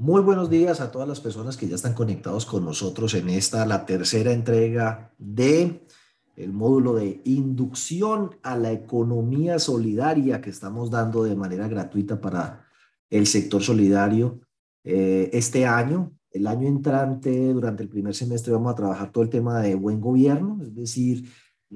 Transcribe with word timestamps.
Muy 0.00 0.22
buenos 0.22 0.48
días 0.48 0.80
a 0.80 0.92
todas 0.92 1.08
las 1.08 1.18
personas 1.18 1.56
que 1.56 1.66
ya 1.66 1.74
están 1.74 1.92
conectados 1.92 2.46
con 2.46 2.64
nosotros 2.64 3.14
en 3.14 3.28
esta, 3.30 3.66
la 3.66 3.84
tercera 3.84 4.30
entrega 4.30 5.12
de 5.18 5.84
el 6.36 6.52
módulo 6.52 6.94
de 6.94 7.20
inducción 7.24 8.36
a 8.44 8.56
la 8.56 8.70
economía 8.70 9.58
solidaria 9.58 10.40
que 10.40 10.50
estamos 10.50 10.92
dando 10.92 11.24
de 11.24 11.34
manera 11.34 11.66
gratuita 11.66 12.20
para 12.20 12.64
el 13.10 13.26
sector 13.26 13.60
solidario 13.60 14.38
eh, 14.84 15.30
este 15.32 15.66
año. 15.66 16.12
El 16.30 16.46
año 16.46 16.68
entrante, 16.68 17.52
durante 17.52 17.82
el 17.82 17.88
primer 17.88 18.14
semestre, 18.14 18.52
vamos 18.52 18.70
a 18.70 18.76
trabajar 18.76 19.10
todo 19.10 19.24
el 19.24 19.30
tema 19.30 19.60
de 19.60 19.74
buen 19.74 20.00
gobierno, 20.00 20.60
es 20.62 20.76
decir, 20.76 21.28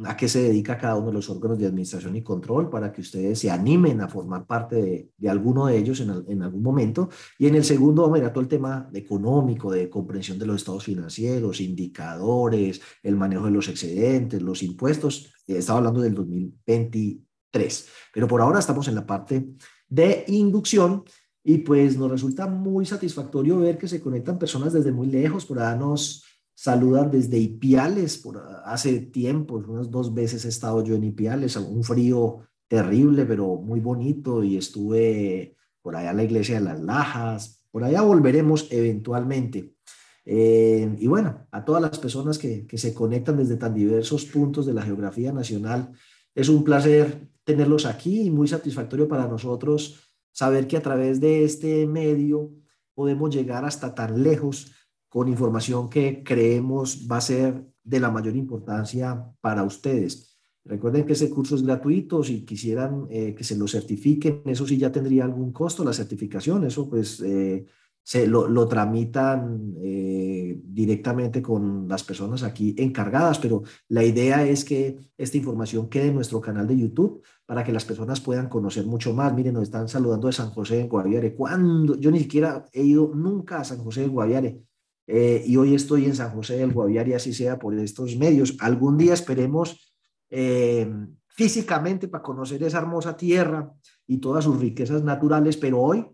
a 0.05 0.17
qué 0.17 0.27
se 0.27 0.43
dedica 0.43 0.79
cada 0.79 0.97
uno 0.97 1.09
de 1.09 1.13
los 1.13 1.29
órganos 1.29 1.59
de 1.59 1.67
administración 1.67 2.17
y 2.17 2.23
control 2.23 2.71
para 2.71 2.91
que 2.93 3.03
ustedes 3.03 3.39
se 3.39 3.51
animen 3.51 4.01
a 4.01 4.09
formar 4.09 4.47
parte 4.47 5.11
de, 5.17 5.29
alguno 5.29 5.67
de 5.67 5.77
ellos 5.77 6.01
en, 6.01 6.43
algún 6.43 6.63
momento. 6.63 7.11
Y 7.39 7.47
en 7.47 7.57
el 7.57 7.65
segundo 7.65 8.03
vamos 8.03 8.17
a 8.17 8.21
mirar 8.21 8.33
todo 8.33 8.43
el 8.43 8.49
tema 8.49 8.89
económico, 8.95 9.71
de 9.71 9.91
comprensión 9.91 10.39
de 10.39 10.47
los 10.47 10.57
estados 10.57 10.85
financieros, 10.85 11.61
indicadores, 11.61 12.81
el 13.03 13.17
manejo 13.17 13.45
de 13.47 13.51
los 13.51 13.69
excedentes, 13.69 14.41
los 14.41 14.63
impuestos. 14.63 15.33
Eh, 15.47 15.59
estaba 15.59 15.79
hablando 15.79 16.01
del 16.01 16.15
2023, 16.15 17.89
pero 18.15 18.27
por 18.27 18.41
ahora 18.41 18.61
estamos 18.61 18.89
en 18.89 18.95
la 18.95 19.07
parte 19.07 19.47
de 19.89 20.25
inducción 20.29 21.05
y 21.45 21.59
pues 21.59 21.99
nos 21.99 22.11
resulta 22.11 22.47
muy 22.47 22.87
satisfactorio 22.87 23.59
ver 23.59 23.77
que 23.77 23.89
se 23.89 24.01
conectan 24.01 24.39
personas 24.39 24.73
desde 24.73 24.93
muy 24.93 25.09
lejos, 25.09 25.45
por 25.45 25.59
ahí 25.59 25.79
nos 25.79 26.25
saludan 26.63 27.11
desde 27.11 27.39
Ipiales, 27.39 28.19
por 28.19 28.41
hace 28.65 29.01
tiempo, 29.01 29.57
unas 29.67 29.91
dos 29.91 30.15
veces 30.15 30.45
he 30.45 30.49
estado 30.49 30.85
yo 30.85 30.95
en 30.95 31.03
Ipiales, 31.03 31.57
un 31.57 31.83
frío 31.83 32.47
terrible, 32.69 33.25
pero 33.27 33.57
muy 33.57 33.81
bonito, 33.81 34.45
y 34.45 34.57
estuve 34.57 35.57
por 35.83 35.97
allá 35.97 36.13
en 36.13 36.19
la 36.19 36.23
iglesia 36.23 36.61
de 36.61 36.65
las 36.65 36.81
Lajas, 36.81 37.65
por 37.73 37.83
allá 37.83 38.03
volveremos 38.03 38.69
eventualmente. 38.71 39.75
Eh, 40.25 40.95
y 41.01 41.09
bueno, 41.09 41.49
a 41.51 41.65
todas 41.65 41.83
las 41.83 41.99
personas 41.99 42.39
que, 42.39 42.65
que 42.65 42.79
se 42.79 42.95
conectan 42.95 43.39
desde 43.39 43.57
tan 43.57 43.75
diversos 43.75 44.25
puntos 44.27 44.65
de 44.65 44.75
la 44.75 44.83
geografía 44.83 45.33
nacional, 45.33 45.91
es 46.33 46.49
un 46.49 46.63
placer 46.63 47.29
tenerlos 47.43 47.87
aquí 47.87 48.21
y 48.21 48.31
muy 48.31 48.47
satisfactorio 48.47 49.09
para 49.09 49.27
nosotros 49.27 50.13
saber 50.31 50.69
que 50.69 50.77
a 50.77 50.83
través 50.83 51.19
de 51.19 51.43
este 51.43 51.89
medio 51.89 52.53
podemos 52.95 53.35
llegar 53.35 53.65
hasta 53.65 53.97
tan 53.97 54.23
lejos 54.23 54.71
con 55.13 55.29
información 55.29 55.91
que 55.91 56.23
creemos 56.25 57.07
va 57.07 57.19
a 57.19 57.21
ser 57.21 57.67
de 57.85 58.01
la 58.01 58.11
mayor 58.11 58.35
importancia 58.35 59.23
para 59.43 59.63
ustedes. 59.63 60.39
Recuerden 60.65 61.05
que 61.05 61.13
ese 61.13 61.29
curso 61.29 61.55
es 61.55 61.63
gratuito, 61.63 62.25
si 62.25 62.47
quisieran 62.47 63.09
eh, 63.11 63.35
que 63.35 63.45
se 63.45 63.59
lo 63.59 63.69
certifiquen, 63.69 64.41
eso 64.47 64.67
sí 64.67 64.79
ya 64.79 64.91
tendría 64.91 65.25
algún 65.25 65.53
costo, 65.53 65.85
la 65.85 65.93
certificación, 65.93 66.65
eso 66.65 66.89
pues 66.89 67.21
eh, 67.21 67.67
se 68.03 68.27
lo, 68.27 68.49
lo 68.49 68.67
tramitan 68.67 69.75
eh, 69.83 70.59
directamente 70.65 71.43
con 71.43 71.87
las 71.87 72.05
personas 72.05 72.43
aquí 72.43 72.75
encargadas, 72.79 73.39
pero 73.39 73.65
la 73.89 74.05
idea 74.05 74.47
es 74.47 74.65
que 74.65 74.99
esta 75.19 75.37
información 75.37 75.91
quede 75.91 76.07
en 76.07 76.15
nuestro 76.15 76.41
canal 76.41 76.67
de 76.67 76.79
YouTube 76.79 77.23
para 77.45 77.63
que 77.63 77.73
las 77.73 77.85
personas 77.85 78.23
puedan 78.23 78.49
conocer 78.49 78.87
mucho 78.87 79.13
más. 79.13 79.35
Miren, 79.35 79.53
nos 79.53 79.65
están 79.65 79.89
saludando 79.89 80.29
de 80.29 80.33
San 80.33 80.49
José 80.49 80.77
de 80.77 80.89
Guaviare. 80.89 81.35
¿Cuándo? 81.35 81.97
Yo 81.97 82.11
ni 82.11 82.21
siquiera 82.21 82.65
he 82.73 82.83
ido 82.83 83.13
nunca 83.15 83.61
a 83.61 83.65
San 83.65 83.77
José 83.77 84.01
de 84.01 84.09
Guaviare 84.09 84.72
eh, 85.15 85.45
y 85.47 85.59
hoy 85.59 85.75
estoy 85.75 86.07
en 86.07 86.17
San 86.17 86.31
José 86.31 86.57
del 86.57 86.73
Guaviare 86.73 87.11
y 87.11 87.13
así 87.13 87.35
sea 87.35 87.59
por 87.59 87.79
estos 87.79 88.17
medios. 88.17 88.57
Algún 88.61 88.97
día 88.97 89.13
esperemos 89.13 89.95
eh, 90.31 90.91
físicamente 91.29 92.09
para 92.09 92.23
conocer 92.23 92.63
esa 92.63 92.79
hermosa 92.79 93.15
tierra 93.15 93.71
y 94.07 94.17
todas 94.17 94.45
sus 94.45 94.59
riquezas 94.59 95.05
naturales, 95.05 95.59
pero 95.59 95.83
hoy 95.83 96.07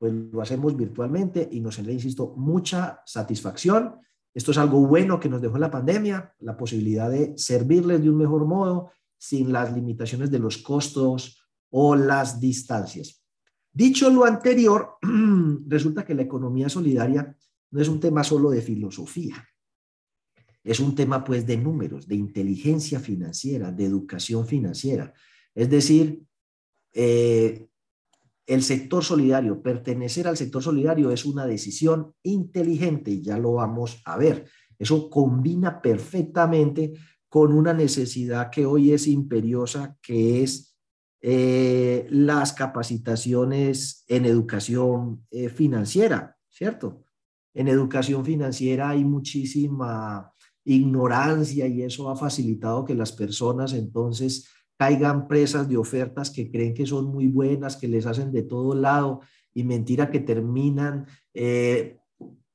pues 0.00 0.12
lo 0.12 0.42
hacemos 0.42 0.76
virtualmente 0.76 1.48
y 1.52 1.60
nos 1.60 1.78
le 1.78 1.92
insisto, 1.92 2.34
mucha 2.36 3.02
satisfacción. 3.06 4.00
Esto 4.34 4.50
es 4.50 4.58
algo 4.58 4.84
bueno 4.84 5.20
que 5.20 5.28
nos 5.28 5.40
dejó 5.40 5.56
la 5.56 5.70
pandemia, 5.70 6.34
la 6.40 6.56
posibilidad 6.56 7.08
de 7.08 7.34
servirles 7.36 8.02
de 8.02 8.10
un 8.10 8.16
mejor 8.16 8.46
modo 8.46 8.90
sin 9.16 9.52
las 9.52 9.72
limitaciones 9.72 10.32
de 10.32 10.40
los 10.40 10.58
costos 10.58 11.40
o 11.70 11.94
las 11.94 12.40
distancias. 12.40 13.24
Dicho 13.72 14.10
lo 14.10 14.24
anterior, 14.24 14.96
resulta 15.68 16.04
que 16.04 16.14
la 16.14 16.22
economía 16.22 16.68
solidaria 16.68 17.36
no 17.74 17.82
es 17.82 17.88
un 17.88 17.98
tema 17.98 18.22
solo 18.22 18.50
de 18.50 18.62
filosofía, 18.62 19.44
es 20.62 20.78
un 20.78 20.94
tema 20.94 21.24
pues 21.24 21.44
de 21.44 21.56
números, 21.56 22.06
de 22.06 22.14
inteligencia 22.14 23.00
financiera, 23.00 23.72
de 23.72 23.84
educación 23.84 24.46
financiera. 24.46 25.12
Es 25.56 25.68
decir, 25.68 26.22
eh, 26.92 27.66
el 28.46 28.62
sector 28.62 29.02
solidario, 29.02 29.60
pertenecer 29.60 30.28
al 30.28 30.36
sector 30.36 30.62
solidario 30.62 31.10
es 31.10 31.24
una 31.24 31.46
decisión 31.46 32.14
inteligente 32.22 33.10
y 33.10 33.22
ya 33.22 33.38
lo 33.38 33.54
vamos 33.54 34.00
a 34.04 34.18
ver. 34.18 34.46
Eso 34.78 35.10
combina 35.10 35.82
perfectamente 35.82 36.92
con 37.28 37.52
una 37.52 37.72
necesidad 37.72 38.50
que 38.50 38.66
hoy 38.66 38.92
es 38.92 39.08
imperiosa, 39.08 39.98
que 40.00 40.44
es 40.44 40.76
eh, 41.20 42.06
las 42.08 42.52
capacitaciones 42.52 44.04
en 44.06 44.26
educación 44.26 45.26
eh, 45.32 45.48
financiera, 45.48 46.36
¿cierto? 46.48 47.03
En 47.54 47.68
educación 47.68 48.24
financiera 48.24 48.90
hay 48.90 49.04
muchísima 49.04 50.30
ignorancia 50.64 51.66
y 51.66 51.82
eso 51.82 52.10
ha 52.10 52.16
facilitado 52.16 52.84
que 52.84 52.94
las 52.94 53.12
personas 53.12 53.72
entonces 53.72 54.48
caigan 54.76 55.28
presas 55.28 55.68
de 55.68 55.76
ofertas 55.76 56.30
que 56.30 56.50
creen 56.50 56.74
que 56.74 56.86
son 56.86 57.06
muy 57.06 57.28
buenas, 57.28 57.76
que 57.76 57.88
les 57.88 58.06
hacen 58.06 58.32
de 58.32 58.42
todo 58.42 58.74
lado 58.74 59.20
y 59.52 59.62
mentira 59.62 60.10
que 60.10 60.20
terminan 60.20 61.06
eh, 61.32 61.98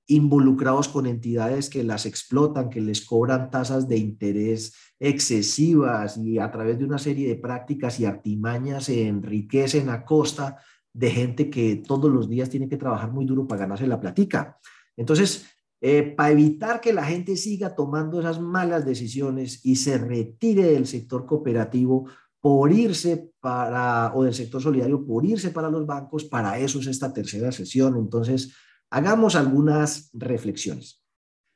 involucrados 0.07 0.89
con 0.89 1.05
entidades 1.05 1.69
que 1.69 1.83
las 1.83 2.05
explotan, 2.05 2.69
que 2.69 2.81
les 2.81 3.05
cobran 3.05 3.51
tasas 3.51 3.87
de 3.87 3.97
interés 3.97 4.73
excesivas 4.99 6.17
y 6.17 6.39
a 6.39 6.51
través 6.51 6.79
de 6.79 6.85
una 6.85 6.97
serie 6.97 7.27
de 7.27 7.35
prácticas 7.35 7.99
y 7.99 8.05
artimañas 8.05 8.85
se 8.85 9.07
enriquecen 9.07 9.87
a 9.89 10.03
costa 10.03 10.57
de 10.91 11.11
gente 11.11 11.49
que 11.49 11.77
todos 11.77 12.11
los 12.11 12.27
días 12.27 12.49
tiene 12.49 12.67
que 12.67 12.77
trabajar 12.77 13.11
muy 13.11 13.25
duro 13.25 13.47
para 13.47 13.61
ganarse 13.61 13.87
la 13.87 13.99
platica. 13.99 14.57
Entonces, 14.99 15.45
eh, 15.79 16.03
para 16.03 16.31
evitar 16.31 16.81
que 16.81 16.91
la 16.91 17.05
gente 17.05 17.37
siga 17.37 17.73
tomando 17.73 18.19
esas 18.19 18.41
malas 18.41 18.85
decisiones 18.85 19.65
y 19.65 19.77
se 19.77 19.97
retire 19.97 20.73
del 20.73 20.85
sector 20.85 21.25
cooperativo 21.25 22.09
por 22.41 22.73
irse 22.73 23.31
para, 23.39 24.11
o 24.13 24.23
del 24.23 24.33
sector 24.33 24.61
solidario, 24.61 25.05
por 25.05 25.25
irse 25.25 25.51
para 25.51 25.69
los 25.69 25.87
bancos, 25.87 26.25
para 26.25 26.59
eso 26.59 26.79
es 26.79 26.87
esta 26.87 27.13
tercera 27.13 27.49
sesión. 27.53 27.95
Entonces, 27.97 28.53
hagamos 28.89 29.37
algunas 29.37 30.09
reflexiones. 30.11 31.01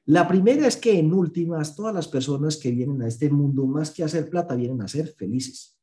La 0.05 0.25
primera 0.25 0.65
es 0.65 0.77
que 0.77 0.97
en 0.97 1.13
últimas, 1.13 1.75
todas 1.75 1.93
las 1.93 2.07
personas 2.07 2.55
que 2.55 2.71
vienen 2.71 3.01
a 3.01 3.09
este 3.09 3.29
mundo, 3.29 3.65
más 3.67 3.91
que 3.91 4.03
a 4.03 4.05
hacer 4.05 4.29
plata, 4.29 4.55
vienen 4.55 4.81
a 4.81 4.87
ser 4.87 5.13
felices. 5.17 5.77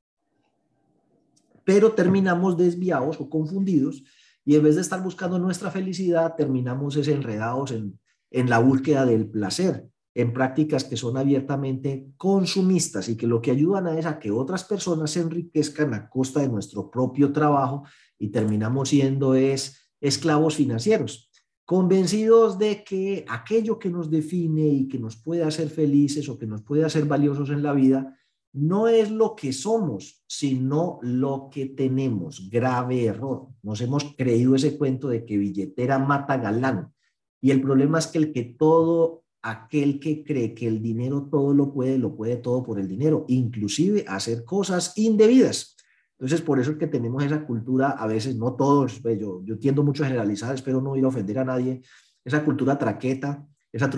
Pero 1.64 1.92
terminamos 1.92 2.56
desviados 2.56 3.20
o 3.20 3.28
confundidos 3.28 4.02
y 4.44 4.56
en 4.56 4.62
vez 4.62 4.74
de 4.74 4.80
estar 4.80 5.02
buscando 5.02 5.38
nuestra 5.38 5.70
felicidad, 5.70 6.34
terminamos 6.36 6.96
enredados 6.96 7.72
en, 7.72 7.98
en 8.30 8.48
la 8.48 8.58
búsqueda 8.58 9.04
del 9.04 9.28
placer, 9.28 9.88
en 10.14 10.32
prácticas 10.32 10.84
que 10.84 10.96
son 10.96 11.16
abiertamente 11.16 12.08
consumistas 12.16 13.08
y 13.08 13.16
que 13.16 13.26
lo 13.26 13.40
que 13.40 13.50
ayudan 13.50 13.86
a 13.86 13.98
es 13.98 14.06
a 14.06 14.18
que 14.18 14.30
otras 14.30 14.64
personas 14.64 15.10
se 15.12 15.20
enriquezcan 15.20 15.94
a 15.94 16.08
costa 16.08 16.40
de 16.40 16.48
nuestro 16.48 16.90
propio 16.90 17.32
trabajo 17.32 17.84
y 18.18 18.28
terminamos 18.28 18.88
siendo 18.88 19.34
es 19.34 19.92
esclavos 20.00 20.56
financieros, 20.56 21.30
convencidos 21.64 22.58
de 22.58 22.82
que 22.82 23.24
aquello 23.28 23.78
que 23.78 23.90
nos 23.90 24.10
define 24.10 24.66
y 24.66 24.88
que 24.88 24.98
nos 24.98 25.16
puede 25.16 25.44
hacer 25.44 25.68
felices 25.68 26.28
o 26.28 26.38
que 26.38 26.46
nos 26.46 26.62
puede 26.62 26.84
hacer 26.84 27.04
valiosos 27.04 27.50
en 27.50 27.62
la 27.62 27.72
vida 27.72 28.16
no 28.52 28.88
es 28.88 29.10
lo 29.10 29.36
que 29.36 29.52
somos, 29.52 30.22
sino 30.26 30.98
lo 31.02 31.48
que 31.50 31.66
tenemos. 31.66 32.48
Grave 32.50 33.04
error. 33.04 33.48
Nos 33.62 33.80
hemos 33.80 34.14
creído 34.16 34.54
ese 34.54 34.76
cuento 34.76 35.08
de 35.08 35.24
que 35.24 35.38
billetera 35.38 35.98
mata 35.98 36.36
galán. 36.36 36.92
Y 37.40 37.50
el 37.50 37.60
problema 37.60 37.98
es 37.98 38.08
que 38.08 38.18
el 38.18 38.32
que 38.32 38.44
todo, 38.58 39.22
aquel 39.42 40.00
que 40.00 40.24
cree 40.24 40.54
que 40.54 40.66
el 40.66 40.82
dinero 40.82 41.28
todo 41.30 41.54
lo 41.54 41.72
puede, 41.72 41.96
lo 41.98 42.14
puede 42.14 42.36
todo 42.36 42.62
por 42.62 42.78
el 42.78 42.88
dinero, 42.88 43.24
inclusive 43.28 44.04
hacer 44.06 44.44
cosas 44.44 44.92
indebidas. 44.96 45.76
Entonces, 46.18 46.42
por 46.42 46.60
eso 46.60 46.72
es 46.72 46.76
que 46.76 46.86
tenemos 46.86 47.24
esa 47.24 47.46
cultura, 47.46 47.92
a 47.92 48.06
veces, 48.06 48.36
no 48.36 48.54
todos, 48.54 49.00
pues, 49.00 49.18
yo, 49.18 49.42
yo 49.42 49.58
tiendo 49.58 49.82
mucho 49.82 50.04
a 50.04 50.06
generalizar, 50.06 50.54
espero 50.54 50.82
no 50.82 50.94
ir 50.94 51.04
a 51.04 51.08
ofender 51.08 51.38
a 51.38 51.44
nadie, 51.46 51.80
esa 52.22 52.44
cultura 52.44 52.76
traqueta, 52.76 53.46
esa 53.72 53.90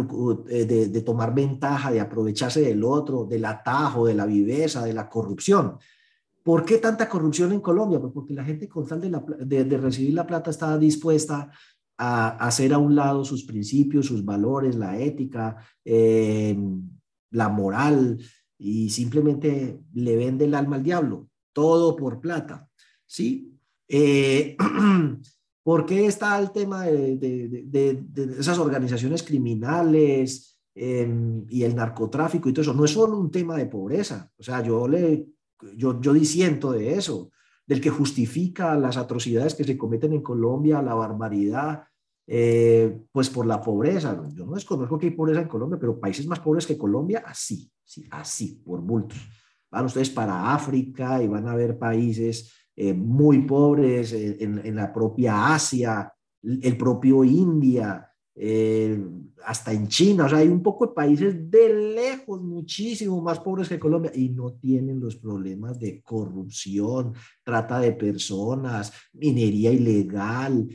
eh, 0.51 0.65
de, 0.65 1.01
tomar 1.03 1.35
ventaja, 1.35 1.91
de 1.91 2.01
aprovecharse 2.01 2.61
del 2.61 2.85
otro, 2.85 3.25
del 3.25 3.45
atajo, 3.45 4.07
de 4.07 4.15
la 4.15 4.27
viveza, 4.27 4.85
de 4.85 4.93
la 4.93 5.09
corrupción. 5.09 5.79
¿Por 6.43 6.65
qué 6.65 6.79
tanta 6.79 7.09
corrupción 7.09 7.53
en 7.53 7.61
Colombia? 7.61 8.01
Pues 8.01 8.13
porque 8.13 8.35
la 8.35 8.45
gente 8.45 8.69
con 8.69 8.87
tal 8.87 9.01
de, 9.01 9.65
de, 9.65 9.77
recibir 9.79 10.15
la 10.15 10.27
plata 10.27 10.51
está 10.51 10.77
dispuesta 10.77 11.51
a, 11.97 12.29
hacer 12.47 12.75
a 12.75 12.79
un 12.79 12.95
lado 12.95 13.25
sus 13.25 13.45
principios, 13.45 14.07
sus 14.07 14.25
valores, 14.25 14.75
la 14.75 14.99
ética, 14.99 15.57
eh, 15.85 16.57
la 17.31 17.49
moral, 17.49 18.19
y 18.59 18.91
simplemente 18.91 19.81
le 19.95 20.17
vende 20.17 20.45
el 20.45 20.55
alma 20.55 20.77
al 20.77 20.83
diablo, 20.83 21.29
todo 21.53 21.97
por 21.97 22.21
plata. 22.21 22.69
¿sí? 23.07 23.59
Eh, 23.89 24.57
¿Por 25.63 25.87
qué 25.87 26.07
está 26.07 26.39
el 26.39 26.51
tema 26.51 26.85
de, 26.85 28.05
esas 28.39 28.59
organizaciones 28.59 29.23
criminales 29.23 30.59
em, 30.75 31.45
y 31.49 31.63
el 31.63 31.77
narcotráfico 31.77 32.49
y 32.49 32.53
todo 32.53 32.63
eso? 32.63 32.75
No 32.75 32.85
es 32.85 32.91
solo 32.91 33.19
un 33.19 33.31
tema 33.31 33.57
de 33.57 33.67
pobreza. 33.67 34.31
O 34.37 34.43
sea, 34.43 34.63
yo, 34.63 34.89
le, 34.89 35.29
yo, 35.77 36.01
yo 36.01 36.13
disiento 36.13 36.73
de 36.73 36.95
eso, 36.95 37.31
del 37.67 37.81
que 37.81 37.91
justifica 37.91 38.77
las 38.77 38.97
atrocidades 38.97 39.55
que 39.55 39.65
se 39.65 39.79
cometen 39.79 40.13
en 40.13 40.23
Colombia, 40.23 40.83
la 40.83 40.95
barbaridad, 40.95 41.85
eh, 42.27 43.01
pues 43.13 43.31
por 43.31 43.47
la 43.47 43.61
pobreza. 43.61 44.21
Yo 44.35 44.47
no 44.47 44.55
desconozco 44.55 44.99
que 44.99 45.07
hay 45.07 45.13
pobreza 45.13 45.43
en 45.43 45.49
Colombia, 45.49 45.79
pero 45.79 45.99
países 45.99 46.27
más 46.27 46.41
pobres 46.41 46.67
que 46.67 46.79
Colombia, 46.79 47.23
así, 47.27 47.71
sí, 47.85 48.07
así, 48.11 48.63
por 48.65 48.81
bultos. 48.81 49.19
Van 49.71 49.87
ustedes 49.87 50.11
para 50.11 50.53
África 50.53 51.23
y 51.23 51.29
van 51.29 51.49
a 51.49 51.55
ver 51.55 51.79
países 51.79 52.53
eh, 52.75 52.95
muy 52.95 53.43
pobres 53.43 54.13
eh, 54.15 54.39
en, 54.41 54.75
la 54.75 54.93
propia 54.93 55.55
Asia, 55.55 56.11
el 56.43 56.77
propio 56.79 57.23
India, 57.23 58.09
eh, 58.35 58.99
hasta 59.45 59.75
en 59.75 59.89
China, 59.89 60.25
o 60.25 60.29
sea, 60.31 60.39
hay 60.39 60.49
un 60.49 60.63
poco 60.63 60.87
de 60.87 60.95
países 60.95 61.51
de 61.51 61.93
lejos, 61.95 62.41
muchísimo 62.41 63.21
más 63.21 63.41
pobres 63.41 63.69
que 63.69 63.79
Colombia 63.79 64.11
y 64.15 64.31
no 64.31 64.55
tienen 64.55 65.01
los 65.01 65.17
problemas 65.17 65.79
de 65.79 66.01
corrupción, 66.03 67.13
trata 67.45 67.79
de 67.79 67.93
personas, 67.93 68.91
minería 69.13 69.71
ilegal, 69.71 70.67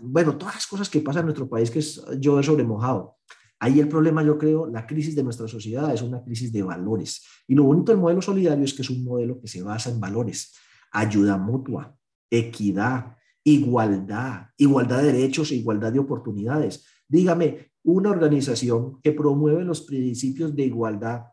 bueno, 0.00 0.36
todas 0.36 0.56
las 0.56 0.66
cosas 0.66 0.90
que 0.90 1.02
pasan 1.02 1.20
en 1.20 1.26
nuestro 1.26 1.48
país 1.48 1.70
que 1.70 1.78
es, 1.78 2.04
yo 2.18 2.40
he 2.40 2.42
sobremojado. 2.42 3.16
Ahí 3.60 3.78
el 3.78 3.88
problema, 3.88 4.24
yo 4.24 4.36
creo, 4.38 4.66
la 4.66 4.84
crisis 4.84 5.14
de 5.14 5.22
nuestra 5.22 5.46
sociedad 5.46 5.94
es 5.94 6.02
una 6.02 6.24
crisis 6.24 6.52
de 6.52 6.64
valores. 6.64 7.24
Y 7.46 7.54
lo 7.54 7.62
bonito 7.62 7.92
del 7.92 8.00
modelo 8.00 8.20
solidario 8.20 8.64
es 8.64 8.74
que 8.74 8.82
es 8.82 8.90
un 8.90 9.04
modelo 9.04 9.40
que 9.40 9.46
se 9.46 9.62
basa 9.62 9.88
en 9.88 10.00
valores 10.00 10.52
ayuda 10.92 11.36
mutua, 11.36 11.96
equidad, 12.30 13.16
igualdad, 13.44 14.46
igualdad 14.56 14.98
de 14.98 15.12
derechos 15.12 15.50
e 15.50 15.56
igualdad 15.56 15.92
de 15.92 15.98
oportunidades. 15.98 16.84
Dígame, 17.08 17.72
una 17.84 18.10
organización 18.10 19.00
que 19.02 19.12
promueve 19.12 19.64
los 19.64 19.80
principios 19.82 20.54
de 20.54 20.64
igualdad, 20.64 21.24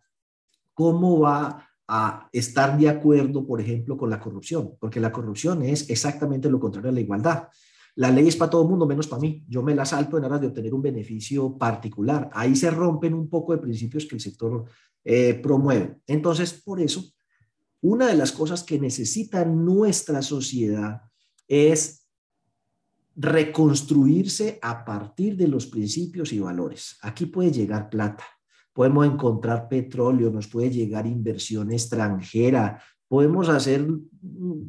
¿cómo 0.74 1.20
va 1.20 1.68
a 1.88 2.30
estar 2.32 2.78
de 2.78 2.90
acuerdo, 2.90 3.46
por 3.46 3.62
ejemplo, 3.62 3.98
con 3.98 4.10
la 4.10 4.20
corrupción? 4.20 4.76
Porque 4.80 5.00
la 5.00 5.12
corrupción 5.12 5.62
es 5.64 5.90
exactamente 5.90 6.50
lo 6.50 6.60
contrario 6.60 6.90
a 6.90 6.94
la 6.94 7.02
igualdad. 7.02 7.48
La 7.96 8.12
ley 8.12 8.28
es 8.28 8.36
para 8.36 8.50
todo 8.50 8.64
el 8.64 8.70
mundo, 8.70 8.86
menos 8.86 9.08
para 9.08 9.22
mí. 9.22 9.44
Yo 9.48 9.62
me 9.62 9.76
la 9.76 9.86
salto 9.86 10.18
en 10.18 10.24
aras 10.24 10.42
de 10.42 10.48
obtener 10.48 10.74
un 10.74 10.82
beneficio 10.82 11.58
particular. 11.58 12.30
Ahí 12.34 12.56
se 12.56 12.72
rompen 12.72 13.14
un 13.14 13.30
poco 13.30 13.52
de 13.52 13.60
principios 13.60 14.06
que 14.06 14.16
el 14.16 14.22
sector 14.22 14.66
eh, 15.04 15.34
promueve. 15.36 15.98
Entonces, 16.08 16.54
por 16.54 16.80
eso, 16.80 17.04
una 17.82 18.08
de 18.08 18.16
las 18.16 18.32
cosas 18.32 18.64
que 18.64 18.80
necesita 18.80 19.46
nuestra 19.46 20.22
sociedad 20.22 21.02
es 21.48 22.08
reconstruirse 23.16 24.60
a 24.62 24.86
partir 24.86 25.36
de 25.36 25.48
los 25.48 25.68
principios 25.68 26.32
y 26.32 26.40
valores. 26.40 26.98
Aquí 27.02 27.26
puede 27.26 27.52
llegar 27.52 27.90
plata, 27.90 28.24
podemos 28.74 29.06
encontrar 29.06 29.68
petróleo, 29.68 30.30
nos 30.32 30.48
puede 30.48 30.70
llegar 30.70 31.06
inversión 31.06 31.72
extranjera, 31.72 32.82
podemos 33.10 33.50
hacer 33.50 33.88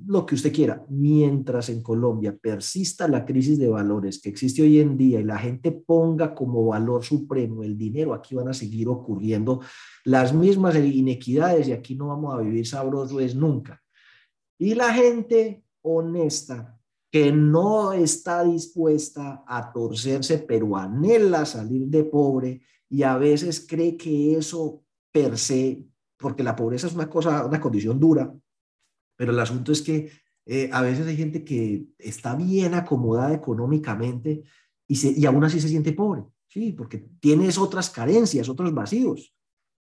lo 0.06 0.24
que 0.24 0.34
usted 0.34 0.52
quiera, 0.52 0.84
mientras 0.88 1.68
en 1.68 1.82
Colombia 1.82 2.36
persista 2.40 3.06
la 3.06 3.26
crisis 3.26 3.58
de 3.58 3.68
valores 3.68 4.20
que 4.20 4.30
existe 4.30 4.62
hoy 4.62 4.80
en 4.80 4.96
día 4.96 5.20
y 5.20 5.24
la 5.24 5.38
gente 5.38 5.70
ponga 5.72 6.34
como 6.34 6.64
valor 6.64 7.04
supremo 7.04 7.62
el 7.62 7.76
dinero, 7.76 8.14
aquí 8.14 8.34
van 8.34 8.48
a 8.48 8.54
seguir 8.54 8.88
ocurriendo 8.88 9.60
las 10.04 10.32
mismas 10.32 10.74
inequidades 10.76 11.68
y 11.68 11.72
aquí 11.72 11.94
no 11.94 12.08
vamos 12.08 12.34
a 12.34 12.38
vivir 12.38 12.66
sabrosos 12.66 13.34
nunca. 13.34 13.80
Y 14.58 14.74
la 14.74 14.92
gente 14.94 15.62
honesta 15.82 16.80
que 17.12 17.32
no 17.32 17.92
está 17.92 18.42
dispuesta 18.44 19.44
a 19.46 19.70
torcerse, 19.70 20.38
pero 20.38 20.76
anhela 20.76 21.44
salir 21.44 21.88
de 21.88 22.04
pobre 22.04 22.62
y 22.88 23.02
a 23.02 23.18
veces 23.18 23.66
cree 23.68 23.98
que 23.98 24.36
eso 24.36 24.82
per 25.12 25.36
se 25.36 25.84
porque 26.20 26.42
la 26.42 26.54
pobreza 26.54 26.86
es 26.86 26.94
una 26.94 27.08
cosa, 27.08 27.46
una 27.46 27.60
condición 27.60 27.98
dura, 27.98 28.32
pero 29.16 29.32
el 29.32 29.40
asunto 29.40 29.72
es 29.72 29.82
que 29.82 30.10
eh, 30.46 30.68
a 30.72 30.82
veces 30.82 31.06
hay 31.06 31.16
gente 31.16 31.44
que 31.44 31.86
está 31.98 32.34
bien 32.34 32.74
acomodada 32.74 33.34
económicamente 33.34 34.42
y, 34.86 35.20
y 35.20 35.26
aún 35.26 35.42
así 35.44 35.60
se 35.60 35.68
siente 35.68 35.92
pobre, 35.92 36.24
¿sí? 36.46 36.72
Porque 36.72 37.06
tienes 37.20 37.58
otras 37.58 37.90
carencias, 37.90 38.48
otros 38.48 38.72
vacíos. 38.74 39.34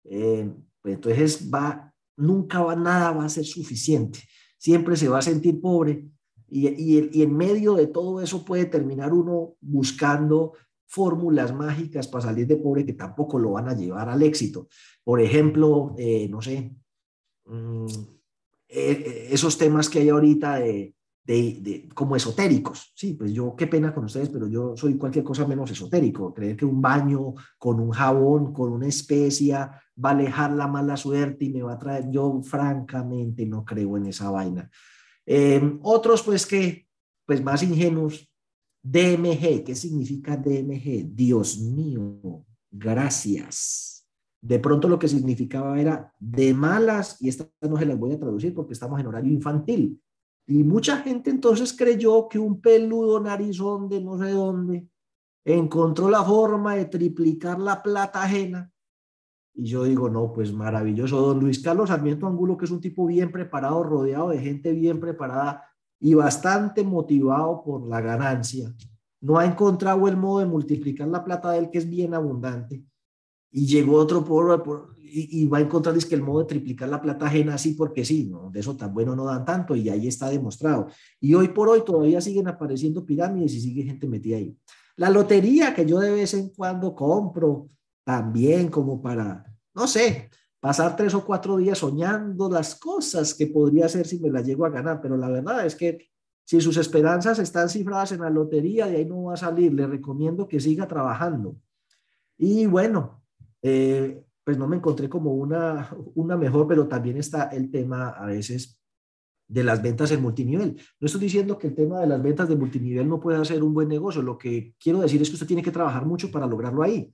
Eh, 0.05 0.51
pues 0.83 0.95
entonces 0.95 1.51
va, 1.53 1.93
nunca 2.17 2.61
va, 2.63 2.77
nada 2.77 3.13
va 3.13 3.25
a 3.25 3.29
ser 3.29 3.45
suficiente. 3.45 4.21
Siempre 4.59 4.97
se 4.97 5.09
va 5.09 5.19
a 5.19 5.23
sentir 5.23 5.61
pobre 5.61 6.07
y, 6.49 6.69
y 6.69 7.23
en 7.23 7.37
medio 7.37 7.75
de 7.75 7.89
todo 7.89 8.21
eso 8.21 8.45
puede 8.45 8.67
terminar 8.67 9.13
uno 9.13 9.57
buscando 9.61 10.53
fórmulas 10.87 11.55
mágicas 11.55 12.09
para 12.09 12.25
salir 12.25 12.47
de 12.47 12.57
pobre 12.57 12.87
que 12.87 12.93
tampoco 12.93 13.39
lo 13.39 13.53
van 13.53 13.69
a 13.69 13.75
llevar 13.75 14.09
al 14.09 14.23
éxito. 14.23 14.69
Por 15.05 15.21
ejemplo, 15.21 15.95
eh, 15.99 16.29
no 16.29 16.41
sé, 16.41 16.73
mm, 17.47 17.87
eh, 18.69 18.91
eh, 18.91 19.29
esos 19.31 19.59
temas 19.59 19.89
que 19.89 20.01
hay 20.01 20.09
ahorita 20.09 20.57
de, 20.57 20.95
de, 21.25 21.89
como 21.93 22.15
esotéricos. 22.15 22.93
Sí, 22.95 23.15
pues 23.15 23.33
yo 23.33 23.55
qué 23.57 23.67
pena 23.67 23.93
con 23.93 24.05
ustedes, 24.05 24.29
pero 24.29 24.47
yo 24.47 24.77
soy 24.77 24.97
cualquier 24.97 25.25
cosa 25.25 25.47
menos 25.47 25.71
esotérico. 25.71 26.33
Creer 26.33 26.57
que 26.57 26.65
un 26.65 26.81
baño 26.81 27.35
con 27.59 27.81
un 27.81 27.91
jabón, 27.91 28.53
con 28.53 28.73
una 28.73 28.87
especia, 28.87 29.83
va 30.03 30.11
a 30.11 30.13
alejar 30.13 30.53
la 30.53 30.69
mala 30.69 30.97
suerte 30.97 31.47
y 31.47 31.51
me 31.51 31.63
va 31.63 31.73
a 31.73 31.79
traer, 31.79 32.11
yo 32.11 32.41
francamente 32.43 33.45
no 33.45 33.65
creo 33.65 33.97
en 33.97 34.07
esa 34.07 34.31
vaina. 34.31 34.71
otros 35.83 36.23
pues 36.23 36.47
que, 36.47 36.87
pues 37.25 37.43
más 37.43 37.65
ingenuos, 37.65 38.31
DMG, 38.89 39.65
¿qué 39.65 39.75
significa 39.75 40.37
DMG? 40.37 41.13
Dios 41.13 41.59
mío, 41.59 42.45
gracias. 42.71 44.07
De 44.41 44.61
pronto 44.61 44.89
lo 44.89 44.97
que 44.97 45.09
significaba 45.09 45.81
era 45.81 46.15
de 46.21 46.55
malas, 46.55 47.21
y 47.21 47.29
esta 47.29 47.51
no 47.63 47.77
se 47.77 47.85
las 47.85 47.99
voy 47.99 48.13
a 48.13 48.19
traducir 48.21 48.55
porque 48.55 48.75
estamos 48.75 49.01
en 49.01 49.09
horario 49.09 49.33
infantil. 49.33 50.01
Y 50.47 50.63
mucha 50.63 50.99
gente 50.99 51.31
entonces 51.31 51.73
creyó 51.73 52.29
que 52.29 52.39
un 52.39 52.61
peludo 52.61 53.19
narizón 53.19 53.89
de 53.89 54.01
no 54.01 54.19
sé 54.19 54.31
dónde 54.31 54.87
encontró 55.45 56.09
la 56.09 56.23
forma 56.23 56.77
de 56.77 56.85
triplicar 56.85 57.59
la 57.59 57.83
plata 57.83 58.23
ajena. 58.23 58.71
Y 59.53 59.65
yo 59.65 59.83
digo, 59.83 60.09
no, 60.09 60.33
pues 60.33 60.53
maravilloso. 60.53 61.21
Don 61.21 61.41
Luis 61.41 61.61
Carlos 61.61 61.89
Sarmiento 61.89 62.29
Angulo, 62.29 62.57
que 62.57 62.67
es 62.67 62.71
un 62.71 62.81
tipo 62.81 63.05
bien 63.07 63.33
preparado, 63.33 63.83
rodeado 63.83 64.29
de 64.29 64.39
gente 64.39 64.71
bien 64.71 65.01
preparada, 65.01 65.65
y 66.01 66.15
bastante 66.15 66.85
motivado 66.85 67.63
por 67.63 67.87
la 67.87 68.01
ganancia, 68.01 68.75
no 69.21 69.39
ha 69.39 69.47
encontrado 69.47 70.07
el 70.09 70.17
modo 70.17 70.41
de 70.41 70.47
multiplicar 70.47 71.09
la 71.09 71.25
plata 71.25 71.51
de 71.51 71.59
él, 71.59 71.71
que 71.71 71.79
es 71.79 71.89
bien 71.89 72.15
abundante, 72.15 72.85
y 73.51 73.67
llegó 73.67 73.97
otro 73.97 74.25
por, 74.25 74.97
y, 75.01 75.47
va 75.47 75.59
a 75.59 75.61
encontrar 75.63 75.97
es 75.97 76.05
que 76.05 76.15
el 76.15 76.23
modo 76.23 76.41
de 76.41 76.47
triplicar 76.47 76.89
la 76.89 77.01
plata 77.01 77.27
ajena 77.27 77.55
así 77.55 77.73
porque 77.73 78.05
sí, 78.05 78.27
¿no? 78.27 78.51
de 78.51 78.61
eso 78.61 78.77
tan 78.77 78.93
bueno 78.93 79.17
no 79.17 79.25
dan 79.25 79.45
tanto 79.45 79.75
y 79.75 79.89
ahí 79.89 80.09
está 80.09 80.29
demostrado. 80.29 80.89
Y 81.21 81.35
hoy 81.35 81.49
por 81.49 81.69
hoy 81.69 81.83
todavía 81.85 82.21
siguen 82.21 82.49
apareciendo 82.49 83.05
pirámides 83.05 83.55
y 83.55 83.61
sigue 83.61 83.85
gente 83.85 84.07
metida 84.07 84.37
ahí. 84.37 84.57
La 84.97 85.11
lotería 85.11 85.75
que 85.75 85.87
yo 85.87 86.01
de 86.01 86.11
vez 86.11 86.35
en 86.35 86.51
cuando 86.51 86.95
compro 86.95 87.69
también 88.05 88.69
como 88.69 89.01
para, 89.01 89.45
no 89.75 89.87
sé, 89.87 90.31
pasar 90.61 90.97
tres 90.97 91.15
o 91.15 91.25
cuatro 91.25 91.57
días 91.57 91.79
soñando 91.79 92.49
las 92.51 92.75
cosas 92.75 93.35
que 93.35 93.47
podría 93.47 93.87
hacer 93.87 94.07
si 94.07 94.19
me 94.21 94.31
las 94.31 94.47
llego 94.47 94.65
a 94.67 94.71
ganar, 94.71 95.01
pero 95.01 95.17
la 95.17 95.29
verdad 95.29 95.67
es 95.67 95.75
que 95.77 96.09
si 96.45 96.61
sus 96.61 96.77
esperanzas 96.77 97.41
están 97.41 97.69
cifradas 97.69 98.13
en 98.13 98.21
la 98.21 98.31
lotería, 98.31 98.87
de 98.87 98.97
ahí 98.97 99.05
no 99.05 99.25
va 99.25 99.35
a 99.35 99.37
salir. 99.37 99.75
Le 99.75 99.87
recomiendo 99.87 100.47
que 100.47 100.61
siga 100.61 100.87
trabajando. 100.87 101.57
Y 102.39 102.67
bueno, 102.67 103.25
eh, 103.63 104.23
pues 104.45 104.57
no 104.57 104.69
me 104.69 104.77
encontré 104.77 105.09
como 105.09 105.35
una, 105.35 105.91
una 106.15 106.37
mejor, 106.37 106.69
pero 106.69 106.87
también 106.87 107.17
está 107.17 107.45
el 107.49 107.69
tema 107.69 108.11
a 108.11 108.27
veces 108.27 108.81
de 109.49 109.65
las 109.65 109.83
ventas 109.83 110.13
en 110.13 110.23
multinivel. 110.23 110.81
No 111.01 111.07
estoy 111.07 111.23
diciendo 111.23 111.59
que 111.59 111.67
el 111.67 111.75
tema 111.75 112.01
de 112.01 112.07
las 112.07 112.23
ventas 112.23 112.49
de 112.49 112.55
multinivel 112.55 113.09
no 113.09 113.19
pueda 113.19 113.45
ser 113.45 113.65
un 113.65 113.75
buen 113.75 113.89
negocio. 113.89 114.23
Lo 114.23 114.39
que 114.39 114.75
quiero 114.79 115.01
decir 115.01 115.21
es 115.21 115.29
que 115.29 115.35
usted 115.35 115.49
tiene 115.49 115.65
que 115.65 115.73
trabajar 115.73 116.07
mucho 116.07 116.31
para 116.31 116.47
lograrlo 116.47 116.85
ahí. 116.85 117.13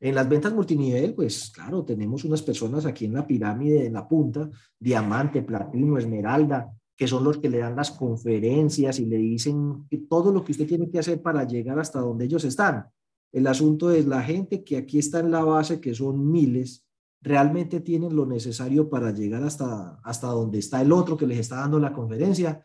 En 0.00 0.14
las 0.14 0.28
ventas 0.28 0.54
multinivel, 0.54 1.14
pues 1.14 1.50
claro, 1.50 1.84
tenemos 1.84 2.24
unas 2.24 2.42
personas 2.42 2.86
aquí 2.86 3.06
en 3.06 3.14
la 3.14 3.26
pirámide, 3.26 3.86
en 3.86 3.92
la 3.92 4.06
punta, 4.06 4.48
diamante, 4.78 5.42
platino, 5.42 5.98
esmeralda, 5.98 6.72
que 6.96 7.08
son 7.08 7.24
los 7.24 7.38
que 7.38 7.48
le 7.48 7.58
dan 7.58 7.76
las 7.76 7.90
conferencias 7.90 8.98
y 9.00 9.06
le 9.06 9.16
dicen 9.16 9.88
todo 10.08 10.32
lo 10.32 10.44
que 10.44 10.52
usted 10.52 10.66
tiene 10.66 10.88
que 10.90 10.98
hacer 10.98 11.20
para 11.20 11.44
llegar 11.44 11.78
hasta 11.78 12.00
donde 12.00 12.26
ellos 12.26 12.44
están. 12.44 12.86
El 13.32 13.46
asunto 13.46 13.90
es 13.90 14.06
la 14.06 14.22
gente 14.22 14.64
que 14.64 14.76
aquí 14.76 14.98
está 14.98 15.20
en 15.20 15.30
la 15.30 15.44
base, 15.44 15.80
que 15.80 15.94
son 15.94 16.30
miles, 16.30 16.86
realmente 17.20 17.80
tienen 17.80 18.14
lo 18.14 18.26
necesario 18.26 18.88
para 18.88 19.12
llegar 19.12 19.42
hasta, 19.42 20.00
hasta 20.02 20.28
donde 20.28 20.58
está 20.58 20.80
el 20.80 20.92
otro 20.92 21.16
que 21.16 21.26
les 21.26 21.38
está 21.38 21.56
dando 21.56 21.78
la 21.78 21.92
conferencia. 21.92 22.64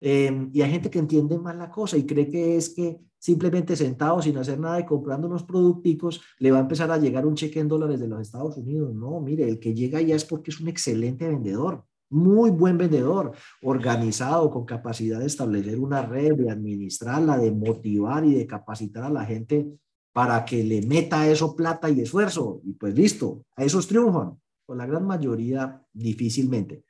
Eh, 0.00 0.48
y 0.52 0.62
hay 0.62 0.70
gente 0.70 0.90
que 0.90 0.98
entiende 0.98 1.38
mal 1.38 1.58
la 1.58 1.70
cosa 1.70 1.96
y 1.96 2.06
cree 2.06 2.30
que 2.30 2.56
es 2.56 2.70
que 2.70 2.98
simplemente 3.18 3.76
sentado 3.76 4.22
sin 4.22 4.38
hacer 4.38 4.58
nada 4.58 4.80
y 4.80 4.86
comprando 4.86 5.28
unos 5.28 5.44
producticos, 5.44 6.22
le 6.38 6.50
va 6.50 6.58
a 6.58 6.62
empezar 6.62 6.90
a 6.90 6.96
llegar 6.96 7.26
un 7.26 7.34
cheque 7.34 7.60
en 7.60 7.68
dólares 7.68 8.00
de 8.00 8.08
los 8.08 8.20
Estados 8.20 8.56
Unidos. 8.56 8.94
No, 8.94 9.20
mire, 9.20 9.46
el 9.48 9.60
que 9.60 9.74
llega 9.74 10.00
ya 10.00 10.16
es 10.16 10.24
porque 10.24 10.50
es 10.50 10.60
un 10.60 10.68
excelente 10.68 11.28
vendedor. 11.28 11.84
muy 12.12 12.50
buen 12.50 12.76
vendedor, 12.76 13.32
organizado, 13.62 14.50
con 14.50 14.64
capacidad 14.64 15.20
de 15.20 15.26
establecer 15.26 15.78
una 15.78 16.02
red, 16.02 16.34
de 16.34 16.50
administrarla, 16.50 17.38
de 17.38 17.52
motivar 17.52 18.24
y 18.24 18.34
de 18.34 18.46
capacitar 18.48 19.04
a 19.04 19.10
la 19.10 19.24
gente 19.24 19.78
para 20.12 20.44
que 20.44 20.64
le 20.64 20.82
meta 20.82 21.28
eso 21.28 21.54
plata 21.54 21.88
y 21.88 22.00
esfuerzo. 22.00 22.62
Y 22.64 22.72
pues 22.72 22.94
listo, 22.94 23.44
a 23.54 23.64
esos 23.64 23.86
triunfan. 23.86 24.40
Con 24.66 24.78
la 24.78 24.86
gran 24.86 25.06
mayoría, 25.06 25.82
difícilmente. 25.92 26.84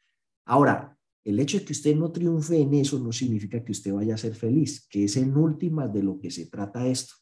Ahora, 0.47 0.97
el 1.25 1.39
hecho 1.39 1.59
de 1.59 1.65
que 1.65 1.73
usted 1.73 1.95
no 1.97 2.11
triunfe 2.11 2.59
en 2.59 2.75
eso 2.75 2.99
no 2.99 3.13
significa 3.13 3.63
que 3.63 3.73
usted 3.73 3.93
vaya 3.93 4.15
a 4.15 4.19
ser 4.19 4.35
feliz, 4.35 4.87
que 4.89 5.05
es 5.05 5.17
en 5.17 5.37
última 5.37 5.89
de 5.89 6.03
lo 6.03 6.19
que 6.19 6.31
se 6.31 6.47
trata 6.47 6.87
esto. 6.87 7.15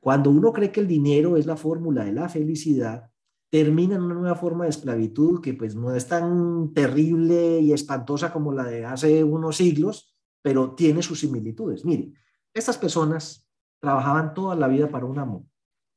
Cuando 0.00 0.30
uno 0.30 0.52
cree 0.52 0.72
que 0.72 0.80
el 0.80 0.88
dinero 0.88 1.36
es 1.36 1.46
la 1.46 1.56
fórmula 1.56 2.04
de 2.04 2.12
la 2.12 2.28
felicidad, 2.28 3.10
termina 3.50 3.96
en 3.96 4.02
una 4.02 4.14
nueva 4.14 4.34
forma 4.34 4.64
de 4.64 4.70
esclavitud 4.70 5.40
que 5.40 5.54
pues 5.54 5.74
no 5.74 5.94
es 5.94 6.06
tan 6.06 6.72
terrible 6.72 7.60
y 7.60 7.72
espantosa 7.72 8.32
como 8.32 8.52
la 8.52 8.64
de 8.64 8.84
hace 8.84 9.24
unos 9.24 9.56
siglos, 9.56 10.16
pero 10.42 10.74
tiene 10.74 11.02
sus 11.02 11.20
similitudes. 11.20 11.84
Mire, 11.84 12.12
estas 12.52 12.76
personas 12.76 13.48
trabajaban 13.80 14.34
toda 14.34 14.56
la 14.56 14.68
vida 14.68 14.88
para 14.88 15.06
un 15.06 15.18
amo 15.18 15.48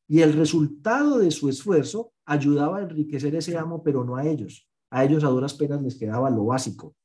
y 0.07 0.21
el 0.21 0.33
resultado 0.33 1.19
de 1.19 1.29
su 1.29 1.49
esfuerzo 1.49 2.13
ayudaba 2.25 2.79
a 2.79 2.81
enriquecer 2.81 3.35
ese 3.35 3.57
amo, 3.57 3.83
pero 3.83 4.03
no 4.03 4.15
a 4.15 4.25
ellos. 4.25 4.68
A 4.91 5.03
ellos 5.03 5.23
a 5.23 5.27
duras 5.27 5.53
penas 5.53 5.81
les 5.81 5.95
quedaba 5.95 6.29
lo 6.29 6.45
básico. 6.45 6.95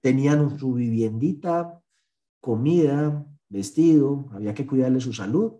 Tenían 0.00 0.58
su 0.58 0.74
viviendita, 0.74 1.80
comida, 2.40 3.26
vestido, 3.48 4.28
había 4.32 4.54
que 4.54 4.66
cuidarle 4.66 5.00
su 5.00 5.12
salud 5.12 5.54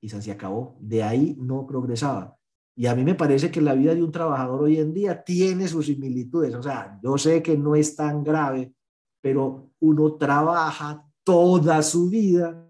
y 0.00 0.08
se 0.08 0.30
acabó. 0.30 0.76
De 0.80 1.02
ahí 1.02 1.36
no 1.38 1.66
progresaba. 1.66 2.36
Y 2.74 2.86
a 2.86 2.94
mí 2.94 3.04
me 3.04 3.14
parece 3.14 3.50
que 3.50 3.62
la 3.62 3.74
vida 3.74 3.94
de 3.94 4.02
un 4.02 4.12
trabajador 4.12 4.62
hoy 4.62 4.78
en 4.78 4.92
día 4.92 5.24
tiene 5.24 5.66
sus 5.66 5.86
similitudes. 5.86 6.54
O 6.54 6.62
sea, 6.62 7.00
yo 7.02 7.16
sé 7.16 7.42
que 7.42 7.56
no 7.56 7.74
es 7.74 7.96
tan 7.96 8.22
grave, 8.22 8.74
pero 9.22 9.70
uno 9.80 10.14
trabaja 10.14 11.08
toda 11.24 11.82
su 11.82 12.10
vida. 12.10 12.62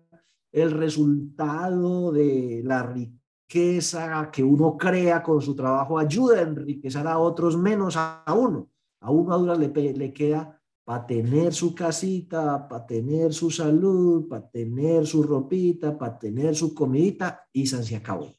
El 0.53 0.71
resultado 0.71 2.13
de 2.13 2.63
la 2.65 2.85
riqueza 2.85 3.16
que 3.49 4.43
uno 4.43 4.77
crea 4.77 5.23
con 5.23 5.41
su 5.41 5.55
trabajo 5.55 5.99
ayuda 5.99 6.39
a 6.39 6.43
enriquecer 6.43 7.07
a 7.07 7.19
otros 7.19 7.57
menos 7.57 7.95
a 7.97 8.25
uno. 8.37 8.71
A 9.01 9.11
uno 9.11 9.35
a 9.35 9.39
duras 9.39 9.59
le, 9.59 9.69
le 9.69 10.13
queda 10.13 10.61
para 10.87 11.05
tener 11.05 11.53
su 11.53 11.75
casita, 11.75 12.69
para 12.69 12.87
tener 12.87 13.35
su 13.35 13.51
salud, 13.51 14.29
para 14.29 14.49
tener 14.49 15.05
su 15.05 15.23
ropita, 15.23 15.99
para 15.99 16.17
tener 16.17 16.55
su 16.55 16.75
comidita 16.75 17.45
y 17.53 17.67
se 17.67 17.97
acabó. 17.97 18.33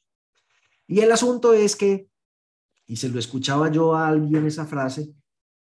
Y 0.86 1.00
el 1.00 1.12
asunto 1.12 1.52
es 1.52 1.76
que, 1.76 2.10
y 2.86 2.96
se 2.96 3.10
lo 3.10 3.18
escuchaba 3.18 3.70
yo 3.70 3.94
a 3.94 4.08
alguien 4.08 4.46
esa 4.46 4.64
frase, 4.64 5.14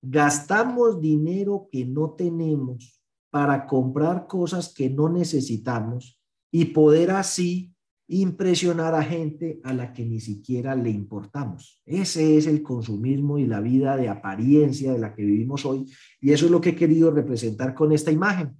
gastamos 0.03 1.01
dinero 1.01 1.69
que 1.71 1.85
no 1.85 2.15
tenemos 2.15 3.01
para 3.31 3.67
comprar 3.69 4.27
cosas 4.27 4.75
que 4.75 4.91
no 4.91 5.09
necesitamos 5.09 6.21
y 6.51 6.67
poder 6.67 7.13
así 7.13 7.72
impresionar 8.09 8.95
a 8.95 9.03
gente 9.03 9.61
a 9.65 9.73
la 9.73 9.93
que 9.93 10.05
ni 10.05 10.21
siquiera 10.21 10.75
le 10.75 10.91
importamos. 10.91 11.81
Ese 11.87 12.37
es 12.37 12.47
el 12.47 12.63
consumismo 12.63 13.39
y 13.39 13.47
la 13.47 13.61
vida 13.61 13.97
de 13.97 14.09
apariencia 14.09 14.93
de 14.93 14.99
la 14.99 15.15
que 15.15 15.23
vivimos 15.23 15.65
hoy. 15.65 15.91
Y 16.21 16.33
eso 16.33 16.47
es 16.47 16.51
lo 16.51 16.61
que 16.61 16.71
he 16.71 16.77
querido 16.77 17.11
representar 17.11 17.75
con 17.75 17.93
esta 17.93 18.11
imagen. 18.11 18.57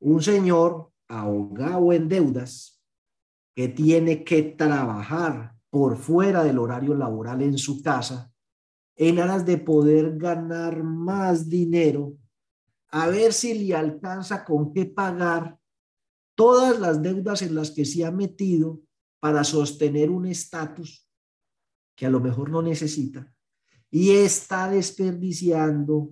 Un 0.00 0.22
señor 0.22 0.90
ahogado 1.08 1.92
en 1.92 2.08
deudas 2.08 2.82
que 3.54 3.68
tiene 3.68 4.24
que 4.24 4.42
trabajar 4.42 5.54
por 5.70 5.96
fuera 5.96 6.44
del 6.44 6.58
horario 6.58 6.94
laboral 6.94 7.42
en 7.42 7.58
su 7.58 7.82
casa, 7.82 8.32
en 8.96 9.18
aras 9.18 9.44
de 9.44 9.58
poder 9.58 10.16
ganar 10.16 10.82
más 10.82 11.48
dinero, 11.48 12.16
a 12.90 13.08
ver 13.08 13.32
si 13.32 13.54
le 13.54 13.74
alcanza 13.74 14.44
con 14.44 14.72
qué 14.72 14.86
pagar 14.86 15.58
todas 16.34 16.78
las 16.78 17.02
deudas 17.02 17.42
en 17.42 17.54
las 17.54 17.70
que 17.70 17.84
se 17.84 18.04
ha 18.04 18.10
metido 18.10 18.80
para 19.20 19.44
sostener 19.44 20.10
un 20.10 20.26
estatus 20.26 21.08
que 21.96 22.06
a 22.06 22.10
lo 22.10 22.20
mejor 22.20 22.50
no 22.50 22.62
necesita 22.62 23.32
y 23.90 24.10
está 24.10 24.68
desperdiciando 24.68 26.10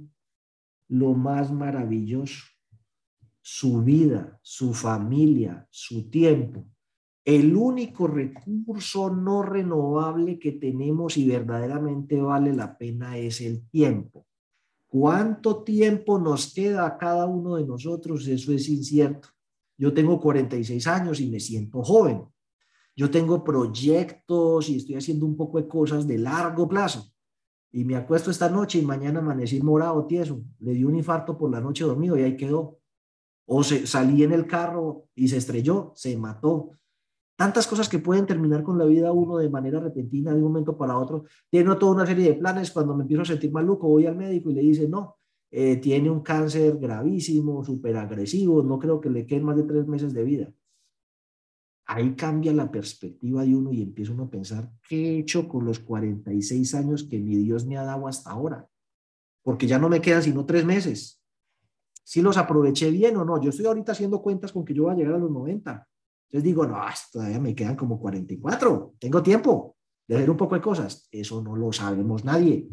lo 0.88 1.14
más 1.14 1.52
maravilloso, 1.52 2.44
su 3.40 3.82
vida, 3.82 4.38
su 4.42 4.72
familia, 4.72 5.66
su 5.70 6.08
tiempo, 6.08 6.66
el 7.24 7.56
único 7.56 8.06
recurso 8.06 9.10
no 9.10 9.42
renovable 9.42 10.38
que 10.38 10.52
tenemos 10.52 11.16
y 11.16 11.26
verdaderamente 11.26 12.20
vale 12.20 12.52
la 12.52 12.76
pena 12.76 13.16
es 13.16 13.40
el 13.40 13.68
tiempo. 13.68 14.26
¿Cuánto 14.88 15.62
tiempo 15.62 16.18
nos 16.18 16.52
queda 16.52 16.86
a 16.86 16.98
cada 16.98 17.26
uno 17.26 17.56
de 17.56 17.64
nosotros? 17.64 18.26
Eso 18.26 18.52
es 18.52 18.68
incierto. 18.68 19.28
Yo 19.82 19.92
tengo 19.92 20.20
46 20.20 20.86
años 20.86 21.18
y 21.18 21.28
me 21.28 21.40
siento 21.40 21.82
joven. 21.82 22.22
Yo 22.94 23.10
tengo 23.10 23.42
proyectos 23.42 24.68
y 24.68 24.76
estoy 24.76 24.94
haciendo 24.94 25.26
un 25.26 25.36
poco 25.36 25.60
de 25.60 25.66
cosas 25.66 26.06
de 26.06 26.18
largo 26.18 26.68
plazo. 26.68 27.10
Y 27.72 27.82
me 27.82 27.96
acuesto 27.96 28.30
esta 28.30 28.48
noche 28.48 28.78
y 28.78 28.82
mañana 28.82 29.18
amanecí 29.18 29.60
morado, 29.60 30.06
tieso. 30.06 30.40
Le 30.60 30.74
di 30.74 30.84
un 30.84 30.94
infarto 30.94 31.36
por 31.36 31.50
la 31.50 31.60
noche 31.60 31.82
dormido 31.82 32.16
y 32.16 32.22
ahí 32.22 32.36
quedó. 32.36 32.78
O 33.44 33.64
se, 33.64 33.84
salí 33.88 34.22
en 34.22 34.30
el 34.30 34.46
carro 34.46 35.08
y 35.16 35.26
se 35.26 35.38
estrelló, 35.38 35.92
se 35.96 36.16
mató 36.16 36.70
tantas 37.34 37.66
cosas 37.66 37.88
que 37.88 37.98
pueden 37.98 38.24
terminar 38.24 38.62
con 38.62 38.78
la 38.78 38.84
vida 38.84 39.10
uno 39.10 39.38
de 39.38 39.50
manera 39.50 39.80
repentina 39.80 40.30
de 40.30 40.36
un 40.36 40.44
momento 40.44 40.76
para 40.76 40.96
otro. 40.96 41.24
Tiene 41.50 41.74
toda 41.74 41.90
una 41.90 42.06
serie 42.06 42.28
de 42.28 42.34
planes. 42.34 42.70
Cuando 42.70 42.94
me 42.94 43.02
empiezo 43.02 43.22
a 43.22 43.24
sentir 43.24 43.50
maluco, 43.50 43.88
voy 43.88 44.06
al 44.06 44.14
médico 44.14 44.48
y 44.48 44.54
le 44.54 44.60
dice, 44.60 44.88
no, 44.88 45.16
eh, 45.52 45.76
tiene 45.76 46.10
un 46.10 46.20
cáncer 46.20 46.78
gravísimo, 46.78 47.64
súper 47.64 47.96
agresivo, 47.96 48.62
no 48.64 48.80
creo 48.80 49.00
que 49.00 49.10
le 49.10 49.24
queden 49.24 49.44
más 49.44 49.56
de 49.56 49.62
tres 49.62 49.86
meses 49.86 50.12
de 50.12 50.24
vida. 50.24 50.52
Ahí 51.86 52.16
cambia 52.16 52.52
la 52.52 52.70
perspectiva 52.70 53.44
de 53.44 53.54
uno 53.54 53.72
y 53.72 53.82
empieza 53.82 54.12
uno 54.12 54.24
a 54.24 54.30
pensar, 54.30 54.72
¿qué 54.88 54.96
he 54.96 55.18
hecho 55.20 55.46
con 55.48 55.64
los 55.64 55.78
46 55.78 56.74
años 56.74 57.04
que 57.04 57.20
mi 57.20 57.36
Dios 57.36 57.64
me 57.66 57.78
ha 57.78 57.84
dado 57.84 58.08
hasta 58.08 58.30
ahora? 58.30 58.68
Porque 59.44 59.68
ya 59.68 59.78
no 59.78 59.88
me 59.88 60.00
quedan 60.00 60.24
sino 60.24 60.44
tres 60.44 60.64
meses. 60.64 61.22
Si 62.02 62.20
los 62.20 62.36
aproveché 62.36 62.90
bien 62.90 63.16
o 63.16 63.24
no, 63.24 63.40
yo 63.40 63.50
estoy 63.50 63.66
ahorita 63.66 63.92
haciendo 63.92 64.20
cuentas 64.20 64.50
con 64.50 64.64
que 64.64 64.74
yo 64.74 64.84
voy 64.84 64.92
a 64.92 64.96
llegar 64.96 65.14
a 65.14 65.18
los 65.18 65.30
90 65.30 65.86
entonces 66.32 66.44
digo, 66.44 66.66
no, 66.66 66.78
todavía 67.12 67.38
me 67.38 67.54
quedan 67.54 67.76
como 67.76 68.00
44, 68.00 68.94
tengo 68.98 69.22
tiempo 69.22 69.76
de 70.08 70.16
hacer 70.16 70.30
un 70.30 70.38
poco 70.38 70.54
de 70.54 70.62
cosas. 70.62 71.06
Eso 71.12 71.42
no 71.42 71.54
lo 71.54 71.70
sabemos 71.74 72.24
nadie. 72.24 72.70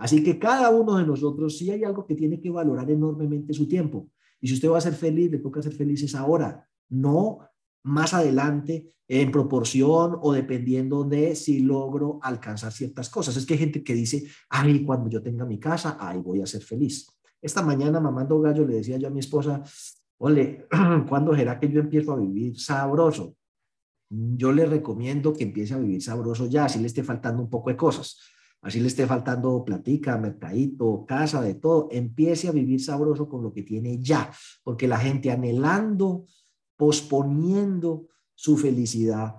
Así 0.00 0.24
que 0.24 0.38
cada 0.38 0.70
uno 0.70 0.96
de 0.96 1.04
nosotros 1.04 1.58
sí 1.58 1.70
hay 1.70 1.84
algo 1.84 2.06
que 2.06 2.14
tiene 2.14 2.40
que 2.40 2.48
valorar 2.48 2.90
enormemente 2.90 3.52
su 3.52 3.68
tiempo. 3.68 4.08
Y 4.40 4.48
si 4.48 4.54
usted 4.54 4.70
va 4.70 4.78
a 4.78 4.80
ser 4.80 4.94
feliz, 4.94 5.30
le 5.30 5.38
toca 5.38 5.60
ser 5.60 5.74
felices 5.74 6.14
ahora, 6.14 6.66
no 6.88 7.40
más 7.84 8.14
adelante 8.14 8.94
en 9.06 9.30
proporción 9.30 10.16
o 10.22 10.32
dependiendo 10.32 11.04
de 11.04 11.36
si 11.36 11.60
logro 11.60 12.18
alcanzar 12.22 12.72
ciertas 12.72 13.10
cosas. 13.10 13.36
Es 13.36 13.44
que 13.44 13.54
hay 13.54 13.60
gente 13.60 13.84
que 13.84 13.92
dice, 13.92 14.26
ay, 14.48 14.84
cuando 14.86 15.10
yo 15.10 15.22
tenga 15.22 15.44
mi 15.44 15.60
casa, 15.60 15.98
ahí 16.00 16.18
voy 16.18 16.40
a 16.40 16.46
ser 16.46 16.62
feliz. 16.62 17.06
Esta 17.42 17.60
mañana, 17.60 18.00
mamando 18.00 18.40
gallo, 18.40 18.66
le 18.66 18.76
decía 18.76 18.96
yo 18.96 19.08
a 19.08 19.10
mi 19.10 19.20
esposa, 19.20 19.62
ole, 20.16 20.66
¿cuándo 21.10 21.36
será 21.36 21.60
que 21.60 21.70
yo 21.70 21.80
empiezo 21.80 22.12
a 22.12 22.16
vivir 22.16 22.58
sabroso? 22.58 23.36
Yo 24.08 24.50
le 24.50 24.64
recomiendo 24.64 25.34
que 25.34 25.44
empiece 25.44 25.74
a 25.74 25.78
vivir 25.78 26.02
sabroso 26.02 26.46
ya, 26.46 26.64
así 26.64 26.78
le 26.78 26.86
esté 26.86 27.04
faltando 27.04 27.42
un 27.42 27.50
poco 27.50 27.68
de 27.68 27.76
cosas, 27.76 28.18
así 28.62 28.80
le 28.80 28.88
esté 28.88 29.06
faltando 29.06 29.64
platica, 29.64 30.18
mercadito, 30.18 31.04
casa, 31.06 31.40
de 31.40 31.54
todo, 31.54 31.88
empiece 31.90 32.48
a 32.48 32.52
vivir 32.52 32.82
sabroso 32.82 33.28
con 33.28 33.42
lo 33.42 33.52
que 33.52 33.62
tiene 33.62 33.98
ya, 34.00 34.30
porque 34.62 34.88
la 34.88 34.98
gente 34.98 35.30
anhelando, 35.30 36.26
posponiendo 36.76 38.08
su 38.34 38.56
felicidad 38.56 39.36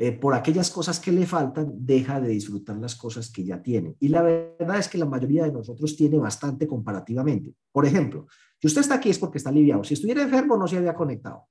eh, 0.00 0.12
por 0.12 0.32
aquellas 0.32 0.70
cosas 0.70 1.00
que 1.00 1.10
le 1.10 1.26
faltan, 1.26 1.72
deja 1.74 2.20
de 2.20 2.28
disfrutar 2.28 2.76
las 2.76 2.94
cosas 2.94 3.32
que 3.32 3.44
ya 3.44 3.60
tiene. 3.60 3.96
Y 3.98 4.06
la 4.06 4.22
verdad 4.22 4.78
es 4.78 4.86
que 4.86 4.96
la 4.96 5.06
mayoría 5.06 5.42
de 5.42 5.50
nosotros 5.50 5.96
tiene 5.96 6.18
bastante 6.18 6.68
comparativamente. 6.68 7.52
Por 7.72 7.84
ejemplo, 7.84 8.28
si 8.60 8.68
usted 8.68 8.82
está 8.82 8.94
aquí 8.94 9.10
es 9.10 9.18
porque 9.18 9.38
está 9.38 9.50
aliviado. 9.50 9.82
Si 9.82 9.94
estuviera 9.94 10.22
enfermo, 10.22 10.56
no 10.56 10.68
se 10.68 10.76
había 10.76 10.94
conectado. 10.94 11.48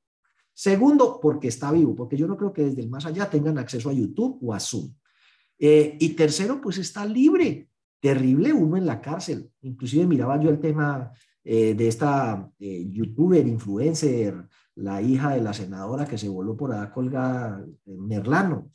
Segundo, 0.53 1.19
porque 1.21 1.49
está 1.49 1.73
vivo, 1.73 1.93
porque 1.93 2.15
yo 2.15 2.25
no 2.25 2.37
creo 2.37 2.53
que 2.53 2.63
desde 2.63 2.81
el 2.81 2.89
más 2.89 3.05
allá 3.05 3.29
tengan 3.29 3.57
acceso 3.57 3.89
a 3.89 3.93
YouTube 3.93 4.39
o 4.41 4.53
a 4.53 4.61
Zoom. 4.61 4.93
Eh, 5.59 5.97
y 5.99 6.09
tercero, 6.09 6.61
pues 6.61 6.77
está 6.77 7.05
libre. 7.05 7.69
Terrible 7.99 8.53
uno 8.53 8.77
en 8.77 8.85
la 8.85 9.01
cárcel. 9.01 9.49
Inclusive 9.61 10.05
miraba 10.05 10.39
yo 10.39 10.49
el 10.49 10.59
tema 10.59 11.11
eh, 11.43 11.73
de 11.73 11.87
esta 11.87 12.49
eh, 12.59 12.87
youtuber, 12.89 13.45
influencer, 13.47 14.47
la 14.75 15.01
hija 15.01 15.31
de 15.31 15.41
la 15.41 15.53
senadora 15.53 16.05
que 16.05 16.17
se 16.17 16.29
voló 16.29 16.55
por 16.55 16.71
allá 16.71 16.91
colgada, 16.91 17.65
Merlano, 17.85 18.69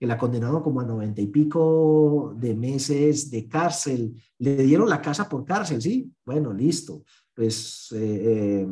que 0.00 0.06
la 0.06 0.16
condenaron 0.16 0.62
como 0.62 0.80
a 0.80 0.84
noventa 0.86 1.20
y 1.20 1.26
pico 1.26 2.34
de 2.38 2.54
meses 2.54 3.30
de 3.30 3.46
cárcel. 3.46 4.14
Le 4.38 4.56
dieron 4.56 4.88
la 4.88 5.02
casa 5.02 5.28
por 5.28 5.44
cárcel, 5.44 5.82
sí. 5.82 6.10
Bueno, 6.24 6.52
listo 6.52 7.02
pues 7.34 7.88
eh, 7.92 8.62
eh, 8.62 8.68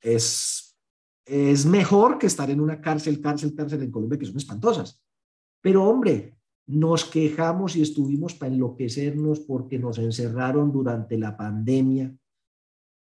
es, 0.00 0.76
es 1.24 1.66
mejor 1.66 2.18
que 2.18 2.26
estar 2.26 2.50
en 2.50 2.60
una 2.60 2.80
cárcel, 2.80 3.20
cárcel, 3.20 3.54
cárcel 3.54 3.82
en 3.82 3.90
Colombia, 3.90 4.18
que 4.18 4.26
son 4.26 4.36
espantosas. 4.36 5.02
Pero 5.60 5.84
hombre, 5.84 6.35
Nos 6.66 7.04
quejamos 7.04 7.76
y 7.76 7.82
estuvimos 7.82 8.34
para 8.34 8.52
enloquecernos 8.52 9.40
porque 9.40 9.78
nos 9.78 9.98
encerraron 9.98 10.72
durante 10.72 11.16
la 11.16 11.36
pandemia. 11.36 12.14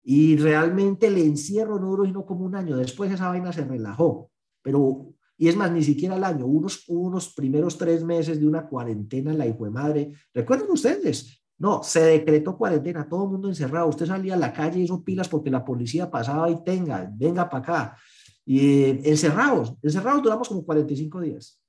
Y 0.04 0.36
realmente 0.36 1.08
el 1.08 1.18
encierro 1.18 1.80
no 1.80 1.88
duró 1.88 2.06
sino 2.06 2.26
como 2.26 2.46
un 2.46 2.56
año. 2.56 2.76
Después 2.76 3.12
esa 3.12 3.30
vaina 3.30 3.54
se 3.54 3.64
relajó. 3.64 4.30
Pero, 4.62 5.14
y 5.38 5.48
es 5.48 5.56
más, 5.56 5.72
ni 5.72 5.84
siquiera 5.84 6.18
el 6.18 6.24
año, 6.24 6.46
unos, 6.46 6.84
unos 6.88 7.34
primeros 7.34 7.78
tres 7.78 8.04
meses 8.04 8.40
de 8.40 8.48
una 8.48 8.68
cuarentena 8.68 9.32
en 9.32 9.38
la 9.38 9.48
hijo 9.48 9.64
de 9.64 9.72
madre. 9.72 10.12
¿Recuerdan 10.34 10.72
ustedes? 10.72 11.42
No, 11.58 11.82
se 11.84 12.02
decretó 12.02 12.58
cuarentena, 12.58 13.08
todo 13.08 13.24
el 13.24 13.32
mundo 13.32 13.48
encerrado. 13.48 13.88
Usted 13.88 14.06
salía 14.06 14.34
a 14.34 14.38
la 14.38 14.52
calle 14.52 14.80
y 14.80 14.84
hizo 14.84 15.04
pilas 15.04 15.30
porque 15.30 15.50
la 15.50 15.64
policía 15.64 16.12
pasaba 16.12 16.50
y 16.50 16.62
tenga, 16.64 17.10
venga 17.16 17.50
para 17.50 17.64
acá. 17.64 17.98
Y 18.46 18.60
eh, 18.60 19.02
encerrados, 19.06 19.74
encerrados 19.82 20.22
duramos 20.22 20.50
como 20.50 20.66
45 20.66 21.22
días. 21.22 21.63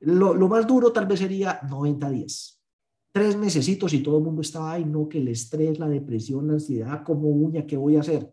Lo, 0.00 0.34
lo, 0.34 0.48
más 0.48 0.66
duro 0.66 0.92
tal 0.92 1.06
vez 1.06 1.20
sería 1.20 1.60
90 1.68 2.10
días. 2.10 2.60
Tres 3.12 3.36
mesecitos 3.36 3.92
y 3.92 4.02
todo 4.02 4.18
el 4.18 4.24
mundo 4.24 4.40
estaba 4.40 4.72
ahí, 4.72 4.84
no, 4.84 5.08
que 5.08 5.18
el 5.18 5.28
estrés, 5.28 5.78
la 5.78 5.88
depresión, 5.88 6.46
la 6.46 6.54
ansiedad, 6.54 7.02
como 7.04 7.28
uña, 7.28 7.66
¿qué 7.66 7.76
voy 7.76 7.96
a 7.96 8.00
hacer? 8.00 8.32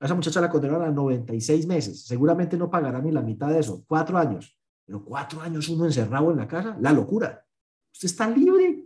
A 0.00 0.06
esa 0.06 0.14
muchacha 0.14 0.40
la 0.40 0.50
condenaron 0.50 0.86
a 0.86 0.90
96 0.90 1.66
meses. 1.66 2.04
Seguramente 2.04 2.56
no 2.56 2.70
pagará 2.70 3.00
ni 3.00 3.12
la 3.12 3.22
mitad 3.22 3.50
de 3.50 3.60
eso. 3.60 3.84
Cuatro 3.86 4.18
años. 4.18 4.58
Pero 4.84 5.04
cuatro 5.04 5.40
años 5.40 5.68
uno 5.68 5.86
encerrado 5.86 6.30
en 6.30 6.38
la 6.38 6.48
casa, 6.48 6.76
la 6.80 6.92
locura. 6.92 7.44
Usted 7.92 8.06
está 8.06 8.28
libre, 8.28 8.84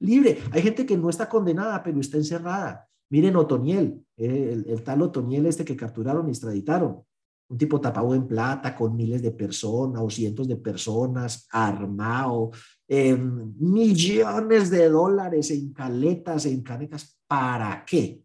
libre. 0.00 0.38
Hay 0.52 0.62
gente 0.62 0.86
que 0.86 0.96
no 0.96 1.10
está 1.10 1.28
condenada, 1.28 1.82
pero 1.82 2.00
está 2.00 2.16
encerrada. 2.16 2.88
Miren 3.10 3.36
Otoniel, 3.36 4.04
eh, 4.16 4.50
el, 4.52 4.70
el, 4.70 4.82
tal 4.82 5.02
Otoniel 5.02 5.46
este 5.46 5.64
que 5.64 5.76
capturaron 5.76 6.26
y 6.26 6.30
extraditaron 6.30 7.04
un 7.48 7.58
tipo 7.58 7.80
tapado 7.80 8.14
en 8.14 8.26
plata 8.26 8.74
con 8.74 8.96
miles 8.96 9.22
de 9.22 9.30
personas 9.30 10.02
o 10.02 10.10
cientos 10.10 10.48
de 10.48 10.56
personas, 10.56 11.46
armado, 11.50 12.50
millones 12.88 14.70
de 14.70 14.88
dólares 14.88 15.50
en 15.50 15.72
caletas, 15.72 16.46
en 16.46 16.62
canecas, 16.62 17.18
¿para 17.26 17.84
qué? 17.84 18.22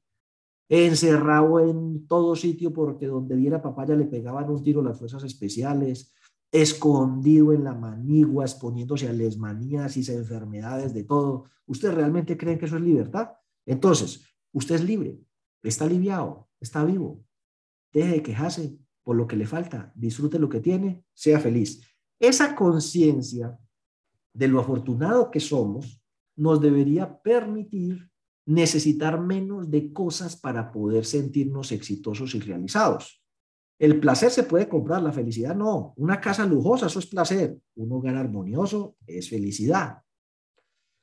Encerrado 0.70 1.60
en 1.60 2.08
todo 2.08 2.36
sitio 2.36 2.74
porque 2.74 3.08
donde 3.08 3.36
viera 3.36 3.62
papaya 3.62 3.96
le 3.96 4.06
pegaban 4.06 4.50
un 4.50 4.63
tiro 4.63 4.82
las 4.82 4.98
fuerzas 4.98 5.24
especiales, 5.24 6.13
escondido 6.51 7.54
en 7.54 7.63
la 7.63 7.74
manigua, 7.74 8.44
exponiéndose 8.46 9.08
a 9.08 9.13
lesmanías 9.13 9.98
y 9.98 10.12
enfermedades 10.12 10.94
de 10.94 11.04
todo. 11.04 11.46
¿Usted 11.66 11.94
realmente 11.94 12.38
cree 12.38 12.58
que 12.58 12.66
eso 12.66 12.78
es 12.78 12.82
libertad? 12.82 13.32
Entonces, 13.66 14.25
usted 14.51 14.75
es 14.75 14.84
libre, 14.84 15.20
está 15.63 15.86
aliviado, 15.86 16.50
está 16.60 16.84
vivo. 16.84 17.24
Deje 17.94 18.13
de 18.13 18.24
quejarse, 18.24 18.78
por 19.03 19.15
lo 19.15 19.27
que 19.27 19.36
le 19.36 19.48
falta, 19.48 19.91
disfrute 19.96 20.39
lo 20.39 20.50
que 20.50 20.60
tiene, 20.60 21.03
sea 21.13 21.39
feliz. 21.39 21.81
Esa 22.20 22.55
conciencia 22.55 23.58
de 24.34 24.48
lo 24.48 24.60
afortunado 24.60 25.31
que 25.31 25.39
somos 25.39 26.01
nos 26.36 26.62
debería 26.62 27.22
permitir 27.22 28.10
necesitar 28.46 29.20
menos 29.20 29.70
de 29.70 29.91
cosas 29.93 30.36
para 30.36 30.72
poder 30.72 31.05
sentirnos 31.05 31.72
exitosos 31.72 32.34
y 32.36 32.39
realizados. 32.39 33.22
El 33.79 34.00
placer 34.00 34.29
se 34.29 34.43
puede 34.43 34.70
comprar, 34.70 35.01
la 35.01 35.12
felicidad 35.12 35.55
no. 35.55 35.93
Una 35.98 36.22
casa 36.22 36.46
lujosa, 36.46 36.86
eso 36.86 37.00
es 37.00 37.08
placer. 37.08 37.58
Un 37.75 37.91
hogar 37.91 38.15
armonioso 38.15 38.96
es 39.08 39.29
felicidad. 39.29 39.98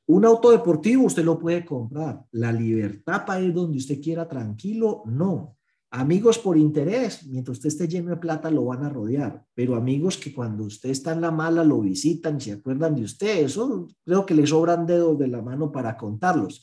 Un 0.07 0.25
auto 0.25 0.51
deportivo 0.51 1.05
usted 1.05 1.25
lo 1.25 1.39
puede 1.39 1.65
comprar. 1.65 2.25
La 2.31 2.53
libertad 2.53 3.27
para 3.27 3.41
ir 3.41 3.53
donde 3.53 3.79
usted 3.79 4.01
quiera 4.01 4.29
tranquilo, 4.29 5.03
no. 5.07 5.58
Amigos 5.91 6.39
por 6.39 6.59
interés, 6.59 7.27
mientras 7.27 7.57
usted 7.57 7.69
esté 7.69 7.89
lleno 7.89 8.11
de 8.11 8.19
plata 8.19 8.51
lo 8.51 8.67
van 8.67 8.85
a 8.85 8.91
rodear, 8.91 9.43
pero 9.55 9.75
amigos 9.75 10.19
que 10.19 10.35
cuando 10.35 10.65
usted 10.65 10.91
está 10.91 11.13
en 11.13 11.23
la 11.23 11.31
mala 11.31 11.65
lo 11.65 11.81
visitan 11.81 12.37
y 12.37 12.41
se 12.43 12.53
acuerdan 12.53 12.95
de 12.95 13.05
usted, 13.05 13.45
eso 13.45 13.89
creo 14.05 14.27
que 14.27 14.35
le 14.35 14.47
sobran 14.47 14.87
dedos 14.87 15.19
de 15.19 15.29
la 15.29 15.41
mano 15.41 15.73
para 15.73 15.97
contarlos. 15.97 16.61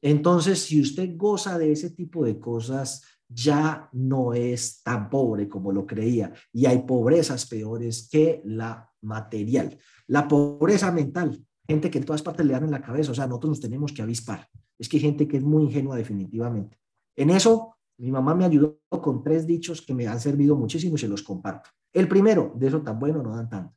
Entonces, 0.00 0.60
si 0.60 0.80
usted 0.80 1.16
goza 1.16 1.58
de 1.58 1.72
ese 1.72 1.90
tipo 1.90 2.24
de 2.24 2.38
cosas, 2.38 3.02
ya 3.28 3.88
no 3.92 4.34
es 4.34 4.82
tan 4.82 5.10
pobre 5.10 5.48
como 5.48 5.72
lo 5.72 5.84
creía 5.84 6.32
y 6.52 6.66
hay 6.66 6.78
pobrezas 6.82 7.46
peores 7.46 8.08
que 8.10 8.40
la 8.44 8.88
material. 9.02 9.78
La 10.06 10.28
pobreza 10.28 10.92
mental, 10.92 11.44
gente 11.66 11.90
que 11.90 11.98
en 11.98 12.04
todas 12.04 12.22
partes 12.22 12.46
le 12.46 12.52
dan 12.52 12.64
en 12.64 12.70
la 12.70 12.82
cabeza, 12.82 13.10
o 13.10 13.14
sea, 13.14 13.26
nosotros 13.26 13.50
nos 13.50 13.60
tenemos 13.60 13.92
que 13.92 14.02
avispar. 14.02 14.48
Es 14.78 14.88
que 14.88 14.96
hay 14.96 15.02
gente 15.02 15.26
que 15.26 15.38
es 15.38 15.42
muy 15.42 15.64
ingenua 15.64 15.96
definitivamente. 15.96 16.78
En 17.16 17.30
eso 17.30 17.76
mi 18.00 18.10
mamá 18.10 18.34
me 18.34 18.46
ayudó 18.46 18.80
con 18.88 19.22
tres 19.22 19.46
dichos 19.46 19.82
que 19.82 19.94
me 19.94 20.06
han 20.06 20.20
servido 20.20 20.56
muchísimo 20.56 20.96
y 20.96 20.98
se 20.98 21.08
los 21.08 21.22
comparto. 21.22 21.70
El 21.92 22.08
primero, 22.08 22.52
de 22.56 22.68
eso 22.68 22.80
tan 22.80 22.98
bueno 22.98 23.22
no 23.22 23.36
dan 23.36 23.48
tanto. 23.48 23.76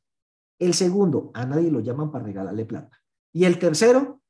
El 0.58 0.72
segundo, 0.72 1.30
a 1.34 1.44
nadie 1.44 1.70
lo 1.70 1.80
llaman 1.80 2.10
para 2.10 2.24
regalarle 2.24 2.64
plata. 2.64 2.98
Y 3.32 3.44
el 3.44 3.58
tercero, 3.58 4.22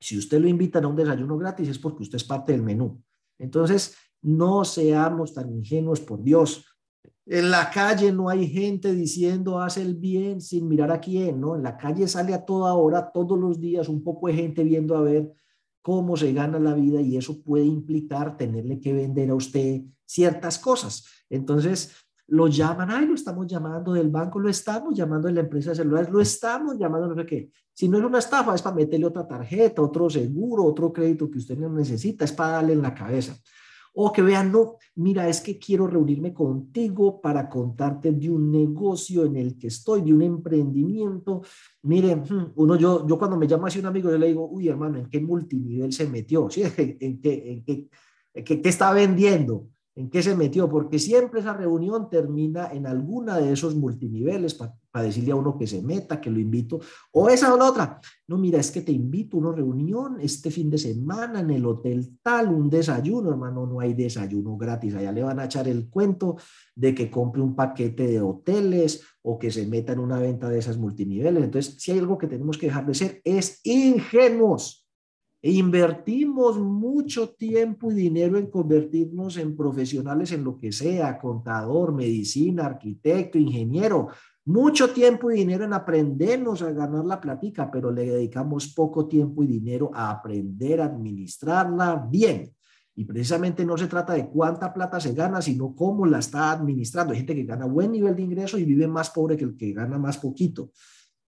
si 0.00 0.18
usted 0.18 0.40
lo 0.40 0.48
invitan 0.48 0.84
a 0.84 0.88
un 0.88 0.96
desayuno 0.96 1.38
gratis 1.38 1.68
es 1.68 1.78
porque 1.78 2.02
usted 2.02 2.16
es 2.16 2.24
parte 2.24 2.50
del 2.52 2.62
menú. 2.62 3.00
Entonces, 3.38 3.96
no 4.22 4.64
seamos 4.64 5.34
tan 5.34 5.50
ingenuos, 5.50 6.00
por 6.00 6.22
Dios. 6.22 6.64
En 7.24 7.50
la 7.52 7.70
calle 7.70 8.10
no 8.10 8.28
hay 8.28 8.48
gente 8.48 8.92
diciendo 8.92 9.60
haz 9.60 9.76
el 9.76 9.94
bien 9.94 10.40
sin 10.40 10.66
mirar 10.66 10.90
a 10.90 11.00
quién, 11.00 11.40
¿no? 11.40 11.54
En 11.54 11.62
la 11.62 11.76
calle 11.76 12.08
sale 12.08 12.34
a 12.34 12.44
toda 12.44 12.74
hora, 12.74 13.12
todos 13.12 13.38
los 13.38 13.60
días, 13.60 13.88
un 13.88 14.02
poco 14.02 14.26
de 14.26 14.34
gente 14.34 14.64
viendo 14.64 14.96
a 14.96 15.02
ver 15.02 15.32
cómo 15.82 16.16
se 16.16 16.32
gana 16.32 16.58
la 16.58 16.74
vida 16.74 17.00
y 17.00 17.16
eso 17.16 17.42
puede 17.42 17.64
implicar 17.64 18.36
tenerle 18.36 18.80
que 18.80 18.92
vender 18.92 19.30
a 19.30 19.34
usted 19.34 19.82
ciertas 20.06 20.58
cosas. 20.58 21.04
Entonces, 21.28 21.92
lo 22.28 22.46
llaman, 22.46 22.90
ay, 22.90 23.06
lo 23.06 23.14
estamos 23.14 23.46
llamando 23.46 23.92
del 23.92 24.08
banco, 24.08 24.38
lo 24.38 24.48
estamos 24.48 24.94
llamando 24.94 25.28
de 25.28 25.34
la 25.34 25.40
empresa 25.40 25.70
de 25.70 25.76
celulares, 25.76 26.10
lo 26.10 26.20
estamos 26.20 26.78
llamando 26.78 27.08
no 27.08 27.14
sé 27.16 27.26
qué. 27.26 27.50
Si 27.74 27.88
no 27.88 27.98
es 27.98 28.04
una 28.04 28.20
estafa, 28.20 28.54
es 28.54 28.62
para 28.62 28.76
meterle 28.76 29.06
otra 29.06 29.26
tarjeta, 29.26 29.82
otro 29.82 30.08
seguro, 30.08 30.64
otro 30.64 30.92
crédito 30.92 31.30
que 31.30 31.38
usted 31.38 31.58
no 31.58 31.68
necesita, 31.68 32.24
es 32.24 32.32
para 32.32 32.52
darle 32.52 32.74
en 32.74 32.82
la 32.82 32.94
cabeza. 32.94 33.36
O 33.94 34.10
que 34.10 34.22
vean, 34.22 34.50
no, 34.50 34.76
mira, 34.96 35.28
es 35.28 35.40
que 35.40 35.58
quiero 35.58 35.86
reunirme 35.86 36.32
contigo 36.32 37.20
para 37.20 37.48
contarte 37.48 38.10
de 38.12 38.30
un 38.30 38.50
negocio 38.50 39.24
en 39.24 39.36
el 39.36 39.58
que 39.58 39.66
estoy, 39.66 40.00
de 40.00 40.14
un 40.14 40.22
emprendimiento. 40.22 41.42
Miren, 41.82 42.20
hmm, 42.20 42.52
uno, 42.56 42.76
yo, 42.76 43.06
yo 43.06 43.18
cuando 43.18 43.36
me 43.36 43.46
llama 43.46 43.68
así 43.68 43.78
un 43.80 43.86
amigo, 43.86 44.10
yo 44.10 44.16
le 44.16 44.28
digo, 44.28 44.48
uy, 44.48 44.68
hermano, 44.68 44.98
¿en 44.98 45.10
qué 45.10 45.20
multinivel 45.20 45.92
se 45.92 46.08
metió? 46.08 46.48
¿Sí? 46.48 46.62
¿En, 46.76 47.20
qué, 47.20 47.52
en, 47.52 47.64
qué, 47.64 48.62
qué 48.62 48.68
está 48.68 48.92
vendiendo? 48.92 49.68
¿En 49.94 50.08
qué 50.08 50.22
se 50.22 50.34
metió? 50.34 50.70
Porque 50.70 50.98
siempre 50.98 51.40
esa 51.40 51.52
reunión 51.52 52.08
termina 52.08 52.72
en 52.72 52.86
alguna 52.86 53.36
de 53.36 53.52
esos 53.52 53.74
multiniveles 53.74 54.54
para 54.92 55.06
decirle 55.06 55.32
a 55.32 55.36
uno 55.36 55.56
que 55.56 55.66
se 55.66 55.82
meta, 55.82 56.20
que 56.20 56.30
lo 56.30 56.38
invito, 56.38 56.78
o 57.12 57.28
esa 57.30 57.52
o 57.52 57.56
la 57.56 57.64
otra. 57.64 58.00
No, 58.28 58.36
mira, 58.36 58.60
es 58.60 58.70
que 58.70 58.82
te 58.82 58.92
invito 58.92 59.36
a 59.36 59.40
una 59.40 59.52
reunión 59.52 60.18
este 60.20 60.50
fin 60.50 60.68
de 60.70 60.78
semana 60.78 61.40
en 61.40 61.50
el 61.50 61.64
hotel 61.64 62.18
tal, 62.22 62.48
un 62.48 62.68
desayuno, 62.68 63.30
hermano, 63.30 63.66
no 63.66 63.80
hay 63.80 63.94
desayuno 63.94 64.56
gratis. 64.56 64.94
Allá 64.94 65.10
le 65.10 65.22
van 65.22 65.40
a 65.40 65.46
echar 65.46 65.66
el 65.66 65.88
cuento 65.88 66.36
de 66.74 66.94
que 66.94 67.10
compre 67.10 67.40
un 67.40 67.56
paquete 67.56 68.06
de 68.06 68.20
hoteles 68.20 69.02
o 69.22 69.38
que 69.38 69.50
se 69.50 69.66
meta 69.66 69.92
en 69.92 70.00
una 70.00 70.18
venta 70.18 70.48
de 70.48 70.58
esas 70.58 70.76
multiniveles. 70.76 71.42
Entonces, 71.42 71.76
si 71.78 71.92
hay 71.92 71.98
algo 71.98 72.18
que 72.18 72.26
tenemos 72.26 72.58
que 72.58 72.66
dejar 72.66 72.86
de 72.86 72.94
ser, 72.94 73.20
es 73.24 73.60
ingenuos 73.64 74.82
e 75.42 75.50
invertimos 75.50 76.56
mucho 76.60 77.30
tiempo 77.30 77.90
y 77.90 77.94
dinero 77.94 78.38
en 78.38 78.46
convertirnos 78.46 79.36
en 79.38 79.56
profesionales 79.56 80.30
en 80.30 80.44
lo 80.44 80.56
que 80.56 80.70
sea, 80.70 81.18
contador, 81.18 81.92
medicina, 81.92 82.66
arquitecto, 82.66 83.38
ingeniero. 83.38 84.08
Mucho 84.44 84.90
tiempo 84.90 85.30
y 85.30 85.36
dinero 85.36 85.64
en 85.64 85.72
aprendernos 85.72 86.62
a 86.62 86.72
ganar 86.72 87.04
la 87.04 87.20
platica, 87.20 87.70
pero 87.70 87.92
le 87.92 88.06
dedicamos 88.06 88.74
poco 88.74 89.06
tiempo 89.06 89.44
y 89.44 89.46
dinero 89.46 89.90
a 89.94 90.10
aprender 90.10 90.80
a 90.80 90.86
administrarla 90.86 92.06
bien. 92.10 92.52
Y 92.94 93.04
precisamente 93.04 93.64
no 93.64 93.78
se 93.78 93.86
trata 93.86 94.14
de 94.14 94.28
cuánta 94.28 94.72
plata 94.72 95.00
se 95.00 95.14
gana, 95.14 95.40
sino 95.40 95.74
cómo 95.74 96.04
la 96.06 96.18
está 96.18 96.50
administrando. 96.50 97.12
Hay 97.12 97.18
gente 97.18 97.34
que 97.34 97.44
gana 97.44 97.66
buen 97.66 97.92
nivel 97.92 98.16
de 98.16 98.22
ingreso 98.22 98.58
y 98.58 98.64
vive 98.64 98.86
más 98.86 99.10
pobre 99.10 99.36
que 99.36 99.44
el 99.44 99.56
que 99.56 99.72
gana 99.72 99.98
más 99.98 100.18
poquito. 100.18 100.72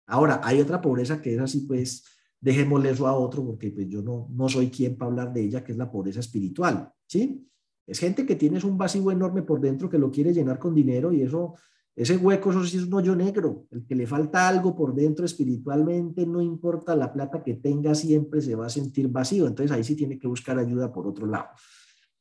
Ahora, 0.07 0.40
hay 0.42 0.61
otra 0.61 0.81
pobreza 0.81 1.22
que 1.22 1.35
es 1.35 1.40
así, 1.40 1.61
pues, 1.61 2.05
dejémosle 2.44 2.90
eso 2.90 3.07
a 3.07 3.14
otro 3.14 3.42
porque 3.42 3.70
pues 3.70 3.88
yo 3.88 4.03
no, 4.03 4.29
no 4.31 4.50
soy 4.50 4.68
quien 4.68 4.98
para 4.98 5.11
hablar 5.11 5.33
de 5.33 5.42
ella, 5.42 5.64
que 5.64 5.72
es 5.72 5.79
la 5.79 5.90
pobreza 5.90 6.20
espiritual, 6.20 6.92
¿sí? 7.07 7.48
Es 7.87 7.98
gente 7.98 8.27
que 8.27 8.37
tienes 8.37 8.64
un 8.64 8.77
vacío 8.77 9.11
enorme 9.11 9.42
por 9.42 9.61
dentro 9.61 9.88
que 9.88 9.98
lo 9.98 10.11
quiere 10.11 10.35
llenar 10.35 10.59
con 10.59 10.74
dinero 10.74 11.11
y 11.11 11.22
eso, 11.22 11.55
ese 11.96 12.16
hueco, 12.16 12.50
eso 12.50 12.64
sí 12.64 12.76
es 12.78 12.85
un 12.85 12.94
hoyo 12.94 13.14
negro. 13.14 13.66
El 13.70 13.87
que 13.87 13.94
le 13.94 14.07
falta 14.07 14.48
algo 14.48 14.74
por 14.74 14.94
dentro 14.94 15.24
espiritualmente, 15.24 16.26
no 16.26 16.42
importa 16.42 16.96
la 16.96 17.12
plata 17.12 17.42
que 17.42 17.54
tenga, 17.54 17.94
siempre 17.94 18.42
se 18.42 18.57
va 18.57 18.66
a 18.66 18.70
sentir 18.70 19.09
vacío. 19.09 19.46
Entonces 19.46 19.70
ahí 19.70 19.85
sí 19.85 19.94
tiene 19.94 20.18
que 20.18 20.26
buscar 20.26 20.59
ayuda 20.59 20.92
por 20.92 21.07
otro 21.07 21.26
lado. 21.26 21.50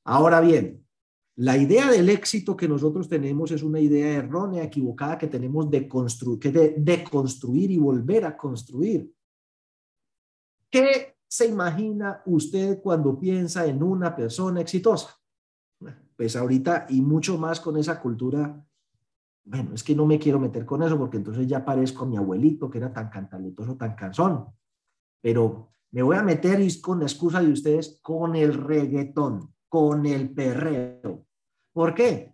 Ahora 0.04 0.42
bien, 0.42 0.86
la 1.38 1.58
idea 1.58 1.90
del 1.90 2.10
éxito 2.10 2.56
que 2.56 2.68
nosotros 2.68 3.10
tenemos 3.10 3.52
es 3.52 3.64
una 3.64 3.80
idea 3.80 4.14
errónea, 4.14 4.64
equivocada, 4.64 5.18
que 5.18 5.28
tenemos 5.28 5.72
de, 5.72 5.88
construir, 5.88 6.40
que 6.40 6.52
de, 6.52 6.76
de 6.78 7.04
construir 7.04 7.72
y 7.72 7.80
volver 7.80 8.26
a 8.26 8.38
construir. 8.38 9.12
¿Qué 10.70 11.16
se 11.28 11.48
imagina 11.48 12.22
usted 12.28 12.80
cuando 12.80 13.20
piensa 13.20 13.66
en 13.66 13.82
una 13.82 14.16
persona 14.16 14.62
exitosa? 14.62 15.16
Pues 16.16 16.36
ahorita 16.36 16.86
y 16.90 17.02
mucho 17.02 17.40
más 17.40 17.60
con 17.60 17.76
esa 17.78 18.00
cultura 18.00 18.64
bueno, 19.46 19.74
es 19.74 19.84
que 19.84 19.96
no 19.96 20.06
me 20.06 20.20
quiero 20.20 20.40
meter 20.40 20.66
con 20.66 20.84
eso 20.84 20.98
porque 20.98 21.18
entonces 21.18 21.48
ya 21.48 21.66
parezco 21.66 22.06
a 22.06 22.08
mi 22.08 22.18
abuelito 22.18 22.70
que 22.70 22.78
era 22.78 22.94
tan 22.94 23.10
cantaletoso, 23.10 23.76
tan 23.76 23.96
cansón. 23.96 24.48
Pero 25.22 25.74
me 25.92 26.02
voy 26.02 26.16
a 26.16 26.24
meter 26.24 26.62
y 26.62 26.82
con 26.82 27.00
la 27.00 27.06
excusa 27.06 27.42
de 27.42 27.52
ustedes 27.52 28.00
con 28.02 28.36
el 28.36 28.54
reggaetón, 28.54 29.54
con 29.68 30.06
el 30.06 30.34
perreo. 30.34 31.26
¿Por 31.74 31.94
qué? 31.94 32.34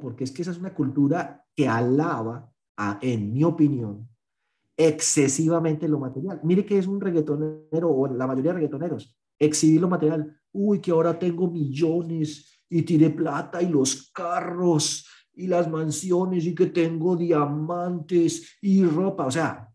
porque 0.00 0.24
es 0.24 0.32
que 0.32 0.42
esa 0.42 0.50
es 0.50 0.58
una 0.58 0.74
cultura 0.74 1.46
que 1.56 1.66
alaba, 1.66 2.52
en 3.00 3.32
mi 3.32 3.44
opinión, 3.44 4.08
excesivamente 4.76 5.88
lo 5.88 5.98
material. 5.98 6.40
Mire 6.44 6.64
que 6.64 6.78
es 6.78 6.86
un 6.86 7.00
reggaetonero, 7.00 7.90
o 7.90 8.06
la 8.06 8.26
mayoría 8.26 8.52
de 8.52 8.56
reggaetoneros, 8.56 9.16
exhibir 9.38 9.80
lo 9.80 9.88
material. 9.88 10.38
Uy, 10.52 10.80
que 10.80 10.90
ahora 10.90 11.18
tengo 11.18 11.50
millones 11.50 12.64
y 12.68 12.82
tiré 12.82 13.10
plata 13.10 13.62
y 13.62 13.68
los 13.68 14.10
carros 14.12 15.06
y 15.40 15.46
las 15.46 15.68
mansiones 15.68 16.44
y 16.44 16.54
que 16.54 16.66
tengo 16.66 17.16
diamantes 17.16 18.58
y 18.60 18.84
ropa. 18.84 19.26
O 19.26 19.30
sea, 19.30 19.68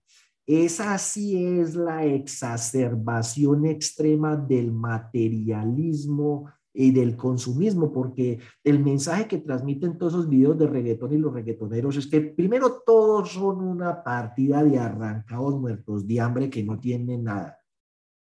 esa 0.45 0.97
sí 0.99 1.43
es 1.43 1.75
la 1.75 2.06
exacerbación 2.06 3.65
extrema 3.65 4.38
del 4.38 4.71
materialismo 4.71 6.51
y 6.71 6.91
del 6.91 7.15
consumismo, 7.15 7.91
porque 7.91 8.39
el 8.63 8.84
mensaje 8.84 9.28
que 9.28 9.39
transmiten 9.39 9.97
todos 9.97 10.13
esos 10.13 10.30
videos 10.30 10.60
de 10.60 10.67
reggaetón 10.67 11.13
y 11.13 11.17
los 11.17 11.34
reggaetoneros 11.34 11.97
es 11.97 12.06
que 12.06 12.21
primero 12.21 12.84
todos 12.86 13.32
son 13.32 13.62
una 13.62 14.04
partida 14.04 14.63
de 14.63 14.78
arrancados 14.78 15.60
muertos 15.60 16.06
de 16.06 16.19
hambre 16.19 16.49
que 16.49 16.63
no 16.63 16.80
tienen 16.80 17.23
nada. 17.23 17.58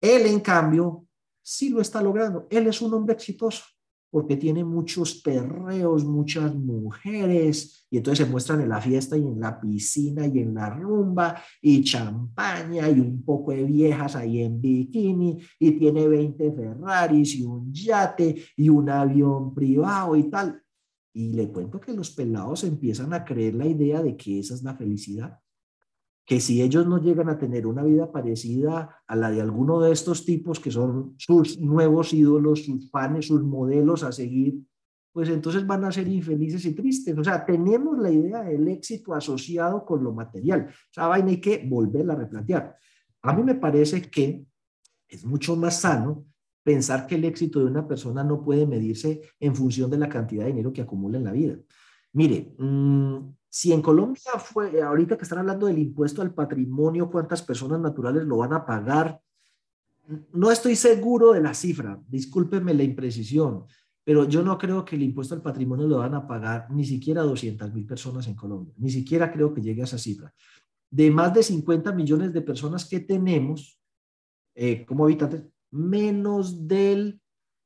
Él, 0.00 0.26
en 0.26 0.40
cambio, 0.40 1.06
sí 1.42 1.70
lo 1.70 1.80
está 1.80 2.02
logrando. 2.02 2.46
Él 2.50 2.66
es 2.66 2.80
un 2.80 2.92
hombre 2.94 3.14
exitoso 3.14 3.64
porque 4.14 4.36
tiene 4.36 4.62
muchos 4.62 5.16
perreos, 5.16 6.04
muchas 6.04 6.54
mujeres, 6.54 7.84
y 7.90 7.96
entonces 7.96 8.24
se 8.24 8.30
muestran 8.30 8.60
en 8.60 8.68
la 8.68 8.80
fiesta 8.80 9.18
y 9.18 9.22
en 9.22 9.40
la 9.40 9.60
piscina 9.60 10.24
y 10.24 10.38
en 10.38 10.54
la 10.54 10.70
rumba, 10.70 11.42
y 11.60 11.82
champaña 11.82 12.88
y 12.88 13.00
un 13.00 13.24
poco 13.24 13.50
de 13.50 13.64
viejas 13.64 14.14
ahí 14.14 14.40
en 14.42 14.60
bikini, 14.60 15.38
y 15.58 15.72
tiene 15.72 16.06
20 16.06 16.52
Ferraris 16.52 17.34
y 17.34 17.42
un 17.42 17.72
yate 17.72 18.36
y 18.56 18.68
un 18.68 18.88
avión 18.88 19.52
privado 19.52 20.14
y 20.14 20.30
tal. 20.30 20.62
Y 21.12 21.32
le 21.32 21.48
cuento 21.48 21.80
que 21.80 21.92
los 21.92 22.12
pelados 22.12 22.62
empiezan 22.62 23.12
a 23.14 23.24
creer 23.24 23.56
la 23.56 23.66
idea 23.66 24.00
de 24.00 24.16
que 24.16 24.38
esa 24.38 24.54
es 24.54 24.62
la 24.62 24.76
felicidad 24.76 25.40
que 26.26 26.40
si 26.40 26.62
ellos 26.62 26.86
no 26.86 26.98
llegan 26.98 27.28
a 27.28 27.38
tener 27.38 27.66
una 27.66 27.82
vida 27.82 28.10
parecida 28.10 29.02
a 29.06 29.16
la 29.16 29.30
de 29.30 29.42
alguno 29.42 29.80
de 29.80 29.92
estos 29.92 30.24
tipos 30.24 30.58
que 30.58 30.70
son 30.70 31.14
sus 31.18 31.58
nuevos 31.58 32.12
ídolos, 32.12 32.64
sus 32.64 32.90
fans, 32.90 33.26
sus 33.26 33.42
modelos 33.42 34.02
a 34.02 34.12
seguir, 34.12 34.58
pues 35.12 35.28
entonces 35.28 35.66
van 35.66 35.84
a 35.84 35.92
ser 35.92 36.08
infelices 36.08 36.64
y 36.64 36.74
tristes. 36.74 37.16
O 37.16 37.22
sea, 37.22 37.44
tenemos 37.44 37.98
la 37.98 38.10
idea 38.10 38.42
del 38.42 38.66
éxito 38.68 39.14
asociado 39.14 39.84
con 39.84 40.02
lo 40.02 40.12
material. 40.12 40.68
O 40.96 41.08
vaina 41.08 41.28
hay 41.28 41.40
que 41.40 41.64
volverla 41.68 42.14
a 42.14 42.16
replantear. 42.16 42.76
A 43.22 43.32
mí 43.32 43.42
me 43.42 43.54
parece 43.54 44.02
que 44.02 44.44
es 45.06 45.24
mucho 45.24 45.54
más 45.56 45.80
sano 45.80 46.26
pensar 46.64 47.06
que 47.06 47.14
el 47.14 47.24
éxito 47.26 47.60
de 47.60 47.66
una 47.66 47.86
persona 47.86 48.24
no 48.24 48.42
puede 48.42 48.66
medirse 48.66 49.20
en 49.38 49.54
función 49.54 49.90
de 49.90 49.98
la 49.98 50.08
cantidad 50.08 50.44
de 50.44 50.50
dinero 50.50 50.72
que 50.72 50.82
acumula 50.82 51.18
en 51.18 51.24
la 51.24 51.32
vida. 51.32 51.56
Mire, 52.14 52.54
mmm, 52.58 53.18
si 53.48 53.72
en 53.72 53.82
Colombia 53.82 54.32
fue, 54.38 54.82
ahorita 54.82 55.16
que 55.16 55.24
están 55.24 55.40
hablando 55.40 55.66
del 55.66 55.78
impuesto 55.78 56.22
al 56.22 56.32
patrimonio, 56.32 57.10
cuántas 57.10 57.42
personas 57.42 57.80
naturales 57.80 58.24
lo 58.24 58.38
van 58.38 58.52
a 58.52 58.64
pagar, 58.64 59.20
no 60.32 60.50
estoy 60.50 60.76
seguro 60.76 61.32
de 61.32 61.40
la 61.40 61.54
cifra, 61.54 61.98
discúlpenme 62.08 62.74
la 62.74 62.82
imprecisión, 62.82 63.64
pero 64.04 64.28
yo 64.28 64.42
no 64.42 64.58
creo 64.58 64.84
que 64.84 64.96
el 64.96 65.02
impuesto 65.02 65.34
al 65.34 65.40
patrimonio 65.42 65.88
lo 65.88 65.98
van 65.98 66.14
a 66.14 66.26
pagar 66.26 66.70
ni 66.70 66.84
siquiera 66.84 67.22
200 67.22 67.72
mil 67.72 67.86
personas 67.86 68.26
en 68.26 68.34
Colombia, 68.34 68.74
ni 68.76 68.90
siquiera 68.90 69.32
creo 69.32 69.54
que 69.54 69.62
llegue 69.62 69.82
a 69.82 69.84
esa 69.84 69.98
cifra. 69.98 70.34
De 70.90 71.10
más 71.10 71.32
de 71.34 71.42
50 71.42 71.92
millones 71.92 72.32
de 72.32 72.42
personas 72.42 72.88
que 72.88 73.00
tenemos 73.00 73.80
eh, 74.54 74.84
como 74.84 75.04
habitantes, 75.04 75.42
menos 75.70 76.68
del 76.68 77.20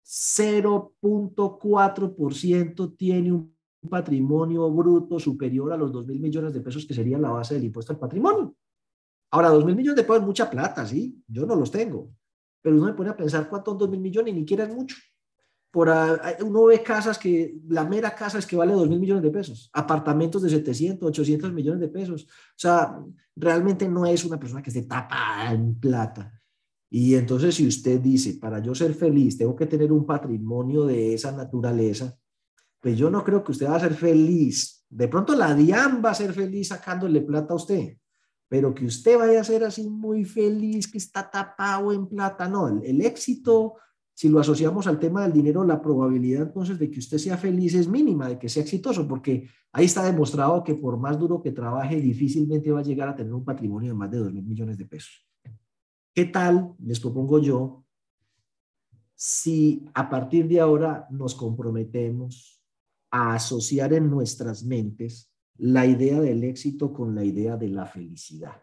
0.4% 0.05 2.97
tiene 2.97 3.33
un 3.33 3.58
patrimonio 3.89 4.71
bruto 4.71 5.19
superior 5.19 5.73
a 5.73 5.77
los 5.77 5.93
2 5.93 6.07
mil 6.07 6.21
millones 6.21 6.53
de 6.53 6.61
pesos, 6.61 6.87
que 6.87 6.95
sería 6.95 7.19
la 7.19 7.31
base 7.31 7.55
del 7.55 7.65
impuesto 7.65 7.93
al 7.93 7.99
patrimonio. 7.99 8.55
Ahora, 9.31 9.51
2 9.51 9.65
mil 9.65 9.77
millones 9.77 9.97
de 9.97 10.03
pesos 10.03 10.19
es 10.19 10.27
mucha 10.27 10.51
plata, 10.51 10.87
¿sí? 10.87 11.23
Yo 11.27 11.47
no 11.47 11.55
los 11.55 11.71
tengo. 11.71 12.11
Pero 12.63 12.77
uno 12.77 12.87
me 12.87 12.95
pone 12.95 13.11
a 13.11 13.17
pensar 13.17 13.49
cuántos 13.49 13.73
son 13.73 13.79
2 13.79 13.91
mil 13.91 14.01
millones 14.01 14.33
y 14.33 14.35
ni 14.35 14.41
siquiera 14.41 14.65
es 14.65 14.75
mucho. 14.75 14.97
Por 15.71 15.91
uno 16.43 16.65
ve 16.65 16.83
casas 16.83 17.19
que, 17.19 17.61
la 17.69 17.85
mera 17.85 18.15
casa 18.15 18.39
es 18.39 18.47
que 18.47 18.57
vale 18.57 18.73
2 18.73 18.89
mil 18.89 18.99
millones 18.99 19.23
de 19.23 19.31
pesos, 19.31 19.71
apartamentos 19.73 20.43
de 20.43 20.49
700, 20.49 21.09
800 21.09 21.53
millones 21.53 21.81
de 21.81 21.89
pesos. 21.89 22.25
O 22.25 22.57
sea, 22.57 22.99
realmente 23.37 23.87
no 23.87 24.07
es 24.07 24.25
una 24.25 24.39
persona 24.39 24.63
que 24.63 24.71
se 24.71 24.83
tapa 24.83 25.53
en 25.53 25.79
plata. 25.79 26.33
Y 26.91 27.15
entonces, 27.15 27.55
si 27.55 27.67
usted 27.67 28.01
dice, 28.01 28.39
para 28.41 28.61
yo 28.61 28.75
ser 28.75 28.95
feliz, 28.95 29.37
tengo 29.37 29.55
que 29.55 29.67
tener 29.67 29.93
un 29.93 30.07
patrimonio 30.07 30.87
de 30.87 31.13
esa 31.13 31.33
naturaleza, 31.33 32.19
pues 32.81 32.97
yo 32.97 33.11
no 33.11 33.25
creo 33.25 33.43
que 33.43 33.53
usted 33.53 33.67
va 33.67 33.77
a 33.77 33.81
ser 33.81 33.95
feliz. 33.95 34.85
De 34.89 35.09
pronto 35.09 35.35
la 35.35 35.55
DIAN 35.55 36.03
va 36.05 36.11
a 36.11 36.15
ser 36.15 36.33
feliz 36.33 36.69
sacándole 36.69 37.21
plata 37.21 37.53
a 37.53 37.57
usted, 37.57 37.97
pero 38.49 38.75
que 38.75 38.87
usted 38.87 39.19
vaya 39.19 39.41
a 39.41 39.45
ser 39.45 39.65
así 39.65 39.89
muy 39.89 40.25
feliz, 40.25 40.91
que 40.91 40.99
está 40.99 41.31
tapado 41.31 41.93
en 41.93 42.07
plata, 42.07 42.49
no, 42.49 42.69
el, 42.69 43.01
éxito, 43.03 43.75
si 44.15 44.29
lo 44.29 44.41
asociamos 44.41 44.87
al 44.87 44.99
tema 44.99 45.23
del 45.23 45.33
dinero, 45.33 45.65
la 45.65 45.83
probabilidad 45.83 46.43
entonces 46.43 46.79
de 46.79 46.91
que 46.91 46.99
usted 46.99 47.19
sea 47.19 47.37
feliz 47.37 47.75
es 47.75 47.89
mínima, 47.89 48.29
de 48.29 48.39
que 48.39 48.49
sea 48.49 48.63
exitoso, 48.63 49.07
porque 49.07 49.49
ahí 49.73 49.85
está 49.85 50.05
demostrado 50.05 50.65
que 50.65 50.75
por 50.75 50.97
más 50.97 51.19
duro 51.19 51.43
que 51.43 51.53
trabaje, 51.53 52.01
difícilmente 52.01 52.71
va 52.71 52.81
a 52.81 52.85
llegar 52.85 53.09
a 53.09 53.17
tener 53.17 53.35
un 53.35 53.45
patrimonio 53.45 53.93
de 53.93 53.99
más 53.99 54.11
de 54.11 54.19
2 54.19 54.33
mil 54.33 54.45
millones 54.45 54.79
de 54.79 54.87
pesos. 54.87 55.27
¿Qué 56.15 56.25
tal, 56.25 56.75
les 56.79 56.99
propongo 56.99 57.39
yo, 57.39 57.85
si 59.15 59.85
a 59.95 60.09
partir 60.09 60.49
de 60.49 60.61
ahora 60.61 61.07
nos 61.11 61.35
comprometemos 61.35 62.58
a 63.11 63.35
asociar 63.35 63.93
en 63.93 64.11
nuestras 64.11 64.65
mentes 64.65 65.31
la 65.57 65.87
idea 65.87 66.21
del 66.21 66.45
éxito 66.45 66.93
con 66.93 67.15
la 67.15 67.25
idea 67.25 67.57
de 67.57 67.69
la 67.69 67.87
felicidad, 67.87 68.63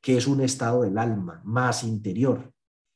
que 0.00 0.16
es 0.16 0.26
un 0.26 0.40
estado 0.40 0.82
del 0.82 0.98
alma 0.98 1.40
más 1.44 1.84
interior. 1.84 2.52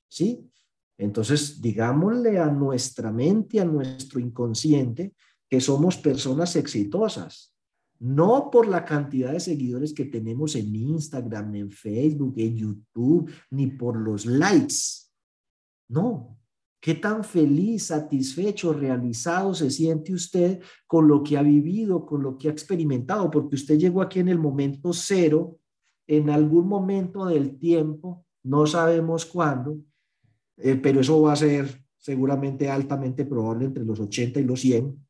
¿Sí? 0.08 0.50
Entonces, 0.98 1.60
digámosle 1.62 2.38
a 2.38 2.46
nuestra 2.50 3.10
mente, 3.10 3.60
a 3.60 3.64
nuestro 3.64 4.20
inconsciente, 4.20 5.14
que 5.48 5.60
somos 5.60 5.96
personas 5.96 6.56
exitosas, 6.56 7.54
no 7.98 8.50
por 8.50 8.66
la 8.66 8.84
cantidad 8.84 9.32
de 9.32 9.40
seguidores 9.40 9.92
que 9.92 10.06
tenemos 10.06 10.54
en 10.56 10.74
Instagram, 10.74 11.54
en 11.54 11.70
Facebook, 11.70 12.34
en 12.36 12.56
YouTube, 12.56 13.30
ni 13.50 13.68
por 13.68 13.96
los 13.96 14.26
likes. 14.26 15.08
No, 15.88 16.39
¿Qué 16.80 16.94
tan 16.94 17.24
feliz, 17.24 17.88
satisfecho, 17.88 18.72
realizado 18.72 19.54
se 19.54 19.70
siente 19.70 20.14
usted 20.14 20.60
con 20.86 21.06
lo 21.06 21.22
que 21.22 21.36
ha 21.36 21.42
vivido, 21.42 22.06
con 22.06 22.22
lo 22.22 22.38
que 22.38 22.48
ha 22.48 22.50
experimentado? 22.50 23.30
Porque 23.30 23.56
usted 23.56 23.78
llegó 23.78 24.00
aquí 24.00 24.20
en 24.20 24.28
el 24.28 24.38
momento 24.38 24.94
cero, 24.94 25.58
en 26.06 26.30
algún 26.30 26.66
momento 26.66 27.26
del 27.26 27.58
tiempo, 27.58 28.24
no 28.42 28.66
sabemos 28.66 29.26
cuándo, 29.26 29.78
eh, 30.56 30.74
pero 30.76 31.00
eso 31.00 31.20
va 31.20 31.34
a 31.34 31.36
ser 31.36 31.84
seguramente 31.98 32.70
altamente 32.70 33.26
probable 33.26 33.66
entre 33.66 33.84
los 33.84 34.00
80 34.00 34.40
y 34.40 34.44
los 34.44 34.60
100, 34.60 35.06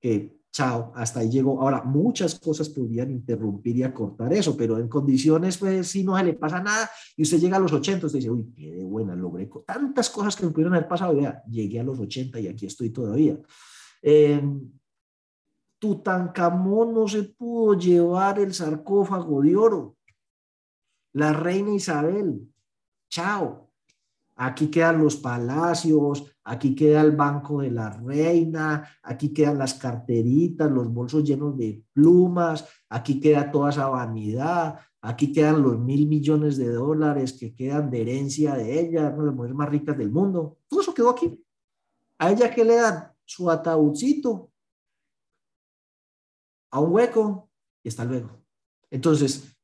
que 0.00 0.37
chao, 0.52 0.92
hasta 0.94 1.20
ahí 1.20 1.30
llegó. 1.30 1.60
Ahora, 1.60 1.82
muchas 1.84 2.38
cosas 2.38 2.68
podrían 2.68 3.10
interrumpir 3.10 3.76
y 3.76 3.82
acortar 3.82 4.32
eso, 4.32 4.56
pero 4.56 4.78
en 4.78 4.88
condiciones, 4.88 5.58
pues, 5.58 5.88
si 5.88 6.04
no 6.04 6.16
se 6.16 6.24
le 6.24 6.34
pasa 6.34 6.60
nada 6.60 6.90
y 7.16 7.22
usted 7.22 7.38
llega 7.38 7.56
a 7.56 7.60
los 7.60 7.72
80, 7.72 8.06
usted 8.06 8.18
dice, 8.18 8.30
uy, 8.30 8.52
qué 8.56 8.72
de 8.72 8.84
buena, 8.84 9.14
logré 9.14 9.48
tantas 9.66 10.10
cosas 10.10 10.36
que 10.36 10.46
me 10.46 10.52
pudieron 10.52 10.74
haber 10.74 10.88
pasado, 10.88 11.14
vea, 11.14 11.42
llegué 11.48 11.80
a 11.80 11.84
los 11.84 11.98
80 11.98 12.40
y 12.40 12.48
aquí 12.48 12.66
estoy 12.66 12.90
todavía. 12.90 13.38
Eh, 14.02 14.42
Tutankamón 15.78 16.92
no 16.92 17.06
se 17.06 17.22
pudo 17.22 17.74
llevar 17.74 18.40
el 18.40 18.52
sarcófago 18.52 19.42
de 19.42 19.56
oro. 19.56 19.96
La 21.12 21.32
reina 21.32 21.72
Isabel, 21.72 22.52
chao. 23.08 23.67
Aquí 24.40 24.70
quedan 24.70 25.02
los 25.02 25.16
palacios, 25.16 26.32
aquí 26.44 26.72
queda 26.72 27.00
el 27.00 27.16
banco 27.16 27.60
de 27.60 27.72
la 27.72 27.90
reina, 27.90 28.88
aquí 29.02 29.32
quedan 29.32 29.58
las 29.58 29.74
carteritas, 29.74 30.70
los 30.70 30.92
bolsos 30.92 31.24
llenos 31.24 31.58
de 31.58 31.82
plumas, 31.92 32.64
aquí 32.88 33.18
queda 33.18 33.50
toda 33.50 33.70
esa 33.70 33.88
vanidad, 33.88 34.78
aquí 35.02 35.32
quedan 35.32 35.60
los 35.60 35.76
mil 35.80 36.06
millones 36.06 36.56
de 36.56 36.72
dólares 36.72 37.32
que 37.32 37.52
quedan 37.52 37.90
de 37.90 38.02
herencia 38.02 38.54
de 38.54 38.78
ella, 38.78 39.08
una 39.08 39.18
de 39.18 39.26
las 39.26 39.34
mujeres 39.34 39.56
más 39.56 39.68
ricas 39.70 39.98
del 39.98 40.12
mundo. 40.12 40.58
Todo 40.68 40.82
eso 40.82 40.94
quedó 40.94 41.10
aquí. 41.10 41.44
A 42.20 42.30
ella 42.30 42.54
que 42.54 42.64
le 42.64 42.76
dan 42.76 43.12
su 43.24 43.50
ataúdcito 43.50 44.52
a 46.70 46.78
un 46.78 46.92
hueco 46.92 47.50
y 47.82 47.88
está 47.88 48.04
luego. 48.04 48.30
Entonces, 48.88 49.57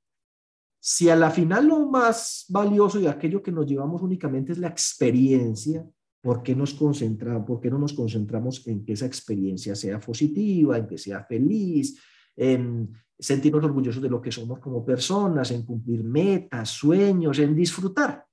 si 0.87 1.09
a 1.09 1.17
la 1.17 1.31
final 1.31 1.67
lo 1.67 1.87
más 1.89 2.45
valioso 2.51 3.01
y 3.01 3.07
aquello 3.07 3.43
que 3.43 3.51
nos 3.51 3.65
llevamos 3.65 4.03
únicamente 4.03 4.53
es 4.53 4.59
la 4.59 4.69
experiencia, 4.69 5.83
¿por 6.21 6.43
qué, 6.43 6.55
nos 6.55 6.75
concentramos, 6.75 7.47
¿por 7.47 7.59
qué 7.59 7.71
no 7.71 7.79
nos 7.79 7.95
concentramos 7.95 8.67
en 8.67 8.85
que 8.85 8.93
esa 8.93 9.07
experiencia 9.07 9.75
sea 9.75 9.99
positiva, 9.99 10.77
en 10.77 10.87
que 10.87 10.99
sea 10.99 11.25
feliz, 11.25 11.99
en, 12.37 12.93
sentirnos 13.19 13.65
orgullosos 13.65 14.03
de 14.03 14.11
lo 14.11 14.21
que 14.21 14.31
somos 14.31 14.59
como 14.59 14.85
personas, 14.85 15.51
en 15.53 15.65
cumplir 15.65 16.05
metas, 16.05 16.69
sueños, 16.69 17.39
en 17.39 17.55
disfrutar. 17.55 18.27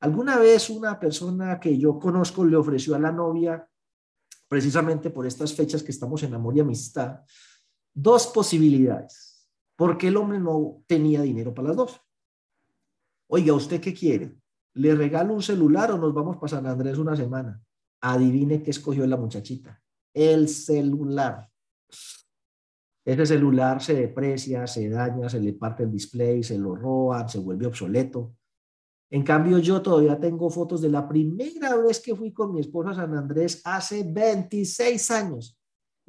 Alguna 0.00 0.36
vez 0.36 0.70
una 0.70 0.98
persona 0.98 1.60
que 1.60 1.78
yo 1.78 1.96
conozco 1.96 2.44
le 2.44 2.56
ofreció 2.56 2.96
a 2.96 2.98
la 2.98 3.12
novia, 3.12 3.68
precisamente 4.48 5.10
por 5.10 5.28
estas 5.28 5.54
fechas 5.54 5.84
que 5.84 5.92
estamos 5.92 6.24
en 6.24 6.34
amor 6.34 6.56
y 6.56 6.60
amistad, 6.60 7.20
dos 7.94 8.26
posibilidades, 8.26 9.27
porque 9.78 10.08
el 10.08 10.16
hombre 10.16 10.40
no 10.40 10.82
tenía 10.88 11.22
dinero 11.22 11.54
para 11.54 11.68
las 11.68 11.76
dos. 11.76 12.00
Oiga, 13.28 13.54
¿usted 13.54 13.80
qué 13.80 13.94
quiere? 13.94 14.36
¿Le 14.74 14.92
regalo 14.96 15.32
un 15.32 15.42
celular 15.42 15.92
o 15.92 15.98
nos 15.98 16.12
vamos 16.12 16.36
para 16.36 16.48
San 16.48 16.66
Andrés 16.66 16.98
una 16.98 17.14
semana? 17.14 17.62
Adivine 18.00 18.60
qué 18.60 18.72
escogió 18.72 19.06
la 19.06 19.16
muchachita. 19.16 19.80
El 20.12 20.48
celular. 20.48 21.48
Ese 23.04 23.24
celular 23.24 23.80
se 23.80 23.94
deprecia, 23.94 24.66
se 24.66 24.88
daña, 24.88 25.28
se 25.28 25.38
le 25.38 25.52
parte 25.52 25.84
el 25.84 25.92
display, 25.92 26.42
se 26.42 26.58
lo 26.58 26.74
roban, 26.74 27.28
se 27.28 27.38
vuelve 27.38 27.66
obsoleto. 27.66 28.34
En 29.10 29.22
cambio, 29.22 29.58
yo 29.58 29.80
todavía 29.80 30.18
tengo 30.18 30.50
fotos 30.50 30.80
de 30.80 30.88
la 30.88 31.08
primera 31.08 31.76
vez 31.76 32.00
que 32.00 32.16
fui 32.16 32.32
con 32.32 32.52
mi 32.52 32.60
esposa 32.60 32.90
a 32.90 32.94
San 32.94 33.14
Andrés 33.14 33.62
hace 33.64 34.02
26 34.02 35.10
años. 35.12 35.57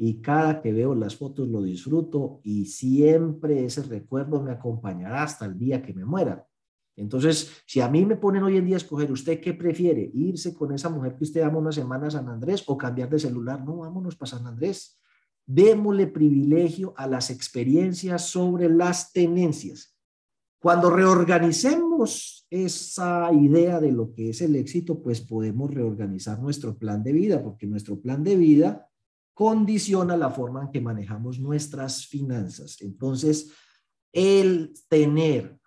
Y 0.02 0.22
cada 0.22 0.62
que 0.62 0.72
veo 0.72 0.96
las 0.96 1.18
fotos 1.18 1.50
lo 1.50 1.62
disfruto 1.62 2.40
y 2.42 2.68
siempre 2.68 3.66
ese 3.66 3.84
recuerdo 3.84 4.42
me 4.42 4.54
acompañará 4.54 5.24
hasta 5.24 5.46
el 5.46 5.60
día 5.60 5.82
que 5.82 5.94
me 5.94 6.06
muera. 6.06 6.48
Entonces, 6.96 7.62
si 7.66 7.82
a 7.82 7.90
mí 7.90 8.06
me 8.06 8.16
ponen 8.16 8.44
hoy 8.44 8.56
en 8.56 8.66
día 8.66 8.76
a 8.76 8.78
escoger, 8.78 9.12
¿usted 9.12 9.42
qué 9.42 9.54
prefiere? 9.54 10.10
¿Irse 10.14 10.54
con 10.54 10.74
esa 10.74 10.88
mujer 10.88 11.18
que 11.18 11.26
usted 11.26 11.42
ama 11.42 11.58
una 11.58 11.74
semana 11.74 12.08
a 12.08 12.12
San 12.12 12.30
Andrés 12.30 12.64
o 12.68 12.78
cambiar 12.78 13.10
de 13.10 13.20
celular? 13.20 13.62
No, 13.66 13.80
vámonos 13.80 14.16
para 14.16 14.32
San 14.32 14.48
Andrés. 14.48 15.02
Démosle 15.46 16.08
privilegio 16.08 16.94
a 16.96 17.06
las 17.06 17.30
experiencias 17.30 18.22
sobre 18.22 18.70
las 18.70 19.12
tenencias. 19.12 19.98
Cuando 20.62 20.90
reorganicemos 20.90 22.48
esa 22.50 23.34
idea 23.34 23.82
de 23.82 23.92
lo 23.92 24.14
que 24.14 24.30
es 24.30 24.42
el 24.42 24.56
éxito, 24.56 25.02
pues 25.02 25.20
podemos 25.20 25.74
reorganizar 25.74 26.40
nuestro 26.40 26.78
plan 26.78 27.04
de 27.04 27.12
vida, 27.12 27.44
porque 27.44 27.68
nuestro 27.68 28.00
plan 28.00 28.24
de 28.24 28.38
vida 28.38 28.88
condiciona 29.39 30.17
la 30.17 30.30
forma 30.30 30.63
en 30.63 30.69
que 30.69 30.82
manejamos 30.82 31.39
nuestras 31.39 32.06
finanzas. 32.06 32.82
Entonces, 32.82 33.49
el 34.12 34.73
tener 34.89 35.58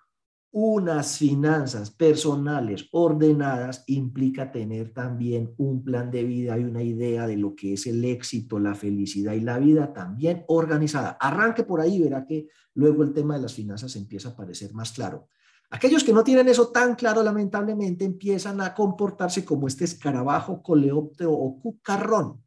unas 0.51 1.17
finanzas 1.17 1.91
personales 1.91 2.87
ordenadas 2.93 3.83
implica 3.87 4.53
tener 4.53 4.93
también 4.93 5.55
un 5.57 5.83
plan 5.83 6.11
de 6.11 6.23
vida 6.23 6.59
y 6.59 6.65
una 6.65 6.83
idea 6.83 7.27
de 7.27 7.39
lo 7.39 7.55
que 7.55 7.73
es 7.73 7.87
el 7.87 8.05
éxito, 8.05 8.59
la 8.59 8.75
felicidad 8.75 9.33
y 9.33 9.41
la 9.41 9.59
vida 9.59 9.95
también 9.95 10.45
organizada. 10.49 11.17
Arranque 11.19 11.63
por 11.63 11.81
ahí, 11.81 11.99
verá 11.99 12.27
que 12.27 12.49
luego 12.75 13.03
el 13.03 13.15
tema 13.15 13.37
de 13.37 13.41
las 13.41 13.55
finanzas 13.55 13.97
empieza 13.97 14.29
a 14.29 14.37
parecer 14.37 14.75
más 14.75 14.93
claro. 14.93 15.29
Aquellos 15.71 16.05
que 16.05 16.13
no 16.13 16.23
tienen 16.23 16.47
eso 16.47 16.69
tan 16.69 16.95
claro, 16.95 17.23
lamentablemente, 17.23 18.05
empiezan 18.05 18.61
a 18.61 18.75
comportarse 18.75 19.47
como 19.47 19.67
este 19.67 19.85
escarabajo, 19.85 20.63
coleóptero 20.63 21.33
o 21.33 21.59
cucarrón. 21.59 22.43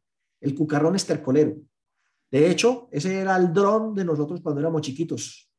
El 0.46 0.54
cucarrón 0.54 0.94
estercolero. 0.94 1.56
De 2.30 2.48
hecho, 2.48 2.88
ese 2.92 3.18
era 3.18 3.36
el 3.36 3.52
dron 3.52 3.96
de 3.96 4.04
nosotros 4.04 4.40
cuando 4.40 4.60
éramos 4.60 4.80
chiquitos. 4.80 5.50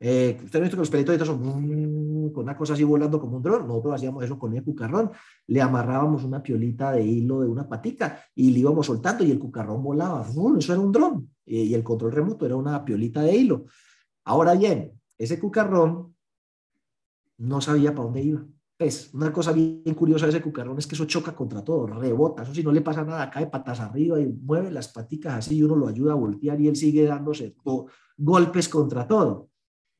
Eh, 0.00 0.40
Usted 0.42 0.58
ha 0.58 0.62
visto 0.62 0.76
que 0.76 0.80
los 0.80 0.88
pelitos 0.88 1.26
son 1.26 2.32
con 2.32 2.44
una 2.44 2.56
cosa 2.56 2.72
así 2.72 2.82
volando 2.82 3.20
como 3.20 3.36
un 3.36 3.42
dron. 3.42 3.68
Nosotros 3.68 3.94
hacíamos 3.94 4.24
eso 4.24 4.38
con 4.38 4.56
el 4.56 4.64
cucarrón. 4.64 5.10
Le 5.48 5.60
amarrábamos 5.60 6.24
una 6.24 6.42
piolita 6.42 6.92
de 6.92 7.04
hilo 7.04 7.42
de 7.42 7.48
una 7.48 7.68
patica 7.68 8.24
y 8.34 8.50
le 8.52 8.60
íbamos 8.60 8.86
soltando 8.86 9.22
y 9.22 9.30
el 9.30 9.38
cucarrón 9.38 9.82
volaba. 9.82 10.26
Eso 10.26 10.72
era 10.72 10.80
un 10.80 10.92
dron. 10.92 11.30
y 11.44 11.74
el 11.74 11.84
control 11.84 12.12
remoto 12.12 12.46
era 12.46 12.56
una 12.56 12.82
piolita 12.86 13.20
de 13.20 13.36
hilo. 13.36 13.66
Ahora 14.24 14.54
bien, 14.54 14.98
ese 15.18 15.38
cucarrón 15.38 16.16
no 17.36 17.60
sabía 17.60 17.90
para 17.90 18.04
dónde 18.04 18.22
iba. 18.22 18.46
Pues 18.82 19.14
una 19.14 19.32
cosa 19.32 19.52
bien 19.52 19.94
curiosa 19.94 20.26
de 20.26 20.30
ese 20.30 20.42
cucarrón 20.42 20.76
es 20.76 20.88
que 20.88 20.96
eso 20.96 21.04
choca 21.04 21.36
contra 21.36 21.62
todo, 21.62 21.86
rebota. 21.86 22.42
Eso 22.42 22.52
si 22.52 22.64
no 22.64 22.72
le 22.72 22.80
pasa 22.80 23.04
nada, 23.04 23.30
cae 23.30 23.46
patas 23.46 23.78
arriba 23.78 24.20
y 24.20 24.26
mueve 24.26 24.72
las 24.72 24.88
paticas 24.88 25.34
así 25.34 25.58
y 25.58 25.62
uno 25.62 25.76
lo 25.76 25.86
ayuda 25.86 26.14
a 26.14 26.16
voltear 26.16 26.60
y 26.60 26.66
él 26.66 26.74
sigue 26.74 27.04
dándose 27.04 27.54
golpes 28.16 28.68
contra 28.68 29.06
todo. 29.06 29.50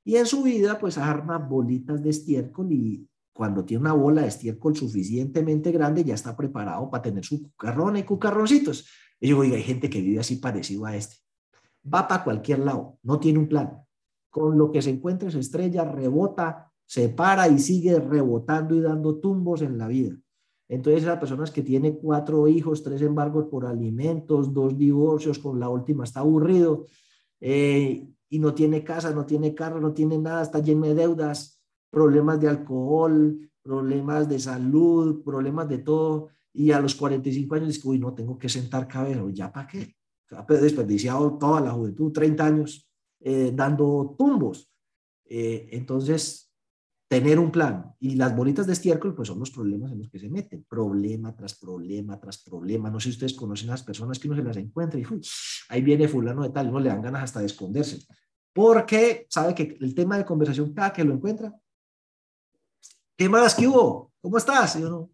Y 0.05 0.16
en 0.16 0.27
su 0.27 0.42
vida, 0.42 0.81
pues 0.81 0.99
arma 0.99 1.38
bolitas 1.38 2.03
de 2.03 2.11
estiércol 2.11 2.73
y 2.73 3.09
cuando 3.33 3.64
tiene 3.64 3.83
una 3.83 3.92
bola 3.92 4.23
de 4.23 4.29
estiércol 4.29 4.75
suficientemente 4.75 5.71
grande, 5.71 6.03
ya 6.03 6.14
está 6.14 6.37
preparado 6.37 6.90
para 6.90 7.05
tener 7.05 7.25
su 7.25 7.40
cucarrón 7.40 7.99
y 7.99 8.03
cucarroncitos. 8.03 8.88
Y 9.21 9.29
yo 9.29 9.42
digo, 9.42 9.55
hay 9.55 9.62
gente 9.62 9.88
que 9.88 10.01
vive 10.01 10.18
así 10.18 10.38
parecido 10.38 10.87
a 10.87 10.97
este. 10.97 11.18
Va 11.87 12.09
para 12.09 12.25
cualquier 12.25 12.59
lado, 12.59 12.99
no 13.05 13.21
tiene 13.21 13.38
un 13.38 13.47
plan. 13.47 13.79
Con 14.29 14.59
lo 14.59 14.73
que 14.73 14.83
se 14.83 14.90
encuentra 14.90 15.31
se 15.31 15.38
estrella, 15.38 15.85
rebota, 15.85 16.72
se 16.92 17.09
para 17.09 17.48
y 17.48 17.59
sigue 17.59 17.98
rebotando 17.98 18.74
y 18.74 18.83
dando 18.83 19.16
tumbos 19.16 19.62
en 19.62 19.78
la 19.78 19.88
vida. 19.88 20.14
Entonces, 20.68 21.05
las 21.05 21.18
personas 21.18 21.50
que 21.50 21.62
tiene 21.62 21.96
cuatro 21.96 22.46
hijos, 22.46 22.83
tres 22.83 23.00
embargos 23.00 23.46
por 23.46 23.64
alimentos, 23.64 24.52
dos 24.52 24.76
divorcios, 24.76 25.38
con 25.38 25.59
la 25.59 25.70
última 25.70 26.05
está 26.05 26.20
aburrido, 26.20 26.85
eh, 27.40 28.07
y 28.28 28.38
no 28.38 28.52
tiene 28.52 28.85
casa, 28.85 29.11
no 29.11 29.24
tiene 29.24 29.55
carro, 29.55 29.81
no 29.81 29.94
tiene 29.94 30.18
nada, 30.18 30.42
está 30.42 30.59
lleno 30.59 30.87
de 30.87 30.94
deudas, 30.94 31.62
problemas 31.88 32.38
de 32.38 32.48
alcohol, 32.48 33.40
problemas 33.62 34.28
de 34.28 34.38
salud, 34.38 35.24
problemas 35.24 35.70
de 35.70 35.78
todo. 35.78 36.28
Y 36.52 36.72
a 36.72 36.81
los 36.81 36.94
45 36.94 37.55
años 37.55 37.68
dice, 37.68 37.88
uy, 37.88 38.00
no 38.00 38.12
tengo 38.12 38.38
que 38.38 38.50
sentar 38.50 38.87
cabello, 38.87 39.31
¿ya 39.31 39.50
para 39.50 39.66
qué? 39.66 39.96
Ha 40.33 40.44
desperdiciado 40.44 41.38
toda 41.38 41.62
la 41.62 41.70
juventud, 41.70 42.12
30 42.12 42.44
años 42.44 42.87
eh, 43.18 43.50
dando 43.55 44.14
tumbos. 44.18 44.70
Eh, 45.24 45.70
entonces, 45.72 46.52
tener 47.12 47.38
un 47.38 47.53
plan. 47.53 47.94
Y 48.01 48.14
las 48.14 48.35
bolitas 48.35 48.66
de 48.66 48.72
estiércol, 48.72 49.14
pues 49.14 49.29
son 49.29 49.38
los 49.38 49.51
problemas 49.51 49.92
en 49.92 49.98
los 49.98 50.09
que 50.09 50.18
se 50.18 50.31
meten. 50.31 50.64
Problema 50.64 51.37
tras 51.37 51.53
problema 51.53 52.18
tras 52.18 52.38
problema. 52.38 52.90
No 52.90 52.98
sé 52.98 53.11
si 53.11 53.16
ustedes 53.16 53.35
conocen 53.35 53.68
a 53.68 53.72
las 53.72 53.83
personas 53.83 54.18
que 54.18 54.29
uno 54.29 54.38
se 54.38 54.42
las 54.42 54.57
encuentra 54.57 54.98
y 54.98 55.05
ahí 55.68 55.83
viene 55.83 56.09
fulano 56.09 56.42
de 56.42 56.48
tal, 56.48 56.72
no 56.72 56.81
le 56.81 56.88
dan 56.88 57.03
ganas 57.03 57.25
hasta 57.25 57.40
de 57.40 57.46
esconderse. 57.46 57.98
Porque 58.55 59.27
sabe 59.29 59.55
que 59.55 59.77
el 59.79 59.94
tema 59.94 60.16
de 60.16 60.25
conversación, 60.25 60.72
cada 60.72 60.90
que 60.90 61.05
lo 61.05 61.12
encuentra, 61.12 61.55
¿qué 63.14 63.29
más? 63.29 63.55
¿Qué 63.57 63.68
hubo? 63.68 64.14
¿Cómo 64.22 64.38
estás? 64.38 64.77
Y 64.77 64.81
no, 64.81 65.11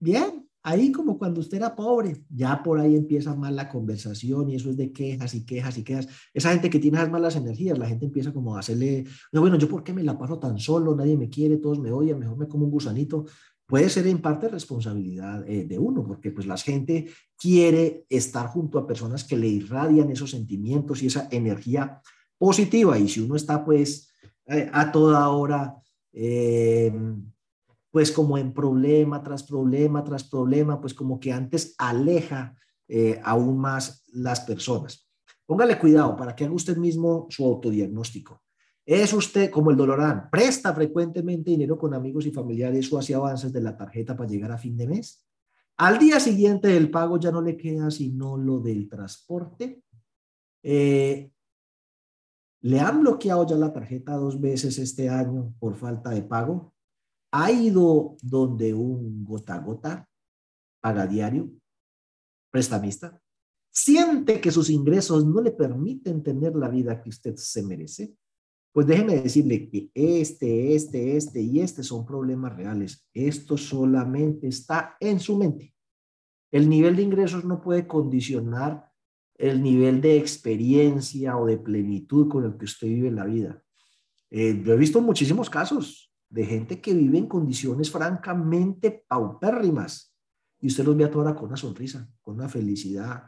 bien, 0.00 0.47
Ahí 0.68 0.92
como 0.92 1.16
cuando 1.16 1.40
usted 1.40 1.56
era 1.56 1.74
pobre, 1.74 2.26
ya 2.28 2.62
por 2.62 2.78
ahí 2.78 2.94
empieza 2.94 3.34
mal 3.34 3.56
la 3.56 3.70
conversación 3.70 4.50
y 4.50 4.56
eso 4.56 4.68
es 4.68 4.76
de 4.76 4.92
quejas 4.92 5.34
y 5.34 5.46
quejas 5.46 5.78
y 5.78 5.82
quejas. 5.82 6.08
Esa 6.34 6.50
gente 6.52 6.68
que 6.68 6.78
tiene 6.78 6.98
esas 6.98 7.10
malas 7.10 7.36
energías, 7.36 7.78
la 7.78 7.88
gente 7.88 8.04
empieza 8.04 8.34
como 8.34 8.54
a 8.54 8.60
hacerle, 8.60 9.06
no, 9.32 9.40
bueno, 9.40 9.56
yo 9.56 9.66
por 9.66 9.82
qué 9.82 9.94
me 9.94 10.02
la 10.02 10.18
paso 10.18 10.38
tan 10.38 10.58
solo, 10.58 10.94
nadie 10.94 11.16
me 11.16 11.30
quiere, 11.30 11.56
todos 11.56 11.78
me 11.78 11.90
odian, 11.90 12.18
mejor 12.18 12.36
me 12.36 12.48
como 12.48 12.66
un 12.66 12.70
gusanito. 12.70 13.24
Puede 13.64 13.88
ser 13.88 14.08
en 14.08 14.20
parte 14.20 14.46
responsabilidad 14.46 15.42
eh, 15.48 15.64
de 15.64 15.78
uno, 15.78 16.06
porque 16.06 16.32
pues 16.32 16.46
la 16.46 16.58
gente 16.58 17.06
quiere 17.34 18.04
estar 18.10 18.48
junto 18.48 18.78
a 18.78 18.86
personas 18.86 19.24
que 19.24 19.38
le 19.38 19.48
irradian 19.48 20.10
esos 20.10 20.32
sentimientos 20.32 21.02
y 21.02 21.06
esa 21.06 21.28
energía 21.30 22.02
positiva. 22.36 22.98
Y 22.98 23.08
si 23.08 23.20
uno 23.20 23.36
está 23.36 23.64
pues 23.64 24.12
eh, 24.44 24.68
a 24.70 24.92
toda 24.92 25.30
hora... 25.30 25.76
Eh, 26.12 26.92
pues 27.90 28.12
como 28.12 28.38
en 28.38 28.52
problema 28.52 29.22
tras 29.22 29.42
problema 29.42 30.04
tras 30.04 30.24
problema, 30.24 30.80
pues 30.80 30.94
como 30.94 31.18
que 31.18 31.32
antes 31.32 31.74
aleja 31.78 32.56
eh, 32.86 33.20
aún 33.24 33.58
más 33.58 34.04
las 34.12 34.40
personas. 34.40 35.08
Póngale 35.46 35.78
cuidado 35.78 36.16
para 36.16 36.36
que 36.36 36.44
haga 36.44 36.54
usted 36.54 36.76
mismo 36.76 37.26
su 37.30 37.44
autodiagnóstico. 37.44 38.42
¿Es 38.84 39.12
usted 39.12 39.50
como 39.50 39.70
el 39.70 39.76
Dolorán? 39.76 40.30
¿Presta 40.30 40.74
frecuentemente 40.74 41.50
dinero 41.50 41.78
con 41.78 41.92
amigos 41.92 42.26
y 42.26 42.30
familiares 42.30 42.90
o 42.92 42.98
hace 42.98 43.14
avances 43.14 43.52
de 43.52 43.60
la 43.60 43.76
tarjeta 43.76 44.16
para 44.16 44.28
llegar 44.28 44.50
a 44.52 44.58
fin 44.58 44.76
de 44.76 44.86
mes? 44.86 45.26
Al 45.76 45.98
día 45.98 46.18
siguiente 46.18 46.68
del 46.68 46.90
pago 46.90 47.18
ya 47.20 47.30
no 47.30 47.40
le 47.40 47.56
queda 47.56 47.90
sino 47.90 48.36
lo 48.36 48.60
del 48.60 48.88
transporte. 48.88 49.82
Eh, 50.62 51.30
¿Le 52.62 52.80
han 52.80 53.00
bloqueado 53.00 53.46
ya 53.46 53.56
la 53.56 53.72
tarjeta 53.72 54.16
dos 54.16 54.40
veces 54.40 54.78
este 54.78 55.08
año 55.08 55.54
por 55.60 55.76
falta 55.76 56.10
de 56.10 56.22
pago? 56.22 56.74
Ha 57.30 57.50
ido 57.50 58.16
donde 58.22 58.74
un 58.74 59.24
gota 59.24 59.58
gota, 59.58 60.08
paga 60.80 61.06
diario, 61.06 61.50
prestamista, 62.50 63.20
siente 63.70 64.40
que 64.40 64.50
sus 64.50 64.70
ingresos 64.70 65.26
no 65.26 65.40
le 65.40 65.52
permiten 65.52 66.22
tener 66.22 66.56
la 66.56 66.68
vida 66.68 67.00
que 67.02 67.10
usted 67.10 67.36
se 67.36 67.62
merece, 67.62 68.14
pues 68.72 68.86
déjeme 68.86 69.20
decirle 69.20 69.68
que 69.68 69.90
este, 69.94 70.74
este, 70.74 71.16
este 71.16 71.40
y 71.40 71.60
este 71.60 71.82
son 71.82 72.06
problemas 72.06 72.56
reales. 72.56 73.08
Esto 73.12 73.56
solamente 73.56 74.46
está 74.46 74.96
en 75.00 75.20
su 75.20 75.36
mente. 75.36 75.74
El 76.50 76.68
nivel 76.68 76.96
de 76.96 77.02
ingresos 77.02 77.44
no 77.44 77.60
puede 77.60 77.86
condicionar 77.86 78.88
el 79.34 79.62
nivel 79.62 80.00
de 80.00 80.16
experiencia 80.16 81.36
o 81.36 81.46
de 81.46 81.58
plenitud 81.58 82.28
con 82.28 82.44
el 82.44 82.56
que 82.56 82.64
usted 82.64 82.88
vive 82.88 83.10
la 83.10 83.24
vida. 83.24 83.62
Eh, 84.30 84.60
yo 84.64 84.74
he 84.74 84.76
visto 84.76 85.00
muchísimos 85.00 85.48
casos 85.48 86.07
de 86.30 86.44
gente 86.44 86.80
que 86.80 86.94
vive 86.94 87.18
en 87.18 87.26
condiciones 87.26 87.90
francamente 87.90 89.04
paupérrimas. 89.08 90.14
Y 90.60 90.66
usted 90.68 90.84
los 90.84 90.96
ve 90.96 91.04
a 91.04 91.10
toda 91.10 91.34
con 91.34 91.46
una 91.46 91.56
sonrisa, 91.56 92.08
con 92.20 92.36
una 92.36 92.48
felicidad, 92.48 93.24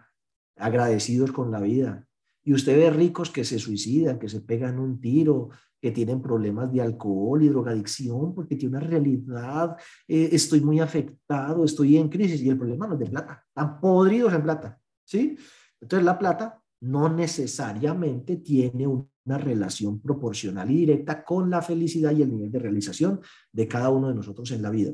agradecidos 0.56 1.32
con 1.32 1.50
la 1.50 1.60
vida. 1.60 2.06
Y 2.42 2.52
usted 2.52 2.76
ve 2.76 2.90
ricos 2.90 3.30
que 3.30 3.44
se 3.44 3.58
suicidan, 3.58 4.18
que 4.18 4.28
se 4.28 4.40
pegan 4.40 4.78
un 4.78 5.00
tiro, 5.00 5.50
que 5.80 5.90
tienen 5.90 6.20
problemas 6.20 6.70
de 6.72 6.82
alcohol 6.82 7.42
y 7.42 7.48
drogadicción, 7.48 8.34
porque 8.34 8.56
tiene 8.56 8.76
una 8.76 8.86
realidad, 8.86 9.76
eh, 10.06 10.28
estoy 10.32 10.60
muy 10.60 10.80
afectado, 10.80 11.64
estoy 11.64 11.96
en 11.96 12.08
crisis, 12.08 12.42
y 12.42 12.50
el 12.50 12.58
problema 12.58 12.86
no 12.86 12.94
es 12.94 13.00
de 13.00 13.06
plata, 13.06 13.44
están 13.48 13.80
podridos 13.80 14.32
en 14.34 14.42
plata, 14.42 14.78
¿sí? 15.04 15.38
Entonces 15.80 16.04
la 16.04 16.18
plata 16.18 16.62
no 16.80 17.08
necesariamente 17.08 18.36
tiene 18.36 18.86
una 19.24 19.38
relación 19.38 20.00
proporcional 20.00 20.70
y 20.70 20.76
directa 20.76 21.24
con 21.24 21.50
la 21.50 21.62
felicidad 21.62 22.12
y 22.12 22.22
el 22.22 22.30
nivel 22.30 22.50
de 22.50 22.58
realización 22.58 23.20
de 23.52 23.68
cada 23.68 23.90
uno 23.90 24.08
de 24.08 24.14
nosotros 24.14 24.50
en 24.50 24.62
la 24.62 24.70
vida. 24.70 24.92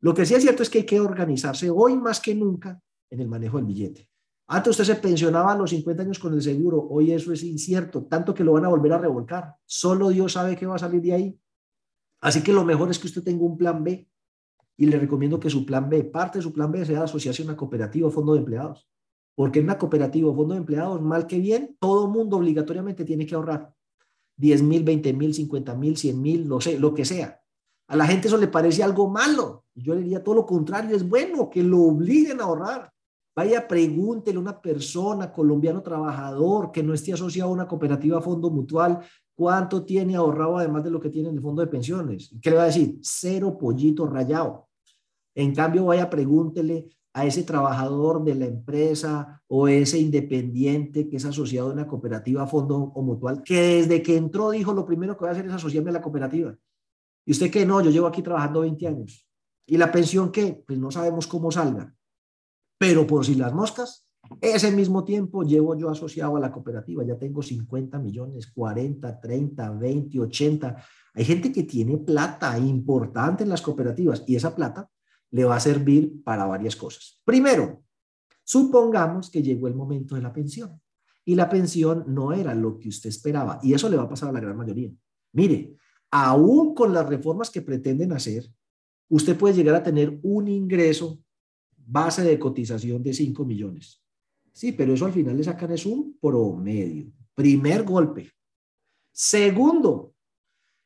Lo 0.00 0.14
que 0.14 0.26
sí 0.26 0.34
es 0.34 0.42
cierto 0.42 0.62
es 0.62 0.70
que 0.70 0.78
hay 0.78 0.86
que 0.86 1.00
organizarse 1.00 1.70
hoy 1.70 1.96
más 1.96 2.20
que 2.20 2.34
nunca 2.34 2.80
en 3.10 3.20
el 3.20 3.28
manejo 3.28 3.56
del 3.56 3.66
billete. 3.66 4.08
Antes 4.48 4.70
usted 4.70 4.84
se 4.84 5.00
pensionaba 5.00 5.52
a 5.52 5.56
los 5.56 5.70
50 5.70 6.02
años 6.02 6.18
con 6.18 6.32
el 6.32 6.42
seguro, 6.42 6.86
hoy 6.88 7.10
eso 7.10 7.32
es 7.32 7.42
incierto, 7.42 8.04
tanto 8.04 8.32
que 8.32 8.44
lo 8.44 8.52
van 8.52 8.64
a 8.64 8.68
volver 8.68 8.92
a 8.92 8.98
revolcar. 8.98 9.56
Solo 9.64 10.10
Dios 10.10 10.32
sabe 10.32 10.56
qué 10.56 10.66
va 10.66 10.76
a 10.76 10.78
salir 10.78 11.02
de 11.02 11.12
ahí. 11.12 11.40
Así 12.20 12.42
que 12.42 12.52
lo 12.52 12.64
mejor 12.64 12.90
es 12.90 12.98
que 12.98 13.08
usted 13.08 13.24
tenga 13.24 13.44
un 13.44 13.56
plan 13.56 13.82
B 13.82 14.08
y 14.76 14.86
le 14.86 14.98
recomiendo 14.98 15.40
que 15.40 15.50
su 15.50 15.66
plan 15.66 15.88
B, 15.88 16.04
parte 16.04 16.38
de 16.38 16.42
su 16.42 16.52
plan 16.52 16.70
B 16.70 16.84
sea 16.84 17.02
asociarse 17.02 17.48
a 17.48 17.56
cooperativa 17.56 18.06
o 18.06 18.10
fondo 18.10 18.34
de 18.34 18.40
empleados. 18.40 18.88
Porque 19.36 19.60
en 19.60 19.66
una 19.66 19.78
cooperativa 19.78 20.30
o 20.30 20.34
fondo 20.34 20.54
de 20.54 20.60
empleados, 20.60 21.00
mal 21.00 21.26
que 21.28 21.38
bien, 21.38 21.76
todo 21.78 22.08
mundo 22.08 22.38
obligatoriamente 22.38 23.04
tiene 23.04 23.26
que 23.26 23.36
ahorrar 23.36 23.72
10 24.36 24.62
mil, 24.62 24.82
20 24.82 25.12
mil, 25.12 25.32
50 25.32 25.74
mil, 25.74 25.96
100 25.96 26.20
mil, 26.20 26.48
no 26.48 26.60
sé, 26.60 26.78
lo 26.78 26.92
que 26.92 27.04
sea. 27.04 27.40
A 27.88 27.96
la 27.96 28.06
gente 28.06 28.26
eso 28.26 28.36
le 28.36 28.48
parece 28.48 28.82
algo 28.82 29.08
malo. 29.08 29.64
Yo 29.74 29.94
le 29.94 30.00
diría 30.00 30.24
todo 30.24 30.34
lo 30.34 30.46
contrario, 30.46 30.96
es 30.96 31.08
bueno 31.08 31.48
que 31.48 31.62
lo 31.62 31.82
obliguen 31.82 32.40
a 32.40 32.44
ahorrar. 32.44 32.90
Vaya, 33.36 33.68
pregúntele 33.68 34.38
a 34.38 34.40
una 34.40 34.60
persona, 34.60 35.30
colombiano 35.30 35.82
trabajador, 35.82 36.72
que 36.72 36.82
no 36.82 36.94
esté 36.94 37.12
asociado 37.12 37.50
a 37.50 37.52
una 37.52 37.68
cooperativa 37.68 38.22
fondo 38.22 38.50
mutual, 38.50 39.00
cuánto 39.34 39.84
tiene 39.84 40.16
ahorrado 40.16 40.56
además 40.56 40.82
de 40.82 40.90
lo 40.90 40.98
que 40.98 41.10
tiene 41.10 41.28
en 41.28 41.36
el 41.36 41.42
fondo 41.42 41.60
de 41.60 41.68
pensiones. 41.68 42.34
¿Qué 42.40 42.50
le 42.50 42.56
va 42.56 42.62
a 42.62 42.66
decir? 42.66 42.98
Cero 43.02 43.58
pollito 43.58 44.06
rayado. 44.06 44.68
En 45.34 45.54
cambio, 45.54 45.84
vaya, 45.84 46.08
pregúntele 46.08 46.88
a 47.16 47.24
ese 47.24 47.44
trabajador 47.44 48.22
de 48.24 48.34
la 48.34 48.44
empresa 48.44 49.42
o 49.48 49.68
ese 49.68 49.98
independiente 49.98 51.08
que 51.08 51.16
es 51.16 51.24
asociado 51.24 51.70
a 51.70 51.72
una 51.72 51.86
cooperativa 51.86 52.46
fondo 52.46 52.76
o 52.76 53.00
mutual, 53.00 53.42
que 53.42 53.78
desde 53.78 54.02
que 54.02 54.18
entró 54.18 54.50
dijo 54.50 54.74
lo 54.74 54.84
primero 54.84 55.16
que 55.16 55.20
voy 55.20 55.30
a 55.30 55.32
hacer 55.32 55.46
es 55.46 55.52
asociarme 55.52 55.88
a 55.88 55.94
la 55.94 56.02
cooperativa. 56.02 56.54
Y 57.24 57.32
usted 57.32 57.50
que 57.50 57.64
no, 57.64 57.80
yo 57.80 57.90
llevo 57.90 58.06
aquí 58.06 58.20
trabajando 58.20 58.60
20 58.60 58.86
años. 58.86 59.26
¿Y 59.66 59.78
la 59.78 59.90
pensión 59.90 60.30
qué? 60.30 60.62
Pues 60.66 60.78
no 60.78 60.90
sabemos 60.90 61.26
cómo 61.26 61.50
salga. 61.50 61.90
Pero 62.78 63.06
por 63.06 63.24
si 63.24 63.34
las 63.34 63.54
moscas, 63.54 64.06
ese 64.38 64.70
mismo 64.70 65.02
tiempo 65.02 65.42
llevo 65.42 65.74
yo 65.74 65.88
asociado 65.88 66.36
a 66.36 66.40
la 66.40 66.52
cooperativa, 66.52 67.02
ya 67.02 67.16
tengo 67.16 67.40
50 67.40 67.98
millones, 67.98 68.52
40, 68.52 69.18
30, 69.18 69.70
20, 69.70 70.20
80. 70.20 70.84
Hay 71.14 71.24
gente 71.24 71.50
que 71.50 71.62
tiene 71.62 71.96
plata 71.96 72.58
importante 72.58 73.42
en 73.42 73.48
las 73.48 73.62
cooperativas 73.62 74.22
y 74.26 74.36
esa 74.36 74.54
plata 74.54 74.90
le 75.30 75.44
va 75.44 75.56
a 75.56 75.60
servir 75.60 76.22
para 76.22 76.46
varias 76.46 76.76
cosas. 76.76 77.20
Primero, 77.24 77.82
supongamos 78.44 79.30
que 79.30 79.42
llegó 79.42 79.68
el 79.68 79.74
momento 79.74 80.14
de 80.14 80.22
la 80.22 80.32
pensión 80.32 80.80
y 81.24 81.34
la 81.34 81.48
pensión 81.48 82.04
no 82.08 82.32
era 82.32 82.54
lo 82.54 82.78
que 82.78 82.88
usted 82.88 83.10
esperaba 83.10 83.58
y 83.62 83.74
eso 83.74 83.88
le 83.88 83.96
va 83.96 84.04
a 84.04 84.08
pasar 84.08 84.28
a 84.28 84.32
la 84.32 84.40
gran 84.40 84.56
mayoría. 84.56 84.90
Mire, 85.32 85.76
aún 86.10 86.74
con 86.74 86.94
las 86.94 87.08
reformas 87.08 87.50
que 87.50 87.62
pretenden 87.62 88.12
hacer, 88.12 88.48
usted 89.08 89.36
puede 89.36 89.54
llegar 89.54 89.74
a 89.74 89.82
tener 89.82 90.18
un 90.22 90.48
ingreso 90.48 91.22
base 91.76 92.22
de 92.22 92.38
cotización 92.38 93.02
de 93.02 93.12
5 93.12 93.44
millones. 93.44 94.02
Sí, 94.52 94.72
pero 94.72 94.94
eso 94.94 95.04
al 95.04 95.12
final 95.12 95.36
le 95.36 95.44
sacan 95.44 95.72
es 95.72 95.84
un 95.84 96.18
promedio. 96.18 97.12
Primer 97.34 97.82
golpe. 97.82 98.32
Segundo, 99.12 100.14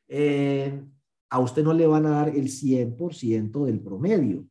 eh, 0.07 0.83
a 1.31 1.39
usted 1.39 1.63
no 1.63 1.73
le 1.73 1.87
van 1.87 2.05
a 2.05 2.11
dar 2.11 2.29
el 2.29 2.49
100% 2.49 3.65
del 3.65 3.79
promedio. 3.79 4.45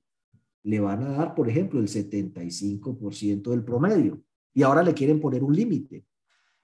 Le 0.64 0.80
van 0.80 1.02
a 1.04 1.10
dar, 1.10 1.34
por 1.34 1.48
ejemplo, 1.48 1.78
el 1.78 1.86
75% 1.86 3.50
del 3.50 3.64
promedio. 3.64 4.20
Y 4.52 4.62
ahora 4.62 4.82
le 4.82 4.94
quieren 4.94 5.20
poner 5.20 5.44
un 5.44 5.54
límite. 5.54 6.04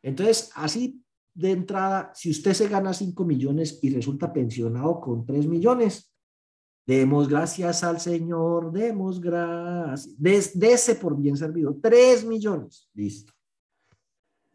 Entonces, 0.03 0.51
así 0.55 1.03
de 1.33 1.53
entrada, 1.53 2.11
si 2.15 2.31
usted 2.31 2.53
se 2.55 2.69
gana 2.69 2.93
5 2.93 3.25
millones 3.25 3.79
y 3.83 3.91
resulta 3.91 4.33
pensionado 4.33 5.01
con 5.01 5.25
3 5.25 5.47
millones, 5.47 6.13
Demos 6.87 7.29
gracias 7.29 7.83
al 7.83 7.99
Señor, 7.99 8.71
demos 8.71 9.21
gracias. 9.21 10.17
Dese 10.17 10.95
por 10.95 11.17
bien 11.17 11.37
servido. 11.37 11.77
Tres 11.83 12.25
millones. 12.25 12.89
Listo. 12.95 13.33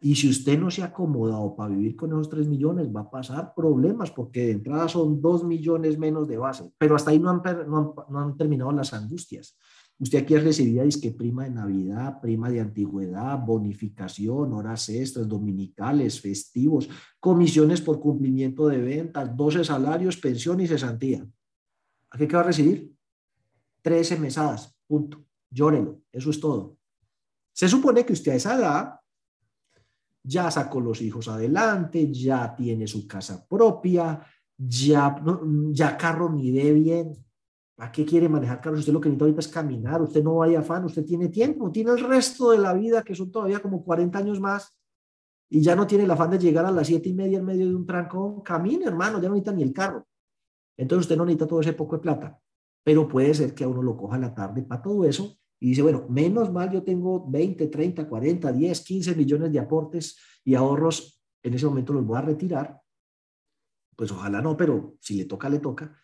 Y 0.04 0.16
si 0.16 0.28
usted 0.28 0.58
no 0.58 0.68
se 0.68 0.82
ha 0.82 0.86
acomodado 0.86 1.54
para 1.54 1.72
vivir 1.72 1.94
con 1.94 2.10
esos 2.10 2.28
tres 2.28 2.48
millones, 2.48 2.88
va 2.94 3.02
a 3.02 3.10
pasar 3.10 3.54
problemas 3.54 4.10
porque 4.10 4.46
de 4.46 4.50
entrada 4.50 4.88
son 4.88 5.22
dos 5.22 5.44
millones 5.44 5.96
menos 5.96 6.26
de 6.26 6.38
base. 6.38 6.72
Pero 6.76 6.96
hasta 6.96 7.12
ahí 7.12 7.20
no 7.20 7.30
han, 7.30 7.40
no 7.70 8.18
han, 8.18 8.36
terminado 8.36 8.72
las 8.72 8.92
angustias. 8.92 9.56
Usted 10.00 10.18
aquí 10.18 10.36
recibía 10.36 10.82
disque 10.82 11.12
prima 11.12 11.44
de 11.44 11.50
Navidad, 11.50 12.20
prima 12.20 12.50
de 12.50 12.58
antigüedad, 12.58 13.38
bonificación, 13.46 14.52
horas 14.52 14.88
extras, 14.88 15.28
dominicales, 15.28 16.20
festivos, 16.20 16.90
comisiones 17.20 17.80
por 17.80 18.00
cumplimiento 18.00 18.66
de 18.66 18.78
ventas, 18.78 19.36
12 19.36 19.62
salarios, 19.62 20.16
pensión 20.16 20.58
y 20.58 20.66
cesantía. 20.66 21.24
¿A 22.10 22.18
qué 22.18 22.26
va 22.26 22.40
a 22.40 22.42
recibir? 22.42 22.92
13 23.82 24.18
mesadas, 24.18 24.76
punto. 24.88 25.24
Llórelo, 25.48 26.00
eso 26.10 26.30
es 26.30 26.40
todo. 26.40 26.76
Se 27.52 27.68
supone 27.68 28.04
que 28.04 28.14
usted 28.14 28.32
a 28.32 28.36
esa 28.36 28.54
edad 28.56 29.01
ya 30.22 30.50
sacó 30.50 30.80
los 30.80 31.00
hijos 31.02 31.28
adelante, 31.28 32.12
ya 32.12 32.54
tiene 32.54 32.86
su 32.86 33.06
casa 33.06 33.46
propia, 33.48 34.24
ya, 34.56 35.22
ya 35.70 35.96
carro 35.96 36.28
mide 36.28 36.72
bien. 36.72 37.12
¿A 37.78 37.90
qué 37.90 38.04
quiere 38.04 38.28
manejar 38.28 38.60
carros? 38.60 38.80
Usted 38.80 38.92
lo 38.92 39.00
que 39.00 39.08
necesita 39.08 39.24
ahorita 39.24 39.40
es 39.40 39.48
caminar, 39.48 40.02
usted 40.02 40.22
no 40.22 40.36
vaya 40.36 40.60
afán, 40.60 40.84
usted 40.84 41.04
tiene 41.04 41.28
tiempo, 41.28 41.72
tiene 41.72 41.90
el 41.90 42.00
resto 42.00 42.50
de 42.50 42.58
la 42.58 42.72
vida, 42.74 43.02
que 43.02 43.14
son 43.14 43.32
todavía 43.32 43.60
como 43.60 43.82
40 43.82 44.18
años 44.18 44.38
más, 44.38 44.78
y 45.50 45.60
ya 45.62 45.74
no 45.74 45.86
tiene 45.86 46.04
el 46.04 46.10
afán 46.10 46.30
de 46.30 46.38
llegar 46.38 46.64
a 46.64 46.70
las 46.70 46.86
siete 46.86 47.08
y 47.08 47.14
media 47.14 47.38
en 47.38 47.44
medio 47.44 47.66
de 47.66 47.74
un 47.74 47.84
trancón. 47.84 48.40
Camine, 48.42 48.84
hermano, 48.84 49.20
ya 49.20 49.28
no 49.28 49.34
necesita 49.34 49.52
ni 49.52 49.62
el 49.62 49.72
carro. 49.72 50.06
Entonces 50.76 51.06
usted 51.06 51.16
no 51.16 51.24
necesita 51.24 51.46
todo 51.46 51.60
ese 51.60 51.72
poco 51.72 51.96
de 51.96 52.02
plata, 52.02 52.38
pero 52.84 53.08
puede 53.08 53.34
ser 53.34 53.54
que 53.54 53.64
a 53.64 53.68
uno 53.68 53.82
lo 53.82 53.96
coja 53.96 54.16
la 54.18 54.34
tarde 54.34 54.62
para 54.62 54.80
todo 54.80 55.04
eso 55.04 55.36
y 55.62 55.68
dice, 55.68 55.82
bueno, 55.82 56.06
menos 56.08 56.50
mal 56.50 56.72
yo 56.72 56.82
tengo 56.82 57.24
20, 57.30 57.68
30, 57.68 58.08
40, 58.08 58.52
10, 58.52 58.80
15 58.80 59.14
millones 59.14 59.52
de 59.52 59.60
aportes 59.60 60.18
y 60.44 60.56
ahorros, 60.56 61.22
en 61.40 61.54
ese 61.54 61.66
momento 61.66 61.92
los 61.92 62.04
voy 62.04 62.18
a 62.18 62.22
retirar. 62.22 62.80
Pues 63.94 64.10
ojalá 64.10 64.42
no, 64.42 64.56
pero 64.56 64.96
si 64.98 65.14
le 65.14 65.24
toca, 65.24 65.48
le 65.48 65.60
toca. 65.60 65.96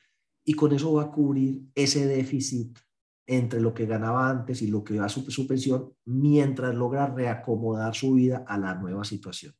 Y 0.45 0.55
con 0.55 0.73
eso 0.73 0.93
va 0.93 1.03
a 1.03 1.11
cubrir 1.11 1.61
ese 1.75 2.07
déficit 2.07 2.79
entre 3.27 3.61
lo 3.61 3.75
que 3.75 3.85
ganaba 3.85 4.31
antes 4.31 4.63
y 4.63 4.69
lo 4.69 4.85
que 4.85 4.97
va 4.97 5.09
su, 5.09 5.29
su 5.29 5.45
pensión 5.49 5.93
mientras 6.05 6.73
logra 6.73 7.13
reacomodar 7.13 7.97
su 7.97 8.13
vida 8.13 8.45
a 8.47 8.59
la 8.59 8.77
nueva 8.77 9.03
situación. 9.03 9.53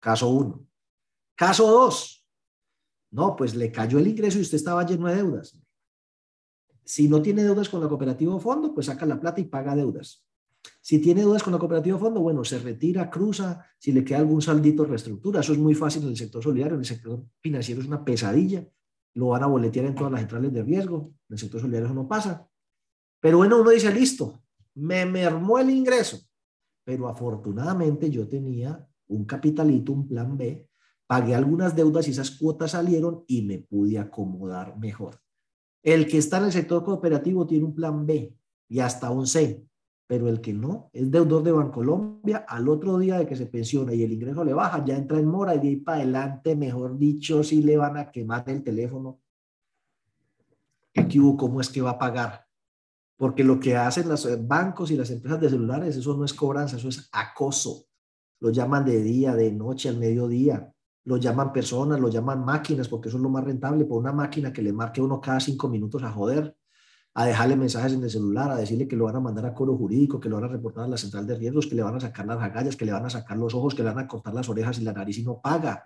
Caso 0.00 0.28
uno. 0.28 0.66
Caso 1.36 1.70
dos, 1.70 2.26
no, 3.12 3.36
pues 3.36 3.54
le 3.54 3.70
cayó 3.70 4.00
el 4.00 4.08
ingreso 4.08 4.38
y 4.38 4.42
usted 4.42 4.56
estaba 4.56 4.84
lleno 4.84 5.06
de 5.06 5.14
deudas. 5.14 5.56
Si 6.84 7.08
no 7.08 7.22
tiene 7.22 7.42
deudas 7.42 7.68
con 7.68 7.80
la 7.80 7.88
cooperativa 7.88 8.34
o 8.34 8.40
fondo, 8.40 8.74
pues 8.74 8.86
saca 8.86 9.06
la 9.06 9.20
plata 9.20 9.40
y 9.40 9.44
paga 9.44 9.74
deudas. 9.74 10.24
Si 10.80 10.98
tiene 10.98 11.22
deudas 11.22 11.42
con 11.42 11.52
la 11.52 11.58
cooperativa 11.58 11.96
o 11.96 12.00
fondo, 12.00 12.20
bueno, 12.20 12.44
se 12.44 12.58
retira, 12.58 13.10
cruza, 13.10 13.64
si 13.78 13.92
le 13.92 14.04
queda 14.04 14.18
algún 14.18 14.42
saldito, 14.42 14.84
reestructura. 14.84 15.40
Eso 15.40 15.52
es 15.52 15.58
muy 15.58 15.74
fácil 15.74 16.02
en 16.02 16.10
el 16.10 16.16
sector 16.16 16.42
solidario, 16.42 16.74
en 16.74 16.80
el 16.80 16.86
sector 16.86 17.24
financiero 17.40 17.80
es 17.80 17.86
una 17.86 18.04
pesadilla. 18.04 18.66
Lo 19.14 19.28
van 19.28 19.42
a 19.42 19.46
boletear 19.46 19.86
en 19.86 19.94
todas 19.94 20.12
las 20.12 20.20
centrales 20.20 20.52
de 20.52 20.62
riesgo. 20.62 21.12
En 21.28 21.34
el 21.34 21.38
sector 21.38 21.60
solidario 21.60 21.86
eso 21.86 21.94
no 21.94 22.08
pasa. 22.08 22.48
Pero 23.20 23.38
bueno, 23.38 23.60
uno 23.60 23.70
dice, 23.70 23.92
listo, 23.92 24.42
me 24.74 25.06
mermó 25.06 25.58
el 25.58 25.70
ingreso. 25.70 26.18
Pero 26.84 27.08
afortunadamente 27.08 28.10
yo 28.10 28.28
tenía 28.28 28.86
un 29.06 29.24
capitalito, 29.24 29.92
un 29.92 30.06
plan 30.06 30.36
B, 30.36 30.68
pagué 31.06 31.34
algunas 31.34 31.74
deudas 31.74 32.08
y 32.08 32.10
esas 32.10 32.30
cuotas 32.32 32.72
salieron 32.72 33.24
y 33.26 33.42
me 33.42 33.58
pude 33.58 33.98
acomodar 33.98 34.78
mejor. 34.78 35.23
El 35.84 36.08
que 36.08 36.16
está 36.16 36.38
en 36.38 36.44
el 36.44 36.52
sector 36.52 36.82
cooperativo 36.82 37.46
tiene 37.46 37.66
un 37.66 37.74
plan 37.74 38.06
B 38.06 38.34
y 38.68 38.80
hasta 38.80 39.10
un 39.10 39.26
C, 39.26 39.62
pero 40.06 40.30
el 40.30 40.40
que 40.40 40.54
no 40.54 40.88
es 40.94 41.10
deudor 41.10 41.42
de 41.42 41.52
Bancolombia, 41.52 42.38
al 42.48 42.70
otro 42.70 42.98
día 42.98 43.18
de 43.18 43.26
que 43.26 43.36
se 43.36 43.44
pensiona 43.44 43.92
y 43.92 44.02
el 44.02 44.14
ingreso 44.14 44.42
le 44.44 44.54
baja, 44.54 44.82
ya 44.82 44.96
entra 44.96 45.18
en 45.18 45.26
mora 45.26 45.54
y 45.54 45.58
de 45.58 45.68
ahí 45.68 45.76
para 45.76 45.98
adelante, 45.98 46.56
mejor 46.56 46.96
dicho, 46.96 47.44
si 47.44 47.62
le 47.62 47.76
van 47.76 47.98
a 47.98 48.10
quemar 48.10 48.48
el 48.48 48.64
teléfono. 48.64 49.20
¿Qué 50.94 51.20
hubo? 51.20 51.36
¿Cómo 51.36 51.60
es 51.60 51.68
que 51.68 51.82
va 51.82 51.90
a 51.90 51.98
pagar? 51.98 52.46
Porque 53.18 53.44
lo 53.44 53.60
que 53.60 53.76
hacen 53.76 54.08
los 54.08 54.26
bancos 54.48 54.90
y 54.90 54.96
las 54.96 55.10
empresas 55.10 55.38
de 55.38 55.50
celulares, 55.50 55.96
eso 55.96 56.16
no 56.16 56.24
es 56.24 56.32
cobranza, 56.32 56.78
eso 56.78 56.88
es 56.88 57.10
acoso. 57.12 57.84
Lo 58.40 58.48
llaman 58.48 58.86
de 58.86 59.02
día, 59.02 59.34
de 59.34 59.52
noche, 59.52 59.90
al 59.90 59.98
mediodía 59.98 60.73
lo 61.04 61.16
llaman 61.18 61.52
personas, 61.52 62.00
lo 62.00 62.08
llaman 62.08 62.44
máquinas, 62.44 62.88
porque 62.88 63.08
eso 63.08 63.18
es 63.18 63.22
lo 63.22 63.28
más 63.28 63.44
rentable, 63.44 63.84
por 63.84 63.98
una 63.98 64.12
máquina 64.12 64.52
que 64.52 64.62
le 64.62 64.72
marque 64.72 65.00
uno 65.02 65.20
cada 65.20 65.40
cinco 65.40 65.68
minutos 65.68 66.02
a 66.02 66.10
joder. 66.10 66.56
a 67.16 67.26
dejarle 67.26 67.54
mensajes 67.54 67.92
en 67.92 68.02
el 68.02 68.10
celular, 68.10 68.50
a 68.50 68.56
decirle 68.56 68.88
que 68.88 68.96
lo 68.96 69.04
van 69.04 69.14
a 69.16 69.20
mandar 69.20 69.46
a 69.46 69.54
coro 69.54 69.76
jurídico, 69.76 70.18
que 70.18 70.28
lo 70.28 70.34
van 70.34 70.46
a 70.46 70.48
reportar 70.48 70.84
a 70.84 70.88
la 70.88 70.96
central 70.96 71.24
de 71.26 71.36
riesgos, 71.36 71.66
que 71.68 71.76
le 71.76 71.82
van 71.82 71.94
a 71.94 72.00
sacar 72.00 72.26
las 72.26 72.42
agallas, 72.42 72.74
que 72.74 72.84
le 72.84 72.92
van 72.92 73.06
a 73.06 73.10
sacar 73.10 73.36
los 73.36 73.54
ojos, 73.54 73.72
que 73.74 73.84
le 73.84 73.90
van 73.90 74.00
a 74.00 74.08
cortar 74.08 74.34
las 74.34 74.48
orejas 74.48 74.80
y 74.80 74.82
la 74.82 74.92
nariz 74.92 75.18
y 75.18 75.22
no 75.22 75.40
paga. 75.40 75.84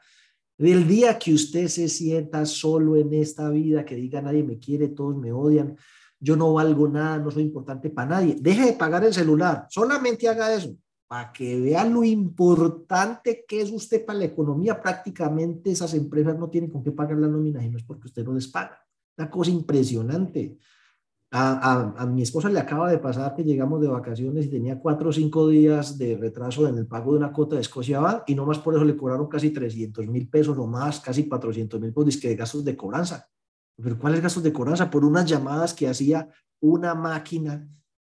El 0.56 0.88
día 0.88 1.18
que 1.18 1.34
usted 1.34 1.68
se 1.68 1.88
sienta 1.88 2.46
solo 2.46 2.96
en 2.96 3.12
esta 3.12 3.50
vida, 3.50 3.84
que 3.84 3.94
diga 3.94 4.22
nadie 4.22 4.42
me 4.42 4.58
quiere, 4.58 4.88
todos 4.88 5.16
me 5.16 5.30
odian, 5.30 5.76
yo 6.18 6.34
no 6.34 6.54
valgo 6.54 6.88
nada, 6.88 7.18
no 7.18 7.30
soy 7.30 7.42
importante 7.42 7.90
para 7.90 8.08
nadie, 8.08 8.36
deje 8.40 8.64
de 8.64 8.72
pagar 8.72 9.04
el 9.04 9.12
celular, 9.12 9.66
solamente 9.68 10.28
haga 10.28 10.54
eso, 10.54 10.74
para 11.08 11.32
que 11.32 11.58
vea 11.58 11.84
lo 11.86 12.04
importante 12.04 13.44
que 13.48 13.62
es 13.62 13.72
usted 13.72 14.04
para 14.04 14.18
la 14.18 14.26
economía. 14.26 14.80
Prácticamente 14.80 15.70
esas 15.70 15.94
empresas 15.94 16.38
no 16.38 16.50
tienen 16.50 16.70
con 16.70 16.84
qué 16.84 16.92
pagar 16.92 17.16
la 17.16 17.26
nómina 17.26 17.64
y 17.64 17.70
no 17.70 17.78
es 17.78 17.84
porque 17.84 18.08
usted 18.08 18.24
no 18.24 18.34
les 18.34 18.46
paga. 18.46 18.78
Una 19.16 19.30
cosa 19.30 19.50
impresionante. 19.50 20.58
A, 21.30 21.92
a, 21.96 22.06
mi 22.06 22.22
esposa 22.22 22.48
le 22.48 22.58
acaba 22.58 22.90
de 22.90 22.98
pasar 22.98 23.34
que 23.34 23.44
llegamos 23.44 23.82
de 23.82 23.88
vacaciones 23.88 24.46
y 24.46 24.50
tenía 24.50 24.78
cuatro 24.78 25.10
o 25.10 25.12
cinco 25.12 25.48
días 25.48 25.98
de 25.98 26.16
retraso 26.16 26.66
en 26.68 26.78
el 26.78 26.86
pago 26.86 27.12
de 27.12 27.18
una 27.18 27.32
cuota 27.32 27.56
de 27.56 27.60
Escocia 27.60 28.00
Bank 28.00 28.22
y 28.26 28.34
no 28.34 28.46
más 28.46 28.58
por 28.58 28.74
eso 28.74 28.84
le 28.84 28.96
cobraron 28.96 29.28
casi 29.28 29.50
300 29.50 30.06
mil 30.06 30.28
pesos 30.28 30.56
o 30.56 30.66
más, 30.66 31.00
casi 31.00 31.28
400 31.28 31.80
mil 31.80 31.92
pesos 31.92 32.20
de 32.20 32.36
gastos 32.36 32.64
de 32.64 32.76
cobranza. 32.76 33.28
¿Pero 33.76 33.98
cuáles 33.98 34.20
gastos 34.20 34.42
de 34.42 34.52
cobranza? 34.52 34.90
Por 34.90 35.04
unas 35.04 35.26
llamadas 35.26 35.74
que 35.74 35.88
hacía 35.88 36.28
una 36.60 36.94
máquina 36.94 37.68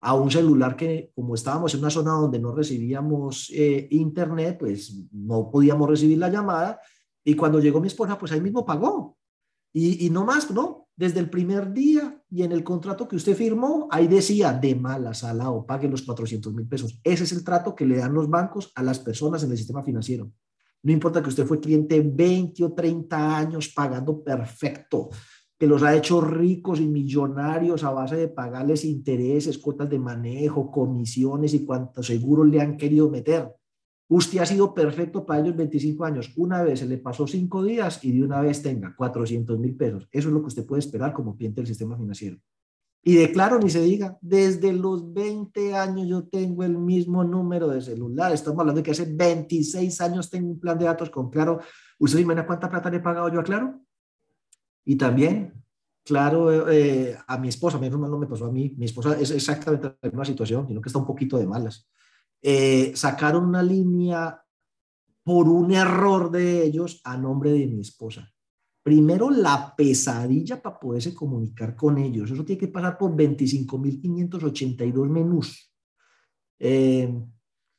a 0.02 0.14
un 0.16 0.30
celular 0.30 0.76
que 0.76 1.12
como 1.16 1.36
estábamos 1.36 1.74
en 1.74 1.80
una 1.80 1.90
zona 1.90 2.12
donde 2.12 2.40
no 2.40 2.54
recibíamos 2.54 3.50
eh, 3.54 3.88
internet, 3.92 4.58
pues 4.60 4.96
no 5.12 5.50
podíamos 5.50 5.90
recibir 5.90 6.18
la 6.18 6.30
llamada 6.30 6.80
y 7.24 7.36
cuando 7.36 7.60
llegó 7.60 7.80
mi 7.80 7.88
esposa, 7.88 8.18
pues 8.18 8.32
ahí 8.32 8.42
mismo 8.42 8.66
pagó. 8.66 9.18
Y, 9.74 10.06
y 10.06 10.10
no 10.10 10.26
más, 10.26 10.52
¿no? 10.52 10.82
desde 11.02 11.20
el 11.20 11.32
primer 11.32 11.74
día 11.74 12.22
y 12.30 12.44
en 12.44 12.52
el 12.52 12.64
contrato 12.64 13.08
que 13.08 13.16
usted 13.16 13.36
firmó, 13.36 13.88
ahí 13.90 14.08
decía 14.08 14.54
de 14.54 14.76
mala 14.76 15.16
sala 15.16 15.50
o 15.50 15.66
pague 15.66 15.88
los 15.88 16.04
400 16.04 16.54
mil 16.54 16.68
pesos. 16.68 17.00
Ese 17.04 17.24
es 17.24 17.32
el 17.32 17.44
trato 17.44 17.74
que 17.74 17.88
le 17.88 17.98
dan 17.98 18.14
los 18.14 18.30
bancos 18.30 18.72
a 18.76 18.84
las 18.84 19.00
personas 19.00 19.44
en 19.44 19.50
el 19.50 19.58
sistema 19.58 19.84
financiero. 19.84 20.32
No 20.84 20.92
importa 20.92 21.22
que 21.24 21.30
usted 21.30 21.48
fue 21.48 21.60
cliente 21.60 22.02
20 22.02 22.64
o 22.66 22.74
30 22.74 23.38
años 23.38 23.70
pagando 23.70 24.24
perfecto, 24.24 25.10
que 25.62 25.68
los 25.68 25.84
ha 25.84 25.96
hecho 25.96 26.22
ricos 26.22 26.80
y 26.80 26.88
millonarios 26.88 27.84
a 27.84 27.92
base 27.92 28.16
de 28.16 28.30
pagarles 28.30 28.84
intereses, 28.84 29.60
cuotas 29.60 29.88
de 29.88 30.00
manejo, 30.00 30.72
comisiones 30.72 31.54
y 31.54 31.64
cuantos 31.68 32.08
seguros 32.08 32.48
le 32.48 32.60
han 32.60 32.78
querido 32.78 33.12
meter. 33.12 33.48
Usted 34.10 34.40
ha 34.40 34.46
sido 34.48 34.74
perfecto 34.74 35.24
para 35.24 35.40
ellos 35.42 35.56
25 35.56 36.04
años. 36.04 36.34
Una 36.36 36.64
vez 36.64 36.80
se 36.80 36.88
le 36.88 36.98
pasó 36.98 37.28
cinco 37.28 37.64
días 37.64 38.04
y 38.04 38.12
de 38.12 38.24
una 38.24 38.42
vez 38.42 38.64
tenga 38.64 38.96
400 38.96 39.60
mil 39.60 39.76
pesos. 39.76 40.10
Eso 40.12 40.30
es 40.30 40.34
lo 40.34 40.42
que 40.42 40.48
usted 40.48 40.66
puede 40.66 40.80
esperar 40.80 41.14
como 41.14 41.38
cliente 41.38 41.62
del 41.62 41.68
sistema 41.68 41.96
financiero. 41.96 42.40
Y 43.04 43.14
de 43.14 43.32
claro, 43.32 43.60
ni 43.60 43.70
se 43.70 43.82
diga, 43.82 44.18
desde 44.20 44.74
los 44.74 45.14
20 45.14 45.76
años 45.76 46.08
yo 46.08 46.24
tengo 46.24 46.64
el 46.64 46.76
mismo 46.76 47.24
número 47.24 47.68
de 47.68 47.84
celular. 47.84 48.32
Estamos 48.32 48.62
hablando 48.62 48.80
de 48.80 48.84
que 48.84 48.92
hace 48.92 49.06
26 49.06 50.02
años 50.02 50.28
tengo 50.28 50.50
un 50.50 50.60
plan 50.60 50.80
de 50.80 50.86
datos 50.86 51.12
con 51.12 51.30
Claro. 51.30 51.60
¿Usted 52.00 52.18
imagina 52.18 52.48
cuánta 52.48 52.68
plata 52.68 52.90
le 52.90 52.98
he 52.98 53.02
pagado 53.02 53.32
yo 53.32 53.42
a 53.42 53.44
Claro? 53.44 53.80
Y 54.86 54.96
también, 54.96 55.64
claro, 56.04 56.70
eh, 56.72 57.18
a 57.28 57.38
mi 57.38 57.50
esposa, 57.50 57.78
a 57.78 57.80
mí 57.80 57.90
no 57.90 58.18
me 58.18 58.28
pasó 58.28 58.46
a 58.46 58.52
mí, 58.52 58.74
mi 58.78 58.86
esposa 58.86 59.20
es 59.20 59.32
exactamente 59.32 59.96
la 60.02 60.10
misma 60.10 60.26
situación, 60.26 60.68
sino 60.68 60.82
que 60.82 60.90
está 60.90 61.00
un 61.00 61.06
poquito 61.06 61.38
de 61.38 61.48
malas. 61.48 61.88
Eh, 62.42 62.92
sacaron 62.96 63.46
una 63.46 63.62
línea 63.62 64.42
por 65.24 65.48
un 65.48 65.72
error 65.72 66.32
de 66.32 66.64
ellos 66.64 67.02
a 67.04 67.18
nombre 67.18 67.52
de 67.52 67.68
mi 67.68 67.82
esposa. 67.82 68.32
Primero, 68.84 69.30
la 69.30 69.76
pesadilla 69.76 70.60
para 70.60 70.80
poderse 70.80 71.14
comunicar 71.14 71.76
con 71.76 72.00
ellos. 72.00 72.32
Eso 72.32 72.44
tiene 72.44 72.60
que 72.60 72.68
pasar 72.68 72.98
por 72.98 73.16
25.582 73.16 75.08
menús. 75.08 75.72
Eh, 76.58 77.14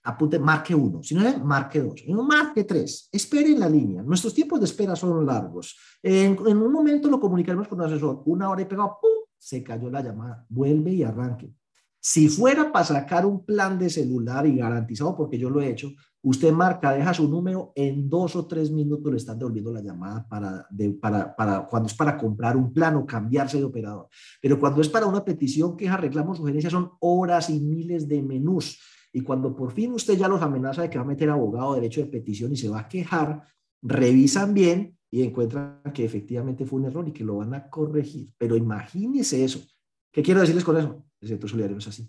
apunte, 0.04 0.38
marque 0.38 0.74
uno. 0.74 1.02
Si 1.02 1.14
no, 1.14 1.38
marque 1.44 1.80
dos. 1.80 2.02
no, 2.08 2.22
marque 2.22 2.64
tres. 2.64 3.08
Espere 3.12 3.52
en 3.52 3.60
la 3.60 3.68
línea. 3.68 4.02
Nuestros 4.02 4.34
tiempos 4.34 4.60
de 4.60 4.66
espera 4.66 4.96
son 4.96 5.24
largos. 5.24 5.76
En, 6.02 6.38
un 6.38 6.72
momento 6.72 7.08
lo 7.08 7.20
comunicaremos 7.20 7.68
con 7.68 7.80
el 7.80 7.86
asesor. 7.86 8.22
Una 8.26 8.50
hora 8.50 8.62
y 8.62 8.66
pegado, 8.66 8.98
¡pum! 9.00 9.10
Se 9.38 9.62
cayó 9.62 9.90
la 9.90 10.02
llamada. 10.02 10.44
Vuelve 10.48 10.92
y 10.92 11.02
arranque. 11.02 11.52
Si 12.00 12.28
fuera 12.28 12.72
para 12.72 12.84
sacar 12.84 13.24
un 13.24 13.44
plan 13.44 13.78
de 13.78 13.88
celular 13.88 14.44
y 14.46 14.56
garantizado, 14.56 15.16
porque 15.16 15.38
yo 15.38 15.48
lo 15.48 15.60
he 15.60 15.70
hecho, 15.70 15.92
usted 16.22 16.52
marca, 16.52 16.92
deja 16.92 17.14
su 17.14 17.28
número, 17.28 17.72
en 17.76 18.08
dos 18.08 18.34
o 18.34 18.44
tres 18.46 18.72
minutos 18.72 19.12
le 19.12 19.18
están 19.18 19.38
devolviendo 19.38 19.72
la 19.72 19.82
llamada 19.82 20.26
para, 20.28 20.66
para, 21.00 21.36
para 21.36 21.66
cuando 21.68 21.86
es 21.86 21.94
para 21.94 22.18
comprar 22.18 22.56
un 22.56 22.72
plan 22.72 22.96
o 22.96 23.06
cambiarse 23.06 23.58
de 23.58 23.64
operador. 23.64 24.08
Pero 24.40 24.58
cuando 24.58 24.80
es 24.80 24.88
para 24.88 25.06
una 25.06 25.24
petición, 25.24 25.76
queja, 25.76 25.96
reclamo, 25.96 26.34
sugerencia, 26.34 26.70
son 26.70 26.90
horas 26.98 27.50
y 27.50 27.60
miles 27.60 28.08
de 28.08 28.20
menús. 28.20 28.80
Y 29.12 29.20
cuando 29.20 29.54
por 29.54 29.72
fin 29.72 29.92
usted 29.92 30.16
ya 30.16 30.28
los 30.28 30.40
amenaza 30.40 30.82
de 30.82 30.90
que 30.90 30.98
va 30.98 31.04
a 31.04 31.06
meter 31.06 31.28
abogado, 31.28 31.74
derecho 31.74 32.00
de 32.00 32.06
petición 32.06 32.52
y 32.52 32.56
se 32.56 32.68
va 32.68 32.80
a 32.80 32.88
quejar, 32.88 33.42
revisan 33.82 34.54
bien 34.54 34.96
y 35.10 35.22
encuentran 35.22 35.82
que 35.92 36.04
efectivamente 36.04 36.64
fue 36.64 36.80
un 36.80 36.86
error 36.86 37.06
y 37.06 37.12
que 37.12 37.24
lo 37.24 37.36
van 37.36 37.52
a 37.54 37.68
corregir. 37.68 38.32
Pero 38.38 38.56
imagínese 38.56 39.44
eso. 39.44 39.60
¿Qué 40.10 40.22
quiero 40.22 40.40
decirles 40.40 40.64
con 40.64 40.78
eso? 40.78 41.04
El 41.20 41.28
sector 41.28 41.50
solidario 41.50 41.76
es 41.76 41.88
así. 41.88 42.08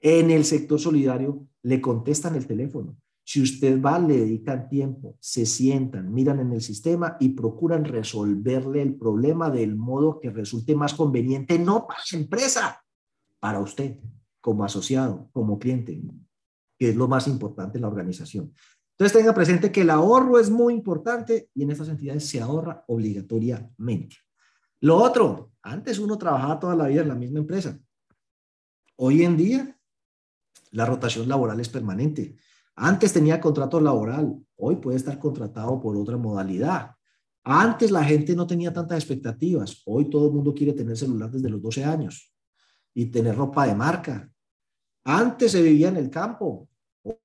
En 0.00 0.30
el 0.30 0.44
sector 0.44 0.78
solidario 0.78 1.46
le 1.62 1.80
contestan 1.80 2.36
el 2.36 2.46
teléfono. 2.46 2.96
Si 3.24 3.42
usted 3.42 3.80
va, 3.80 3.98
le 3.98 4.16
dedican 4.16 4.68
tiempo, 4.68 5.16
se 5.20 5.46
sientan, 5.46 6.12
miran 6.12 6.40
en 6.40 6.52
el 6.52 6.62
sistema 6.62 7.16
y 7.20 7.30
procuran 7.30 7.84
resolverle 7.84 8.82
el 8.82 8.94
problema 8.94 9.50
del 9.50 9.76
modo 9.76 10.18
que 10.18 10.30
resulte 10.30 10.74
más 10.74 10.94
conveniente, 10.94 11.58
no 11.58 11.86
para 11.86 12.00
la 12.10 12.18
empresa, 12.18 12.84
para 13.38 13.60
usted, 13.60 13.98
como 14.40 14.64
asociado, 14.64 15.28
como 15.32 15.58
cliente, 15.58 16.00
que 16.78 16.90
es 16.90 16.96
lo 16.96 17.08
más 17.08 17.28
importante 17.28 17.78
en 17.78 17.82
la 17.82 17.88
organización. 17.88 18.52
Entonces 18.92 19.18
tenga 19.18 19.34
presente 19.34 19.72
que 19.72 19.82
el 19.82 19.90
ahorro 19.90 20.38
es 20.38 20.50
muy 20.50 20.74
importante 20.74 21.48
y 21.54 21.62
en 21.62 21.70
estas 21.70 21.88
entidades 21.88 22.26
se 22.26 22.40
ahorra 22.40 22.84
obligatoriamente. 22.88 24.16
Lo 24.80 24.96
otro, 24.96 25.52
antes 25.62 25.98
uno 25.98 26.16
trabajaba 26.18 26.58
toda 26.58 26.76
la 26.76 26.88
vida 26.88 27.02
en 27.02 27.08
la 27.08 27.14
misma 27.14 27.38
empresa. 27.38 27.78
Hoy 28.96 29.24
en 29.24 29.36
día, 29.36 29.78
la 30.72 30.86
rotación 30.86 31.28
laboral 31.28 31.60
es 31.60 31.68
permanente. 31.68 32.36
Antes 32.76 33.12
tenía 33.12 33.40
contrato 33.40 33.80
laboral, 33.80 34.38
hoy 34.56 34.76
puede 34.76 34.96
estar 34.96 35.18
contratado 35.18 35.80
por 35.80 35.96
otra 35.96 36.16
modalidad. 36.16 36.92
Antes 37.42 37.90
la 37.90 38.04
gente 38.04 38.36
no 38.36 38.46
tenía 38.46 38.72
tantas 38.72 38.98
expectativas, 38.98 39.82
hoy 39.86 40.10
todo 40.10 40.26
el 40.26 40.32
mundo 40.32 40.54
quiere 40.54 40.74
tener 40.74 40.96
celular 40.96 41.30
desde 41.30 41.48
los 41.48 41.62
12 41.62 41.84
años 41.84 42.30
y 42.94 43.06
tener 43.06 43.36
ropa 43.36 43.66
de 43.66 43.74
marca. 43.74 44.30
Antes 45.04 45.52
se 45.52 45.62
vivía 45.62 45.88
en 45.88 45.96
el 45.96 46.10
campo, 46.10 46.68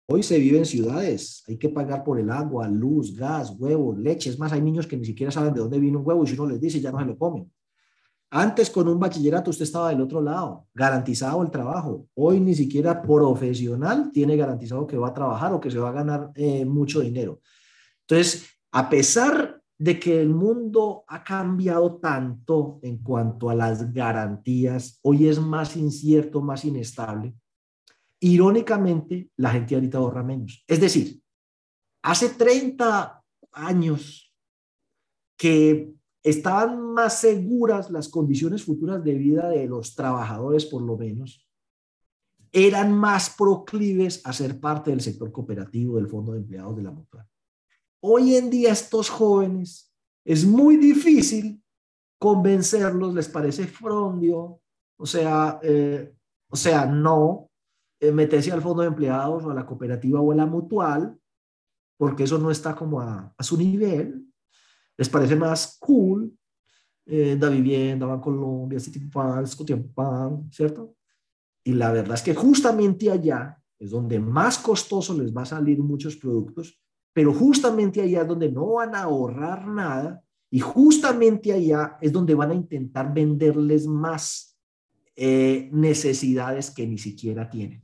hoy 0.08 0.24
se 0.24 0.40
vive 0.40 0.58
en 0.58 0.66
ciudades. 0.66 1.44
Hay 1.48 1.58
que 1.58 1.70
pagar 1.70 2.04
por 2.04 2.20
el 2.20 2.30
agua, 2.30 2.68
luz, 2.68 3.16
gas, 3.16 3.52
huevos, 3.58 3.98
leche. 3.98 4.30
Es 4.30 4.40
más, 4.40 4.54
hay 4.54 4.62
niños 4.62 4.88
que 4.88 4.98
ni 4.98 5.06
siquiera 5.06 5.32
saben 5.32 5.54
de 5.54 5.60
dónde 5.60 5.80
vino 5.80 6.00
un 6.00 6.08
huevo 6.08 6.24
y 6.24 6.28
si 6.28 6.34
uno 6.34 6.48
les 6.48 6.62
dice 6.62 6.80
ya 6.80 6.92
no 6.92 7.00
se 7.00 7.06
lo 7.06 7.18
comen. 7.18 7.52
Antes 8.32 8.70
con 8.70 8.88
un 8.88 9.00
bachillerato 9.00 9.52
usted 9.52 9.64
estaba 9.64 9.90
del 9.90 10.02
otro 10.02 10.22
lado, 10.22 10.68
garantizado 10.74 11.42
el 11.44 11.52
trabajo. 11.52 12.08
Hoy 12.16 12.40
ni 12.40 12.56
siquiera 12.56 13.02
profesional 13.02 14.12
tiene 14.12 14.36
garantizado 14.36 14.88
que 14.88 14.98
va 14.98 15.10
a 15.10 15.14
trabajar 15.14 15.54
o 15.54 15.60
que 15.60 15.72
se 15.72 15.78
va 15.78 15.90
a 15.90 15.94
ganar 15.94 16.32
eh, 16.36 16.66
mucho 16.66 17.00
dinero. 17.00 17.40
Entonces, 18.02 18.46
a 18.72 18.90
pesar 18.90 19.55
de 19.78 20.00
que 20.00 20.22
el 20.22 20.30
mundo 20.30 21.04
ha 21.08 21.24
cambiado 21.24 21.98
tanto 21.98 22.80
en 22.82 22.98
cuanto 23.00 23.50
a 23.50 23.56
las 23.56 23.92
garantías, 23.94 25.00
hoy 25.02 25.28
es 25.28 25.40
más 25.40 25.76
incierto, 25.76 26.42
más 26.42 26.64
inestable. 26.64 27.36
Irónicamente, 28.22 29.30
la 29.36 29.52
gente 29.52 29.76
ahorita 29.76 29.98
ahorra 29.98 30.24
menos. 30.24 30.64
Es 30.68 30.80
decir, 30.80 31.22
hace 32.02 32.30
30 32.30 33.22
años 33.52 34.34
que 35.38 35.94
estaban 36.24 36.82
más 36.94 37.20
seguras 37.20 37.92
las 37.92 38.08
condiciones 38.08 38.64
futuras 38.64 39.04
de 39.04 39.14
vida 39.16 39.50
de 39.50 39.68
los 39.68 39.94
trabajadores, 39.94 40.66
por 40.66 40.82
lo 40.82 40.98
menos, 40.98 41.46
eran 42.52 42.94
más 42.94 43.36
proclives 43.38 44.26
a 44.26 44.32
ser 44.32 44.60
parte 44.62 44.90
del 44.90 45.02
sector 45.02 45.30
cooperativo 45.32 45.98
del 45.98 46.08
Fondo 46.08 46.32
de 46.32 46.40
Empleados 46.40 46.78
de 46.78 46.84
la 46.84 46.92
Mutual. 46.92 47.28
Hoy 48.08 48.36
en 48.36 48.52
día 48.52 48.72
estos 48.72 49.10
jóvenes 49.10 49.92
es 50.24 50.46
muy 50.46 50.78
difícil 50.78 51.60
convencerlos, 52.20 53.16
les 53.16 53.28
parece 53.28 53.66
frondio, 53.66 54.62
o 54.96 55.06
sea, 55.08 55.60
eh, 55.64 56.14
o 56.48 56.56
sea, 56.56 56.86
no 56.86 57.50
eh, 58.00 58.12
meterse 58.12 58.52
al 58.52 58.62
fondo 58.62 58.84
de 58.84 58.90
empleados 58.90 59.44
o 59.44 59.50
a 59.50 59.56
la 59.56 59.66
cooperativa 59.66 60.22
o 60.22 60.32
a 60.32 60.36
la 60.36 60.46
mutual, 60.46 61.20
porque 61.98 62.26
eso 62.26 62.38
no 62.38 62.52
está 62.52 62.76
como 62.76 63.02
a, 63.02 63.34
a 63.36 63.44
su 63.44 63.58
nivel, 63.58 64.32
les 64.96 65.10
parece 65.10 65.36
más 65.36 65.76
cool 65.80 66.32
eh, 67.08 67.36
da 67.40 67.50
vivienda, 67.50 68.22
Colombia, 68.22 68.80
Citipan, 68.80 69.48
Scotiabank, 69.48 70.54
¿cierto? 70.54 70.96
Y 71.64 71.74
la 71.74 71.92
verdad 71.92 72.14
es 72.14 72.22
que 72.22 72.36
justamente 72.36 73.10
allá 73.10 73.60
es 73.80 73.90
donde 73.90 74.20
más 74.20 74.60
costoso 74.60 75.20
les 75.20 75.36
va 75.36 75.42
a 75.42 75.48
salir 75.48 75.80
muchos 75.80 76.16
productos, 76.16 76.80
pero 77.16 77.34
justamente 77.34 78.02
allá 78.02 78.24
es 78.24 78.28
donde 78.28 78.52
no 78.52 78.74
van 78.74 78.94
a 78.94 79.04
ahorrar 79.04 79.66
nada 79.66 80.22
y 80.52 80.60
justamente 80.60 81.54
allá 81.54 81.98
es 82.02 82.12
donde 82.12 82.36
van 82.36 82.52
a 82.52 82.56
intentar 82.56 83.14
venderles 83.14 83.88
más 83.88 84.60
eh, 85.16 85.70
necesidades 85.72 86.72
que 86.72 86.86
ni 86.86 86.98
siquiera 86.98 87.50
tienen. 87.50 87.82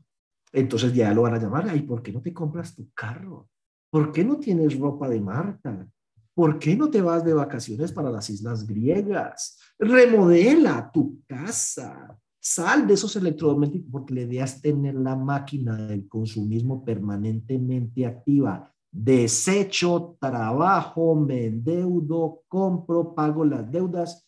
Entonces 0.51 0.93
ya 0.93 1.13
lo 1.13 1.21
van 1.21 1.35
a 1.35 1.39
llamar, 1.39 1.65
ay, 1.69 1.83
¿por 1.83 2.03
qué 2.03 2.11
no 2.11 2.21
te 2.21 2.33
compras 2.33 2.75
tu 2.75 2.91
carro? 2.93 3.47
¿Por 3.89 4.11
qué 4.11 4.25
no 4.25 4.37
tienes 4.37 4.77
ropa 4.77 5.07
de 5.07 5.21
marca? 5.21 5.87
¿Por 6.33 6.59
qué 6.59 6.75
no 6.75 6.89
te 6.89 7.01
vas 7.01 7.23
de 7.23 7.33
vacaciones 7.33 7.93
para 7.93 8.11
las 8.11 8.29
islas 8.29 8.67
griegas? 8.67 9.57
Remodela 9.79 10.91
tu 10.91 11.21
casa. 11.25 12.19
Sal 12.37 12.85
de 12.85 12.95
esos 12.95 13.15
electrodomésticos 13.15 13.89
porque 13.89 14.13
la 14.13 14.21
idea 14.23 14.43
es 14.43 14.61
tener 14.61 14.95
la 14.95 15.15
máquina 15.15 15.77
del 15.87 16.09
consumismo 16.09 16.83
permanentemente 16.83 18.05
activa. 18.05 18.73
Desecho, 18.91 20.17
trabajo, 20.19 21.15
me 21.15 21.45
endeudo, 21.45 22.43
compro, 22.47 23.15
pago 23.15 23.45
las 23.45 23.71
deudas. 23.71 24.27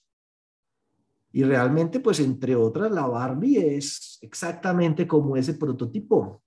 Y 1.33 1.43
realmente, 1.43 1.99
pues 1.99 2.19
entre 2.19 2.55
otras, 2.55 2.91
la 2.91 3.07
Barbie 3.07 3.75
es 3.75 4.19
exactamente 4.21 5.07
como 5.07 5.35
ese 5.35 5.55
prototipo. 5.55 6.43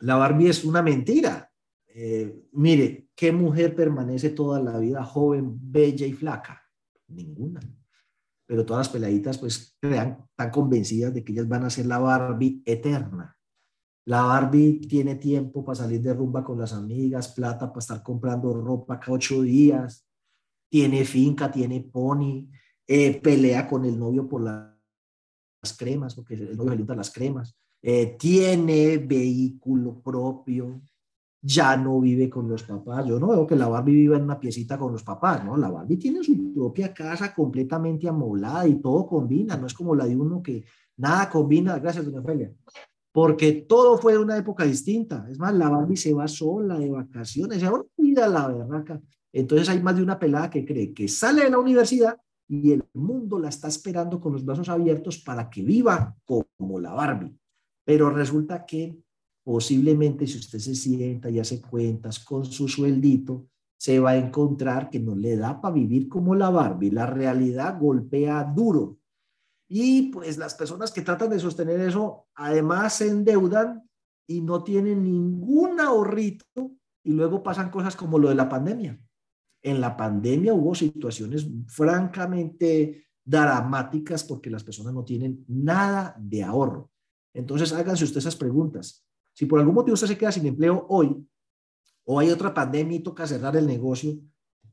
La 0.00 0.16
Barbie 0.16 0.50
es 0.50 0.64
una 0.64 0.82
mentira. 0.82 1.50
Eh, 1.88 2.44
mire, 2.52 3.08
¿qué 3.16 3.32
mujer 3.32 3.74
permanece 3.74 4.30
toda 4.30 4.60
la 4.60 4.78
vida 4.78 5.02
joven, 5.02 5.58
bella 5.60 6.06
y 6.06 6.12
flaca? 6.12 6.62
Ninguna. 7.08 7.60
Pero 8.46 8.64
todas 8.64 8.86
las 8.86 8.92
peladitas 8.92 9.38
pues 9.38 9.76
crean, 9.80 10.24
están 10.30 10.50
convencidas 10.50 11.12
de 11.12 11.24
que 11.24 11.32
ellas 11.32 11.48
van 11.48 11.64
a 11.64 11.70
ser 11.70 11.86
la 11.86 11.98
Barbie 11.98 12.62
eterna. 12.64 13.37
La 14.08 14.22
Barbie 14.22 14.80
tiene 14.88 15.16
tiempo 15.16 15.62
para 15.62 15.76
salir 15.76 16.00
de 16.00 16.14
rumba 16.14 16.42
con 16.42 16.58
las 16.58 16.72
amigas, 16.72 17.28
plata 17.28 17.68
para 17.68 17.80
estar 17.80 18.02
comprando 18.02 18.54
ropa 18.54 18.98
cada 18.98 19.12
ocho 19.12 19.42
días, 19.42 20.08
tiene 20.70 21.04
finca, 21.04 21.50
tiene 21.50 21.82
pony, 21.82 22.48
eh, 22.86 23.20
pelea 23.20 23.68
con 23.68 23.84
el 23.84 23.98
novio 23.98 24.26
por 24.26 24.40
las 24.40 25.76
cremas, 25.76 26.14
porque 26.14 26.34
el 26.36 26.56
novio 26.56 26.74
le 26.74 26.96
las 26.96 27.10
cremas, 27.10 27.54
eh, 27.82 28.16
tiene 28.18 28.96
vehículo 28.96 30.00
propio, 30.00 30.80
ya 31.42 31.76
no 31.76 32.00
vive 32.00 32.30
con 32.30 32.48
los 32.48 32.62
papás. 32.62 33.06
Yo 33.06 33.20
no 33.20 33.28
veo 33.28 33.46
que 33.46 33.56
la 33.56 33.68
Barbie 33.68 33.92
viva 33.92 34.16
en 34.16 34.22
una 34.22 34.40
piecita 34.40 34.78
con 34.78 34.90
los 34.90 35.02
papás, 35.02 35.44
¿no? 35.44 35.54
La 35.58 35.68
Barbie 35.68 35.98
tiene 35.98 36.24
su 36.24 36.54
propia 36.54 36.94
casa 36.94 37.34
completamente 37.34 38.08
amoblada 38.08 38.66
y 38.66 38.80
todo 38.80 39.06
combina, 39.06 39.58
no 39.58 39.66
es 39.66 39.74
como 39.74 39.94
la 39.94 40.06
de 40.06 40.16
uno 40.16 40.42
que 40.42 40.64
nada 40.96 41.28
combina. 41.28 41.78
Gracias, 41.78 42.06
doña 42.06 42.22
Felia. 42.22 42.50
Porque 43.12 43.52
todo 43.52 43.98
fue 43.98 44.18
una 44.18 44.36
época 44.36 44.64
distinta. 44.64 45.26
Es 45.30 45.38
más, 45.38 45.54
la 45.54 45.68
Barbie 45.68 45.96
se 45.96 46.12
va 46.12 46.28
sola 46.28 46.78
de 46.78 46.90
vacaciones, 46.90 47.62
ahora 47.62 47.84
cuida 47.96 48.28
la 48.28 48.48
berraca. 48.48 49.00
Entonces 49.32 49.68
hay 49.68 49.82
más 49.82 49.96
de 49.96 50.02
una 50.02 50.18
pelada 50.18 50.50
que 50.50 50.64
cree 50.64 50.92
que 50.92 51.08
sale 51.08 51.44
de 51.44 51.50
la 51.50 51.58
universidad 51.58 52.18
y 52.48 52.72
el 52.72 52.84
mundo 52.94 53.38
la 53.38 53.50
está 53.50 53.68
esperando 53.68 54.20
con 54.20 54.32
los 54.32 54.44
brazos 54.44 54.68
abiertos 54.68 55.18
para 55.18 55.50
que 55.50 55.62
viva 55.62 56.16
como 56.24 56.80
la 56.80 56.92
Barbie. 56.92 57.36
Pero 57.84 58.10
resulta 58.10 58.64
que 58.64 58.98
posiblemente 59.44 60.26
si 60.26 60.38
usted 60.38 60.58
se 60.58 60.74
sienta 60.74 61.30
y 61.30 61.38
hace 61.38 61.60
cuentas 61.60 62.18
con 62.18 62.44
su 62.44 62.68
sueldito, 62.68 63.46
se 63.78 64.00
va 64.00 64.10
a 64.10 64.16
encontrar 64.16 64.90
que 64.90 64.98
no 64.98 65.14
le 65.14 65.36
da 65.36 65.60
para 65.60 65.74
vivir 65.74 66.08
como 66.08 66.34
la 66.34 66.50
Barbie. 66.50 66.90
La 66.90 67.06
realidad 67.06 67.78
golpea 67.80 68.44
duro. 68.44 68.98
Y 69.68 70.10
pues 70.10 70.38
las 70.38 70.54
personas 70.54 70.90
que 70.90 71.02
tratan 71.02 71.30
de 71.30 71.38
sostener 71.38 71.80
eso, 71.80 72.26
además 72.34 72.94
se 72.94 73.08
endeudan 73.08 73.88
y 74.26 74.40
no 74.40 74.64
tienen 74.64 75.04
ningún 75.04 75.78
ahorrito 75.78 76.72
y 77.04 77.12
luego 77.12 77.42
pasan 77.42 77.70
cosas 77.70 77.94
como 77.94 78.18
lo 78.18 78.30
de 78.30 78.34
la 78.34 78.48
pandemia. 78.48 78.98
En 79.62 79.80
la 79.80 79.96
pandemia 79.96 80.54
hubo 80.54 80.74
situaciones 80.74 81.46
francamente 81.66 83.06
dramáticas 83.24 84.24
porque 84.24 84.50
las 84.50 84.64
personas 84.64 84.94
no 84.94 85.04
tienen 85.04 85.44
nada 85.48 86.16
de 86.18 86.42
ahorro. 86.42 86.90
Entonces 87.34 87.72
háganse 87.72 88.04
ustedes 88.04 88.24
esas 88.24 88.36
preguntas. 88.36 89.04
Si 89.34 89.46
por 89.46 89.60
algún 89.60 89.74
motivo 89.74 89.94
usted 89.94 90.06
se 90.06 90.18
queda 90.18 90.32
sin 90.32 90.46
empleo 90.46 90.86
hoy 90.88 91.14
o 92.04 92.18
hay 92.18 92.30
otra 92.30 92.54
pandemia 92.54 92.96
y 92.96 93.02
toca 93.02 93.26
cerrar 93.26 93.54
el 93.56 93.66
negocio, 93.66 94.18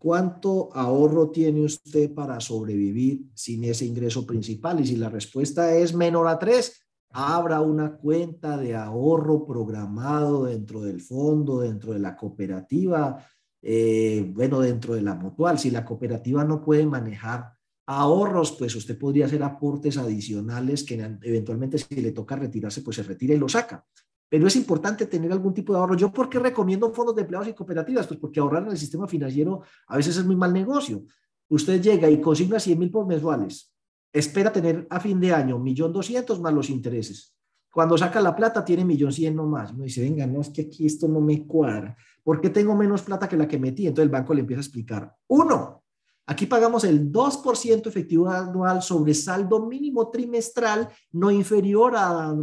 ¿cuánto 0.05 0.69
ahorro 0.71 1.31
tiene 1.31 1.61
usted 1.61 2.13
para 2.13 2.39
sobrevivir 2.39 3.25
sin 3.33 3.63
ese 3.63 3.87
ingreso 3.87 4.23
principal? 4.23 4.79
Y 4.79 4.85
si 4.85 4.97
la 4.97 5.09
respuesta 5.09 5.75
es 5.75 5.95
menor 5.95 6.27
a 6.27 6.37
tres, 6.37 6.79
abra 7.09 7.59
una 7.61 7.97
cuenta 7.97 8.55
de 8.55 8.75
ahorro 8.75 9.47
programado 9.47 10.43
dentro 10.43 10.81
del 10.81 11.01
fondo, 11.01 11.61
dentro 11.61 11.91
de 11.91 11.97
la 11.97 12.15
cooperativa, 12.15 13.17
eh, 13.63 14.31
bueno, 14.31 14.59
dentro 14.59 14.93
de 14.93 15.01
la 15.01 15.15
mutual. 15.15 15.57
Si 15.57 15.71
la 15.71 15.83
cooperativa 15.83 16.43
no 16.43 16.63
puede 16.63 16.85
manejar 16.85 17.53
ahorros, 17.87 18.51
pues 18.59 18.75
usted 18.75 18.99
podría 18.99 19.25
hacer 19.25 19.41
aportes 19.41 19.97
adicionales 19.97 20.83
que 20.83 21.17
eventualmente 21.23 21.79
si 21.79 21.95
le 21.95 22.11
toca 22.11 22.35
retirarse, 22.35 22.83
pues 22.83 22.97
se 22.97 23.01
retira 23.01 23.33
y 23.33 23.39
lo 23.39 23.49
saca 23.49 23.83
pero 24.29 24.47
es 24.47 24.55
importante 24.55 25.05
tener 25.05 25.31
algún 25.31 25.53
tipo 25.53 25.73
de 25.73 25.79
ahorro. 25.79 25.95
¿Yo 25.95 26.11
por 26.11 26.29
qué 26.29 26.39
recomiendo 26.39 26.91
fondos 26.93 27.15
de 27.15 27.21
empleados 27.21 27.47
y 27.47 27.53
cooperativas? 27.53 28.07
Pues 28.07 28.19
porque 28.19 28.39
ahorrar 28.39 28.63
en 28.63 28.71
el 28.71 28.77
sistema 28.77 29.07
financiero 29.07 29.61
a 29.87 29.97
veces 29.97 30.17
es 30.17 30.25
muy 30.25 30.35
mal 30.35 30.53
negocio. 30.53 31.03
Usted 31.47 31.81
llega 31.81 32.09
y 32.09 32.19
consigna 32.19 32.59
100 32.59 32.79
mil 32.79 32.89
por 32.89 33.05
mensuales, 33.05 33.73
espera 34.11 34.51
tener 34.51 34.87
a 34.89 34.99
fin 34.99 35.19
de 35.19 35.33
año 35.33 35.59
1.200.000 35.59 36.39
más 36.39 36.53
los 36.53 36.69
intereses. 36.69 37.35
Cuando 37.71 37.97
saca 37.97 38.21
la 38.21 38.35
plata 38.35 38.63
tiene 38.63 38.85
1.100.000 38.85 39.33
no 39.33 39.45
más. 39.45 39.71
Uno 39.73 39.83
dice, 39.83 40.01
venga, 40.01 40.25
no, 40.25 40.41
es 40.41 40.49
que 40.49 40.63
aquí 40.63 40.85
esto 40.85 41.07
no 41.07 41.19
me 41.19 41.45
cuadra. 41.45 41.95
¿Por 42.23 42.41
qué 42.41 42.49
tengo 42.49 42.75
menos 42.75 43.03
plata 43.03 43.27
que 43.27 43.37
la 43.37 43.47
que 43.47 43.59
metí? 43.59 43.85
Entonces 43.85 44.05
el 44.05 44.11
banco 44.11 44.33
le 44.33 44.39
empieza 44.41 44.61
a 44.61 44.63
explicar. 44.63 45.15
Uno, 45.27 45.83
aquí 46.25 46.45
pagamos 46.45 46.85
el 46.85 47.11
2% 47.11 47.85
efectivo 47.85 48.29
anual 48.29 48.81
sobre 48.81 49.13
saldo 49.13 49.67
mínimo 49.67 50.09
trimestral 50.09 50.89
no 51.11 51.29
inferior 51.29 51.95
a 51.95 52.33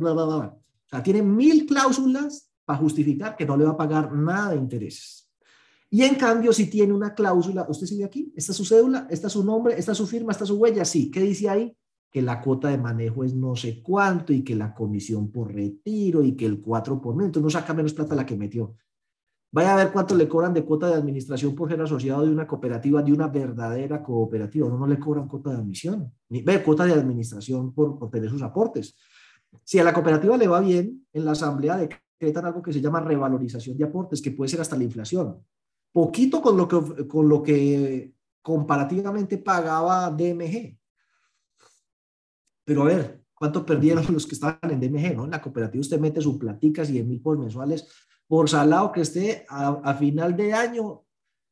tiene 1.00 1.22
mil 1.22 1.64
cláusulas 1.64 2.50
para 2.64 2.80
justificar 2.80 3.36
que 3.36 3.46
no 3.46 3.56
le 3.56 3.64
va 3.64 3.70
a 3.70 3.76
pagar 3.76 4.12
nada 4.12 4.50
de 4.50 4.56
intereses. 4.56 5.30
Y 5.88 6.02
en 6.02 6.14
cambio, 6.14 6.52
si 6.52 6.66
tiene 6.66 6.92
una 6.92 7.14
cláusula, 7.14 7.66
¿usted 7.68 7.86
sigue 7.86 8.04
aquí? 8.04 8.32
¿Esta 8.34 8.52
es 8.52 8.56
su 8.56 8.64
cédula? 8.64 9.06
¿Esta 9.10 9.26
es 9.26 9.32
su 9.34 9.44
nombre? 9.44 9.74
¿Esta 9.78 9.92
es 9.92 9.98
su 9.98 10.06
firma? 10.06 10.32
¿Esta 10.32 10.44
es 10.44 10.48
su 10.48 10.56
huella? 10.56 10.84
Sí. 10.86 11.10
¿Qué 11.10 11.20
dice 11.20 11.50
ahí? 11.50 11.76
Que 12.10 12.22
la 12.22 12.40
cuota 12.40 12.68
de 12.68 12.78
manejo 12.78 13.24
es 13.24 13.34
no 13.34 13.54
sé 13.56 13.82
cuánto 13.82 14.32
y 14.32 14.42
que 14.42 14.54
la 14.54 14.74
comisión 14.74 15.30
por 15.30 15.52
retiro 15.52 16.22
y 16.22 16.34
que 16.34 16.46
el 16.46 16.62
4 16.62 17.00
por 17.00 17.14
mil. 17.14 17.26
Entonces 17.26 17.44
no 17.44 17.50
saca 17.50 17.74
menos 17.74 17.92
plata 17.92 18.14
la 18.14 18.24
que 18.24 18.36
metió. 18.36 18.74
Vaya 19.50 19.74
a 19.74 19.76
ver 19.76 19.92
cuánto 19.92 20.14
le 20.14 20.26
cobran 20.26 20.54
de 20.54 20.64
cuota 20.64 20.86
de 20.88 20.94
administración 20.94 21.54
por 21.54 21.68
ser 21.68 21.82
asociado 21.82 22.24
de 22.24 22.32
una 22.32 22.46
cooperativa, 22.46 23.02
de 23.02 23.12
una 23.12 23.28
verdadera 23.28 24.02
cooperativa. 24.02 24.66
No, 24.66 24.78
no 24.78 24.86
le 24.86 24.98
cobran 24.98 25.28
cuota 25.28 25.50
de 25.50 25.56
admisión, 25.56 26.10
ni 26.30 26.40
ve 26.40 26.62
cuota 26.62 26.86
de 26.86 26.94
administración 26.94 27.74
por, 27.74 27.98
por 27.98 28.10
tener 28.10 28.30
sus 28.30 28.40
aportes. 28.40 28.96
Si 29.64 29.78
a 29.78 29.84
la 29.84 29.92
cooperativa 29.92 30.36
le 30.36 30.48
va 30.48 30.60
bien, 30.60 31.06
en 31.12 31.24
la 31.24 31.32
asamblea 31.32 31.76
decretan 31.76 32.46
algo 32.46 32.62
que 32.62 32.72
se 32.72 32.80
llama 32.80 33.00
revalorización 33.00 33.76
de 33.76 33.84
aportes, 33.84 34.22
que 34.22 34.30
puede 34.30 34.48
ser 34.48 34.60
hasta 34.60 34.76
la 34.76 34.84
inflación. 34.84 35.44
Poquito 35.92 36.40
con 36.40 36.56
lo 36.56 36.66
que, 36.66 37.06
con 37.06 37.28
lo 37.28 37.42
que 37.42 38.14
comparativamente 38.40 39.38
pagaba 39.38 40.10
DMG. 40.10 40.78
Pero 42.64 42.82
a 42.82 42.86
ver, 42.86 43.24
¿cuánto 43.34 43.66
perdieron 43.66 44.04
los 44.12 44.26
que 44.26 44.34
estaban 44.34 44.58
en 44.62 44.80
DMG? 44.80 45.16
¿no? 45.16 45.24
En 45.24 45.30
la 45.30 45.42
cooperativa 45.42 45.80
usted 45.80 46.00
mete 46.00 46.20
sus 46.20 46.38
platicas 46.38 46.88
y 46.88 46.92
10 46.92 47.06
mil 47.06 47.20
por 47.20 47.38
mensuales. 47.38 47.88
Por 48.26 48.48
salado 48.48 48.92
que 48.92 49.02
esté, 49.02 49.44
a 49.48 49.94
final 49.94 50.34
de 50.36 50.54
año 50.54 51.01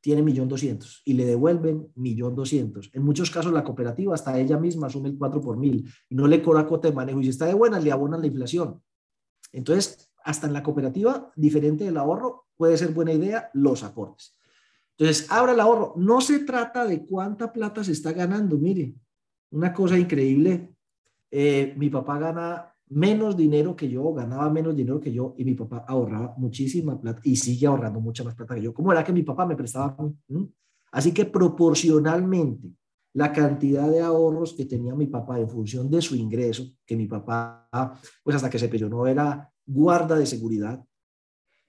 tiene 0.01 0.22
millón 0.22 0.48
doscientos 0.48 1.03
y 1.05 1.14
le 1.14 1.24
devuelven 1.26 1.92
millón 1.94 2.34
doscientos. 2.34 2.90
En 2.92 3.03
muchos 3.03 3.30
casos 3.30 3.53
la 3.53 3.64
cooperativa 3.64 4.14
hasta 4.14 4.38
ella 4.38 4.59
misma 4.59 4.86
asume 4.86 5.11
el 5.11 5.18
4 5.18 5.40
por 5.40 5.57
mil 5.57 5.88
y 6.09 6.14
no 6.14 6.26
le 6.26 6.42
cobra 6.42 6.66
cuota 6.66 6.88
de 6.88 6.94
manejo 6.94 7.20
y 7.20 7.24
si 7.24 7.30
está 7.30 7.46
de 7.46 7.55
buena 7.55 7.78
le 7.78 7.92
abonan 7.92 8.20
la 8.20 8.26
inflación. 8.26 8.82
Entonces, 9.53 10.11
hasta 10.24 10.46
en 10.46 10.53
la 10.53 10.62
cooperativa, 10.62 11.32
diferente 11.36 11.84
del 11.84 11.96
ahorro, 11.96 12.46
puede 12.57 12.76
ser 12.76 12.92
buena 12.92 13.12
idea 13.12 13.51
los 13.55 13.82
aportes. 13.82 14.36
Entonces, 14.96 15.30
abra 15.30 15.53
el 15.53 15.61
ahorro. 15.61 15.94
No 15.96 16.20
se 16.20 16.40
trata 16.40 16.84
de 16.84 17.07
cuánta 17.07 17.53
plata 17.53 17.82
se 17.82 17.92
está 17.92 18.12
ganando. 18.12 18.59
Mire, 18.59 18.94
una 19.51 19.72
cosa 19.72 19.98
increíble. 19.98 20.74
Eh, 21.30 21.74
mi 21.76 21.88
papá 21.88 22.18
gana 22.18 22.69
menos 22.91 23.36
dinero 23.36 23.76
que 23.76 23.88
yo, 23.88 24.12
ganaba 24.12 24.51
menos 24.51 24.76
dinero 24.76 25.01
que 25.01 25.12
yo 25.12 25.34
y 25.38 25.45
mi 25.45 25.55
papá 25.55 25.84
ahorraba 25.86 26.34
muchísima 26.36 27.01
plata 27.01 27.20
y 27.24 27.36
sigue 27.36 27.66
ahorrando 27.66 28.01
mucha 28.01 28.24
más 28.24 28.34
plata 28.34 28.55
que 28.55 28.62
yo. 28.62 28.74
¿Cómo 28.74 28.93
era 28.93 29.05
que 29.05 29.12
mi 29.12 29.22
papá 29.22 29.47
me 29.47 29.57
prestaba? 29.57 29.97
¿Mm? 30.28 30.45
Así 30.93 31.12
que 31.14 31.24
proporcionalmente 31.24 32.68
la 33.12 33.32
cantidad 33.32 33.88
de 33.88 34.01
ahorros 34.01 34.55
que 34.55 34.64
tenía 34.64 34.95
mi 34.95 35.07
papá 35.07 35.38
en 35.38 35.49
función 35.49 35.91
de 35.91 36.01
su 36.01 36.14
ingreso, 36.14 36.64
que 36.84 36.97
mi 36.97 37.07
papá, 37.07 37.68
pues 38.22 38.36
hasta 38.36 38.51
que 38.51 38.59
se 38.59 38.68
no 38.88 39.07
era 39.07 39.53
guarda 39.66 40.16
de 40.16 40.26
seguridad. 40.26 40.84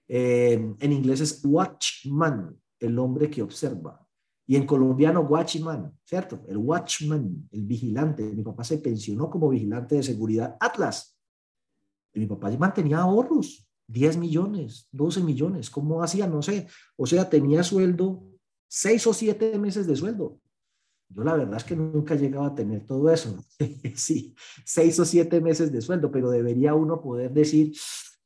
Eh, 0.08 0.74
en 0.78 0.92
inglés 0.92 1.20
es 1.20 1.40
watchman, 1.44 2.56
el 2.78 2.98
hombre 2.98 3.30
que 3.30 3.42
observa. 3.42 4.06
Y 4.46 4.56
en 4.56 4.66
colombiano, 4.66 5.20
watchman, 5.20 5.96
¿cierto? 6.04 6.42
El 6.48 6.58
watchman, 6.58 7.48
el 7.50 7.64
vigilante. 7.64 8.22
Mi 8.22 8.42
papá 8.42 8.64
se 8.64 8.78
pensionó 8.78 9.30
como 9.30 9.48
vigilante 9.48 9.96
de 9.96 10.02
seguridad 10.02 10.56
Atlas. 10.60 11.11
Y 12.14 12.20
mi 12.20 12.26
papá 12.26 12.50
mantenía 12.58 12.98
ahorros, 12.98 13.66
10 13.88 14.16
millones, 14.16 14.88
12 14.92 15.22
millones. 15.22 15.70
¿Cómo 15.70 16.02
hacía? 16.02 16.26
No 16.26 16.42
sé. 16.42 16.66
O 16.96 17.06
sea, 17.06 17.28
tenía 17.28 17.62
sueldo, 17.62 18.24
seis 18.68 19.06
o 19.06 19.12
siete 19.12 19.58
meses 19.58 19.86
de 19.86 19.96
sueldo. 19.96 20.38
Yo 21.08 21.24
la 21.24 21.36
verdad 21.36 21.56
es 21.58 21.64
que 21.64 21.76
nunca 21.76 22.14
he 22.14 22.18
llegado 22.18 22.46
a 22.46 22.54
tener 22.54 22.86
todo 22.86 23.10
eso. 23.10 23.44
sí, 23.94 24.34
seis 24.64 24.98
o 24.98 25.04
siete 25.04 25.40
meses 25.40 25.70
de 25.70 25.82
sueldo, 25.82 26.10
pero 26.10 26.30
debería 26.30 26.74
uno 26.74 27.02
poder 27.02 27.32
decir, 27.32 27.72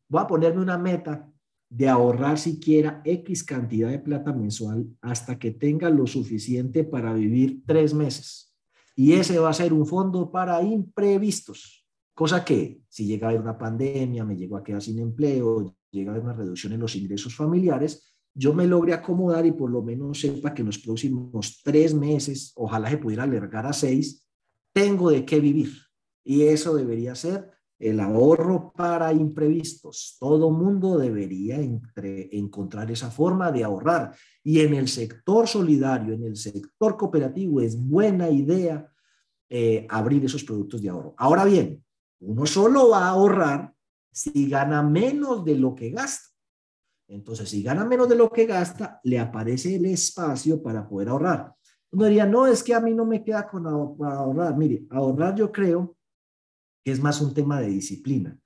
voy 0.09 0.23
a 0.23 0.27
ponerme 0.27 0.63
una 0.63 0.79
meta 0.79 1.29
de 1.69 1.89
ahorrar 1.89 2.39
siquiera 2.39 3.03
X 3.05 3.43
cantidad 3.43 3.91
de 3.91 3.99
plata 3.99 4.33
mensual 4.33 4.87
hasta 5.01 5.39
que 5.39 5.51
tenga 5.51 5.91
lo 5.91 6.07
suficiente 6.07 6.85
para 6.85 7.13
vivir 7.13 7.63
tres 7.67 7.93
meses. 7.93 8.55
Y 8.95 9.15
ese 9.15 9.39
va 9.39 9.51
a 9.51 9.55
ser 9.55 9.73
un 9.73 9.85
fondo 9.85 10.31
para 10.31 10.63
imprevistos, 10.63 11.86
cosa 12.17 12.43
que 12.43 12.81
si 12.89 13.05
llega 13.05 13.27
a 13.27 13.31
haber 13.31 13.43
una 13.43 13.59
pandemia, 13.59 14.25
me 14.25 14.37
llego 14.37 14.57
a 14.57 14.65
quedar 14.65 14.81
sin 14.81 14.99
empleo, 14.99 15.77
llega 15.91 16.11
a 16.11 16.15
haber 16.15 16.25
una 16.25 16.33
reducción 16.33 16.73
en 16.73 16.81
los 16.81 16.97
ingresos 16.97 17.37
familiares, 17.37 18.17
yo 18.35 18.55
me 18.55 18.67
logre 18.67 18.95
acomodar 18.95 19.45
y 19.45 19.53
por 19.53 19.71
lo 19.71 19.83
menos 19.83 20.21
sepa 20.21 20.55
que 20.55 20.63
en 20.63 20.67
los 20.67 20.79
próximos 20.79 21.61
tres 21.63 21.93
meses, 21.93 22.53
ojalá 22.57 22.89
se 22.89 22.97
pudiera 22.97 23.25
alargar 23.25 23.67
a 23.67 23.75
seis, 23.75 24.27
tengo 24.73 25.11
de 25.11 25.27
qué 25.27 25.41
vivir. 25.41 25.73
Y 26.25 26.45
eso 26.45 26.75
debería 26.75 27.15
ser 27.15 27.51
el 27.79 28.01
ahorro 28.01 28.73
para 28.75 29.13
imprevistos. 29.13 30.17
Todo 30.19 30.51
mundo 30.51 30.97
debería 30.97 31.59
encontrar 31.61 32.91
esa 32.91 33.11
forma 33.11 33.53
de 33.53 33.63
ahorrar. 33.63 34.15
Y 34.43 34.61
en 34.61 34.73
el 34.73 34.89
sector 34.89 35.47
solidario, 35.47 36.15
en 36.15 36.25
el 36.25 36.37
sector 36.37 36.97
cooperativo, 36.97 37.61
es 37.61 37.79
buena 37.79 38.31
idea 38.31 38.91
eh, 39.51 39.87
abrir 39.91 40.25
esos 40.25 40.45
productos 40.45 40.81
de 40.83 40.89
ahorro. 40.89 41.15
Ahora 41.19 41.45
bien, 41.45 41.85
uno 42.21 42.47
solo 42.47 42.91
va 42.91 43.07
a 43.07 43.11
ahorrar 43.11 43.73
si 44.11 44.49
gana 44.49 44.83
menos 44.83 45.45
de 45.45 45.57
lo 45.57 45.75
que 45.75 45.91
gasta. 45.91 46.31
Entonces, 47.09 47.49
si 47.49 47.63
gana 47.63 47.85
menos 47.85 48.09
de 48.09 48.17
lo 48.17 48.31
que 48.31 48.47
gasta, 48.47 49.01
le 49.05 49.19
aparece 49.19 49.77
el 49.77 49.87
espacio 49.87 50.63
para 50.63 50.89
poder 50.89 51.09
ahorrar. 51.09 51.55
Uno 51.93 52.07
diría, 52.07 52.27
no, 52.27 52.47
es 52.47 52.63
que 52.63 52.75
a 52.75 52.81
mí 52.81 52.95
no 52.95 53.05
me 53.05 53.23
queda 53.23 53.47
con 53.47 53.67
ahorrar. 53.67 54.57
Mire, 54.57 54.87
ahorrar 54.91 55.35
yo 55.35 55.53
creo 55.53 55.97
que 56.85 56.93
es 56.93 57.01
más 57.01 57.21
un 57.21 57.33
tema 57.33 57.61
de 57.61 57.69
disciplina. 57.69 58.37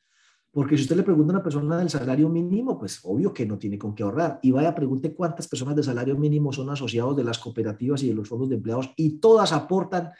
Porque 0.52 0.76
si 0.76 0.82
usted 0.82 0.96
le 0.96 1.04
pregunta 1.04 1.32
a 1.32 1.36
una 1.36 1.44
persona 1.44 1.78
del 1.78 1.88
salario 1.88 2.28
mínimo, 2.28 2.76
pues 2.76 2.98
obvio 3.04 3.32
que 3.32 3.46
no 3.46 3.56
tiene 3.56 3.78
con 3.78 3.94
qué 3.94 4.02
ahorrar. 4.02 4.40
Y 4.42 4.50
vaya, 4.50 4.74
pregunte 4.74 5.14
cuántas 5.14 5.46
personas 5.46 5.76
de 5.76 5.84
salario 5.84 6.16
mínimo 6.16 6.52
son 6.52 6.68
asociados 6.70 7.16
de 7.16 7.22
las 7.22 7.38
cooperativas 7.38 8.02
y 8.02 8.08
de 8.08 8.14
los 8.14 8.28
fondos 8.28 8.48
de 8.48 8.56
empleados 8.56 8.92
y 8.96 9.20
todas 9.20 9.52
aportan 9.52 10.10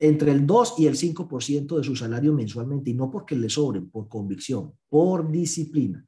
entre 0.00 0.32
el 0.32 0.46
2 0.46 0.74
y 0.78 0.86
el 0.86 0.96
5% 0.96 1.76
de 1.76 1.84
su 1.84 1.94
salario 1.94 2.32
mensualmente 2.32 2.90
y 2.90 2.94
no 2.94 3.10
porque 3.10 3.36
le 3.36 3.50
sobren, 3.50 3.90
por 3.90 4.08
convicción, 4.08 4.72
por 4.88 5.30
disciplina. 5.30 6.04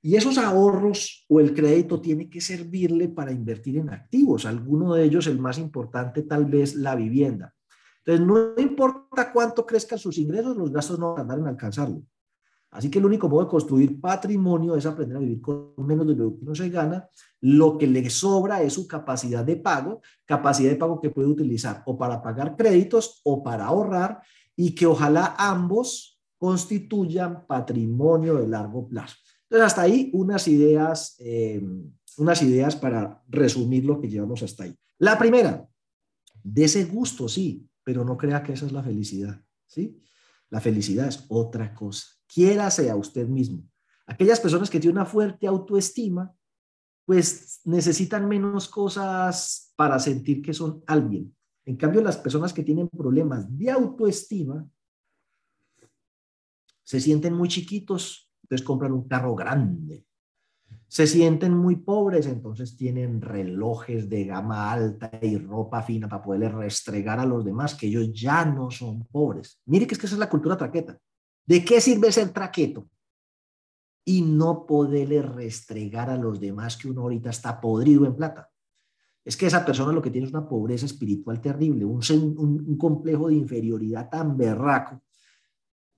Y 0.00 0.16
esos 0.16 0.38
ahorros 0.38 1.24
o 1.28 1.40
el 1.40 1.54
crédito 1.54 2.00
tiene 2.00 2.28
que 2.28 2.40
servirle 2.40 3.08
para 3.08 3.32
invertir 3.32 3.76
en 3.78 3.90
activos. 3.90 4.46
Alguno 4.46 4.94
de 4.94 5.04
ellos, 5.04 5.26
el 5.26 5.38
más 5.38 5.58
importante, 5.58 6.22
tal 6.22 6.46
vez 6.46 6.74
la 6.74 6.94
vivienda. 6.94 7.54
Entonces, 8.04 8.26
no 8.26 8.60
importa 8.60 9.32
cuánto 9.32 9.64
crezcan 9.64 9.98
sus 9.98 10.18
ingresos, 10.18 10.56
los 10.56 10.70
gastos 10.70 10.98
no 10.98 11.14
van 11.14 11.46
a 11.46 11.48
alcanzarlo. 11.48 12.02
Así 12.74 12.90
que 12.90 12.98
el 12.98 13.06
único 13.06 13.28
modo 13.28 13.44
de 13.44 13.50
construir 13.50 14.00
patrimonio 14.00 14.74
es 14.74 14.84
aprender 14.84 15.16
a 15.16 15.20
vivir 15.20 15.40
con 15.40 15.74
menos 15.78 16.04
de 16.08 16.16
lo 16.16 16.36
que 16.36 16.42
uno 16.42 16.56
se 16.56 16.68
gana. 16.70 17.08
Lo 17.40 17.78
que 17.78 17.86
le 17.86 18.10
sobra 18.10 18.62
es 18.62 18.72
su 18.72 18.88
capacidad 18.88 19.44
de 19.44 19.56
pago, 19.56 20.02
capacidad 20.24 20.70
de 20.70 20.76
pago 20.76 21.00
que 21.00 21.10
puede 21.10 21.28
utilizar 21.28 21.84
o 21.86 21.96
para 21.96 22.20
pagar 22.20 22.56
créditos 22.56 23.20
o 23.22 23.44
para 23.44 23.66
ahorrar 23.66 24.22
y 24.56 24.74
que 24.74 24.86
ojalá 24.86 25.36
ambos 25.38 26.20
constituyan 26.36 27.46
patrimonio 27.46 28.34
de 28.34 28.48
largo 28.48 28.88
plazo. 28.88 29.14
Entonces, 29.44 29.66
hasta 29.66 29.82
ahí 29.82 30.10
unas 30.12 30.48
ideas, 30.48 31.14
eh, 31.20 31.62
unas 32.18 32.42
ideas 32.42 32.74
para 32.74 33.22
resumir 33.28 33.84
lo 33.84 34.00
que 34.00 34.08
llevamos 34.08 34.42
hasta 34.42 34.64
ahí. 34.64 34.74
La 34.98 35.16
primera, 35.16 35.64
de 36.42 36.64
ese 36.64 36.86
gusto, 36.86 37.28
sí, 37.28 37.68
pero 37.84 38.04
no 38.04 38.16
crea 38.16 38.42
que 38.42 38.54
esa 38.54 38.66
es 38.66 38.72
la 38.72 38.82
felicidad, 38.82 39.40
¿sí? 39.64 40.02
La 40.50 40.60
felicidad 40.60 41.06
es 41.06 41.24
otra 41.28 41.72
cosa. 41.72 42.08
Quiérase 42.34 42.90
a 42.90 42.96
usted 42.96 43.28
mismo. 43.28 43.62
Aquellas 44.06 44.40
personas 44.40 44.68
que 44.68 44.80
tienen 44.80 44.96
una 44.98 45.06
fuerte 45.06 45.46
autoestima, 45.46 46.34
pues 47.06 47.60
necesitan 47.64 48.26
menos 48.26 48.68
cosas 48.68 49.72
para 49.76 49.98
sentir 49.98 50.42
que 50.42 50.52
son 50.52 50.82
alguien. 50.86 51.34
En 51.64 51.76
cambio, 51.76 52.02
las 52.02 52.16
personas 52.16 52.52
que 52.52 52.64
tienen 52.64 52.88
problemas 52.88 53.46
de 53.56 53.70
autoestima 53.70 54.68
se 56.82 57.00
sienten 57.00 57.34
muy 57.34 57.48
chiquitos 57.48 58.24
entonces 58.44 58.66
compran 58.66 58.92
un 58.92 59.08
carro 59.08 59.34
grande. 59.34 60.06
Se 60.86 61.06
sienten 61.06 61.54
muy 61.54 61.76
pobres, 61.76 62.26
entonces 62.26 62.76
tienen 62.76 63.20
relojes 63.20 64.08
de 64.08 64.24
gama 64.26 64.70
alta 64.70 65.10
y 65.22 65.38
ropa 65.38 65.82
fina 65.82 66.08
para 66.08 66.22
poderle 66.22 66.50
restregar 66.50 67.18
a 67.18 67.26
los 67.26 67.44
demás 67.44 67.74
que 67.74 67.86
ellos 67.86 68.12
ya 68.12 68.44
no 68.44 68.70
son 68.70 69.04
pobres. 69.06 69.60
Mire 69.64 69.86
que 69.86 69.94
es 69.94 69.98
que 69.98 70.06
esa 70.06 70.16
es 70.16 70.20
la 70.20 70.28
cultura 70.28 70.56
traqueta. 70.56 70.98
¿De 71.46 71.64
qué 71.64 71.80
sirve 71.80 72.10
ser 72.10 72.30
traqueto? 72.30 72.88
Y 74.06 74.22
no 74.22 74.66
poderle 74.66 75.22
restregar 75.22 76.10
a 76.10 76.16
los 76.16 76.40
demás 76.40 76.76
que 76.76 76.88
uno 76.88 77.02
ahorita 77.02 77.30
está 77.30 77.60
podrido 77.60 78.06
en 78.06 78.16
plata. 78.16 78.50
Es 79.24 79.36
que 79.36 79.46
esa 79.46 79.64
persona 79.64 79.92
lo 79.92 80.02
que 80.02 80.10
tiene 80.10 80.26
es 80.26 80.32
una 80.32 80.46
pobreza 80.46 80.84
espiritual 80.84 81.40
terrible, 81.40 81.84
un, 81.84 82.76
complejo 82.76 83.28
de 83.28 83.34
inferioridad 83.34 84.10
tan 84.10 84.36
berraco 84.36 85.02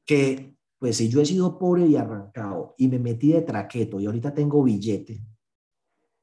que 0.05 0.55
pues 0.79 0.99
si 0.99 1.09
yo 1.09 1.21
he 1.21 1.27
sido 1.27 1.59
pobre 1.59 1.87
y 1.87 1.97
arrancado 1.97 2.75
y 2.79 2.87
me 2.87 2.99
metí 2.99 3.33
de 3.33 3.43
traqueto 3.43 3.99
y 3.99 4.07
ahorita 4.07 4.33
tengo 4.33 4.63
billete, 4.63 5.21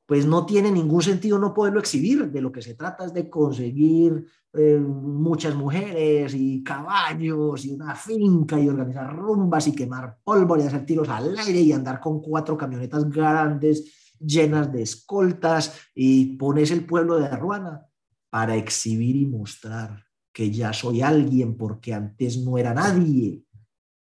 pues 0.06 0.26
no 0.26 0.46
tiene 0.46 0.72
ningún 0.72 1.02
sentido 1.02 1.40
no 1.40 1.54
poderlo 1.54 1.80
exhibir. 1.80 2.30
De 2.32 2.42
lo 2.42 2.52
que 2.52 2.62
se 2.62 2.76
trata 2.76 3.06
es 3.06 3.14
de 3.14 3.30
conseguir 3.30 4.26
eh, 4.54 4.80
muchas 4.80 5.56
mujeres 5.56 6.34
y 6.36 6.64
caballos 6.64 7.66
y 7.66 7.72
una 7.72 7.96
finca 7.96 8.60
y 8.60 8.68
organizar 8.68 9.16
rumbas 9.16 9.68
y 9.68 9.76
quemar 9.76 10.18
pólvora 10.24 10.64
y 10.64 10.68
hacer 10.68 10.86
tiros 10.86 11.10
al 11.10 11.38
aire 11.38 11.60
y 11.60 11.72
andar 11.72 12.00
con 12.00 12.22
cuatro 12.22 12.58
camionetas 12.58 13.10
grandes 13.10 14.14
llenas 14.20 14.72
de 14.72 14.84
escoltas 14.84 15.80
y 15.96 16.38
pones 16.38 16.72
el 16.72 16.86
pueblo 16.86 17.18
de 17.18 17.30
Ruana 17.36 17.86
para 18.30 18.56
exhibir 18.56 19.16
y 19.16 19.26
mostrar 19.26 20.04
que 20.32 20.50
ya 20.50 20.74
soy 20.74 21.02
alguien 21.02 21.56
porque 21.58 21.94
antes 21.94 22.38
no 22.38 22.58
era 22.58 22.74
nadie 22.74 23.44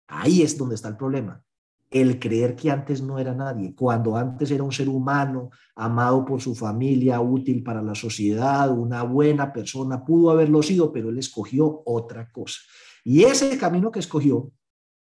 Ahí 0.08 0.42
es 0.42 0.56
donde 0.56 0.74
está 0.74 0.88
el 0.88 0.96
problema. 0.96 1.44
El 1.90 2.18
creer 2.18 2.54
que 2.54 2.70
antes 2.70 3.00
no 3.00 3.18
era 3.18 3.34
nadie, 3.34 3.74
cuando 3.74 4.16
antes 4.16 4.50
era 4.50 4.62
un 4.62 4.72
ser 4.72 4.88
humano, 4.88 5.50
amado 5.74 6.24
por 6.24 6.40
su 6.40 6.54
familia, 6.54 7.20
útil 7.20 7.62
para 7.62 7.80
la 7.80 7.94
sociedad, 7.94 8.70
una 8.70 9.02
buena 9.04 9.52
persona, 9.52 10.04
pudo 10.04 10.30
haberlo 10.30 10.62
sido, 10.62 10.92
pero 10.92 11.08
él 11.08 11.18
escogió 11.18 11.82
otra 11.86 12.30
cosa. 12.30 12.60
Y 13.04 13.24
ese 13.24 13.56
camino 13.56 13.90
que 13.90 14.00
escogió, 14.00 14.52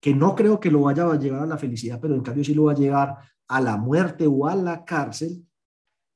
que 0.00 0.14
no 0.14 0.34
creo 0.34 0.58
que 0.58 0.70
lo 0.70 0.82
vaya 0.82 1.04
a 1.04 1.18
llevar 1.18 1.42
a 1.42 1.46
la 1.46 1.58
felicidad, 1.58 2.00
pero 2.00 2.14
en 2.14 2.22
cambio 2.22 2.44
sí 2.44 2.54
lo 2.54 2.64
va 2.64 2.72
a 2.72 2.76
llevar 2.76 3.18
a 3.46 3.60
la 3.60 3.76
muerte 3.76 4.26
o 4.26 4.46
a 4.46 4.54
la 4.54 4.84
cárcel, 4.84 5.44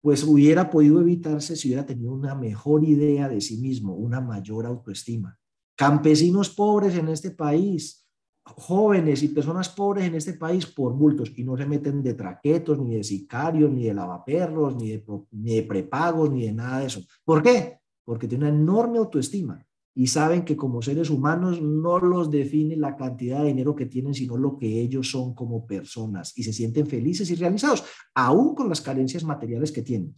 pues 0.00 0.22
hubiera 0.22 0.70
podido 0.70 1.00
evitarse 1.00 1.56
si 1.56 1.68
hubiera 1.68 1.84
tenido 1.86 2.12
una 2.12 2.34
mejor 2.34 2.84
idea 2.84 3.28
de 3.28 3.40
sí 3.40 3.56
mismo, 3.58 3.94
una 3.94 4.20
mayor 4.20 4.66
autoestima. 4.66 5.38
Campesinos 5.76 6.50
pobres 6.50 6.94
en 6.94 7.08
este 7.08 7.30
país, 7.30 8.03
jóvenes 8.44 9.22
y 9.22 9.28
personas 9.28 9.70
pobres 9.70 10.04
en 10.04 10.14
este 10.14 10.34
país 10.34 10.66
por 10.66 10.92
bultos 10.92 11.32
y 11.36 11.44
no 11.44 11.56
se 11.56 11.66
meten 11.66 12.02
de 12.02 12.14
traquetos, 12.14 12.78
ni 12.78 12.96
de 12.96 13.04
sicarios, 13.04 13.70
ni 13.70 13.84
de 13.84 13.94
lavaperros, 13.94 14.76
ni 14.76 14.90
de, 14.90 15.04
ni 15.32 15.56
de 15.56 15.62
prepagos, 15.62 16.30
ni 16.30 16.46
de 16.46 16.52
nada 16.52 16.80
de 16.80 16.86
eso. 16.86 17.00
¿Por 17.24 17.42
qué? 17.42 17.78
Porque 18.04 18.28
tienen 18.28 18.48
una 18.48 18.58
enorme 18.58 18.98
autoestima 18.98 19.64
y 19.96 20.08
saben 20.08 20.44
que 20.44 20.56
como 20.56 20.82
seres 20.82 21.08
humanos 21.08 21.62
no 21.62 21.98
los 22.00 22.30
define 22.30 22.76
la 22.76 22.96
cantidad 22.96 23.40
de 23.40 23.48
dinero 23.48 23.74
que 23.74 23.86
tienen, 23.86 24.12
sino 24.12 24.36
lo 24.36 24.58
que 24.58 24.80
ellos 24.80 25.10
son 25.10 25.34
como 25.34 25.66
personas 25.66 26.36
y 26.36 26.42
se 26.42 26.52
sienten 26.52 26.86
felices 26.86 27.30
y 27.30 27.36
realizados, 27.36 27.84
aún 28.14 28.54
con 28.54 28.68
las 28.68 28.80
carencias 28.80 29.24
materiales 29.24 29.72
que 29.72 29.82
tienen. 29.82 30.14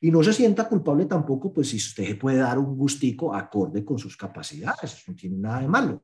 Y 0.00 0.10
no 0.10 0.22
se 0.22 0.32
sienta 0.32 0.68
culpable 0.68 1.06
tampoco, 1.06 1.52
pues 1.52 1.68
si 1.68 1.76
usted 1.76 2.18
puede 2.18 2.38
dar 2.38 2.58
un 2.58 2.76
gustico 2.76 3.34
acorde 3.34 3.84
con 3.84 3.98
sus 3.98 4.16
capacidades, 4.16 5.04
no 5.06 5.14
tiene 5.14 5.36
nada 5.36 5.60
de 5.60 5.68
malo. 5.68 6.02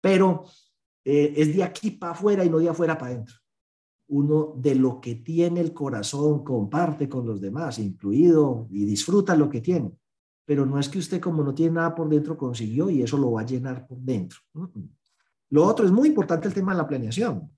Pero 0.00 0.44
eh, 1.04 1.34
es 1.36 1.54
de 1.54 1.62
aquí 1.62 1.90
para 1.90 2.12
afuera 2.12 2.44
y 2.44 2.50
no 2.50 2.58
de 2.58 2.68
afuera 2.68 2.96
para 2.96 3.12
adentro. 3.12 3.36
Uno 4.08 4.54
de 4.56 4.74
lo 4.74 5.00
que 5.00 5.16
tiene 5.16 5.60
el 5.60 5.72
corazón 5.72 6.44
comparte 6.44 7.08
con 7.08 7.26
los 7.26 7.40
demás, 7.40 7.78
incluido, 7.78 8.66
y 8.70 8.84
disfruta 8.84 9.36
lo 9.36 9.48
que 9.48 9.60
tiene. 9.60 9.92
Pero 10.46 10.66
no 10.66 10.78
es 10.78 10.88
que 10.88 10.98
usted 10.98 11.20
como 11.20 11.42
no 11.42 11.54
tiene 11.54 11.74
nada 11.74 11.94
por 11.94 12.08
dentro 12.08 12.36
consiguió 12.36 12.90
y 12.90 13.02
eso 13.02 13.16
lo 13.16 13.32
va 13.32 13.42
a 13.42 13.46
llenar 13.46 13.86
por 13.86 13.98
dentro. 13.98 14.38
Lo 15.50 15.64
otro 15.64 15.86
es 15.86 15.92
muy 15.92 16.08
importante 16.08 16.48
el 16.48 16.54
tema 16.54 16.72
de 16.72 16.78
la 16.78 16.86
planeación. 16.86 17.50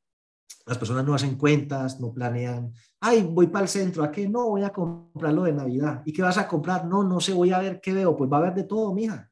Las 0.66 0.78
personas 0.78 1.04
no 1.04 1.14
hacen 1.14 1.36
cuentas, 1.36 2.00
no 2.00 2.12
planean. 2.12 2.72
Ay, 3.00 3.22
voy 3.22 3.48
para 3.48 3.64
el 3.64 3.68
centro, 3.68 4.02
¿a 4.02 4.10
qué? 4.10 4.28
No, 4.28 4.50
voy 4.50 4.62
a 4.62 4.72
comprarlo 4.72 5.44
de 5.44 5.52
Navidad. 5.52 6.02
¿Y 6.04 6.12
qué 6.12 6.22
vas 6.22 6.38
a 6.38 6.46
comprar? 6.46 6.86
No, 6.86 7.02
no 7.02 7.20
sé, 7.20 7.32
voy 7.32 7.52
a 7.52 7.58
ver 7.58 7.80
qué 7.80 7.92
veo. 7.92 8.16
Pues 8.16 8.30
va 8.30 8.38
a 8.38 8.40
haber 8.40 8.54
de 8.54 8.64
todo, 8.64 8.92
mija 8.94 9.30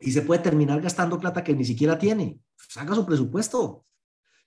y 0.00 0.10
se 0.12 0.22
puede 0.22 0.42
terminar 0.42 0.80
gastando 0.80 1.18
plata 1.18 1.44
que 1.44 1.54
ni 1.54 1.64
siquiera 1.64 1.98
tiene. 1.98 2.40
Pues 2.74 2.96
su 2.96 3.06
presupuesto. 3.06 3.84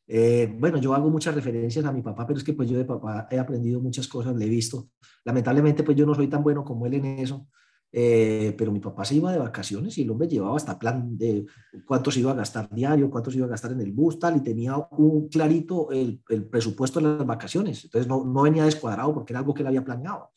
Eh, 0.07 0.53
bueno, 0.59 0.77
yo 0.79 0.93
hago 0.93 1.09
muchas 1.09 1.33
referencias 1.35 1.85
a 1.85 1.91
mi 1.91 2.01
papá, 2.01 2.27
pero 2.27 2.37
es 2.37 2.43
que 2.43 2.53
pues 2.53 2.69
yo 2.69 2.77
de 2.77 2.85
papá 2.85 3.27
he 3.31 3.39
aprendido 3.39 3.79
muchas 3.79 4.07
cosas, 4.07 4.35
le 4.35 4.45
he 4.45 4.49
visto. 4.49 4.89
Lamentablemente 5.23 5.83
pues 5.83 5.95
yo 5.95 6.05
no 6.05 6.13
soy 6.13 6.27
tan 6.27 6.43
bueno 6.43 6.63
como 6.63 6.85
él 6.85 6.95
en 6.95 7.05
eso, 7.19 7.47
Eh, 7.95 8.55
pero 8.57 8.71
mi 8.71 8.79
papá 8.79 9.05
se 9.05 9.13
iba 9.13 9.31
de 9.31 9.37
vacaciones 9.37 9.95
y 9.97 10.01
el 10.01 10.09
hombre 10.09 10.27
llevaba 10.27 10.57
hasta 10.57 10.79
plan 10.79 11.15
de 11.15 11.45
cuánto 11.85 12.09
se 12.09 12.21
iba 12.21 12.31
a 12.31 12.33
gastar 12.33 12.67
diario, 12.73 13.11
cuánto 13.11 13.29
se 13.29 13.37
iba 13.37 13.45
a 13.45 13.51
gastar 13.51 13.71
en 13.73 13.81
el 13.81 13.91
bus, 13.91 14.17
tal, 14.17 14.35
y 14.37 14.41
tenía 14.41 14.75
un 14.97 15.29
clarito 15.29 15.91
el, 15.91 16.19
el 16.29 16.43
presupuesto 16.45 16.99
de 16.99 17.05
las 17.05 17.25
vacaciones. 17.25 17.83
Entonces 17.83 18.07
no, 18.07 18.25
no, 18.25 18.41
venía 18.41 18.65
descuadrado 18.65 19.13
porque 19.13 19.31
era 19.33 19.41
algo 19.41 19.53
que 19.53 19.61
él 19.61 19.67
había 19.67 19.83
planeado. 19.85 20.31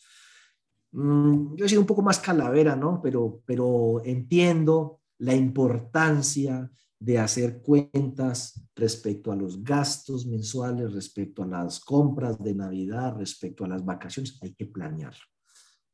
Mm, 0.92 1.56
yo 1.56 1.64
he 1.64 1.68
sido 1.68 1.80
un 1.80 1.86
poco 1.86 2.02
más 2.02 2.18
calavera, 2.18 2.76
¿no? 2.76 3.00
Pero, 3.00 3.40
pero 3.46 4.02
entiendo 4.04 5.00
la 5.18 5.34
importancia 5.34 6.70
de 6.98 7.18
hacer 7.18 7.60
cuentas 7.60 8.60
respecto 8.74 9.30
a 9.30 9.36
los 9.36 9.62
gastos 9.62 10.26
mensuales, 10.26 10.92
respecto 10.92 11.42
a 11.42 11.46
las 11.46 11.80
compras 11.80 12.42
de 12.42 12.54
Navidad, 12.54 13.16
respecto 13.16 13.64
a 13.64 13.68
las 13.68 13.84
vacaciones. 13.84 14.38
Hay 14.42 14.54
que 14.54 14.66
planear. 14.66 15.14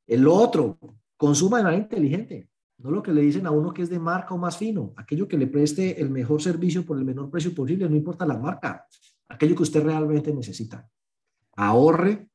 El 0.07 0.27
otro, 0.29 0.79
consuma 1.17 1.59
de 1.59 1.65
manera 1.65 1.83
inteligente. 1.83 2.49
No 2.79 2.91
lo 2.91 3.03
que 3.03 3.13
le 3.13 3.23
dicen 3.23 3.47
a 3.47 3.53
uno 3.53 3.73
que 3.73 3.83
es 3.83 3.91
de 3.91 3.99
marca 3.99 4.35
o 4.35 4.39
más 4.39 4.57
fino, 4.57 4.93
aquello 4.97 5.29
que 5.29 5.39
le 5.39 5.47
preste 5.47 6.01
el 6.01 6.11
mejor 6.11 6.43
servicio 6.43 6.85
por 6.85 6.99
el 6.99 7.05
menor 7.05 7.31
precio 7.31 7.55
posible, 7.55 7.89
no 7.89 7.95
importa 7.95 8.27
la 8.27 8.39
marca, 8.39 8.87
aquello 9.29 9.55
que 9.55 9.63
usted 9.63 9.85
realmente 9.85 10.35
necesita. 10.35 10.89
Ahorre 11.55 12.29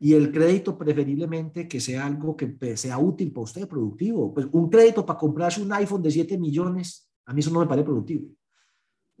y 0.00 0.14
el 0.14 0.32
crédito 0.32 0.76
preferiblemente 0.76 1.68
que 1.68 1.80
sea 1.80 2.06
algo 2.06 2.36
que 2.36 2.76
sea 2.76 2.98
útil 2.98 3.32
para 3.32 3.44
usted, 3.44 3.68
productivo. 3.68 4.34
Pues 4.34 4.48
un 4.50 4.68
crédito 4.68 5.06
para 5.06 5.18
comprarse 5.18 5.62
un 5.62 5.72
iPhone 5.72 6.02
de 6.02 6.10
7 6.10 6.38
millones, 6.38 7.08
a 7.26 7.32
mí 7.32 7.40
eso 7.40 7.50
no 7.52 7.60
me 7.60 7.66
parece 7.66 7.84
productivo 7.84 8.30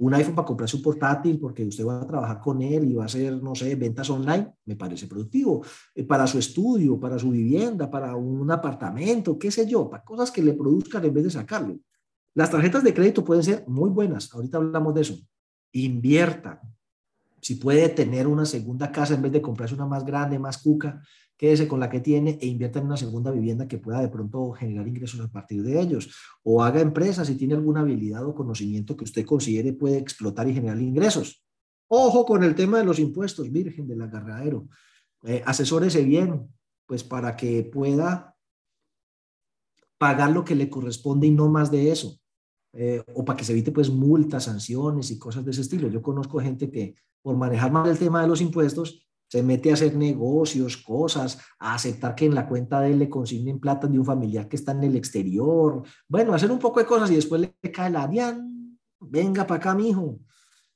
un 0.00 0.14
iPhone 0.14 0.34
para 0.34 0.46
comprarse 0.46 0.76
un 0.76 0.82
portátil 0.82 1.38
porque 1.38 1.64
usted 1.64 1.84
va 1.84 2.00
a 2.00 2.06
trabajar 2.06 2.40
con 2.40 2.62
él 2.62 2.84
y 2.90 2.94
va 2.94 3.02
a 3.02 3.06
hacer, 3.06 3.42
no 3.42 3.54
sé, 3.54 3.74
ventas 3.76 4.08
online, 4.08 4.54
me 4.64 4.74
parece 4.74 5.06
productivo. 5.06 5.62
Eh, 5.94 6.04
para 6.04 6.26
su 6.26 6.38
estudio, 6.38 6.98
para 6.98 7.18
su 7.18 7.30
vivienda, 7.30 7.90
para 7.90 8.16
un 8.16 8.50
apartamento, 8.50 9.38
qué 9.38 9.50
sé 9.50 9.66
yo, 9.66 9.90
para 9.90 10.02
cosas 10.02 10.30
que 10.30 10.42
le 10.42 10.54
produzcan 10.54 11.04
en 11.04 11.12
vez 11.12 11.24
de 11.24 11.30
sacarlo. 11.30 11.78
Las 12.34 12.50
tarjetas 12.50 12.82
de 12.82 12.94
crédito 12.94 13.22
pueden 13.22 13.42
ser 13.42 13.64
muy 13.68 13.90
buenas, 13.90 14.32
ahorita 14.32 14.56
hablamos 14.56 14.94
de 14.94 15.00
eso. 15.02 15.14
Invierta. 15.72 16.62
Si 17.40 17.56
puede 17.56 17.88
tener 17.88 18.26
una 18.26 18.44
segunda 18.44 18.92
casa 18.92 19.14
en 19.14 19.22
vez 19.22 19.32
de 19.32 19.42
comprarse 19.42 19.74
una 19.74 19.86
más 19.86 20.04
grande, 20.04 20.38
más 20.38 20.58
cuca, 20.58 21.02
quédese 21.36 21.66
con 21.66 21.80
la 21.80 21.88
que 21.88 22.00
tiene 22.00 22.38
e 22.40 22.46
invierta 22.46 22.80
en 22.80 22.86
una 22.86 22.96
segunda 22.96 23.30
vivienda 23.30 23.66
que 23.66 23.78
pueda 23.78 24.00
de 24.00 24.08
pronto 24.08 24.52
generar 24.52 24.86
ingresos 24.86 25.20
a 25.20 25.28
partir 25.28 25.62
de 25.62 25.80
ellos. 25.80 26.14
O 26.42 26.62
haga 26.62 26.80
empresas 26.80 27.26
si 27.26 27.36
tiene 27.36 27.54
alguna 27.54 27.80
habilidad 27.80 28.26
o 28.26 28.34
conocimiento 28.34 28.96
que 28.96 29.04
usted 29.04 29.24
considere 29.24 29.72
puede 29.72 29.96
explotar 29.96 30.48
y 30.48 30.54
generar 30.54 30.80
ingresos. 30.80 31.42
Ojo 31.88 32.26
con 32.26 32.44
el 32.44 32.54
tema 32.54 32.78
de 32.78 32.84
los 32.84 32.98
impuestos, 32.98 33.50
virgen 33.50 33.88
del 33.88 34.02
agarradero. 34.02 34.68
Eh, 35.24 35.42
asesórese 35.44 36.02
bien, 36.02 36.46
pues 36.86 37.04
para 37.04 37.36
que 37.36 37.62
pueda 37.64 38.36
pagar 39.98 40.30
lo 40.30 40.44
que 40.44 40.54
le 40.54 40.70
corresponde 40.70 41.26
y 41.26 41.30
no 41.30 41.48
más 41.48 41.70
de 41.70 41.90
eso. 41.90 42.18
Eh, 42.72 43.02
o 43.14 43.24
para 43.24 43.36
que 43.36 43.44
se 43.44 43.52
evite 43.52 43.72
pues 43.72 43.90
multas, 43.90 44.44
sanciones 44.44 45.10
y 45.10 45.18
cosas 45.18 45.44
de 45.44 45.50
ese 45.50 45.62
estilo. 45.62 45.88
Yo 45.88 46.00
conozco 46.00 46.38
gente 46.40 46.70
que 46.70 46.94
por 47.20 47.36
manejar 47.36 47.72
mal 47.72 47.88
el 47.88 47.98
tema 47.98 48.22
de 48.22 48.28
los 48.28 48.40
impuestos 48.40 49.06
se 49.28 49.42
mete 49.44 49.70
a 49.70 49.74
hacer 49.74 49.96
negocios, 49.96 50.76
cosas, 50.76 51.38
a 51.58 51.74
aceptar 51.74 52.16
que 52.16 52.26
en 52.26 52.34
la 52.34 52.48
cuenta 52.48 52.80
de 52.80 52.92
él 52.92 52.98
le 52.98 53.08
consignen 53.08 53.60
plata 53.60 53.86
de 53.86 53.96
un 53.96 54.04
familiar 54.04 54.48
que 54.48 54.56
está 54.56 54.72
en 54.72 54.82
el 54.82 54.96
exterior. 54.96 55.82
Bueno, 56.08 56.34
hacer 56.34 56.50
un 56.50 56.58
poco 56.58 56.80
de 56.80 56.86
cosas 56.86 57.10
y 57.12 57.14
después 57.14 57.40
le 57.40 57.72
cae 57.72 57.90
la 57.90 58.08
dian, 58.08 58.76
venga 58.98 59.46
para 59.46 59.60
acá, 59.60 59.74
mijo. 59.74 60.18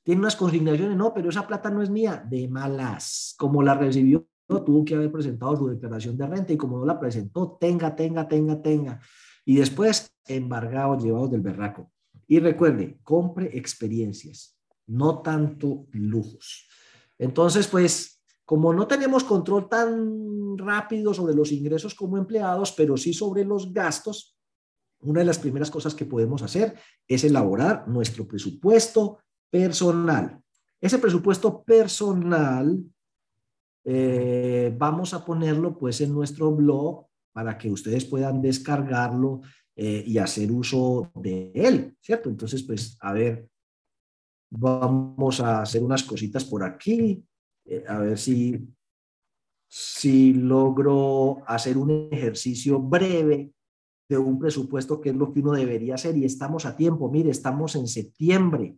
Tiene 0.03 0.21
unas 0.21 0.37
consignaciones, 0.37 0.95
no, 0.95 1.13
pero 1.13 1.29
esa 1.29 1.45
plata 1.45 1.69
no 1.69 1.81
es 1.81 1.89
mía, 1.89 2.23
de 2.29 2.47
malas. 2.47 3.35
Como 3.37 3.61
la 3.61 3.73
recibió, 3.73 4.25
tuvo 4.47 4.85
que 4.85 4.95
haber 4.95 5.11
presentado 5.11 5.57
su 5.57 5.67
declaración 5.67 6.15
de 6.15 6.27
renta 6.27 6.53
y 6.53 6.57
como 6.57 6.77
no 6.77 6.85
la 6.85 6.99
presentó, 6.99 7.57
tenga, 7.59 7.93
tenga, 7.93 8.27
tenga, 8.27 8.61
tenga. 8.61 8.99
Y 9.45 9.57
después, 9.57 10.11
embargados, 10.27 11.03
llevados 11.03 11.31
del 11.31 11.41
berraco. 11.41 11.91
Y 12.27 12.39
recuerde, 12.39 12.99
compre 13.03 13.57
experiencias, 13.57 14.57
no 14.87 15.21
tanto 15.21 15.85
lujos. 15.91 16.67
Entonces, 17.19 17.67
pues, 17.67 18.23
como 18.43 18.73
no 18.73 18.87
tenemos 18.87 19.23
control 19.23 19.69
tan 19.69 20.57
rápido 20.57 21.13
sobre 21.13 21.35
los 21.35 21.51
ingresos 21.51 21.95
como 21.95 22.17
empleados, 22.17 22.71
pero 22.71 22.97
sí 22.97 23.13
sobre 23.13 23.45
los 23.45 23.71
gastos, 23.71 24.37
una 25.01 25.19
de 25.19 25.25
las 25.25 25.39
primeras 25.39 25.69
cosas 25.69 25.93
que 25.93 26.05
podemos 26.05 26.41
hacer 26.41 26.75
es 27.07 27.23
elaborar 27.23 27.87
nuestro 27.87 28.27
presupuesto 28.27 29.19
personal. 29.49 30.41
Ese 30.81 30.97
presupuesto 30.99 31.63
personal 31.63 32.83
eh, 33.83 34.73
vamos 34.77 35.13
a 35.13 35.23
ponerlo 35.23 35.77
pues 35.77 36.01
en 36.01 36.13
nuestro 36.13 36.51
blog 36.51 37.05
para 37.35 37.57
que 37.57 37.69
ustedes 37.69 38.05
puedan 38.05 38.41
descargarlo 38.41 39.41
eh, 39.75 40.05
y 40.07 40.17
hacer 40.19 40.49
uso 40.53 41.11
de 41.15 41.51
él, 41.53 41.97
¿cierto? 41.99 42.29
Entonces, 42.29 42.63
pues, 42.63 42.97
a 43.01 43.11
ver, 43.11 43.49
vamos 44.49 45.41
a 45.41 45.61
hacer 45.61 45.83
unas 45.83 46.03
cositas 46.03 46.45
por 46.45 46.63
aquí. 46.63 47.21
Eh, 47.65 47.83
a 47.85 47.99
ver 47.99 48.17
si, 48.17 48.65
si 49.67 50.33
logro 50.33 51.43
hacer 51.45 51.77
un 51.77 52.07
ejercicio 52.09 52.79
breve 52.79 53.51
de 54.07 54.17
un 54.17 54.39
presupuesto, 54.39 55.01
que 55.01 55.09
es 55.09 55.15
lo 55.15 55.33
que 55.33 55.41
uno 55.41 55.51
debería 55.51 55.95
hacer, 55.95 56.15
y 56.15 56.23
estamos 56.23 56.65
a 56.65 56.77
tiempo. 56.77 57.11
Mire, 57.11 57.31
estamos 57.31 57.75
en 57.75 57.89
septiembre, 57.89 58.77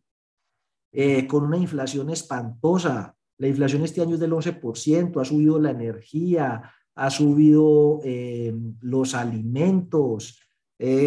eh, 0.91 1.27
con 1.27 1.43
una 1.43 1.57
inflación 1.57 2.09
espantosa. 2.09 3.15
La 3.37 3.47
inflación 3.47 3.83
este 3.83 4.01
año 4.01 4.15
es 4.15 4.19
del 4.19 4.33
11%, 4.33 5.21
ha 5.21 5.25
subido 5.25 5.59
la 5.59 5.69
energía, 5.69 6.73
ha 6.97 7.09
subido 7.09 8.01
eh, 8.03 8.53
los 8.81 9.13
alimentos. 9.13 10.39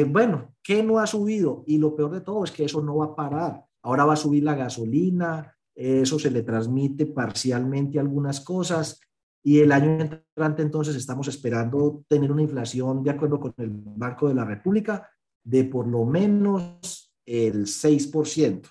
bueno, 0.08 0.54
¿qué 0.62 0.82
no 0.82 0.98
ha 0.98 1.06
subido? 1.06 1.64
Y 1.66 1.78
lo 1.78 1.94
peor 1.94 2.12
de 2.12 2.20
todo 2.20 2.44
es 2.44 2.50
que 2.50 2.64
eso 2.64 2.82
no 2.82 2.96
va 2.96 3.06
a 3.06 3.16
parar. 3.16 3.64
Ahora 3.82 4.04
va 4.04 4.14
a 4.14 4.16
subir 4.16 4.42
la 4.42 4.54
gasolina, 4.54 5.56
eso 5.74 6.18
se 6.18 6.30
le 6.30 6.42
transmite 6.42 7.06
parcialmente 7.06 7.98
algunas 7.98 8.40
cosas 8.40 9.00
y 9.42 9.60
el 9.60 9.72
año 9.72 10.00
entrante 10.00 10.62
entonces 10.62 10.94
estamos 10.96 11.28
esperando 11.28 12.04
tener 12.08 12.30
una 12.30 12.42
inflación 12.42 13.02
de 13.02 13.10
acuerdo 13.10 13.40
con 13.40 13.54
el 13.56 13.70
Banco 13.70 14.28
de 14.28 14.34
la 14.34 14.44
República 14.44 15.10
de 15.42 15.64
por 15.64 15.86
lo 15.86 16.04
menos 16.04 17.14
el 17.24 17.64
6%, 17.64 18.68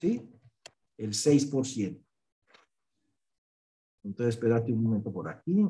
¿sí? 0.00 0.30
El 0.98 1.10
6%. 1.10 2.04
Entonces, 4.04 4.34
espérate 4.34 4.72
un 4.72 4.82
momento 4.82 5.12
por 5.12 5.28
aquí. 5.28 5.66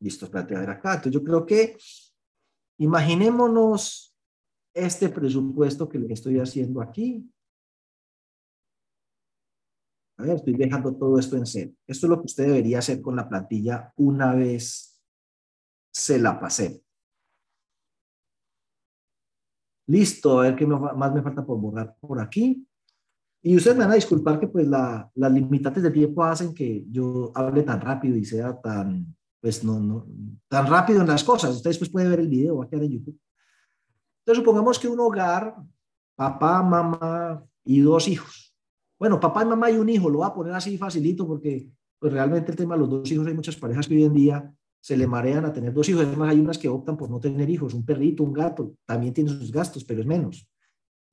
Espérate 0.00 0.54
a 0.56 0.60
ver 0.60 0.70
acá. 0.70 0.94
Entonces, 0.94 1.12
yo 1.12 1.24
creo 1.24 1.46
que 1.46 1.76
imaginémonos 2.78 4.14
este 4.74 5.08
presupuesto 5.08 5.88
que 5.88 5.98
estoy 6.10 6.38
haciendo 6.38 6.82
aquí. 6.82 7.28
A 10.18 10.22
ver, 10.22 10.36
estoy 10.36 10.54
dejando 10.54 10.94
todo 10.94 11.18
esto 11.18 11.36
en 11.36 11.46
cero. 11.46 11.72
Esto 11.86 12.06
es 12.06 12.10
lo 12.10 12.20
que 12.20 12.26
usted 12.26 12.46
debería 12.46 12.78
hacer 12.78 13.00
con 13.00 13.16
la 13.16 13.28
plantilla 13.28 13.92
una 13.96 14.34
vez 14.34 15.02
se 15.90 16.18
la 16.18 16.38
pasé. 16.38 16.82
Listo, 19.88 20.40
a 20.40 20.42
ver 20.42 20.56
qué 20.56 20.66
más 20.66 21.14
me 21.14 21.22
falta 21.22 21.44
por 21.44 21.58
borrar 21.58 21.96
por 22.00 22.20
aquí. 22.20 22.66
Y 23.42 23.56
ustedes 23.56 23.76
me 23.76 23.84
van 23.84 23.92
a 23.92 23.96
disculpar 23.96 24.38
que 24.40 24.48
pues 24.48 24.66
las 24.66 25.32
limitantes 25.32 25.82
de 25.82 25.90
tiempo 25.90 26.24
hacen 26.24 26.52
que 26.52 26.84
yo 26.90 27.30
hable 27.34 27.62
tan 27.62 27.80
rápido 27.80 28.16
y 28.16 28.24
sea 28.24 28.60
tan, 28.60 29.15
pues 29.40 29.62
no, 29.64 29.78
no, 29.78 30.06
tan 30.48 30.66
rápido 30.66 31.00
en 31.00 31.06
las 31.06 31.24
cosas. 31.24 31.54
Ustedes 31.56 31.78
pues 31.78 31.90
pueden 31.90 32.10
ver 32.10 32.20
el 32.20 32.28
video, 32.28 32.56
va 32.56 32.64
a 32.64 32.68
quedar 32.68 32.84
en 32.84 32.92
YouTube. 32.92 33.18
Entonces 34.20 34.44
supongamos 34.44 34.78
que 34.78 34.88
un 34.88 35.00
hogar, 35.00 35.54
papá, 36.16 36.62
mamá 36.62 37.44
y 37.64 37.80
dos 37.80 38.08
hijos 38.08 38.46
bueno, 38.98 39.20
papá 39.20 39.42
y 39.42 39.46
mamá 39.46 39.70
y 39.70 39.76
un 39.76 39.88
hijo, 39.88 40.08
lo 40.08 40.18
voy 40.18 40.26
a 40.26 40.34
poner 40.34 40.54
así 40.54 40.78
facilito 40.78 41.26
porque 41.26 41.68
pues 41.98 42.12
realmente 42.12 42.50
el 42.50 42.56
tema 42.56 42.74
de 42.74 42.80
los 42.80 42.90
dos 42.90 43.10
hijos, 43.10 43.26
hay 43.26 43.34
muchas 43.34 43.56
parejas 43.56 43.86
que 43.86 43.94
hoy 43.94 44.04
en 44.04 44.14
día 44.14 44.54
se 44.80 44.96
le 44.96 45.06
marean 45.06 45.44
a 45.44 45.52
tener 45.52 45.72
dos 45.72 45.88
hijos. 45.88 46.04
Además, 46.04 46.30
hay 46.30 46.40
unas 46.40 46.58
que 46.58 46.68
optan 46.68 46.96
por 46.96 47.10
no 47.10 47.18
tener 47.20 47.48
hijos, 47.50 47.74
un 47.74 47.84
perrito, 47.84 48.22
un 48.22 48.32
gato, 48.32 48.74
también 48.84 49.12
tiene 49.12 49.30
sus 49.30 49.50
gastos, 49.50 49.84
pero 49.84 50.00
es 50.00 50.06
menos. 50.06 50.48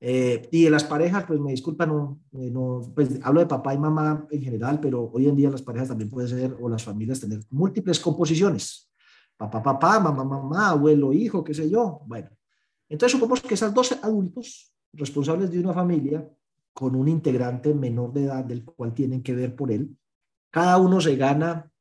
Eh, 0.06 0.50
y 0.50 0.64
de 0.64 0.70
las 0.70 0.84
parejas, 0.84 1.24
pues 1.24 1.40
me 1.40 1.52
disculpan, 1.52 1.88
no, 1.88 2.20
eh, 2.32 2.50
no, 2.50 2.82
pues 2.94 3.18
hablo 3.22 3.40
de 3.40 3.46
papá 3.46 3.72
y 3.72 3.78
mamá 3.78 4.26
en 4.30 4.42
general, 4.42 4.78
pero 4.78 5.10
hoy 5.10 5.28
en 5.28 5.34
día 5.34 5.48
las 5.48 5.62
parejas 5.62 5.88
también 5.88 6.10
pueden 6.10 6.28
ser, 6.28 6.54
o 6.60 6.68
las 6.68 6.84
familias, 6.84 7.20
tener 7.20 7.40
múltiples 7.48 7.98
composiciones. 8.00 8.92
Papá, 9.34 9.62
papá, 9.62 9.98
mamá, 10.00 10.22
mamá, 10.22 10.68
abuelo, 10.68 11.10
hijo, 11.10 11.42
qué 11.42 11.54
sé 11.54 11.70
yo. 11.70 12.02
Bueno, 12.04 12.28
entonces 12.86 13.12
supongamos 13.12 13.40
que 13.40 13.54
esas 13.54 13.72
dos 13.72 13.92
adultos 14.02 14.74
responsables 14.92 15.50
de 15.50 15.60
una 15.60 15.72
familia 15.72 16.28
con 16.74 16.94
un 16.96 17.08
integrante 17.08 17.72
menor 17.72 18.12
de 18.12 18.24
edad 18.24 18.44
del 18.44 18.62
cual 18.62 18.92
tienen 18.92 19.22
que 19.22 19.34
ver 19.34 19.56
por 19.56 19.72
él, 19.72 19.96
cada 20.50 20.76
uno 20.76 21.00
se 21.00 21.16
gana, 21.16 21.72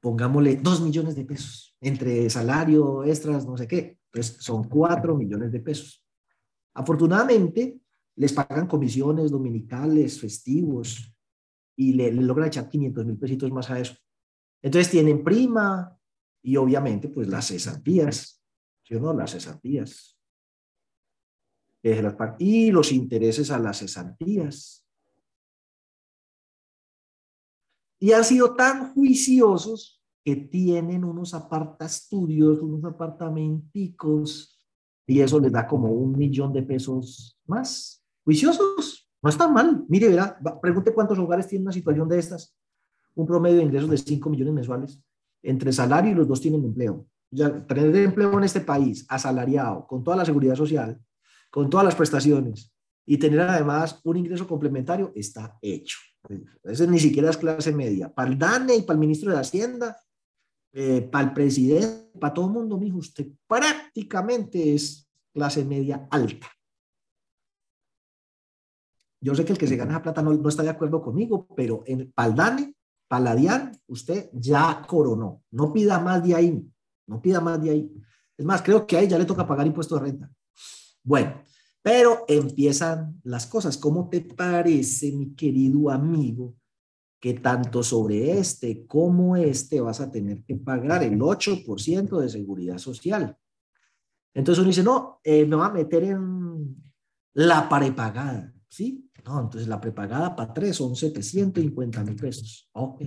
pongámosle, 0.00 0.56
dos 0.56 0.80
millones 0.80 1.14
de 1.16 1.26
pesos 1.26 1.76
entre 1.82 2.30
salario, 2.30 3.04
extras, 3.04 3.44
no 3.44 3.58
sé 3.58 3.68
qué. 3.68 3.98
Entonces 4.06 4.42
son 4.42 4.64
cuatro 4.64 5.14
millones 5.14 5.52
de 5.52 5.60
pesos. 5.60 6.01
Afortunadamente, 6.74 7.80
les 8.16 8.32
pagan 8.32 8.66
comisiones 8.66 9.30
dominicales, 9.30 10.20
festivos, 10.20 11.12
y 11.76 11.92
le, 11.94 12.12
logran 12.12 12.48
echar 12.48 12.68
500 12.68 13.06
mil 13.06 13.18
pesitos 13.18 13.50
más 13.50 13.70
a 13.70 13.80
eso. 13.80 13.94
Entonces 14.60 14.90
tienen 14.90 15.24
prima 15.24 15.98
y 16.42 16.56
obviamente 16.56 17.08
pues 17.08 17.28
las 17.28 17.48
cesantías. 17.48 18.42
¿sí 18.82 18.94
o 18.94 19.00
no? 19.00 19.12
Las 19.12 19.32
cesantías. 19.32 20.18
Y 22.38 22.70
los 22.70 22.92
intereses 22.92 23.50
a 23.50 23.58
las 23.58 23.78
cesantías. 23.78 24.86
Y 27.98 28.12
han 28.12 28.24
sido 28.24 28.54
tan 28.54 28.92
juiciosos 28.94 30.02
que 30.24 30.36
tienen 30.36 31.04
unos 31.04 31.34
estudios, 31.80 32.60
unos 32.60 32.84
apartamenticos, 32.84 34.61
y 35.06 35.20
eso 35.20 35.40
les 35.40 35.52
da 35.52 35.66
como 35.66 35.90
un 35.90 36.16
millón 36.16 36.52
de 36.52 36.62
pesos 36.62 37.38
más. 37.46 38.04
Juiciosos, 38.24 39.10
no 39.22 39.30
está 39.30 39.48
mal. 39.48 39.84
Mire, 39.88 40.08
verá, 40.08 40.38
pregunte 40.60 40.92
cuántos 40.92 41.18
hogares 41.18 41.48
tienen 41.48 41.66
una 41.66 41.72
situación 41.72 42.08
de 42.08 42.18
estas. 42.18 42.56
Un 43.14 43.26
promedio 43.26 43.58
de 43.58 43.64
ingresos 43.64 43.90
de 43.90 43.98
5 43.98 44.30
millones 44.30 44.54
mensuales. 44.54 45.02
Entre 45.42 45.72
salario 45.72 46.12
y 46.12 46.14
los 46.14 46.28
dos 46.28 46.40
tienen 46.40 46.64
empleo. 46.64 47.06
Ya, 47.30 47.66
tener 47.66 47.94
empleo 47.96 48.36
en 48.38 48.44
este 48.44 48.60
país, 48.60 49.06
asalariado, 49.08 49.86
con 49.86 50.04
toda 50.04 50.16
la 50.16 50.24
seguridad 50.24 50.54
social, 50.54 51.00
con 51.50 51.68
todas 51.68 51.84
las 51.84 51.94
prestaciones, 51.94 52.72
y 53.04 53.16
tener 53.16 53.40
además 53.40 54.00
un 54.04 54.16
ingreso 54.18 54.46
complementario, 54.46 55.12
está 55.14 55.58
hecho. 55.60 55.98
Ese 56.62 56.86
ni 56.86 57.00
siquiera 57.00 57.30
es 57.30 57.36
clase 57.36 57.72
media. 57.72 58.12
Para 58.12 58.30
el 58.30 58.38
DANE 58.38 58.76
y 58.76 58.82
para 58.82 58.94
el 58.94 59.00
ministro 59.00 59.32
de 59.32 59.38
Hacienda, 59.38 59.96
eh, 60.72 61.02
para 61.02 61.28
el 61.28 61.34
presidente, 61.34 62.18
para 62.18 62.32
todo 62.32 62.46
el 62.46 62.52
mundo, 62.52 62.78
mijo, 62.78 62.98
usted 62.98 63.28
prácticamente 63.46 64.74
es 64.74 65.08
clase 65.32 65.64
media 65.64 66.06
alta. 66.10 66.48
Yo 69.20 69.34
sé 69.34 69.44
que 69.44 69.52
el 69.52 69.58
que 69.58 69.68
se 69.68 69.76
gana 69.76 69.92
esa 69.92 70.02
plata 70.02 70.22
no, 70.22 70.48
está 70.48 70.62
de 70.62 70.70
acuerdo 70.70 71.00
conmigo, 71.00 71.46
pero 71.54 71.84
en 71.86 72.10
Paldane, 72.12 72.74
Paladian, 73.06 73.78
usted 73.86 74.30
ya 74.32 74.82
coronó. 74.88 75.44
No 75.50 75.72
pida 75.72 76.00
más 76.00 76.24
de 76.24 76.34
ahí, 76.34 76.66
no 77.06 77.22
pida 77.22 77.40
más 77.40 77.62
de 77.62 77.70
ahí. 77.70 77.92
Es 78.36 78.44
más, 78.44 78.62
creo 78.62 78.86
que 78.86 78.96
ahí 78.96 79.06
ya 79.06 79.18
le 79.18 79.24
toca 79.24 79.46
pagar 79.46 79.66
impuesto 79.66 79.94
de 79.94 80.00
renta. 80.00 80.32
Bueno, 81.04 81.40
pero 81.82 82.24
empiezan 82.26 83.20
las 83.22 83.46
cosas. 83.46 83.76
¿Cómo 83.76 84.08
te 84.08 84.22
parece, 84.22 85.12
mi 85.12 85.34
querido 85.34 85.90
amigo, 85.90 86.56
que 87.22 87.34
tanto 87.34 87.84
sobre 87.84 88.36
este 88.36 88.84
como 88.84 89.36
este 89.36 89.80
vas 89.80 90.00
a 90.00 90.10
tener 90.10 90.42
que 90.42 90.56
pagar 90.56 91.04
el 91.04 91.20
8% 91.20 92.18
de 92.18 92.28
seguridad 92.28 92.78
social. 92.78 93.38
Entonces 94.34 94.58
uno 94.58 94.68
dice, 94.68 94.82
no, 94.82 95.20
eh, 95.22 95.46
me 95.46 95.54
va 95.54 95.66
a 95.66 95.72
meter 95.72 96.02
en 96.02 96.82
la 97.34 97.68
prepagada, 97.68 98.52
¿sí? 98.68 99.08
No, 99.24 99.40
entonces 99.40 99.68
la 99.68 99.80
prepagada 99.80 100.34
para 100.34 100.52
tres 100.52 100.74
son 100.74 100.96
750 100.96 102.02
mil 102.02 102.16
pesos. 102.16 102.68
Ok. 102.72 103.02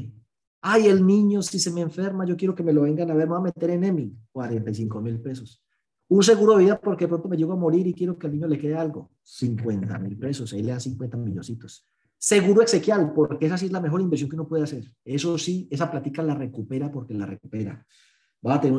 Ay, 0.62 0.88
el 0.88 1.06
niño, 1.06 1.42
si 1.42 1.60
se 1.60 1.72
me 1.72 1.82
enferma, 1.82 2.26
yo 2.26 2.38
quiero 2.38 2.56
que 2.56 2.64
me 2.64 2.72
lo 2.72 2.84
vengan 2.84 3.12
a 3.12 3.16
ver, 3.16 3.28
me 3.28 3.34
va 3.34 3.40
a 3.40 3.42
meter 3.42 3.72
en 3.72 3.84
EMI, 3.84 4.18
45 4.32 5.02
mil 5.02 5.20
pesos. 5.20 5.62
Un 6.08 6.24
seguro 6.24 6.56
de 6.56 6.64
vida 6.64 6.80
porque 6.80 7.06
pronto 7.10 7.28
me 7.28 7.36
llego 7.36 7.52
a 7.52 7.58
morir 7.58 7.86
y 7.86 7.94
quiero 7.94 8.18
que 8.18 8.28
al 8.28 8.34
niño 8.34 8.48
le 8.48 8.58
quede 8.58 8.78
algo, 8.78 9.12
50 9.24 10.00
mil 10.00 10.18
pesos, 10.18 10.54
ahí 10.54 10.64
le 10.64 10.72
dan 10.72 10.80
50 10.80 11.18
milloncitos. 11.18 11.86
Seguro 12.26 12.64
exequial, 12.64 13.14
porque 13.14 13.46
esa 13.46 13.56
sí 13.56 13.68
es 13.68 13.72
la 13.72 13.80
mejor 13.80 14.02
inversión 14.02 14.28
que 14.28 14.36
uno 14.36 14.48
puede 14.48 14.64
hacer. 14.64 14.92
Eso 15.04 15.38
sí, 15.38 15.68
esa 15.70 15.92
plática 15.92 16.24
la 16.24 16.34
recupera 16.34 16.92
porque 16.92 17.14
la 17.14 17.28
recupera. 17.28 17.86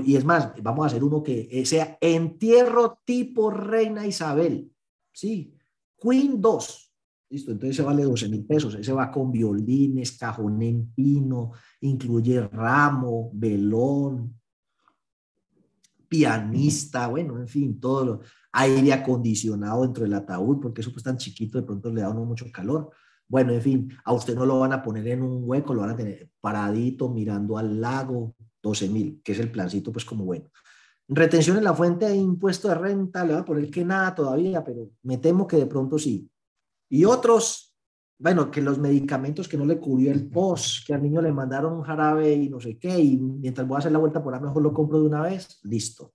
Y 0.05 0.17
es 0.17 0.25
más, 0.25 0.53
vamos 0.61 0.83
a 0.83 0.87
hacer 0.89 1.05
uno 1.05 1.23
que 1.23 1.65
sea 1.65 1.97
entierro 2.01 2.99
tipo 3.05 3.49
Reina 3.53 4.05
Isabel. 4.05 4.69
Sí, 5.13 5.55
Queen 5.97 6.41
2. 6.41 6.93
Listo, 7.31 7.53
entonces 7.53 7.77
se 7.77 7.83
vale 7.85 8.03
12 8.03 8.29
mil 8.29 8.45
pesos. 8.45 8.75
Ese 8.75 8.93
va 8.93 9.13
con 9.13 9.31
violines, 9.31 10.19
cajón 10.19 10.61
en 10.63 10.93
pino, 10.93 11.53
incluye 11.83 12.49
ramo, 12.49 13.31
velón, 13.33 14.41
pianista, 16.09 17.07
bueno, 17.07 17.39
en 17.39 17.47
fin, 17.47 17.79
todo 17.79 18.05
lo, 18.05 18.21
aire 18.51 18.93
acondicionado 18.93 19.83
dentro 19.83 20.03
del 20.03 20.15
ataúd, 20.15 20.59
porque 20.61 20.81
eso 20.81 20.91
pues 20.91 21.05
tan 21.05 21.17
chiquito, 21.17 21.59
de 21.59 21.65
pronto 21.65 21.93
le 21.93 22.01
da 22.01 22.11
uno 22.11 22.25
mucho 22.25 22.47
calor. 22.53 22.91
Bueno, 23.29 23.53
en 23.53 23.61
fin, 23.61 23.93
a 24.05 24.13
usted 24.13 24.35
no 24.35 24.47
lo 24.47 24.61
van 24.61 24.73
a 24.73 24.83
poner 24.83 25.09
en 25.09 25.23
un 25.23 25.43
hueco, 25.45 25.75
lo 25.75 25.81
van 25.81 25.91
a 25.91 25.97
tener 25.97 26.31
paradito 26.41 27.09
mirando 27.09 27.59
al 27.59 27.81
lago, 27.81 28.35
12 28.63 28.89
mil, 28.89 29.21
que 29.25 29.33
es 29.33 29.41
el 29.41 29.51
plancito, 29.51 29.93
pues 29.93 30.05
como 30.05 30.25
bueno. 30.25 30.49
Retención 31.09 31.57
en 31.57 31.65
la 31.65 31.75
fuente 31.75 32.07
de 32.07 32.17
impuesto 32.17 32.69
de 32.69 32.75
renta, 32.75 33.25
le 33.25 33.33
voy 33.33 33.43
a 33.43 33.45
poner 33.45 33.71
que 33.71 33.85
nada 33.85 34.15
todavía, 34.15 34.65
pero 34.65 34.91
me 35.03 35.19
temo 35.19 35.47
que 35.47 35.57
de 35.57 35.67
pronto 35.67 35.99
sí. 35.99 36.29
Y 36.89 37.05
otros, 37.05 37.77
bueno, 38.19 38.51
que 38.51 38.61
los 38.61 38.79
medicamentos 38.79 39.49
que 39.49 39.57
no 39.57 39.65
le 39.65 39.79
cubrió 39.79 40.13
el 40.13 40.29
POS, 40.29 40.85
que 40.87 40.95
al 40.95 41.03
niño 41.03 41.21
le 41.21 41.33
mandaron 41.33 41.75
un 41.75 41.83
jarabe 41.83 42.33
y 42.33 42.49
no 42.49 42.61
sé 42.61 42.79
qué, 42.79 42.99
y 42.99 43.17
mientras 43.19 43.67
voy 43.67 43.77
a 43.77 43.79
hacer 43.79 43.93
la 43.93 43.99
vuelta 43.99 44.23
por 44.23 44.35
ahí, 44.35 44.41
mejor 44.41 44.63
lo 44.63 44.73
compro 44.73 45.01
de 45.01 45.07
una 45.07 45.23
vez, 45.23 45.61
listo. 45.65 46.13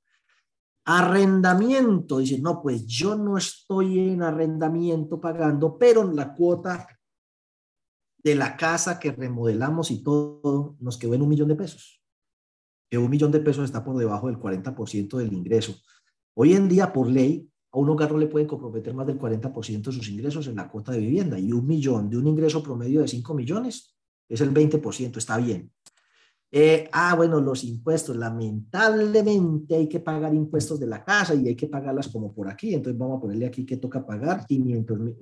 Arrendamiento, 0.86 2.20
dice, 2.20 2.40
no, 2.40 2.62
pues 2.62 2.86
yo 2.86 3.16
no 3.16 3.38
estoy 3.38 4.00
en 4.00 4.24
arrendamiento 4.24 5.22
pagando, 5.22 5.78
pero 5.78 6.10
la 6.12 6.34
cuota 6.34 6.88
de 8.24 8.36
la 8.36 8.56
casa 8.56 9.00
que 9.00 9.12
remodelamos 9.12 9.92
y 9.92 10.04
todo, 10.04 10.76
nos 10.80 10.98
quedó 10.98 11.16
en 11.16 11.22
un 11.22 11.30
millón 11.30 11.48
de 11.48 11.56
pesos. 11.56 12.02
Que 12.90 12.98
un 12.98 13.10
millón 13.10 13.32
de 13.32 13.40
pesos 13.40 13.66
está 13.66 13.84
por 13.84 13.98
debajo 13.98 14.28
del 14.28 14.38
40% 14.38 15.18
del 15.18 15.34
ingreso. 15.34 15.76
Hoy 16.36 16.54
en 16.54 16.68
día, 16.68 16.94
por 16.94 17.10
ley, 17.10 17.50
a 17.72 17.80
un 17.80 17.90
hogar 17.90 18.12
no 18.12 18.18
le 18.18 18.28
pueden 18.28 18.48
comprometer 18.48 18.94
más 18.94 19.08
del 19.08 19.18
40% 19.18 19.82
de 19.82 19.92
sus 19.92 20.10
ingresos 20.10 20.48
en 20.48 20.58
la 20.58 20.70
cuota 20.70 20.92
de 20.92 21.00
vivienda 21.00 21.40
y 21.40 21.52
un 21.54 21.66
millón 21.66 22.10
de 22.10 22.18
un 22.18 22.28
ingreso 22.28 22.62
promedio 22.62 23.02
de 23.02 23.08
5 23.08 23.34
millones 23.34 23.96
es 24.28 24.42
el 24.42 24.54
20%, 24.54 25.18
está 25.18 25.38
bien. 25.38 25.72
Eh, 26.54 26.90
ah, 26.92 27.16
bueno, 27.16 27.40
los 27.40 27.64
impuestos, 27.64 28.16
lamentablemente 28.18 29.76
hay 29.76 29.88
que 29.88 30.02
pagar 30.02 30.34
impuestos 30.34 30.78
de 30.82 30.88
la 30.88 31.04
casa 31.04 31.34
y 31.34 31.48
hay 31.48 31.56
que 31.56 31.68
pagarlas 31.68 32.10
como 32.10 32.34
por 32.34 32.50
aquí, 32.50 32.74
entonces 32.74 33.00
vamos 33.00 33.18
a 33.18 33.22
ponerle 33.22 33.46
aquí 33.46 33.66
que 33.66 33.78
toca 33.78 34.06
pagar 34.06 34.46
500 34.46 35.00
mil, 35.00 35.18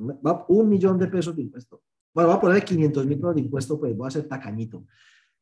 un 0.48 0.70
millón 0.70 0.98
de 0.98 1.08
pesos 1.08 1.36
de 1.36 1.44
impuestos. 1.44 1.82
Bueno, 2.14 2.30
voy 2.30 2.38
a 2.38 2.42
poner 2.42 2.64
500 2.64 3.06
mil 3.06 3.18
pesos 3.18 3.36
de 3.36 3.42
impuesto, 3.42 3.80
pues 3.80 3.96
voy 3.96 4.06
a 4.06 4.08
hacer 4.08 4.28
tacañito. 4.28 4.86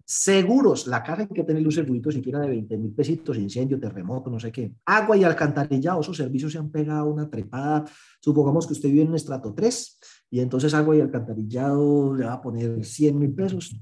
Seguros, 0.09 0.87
la 0.87 1.03
casa 1.03 1.23
hay 1.23 1.27
que 1.27 1.43
tener 1.43 1.65
un 1.65 1.71
segurito 1.71 2.09
siquiera 2.11 2.39
de 2.39 2.47
20 2.47 2.77
mil 2.77 2.93
pesitos, 2.93 3.37
incendio, 3.37 3.77
terremoto, 3.77 4.29
no 4.29 4.39
sé 4.39 4.53
qué. 4.53 4.73
Agua 4.85 5.17
y 5.17 5.25
alcantarillado, 5.25 5.99
esos 5.99 6.15
servicios 6.15 6.53
se 6.53 6.57
han 6.57 6.71
pegado 6.71 7.11
una 7.11 7.29
trepada. 7.29 7.83
Supongamos 8.21 8.65
que 8.65 8.71
usted 8.73 8.87
vive 8.89 9.01
en 9.01 9.09
un 9.09 9.15
estrato 9.15 9.53
3 9.53 9.99
y 10.31 10.39
entonces 10.39 10.73
agua 10.73 10.95
y 10.95 11.01
alcantarillado 11.01 12.13
le 12.15 12.25
va 12.25 12.33
a 12.33 12.41
poner 12.41 12.85
100 12.85 13.19
mil 13.19 13.33
pesos. 13.33 13.77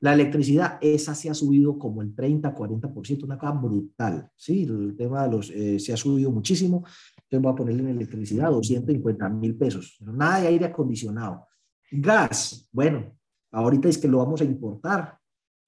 La 0.00 0.14
electricidad, 0.14 0.78
esa 0.80 1.14
se 1.14 1.28
ha 1.28 1.34
subido 1.34 1.76
como 1.76 2.02
el 2.02 2.14
30, 2.14 2.54
40%, 2.54 3.24
una 3.24 3.38
cosa 3.38 3.52
brutal. 3.52 4.30
Sí, 4.36 4.62
el 4.62 4.96
tema 4.96 5.24
de 5.24 5.30
los, 5.30 5.50
eh, 5.50 5.78
se 5.80 5.92
ha 5.92 5.96
subido 5.96 6.30
muchísimo. 6.30 6.84
Entonces 7.16 7.40
voy 7.40 7.52
a 7.52 7.56
ponerle 7.56 7.82
en 7.82 7.88
electricidad 7.88 8.50
250 8.50 9.28
mil 9.28 9.56
pesos. 9.56 9.98
Nada 10.00 10.40
de 10.40 10.48
aire 10.48 10.66
acondicionado. 10.66 11.47
Gas, 11.90 12.68
bueno, 12.72 13.16
ahorita 13.52 13.88
es 13.88 13.98
que 13.98 14.08
lo 14.08 14.18
vamos 14.18 14.40
a 14.40 14.44
importar. 14.44 15.18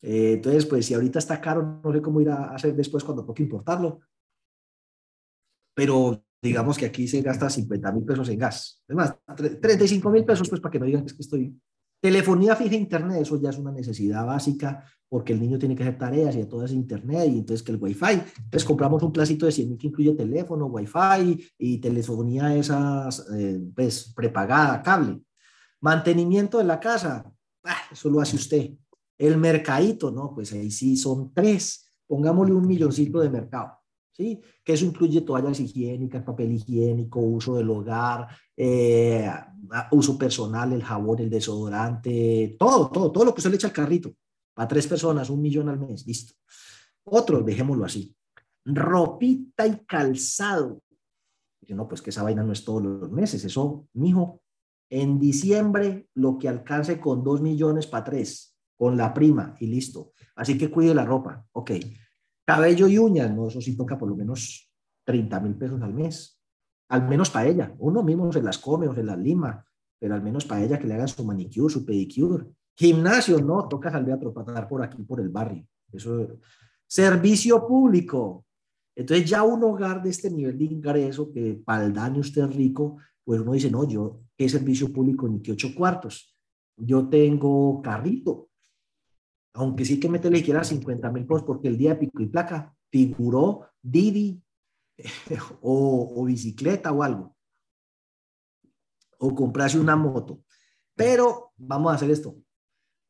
Eh, 0.02 0.34
entonces, 0.34 0.66
pues 0.66 0.86
si 0.86 0.94
ahorita 0.94 1.18
está 1.18 1.40
caro, 1.40 1.80
no 1.82 1.92
sé 1.92 2.00
cómo 2.00 2.20
ir 2.20 2.30
a 2.30 2.54
hacer 2.54 2.74
después 2.74 3.04
cuando 3.04 3.24
toque 3.24 3.42
importarlo. 3.42 4.00
Pero 5.74 6.22
digamos 6.42 6.78
que 6.78 6.86
aquí 6.86 7.06
se 7.06 7.22
gasta 7.22 7.50
50 7.50 7.92
mil 7.92 8.04
pesos 8.04 8.28
en 8.28 8.38
gas. 8.38 8.82
Es 8.86 8.96
más, 8.96 9.14
35 9.36 10.10
mil 10.10 10.24
pesos, 10.24 10.48
pues 10.48 10.60
para 10.60 10.72
que 10.72 10.78
no 10.78 10.86
digan 10.86 11.04
es 11.04 11.14
que 11.14 11.22
estoy... 11.22 11.58
Telefonía 12.02 12.56
fija 12.56 12.76
internet, 12.76 13.20
eso 13.20 13.38
ya 13.38 13.50
es 13.50 13.58
una 13.58 13.72
necesidad 13.72 14.24
básica 14.24 14.86
porque 15.06 15.34
el 15.34 15.40
niño 15.40 15.58
tiene 15.58 15.76
que 15.76 15.82
hacer 15.82 15.98
tareas 15.98 16.34
y 16.34 16.40
a 16.40 16.48
todo 16.48 16.64
es 16.64 16.72
internet 16.72 17.28
y 17.28 17.38
entonces 17.40 17.62
que 17.62 17.72
el 17.72 17.78
wifi. 17.78 18.22
Entonces 18.36 18.64
compramos 18.64 19.02
un 19.02 19.12
placito 19.12 19.44
de 19.44 19.52
100 19.52 19.68
mil 19.68 19.78
que 19.78 19.88
incluye 19.88 20.14
teléfono, 20.14 20.66
wifi 20.66 21.46
y 21.58 21.78
telefonía 21.78 22.56
esas, 22.56 23.26
eh, 23.36 23.60
pues 23.74 24.14
prepagada, 24.16 24.82
cable. 24.82 25.20
Mantenimiento 25.80 26.58
de 26.58 26.64
la 26.64 26.78
casa, 26.78 27.32
ah, 27.64 27.82
eso 27.90 28.10
lo 28.10 28.20
hace 28.20 28.36
usted. 28.36 28.70
El 29.18 29.36
mercadito, 29.36 30.10
no, 30.10 30.32
pues 30.34 30.52
ahí 30.52 30.70
sí 30.70 30.96
son 30.96 31.32
tres. 31.32 31.86
Pongámosle 32.06 32.54
un 32.54 32.66
milloncito 32.66 33.20
de 33.20 33.30
mercado, 33.30 33.78
¿sí? 34.12 34.40
Que 34.64 34.72
eso 34.72 34.84
incluye 34.84 35.20
toallas 35.20 35.60
higiénicas, 35.60 36.22
papel 36.22 36.52
higiénico, 36.52 37.20
uso 37.20 37.56
del 37.56 37.70
hogar, 37.70 38.28
eh, 38.56 39.30
uso 39.92 40.18
personal, 40.18 40.72
el 40.72 40.82
jabón, 40.82 41.20
el 41.20 41.30
desodorante, 41.30 42.56
todo, 42.58 42.90
todo, 42.90 43.12
todo 43.12 43.24
lo 43.24 43.34
que 43.34 43.40
usted 43.40 43.50
le 43.50 43.56
echa 43.56 43.68
al 43.68 43.72
carrito. 43.72 44.12
Para 44.54 44.68
tres 44.68 44.86
personas, 44.86 45.30
un 45.30 45.40
millón 45.40 45.68
al 45.68 45.78
mes, 45.78 46.06
listo. 46.06 46.34
Otro, 47.04 47.42
dejémoslo 47.42 47.84
así. 47.84 48.14
Ropita 48.64 49.66
y 49.66 49.84
calzado. 49.86 50.82
no, 51.68 51.88
pues 51.88 52.02
que 52.02 52.10
esa 52.10 52.22
vaina 52.22 52.42
no 52.42 52.52
es 52.52 52.64
todos 52.64 52.82
los 52.82 53.10
meses, 53.10 53.44
eso, 53.44 53.86
mijo, 53.94 54.39
en 54.90 55.20
diciembre, 55.20 56.08
lo 56.14 56.36
que 56.36 56.48
alcance 56.48 57.00
con 57.00 57.22
2 57.22 57.40
millones 57.40 57.86
para 57.86 58.04
3, 58.04 58.56
con 58.76 58.96
la 58.96 59.14
prima 59.14 59.54
y 59.60 59.66
listo. 59.68 60.12
Así 60.34 60.58
que 60.58 60.70
cuide 60.70 60.94
la 60.94 61.04
ropa. 61.04 61.46
Ok. 61.52 61.70
Cabello 62.44 62.88
y 62.88 62.98
uñas, 62.98 63.32
no, 63.32 63.46
eso 63.46 63.60
sí 63.60 63.76
toca 63.76 63.96
por 63.96 64.08
lo 64.08 64.16
menos 64.16 64.68
30 65.04 65.40
mil 65.40 65.54
pesos 65.54 65.80
al 65.80 65.94
mes. 65.94 66.40
Al 66.88 67.08
menos 67.08 67.30
para 67.30 67.46
ella. 67.46 67.72
Uno 67.78 68.02
mismo 68.02 68.32
se 68.32 68.42
las 68.42 68.58
come 68.58 68.88
o 68.88 68.94
se 68.94 69.04
las 69.04 69.16
lima, 69.16 69.64
pero 69.98 70.14
al 70.14 70.22
menos 70.22 70.44
para 70.44 70.64
ella 70.64 70.78
que 70.78 70.88
le 70.88 70.94
hagan 70.94 71.06
su 71.06 71.24
manicure, 71.24 71.72
su 71.72 71.84
pedicure. 71.84 72.46
Gimnasio, 72.76 73.40
no, 73.40 73.68
toca 73.68 73.92
salir 73.92 74.12
a 74.12 74.18
tropatar 74.18 74.66
por 74.66 74.82
aquí, 74.82 75.02
por 75.04 75.20
el 75.20 75.28
barrio. 75.28 75.64
Eso. 75.92 76.38
Servicio 76.86 77.64
público. 77.66 78.44
Entonces 78.96 79.30
ya 79.30 79.44
un 79.44 79.62
hogar 79.62 80.02
de 80.02 80.10
este 80.10 80.30
nivel 80.30 80.58
de 80.58 80.64
ingreso, 80.64 81.30
que 81.30 81.62
para 81.64 81.84
el 81.84 81.92
daño 81.92 82.20
usted 82.20 82.42
es 82.42 82.56
rico, 82.56 82.96
pues 83.22 83.40
uno 83.40 83.52
dice, 83.52 83.70
no, 83.70 83.86
yo, 83.86 84.20
¿qué 84.40 84.48
servicio 84.48 84.90
público 84.90 85.28
ni 85.28 85.42
qué 85.42 85.52
ocho 85.52 85.74
cuartos? 85.74 86.34
Yo 86.74 87.10
tengo 87.10 87.82
carrito, 87.82 88.48
aunque 89.52 89.84
sí 89.84 90.00
que 90.00 90.08
meterle 90.08 90.42
quiera 90.42 90.64
50 90.64 91.12
mil 91.12 91.26
pesos 91.26 91.42
porque 91.42 91.68
el 91.68 91.76
día 91.76 91.90
de 91.90 91.96
pico 91.96 92.22
y 92.22 92.26
placa 92.26 92.74
figuró 92.90 93.66
Didi 93.82 94.42
o, 95.60 96.14
o 96.16 96.24
bicicleta 96.24 96.90
o 96.90 97.02
algo. 97.02 97.36
O 99.18 99.34
comprarse 99.34 99.78
una 99.78 99.94
moto. 99.94 100.42
Pero 100.96 101.52
vamos 101.58 101.92
a 101.92 101.96
hacer 101.96 102.10
esto. 102.10 102.34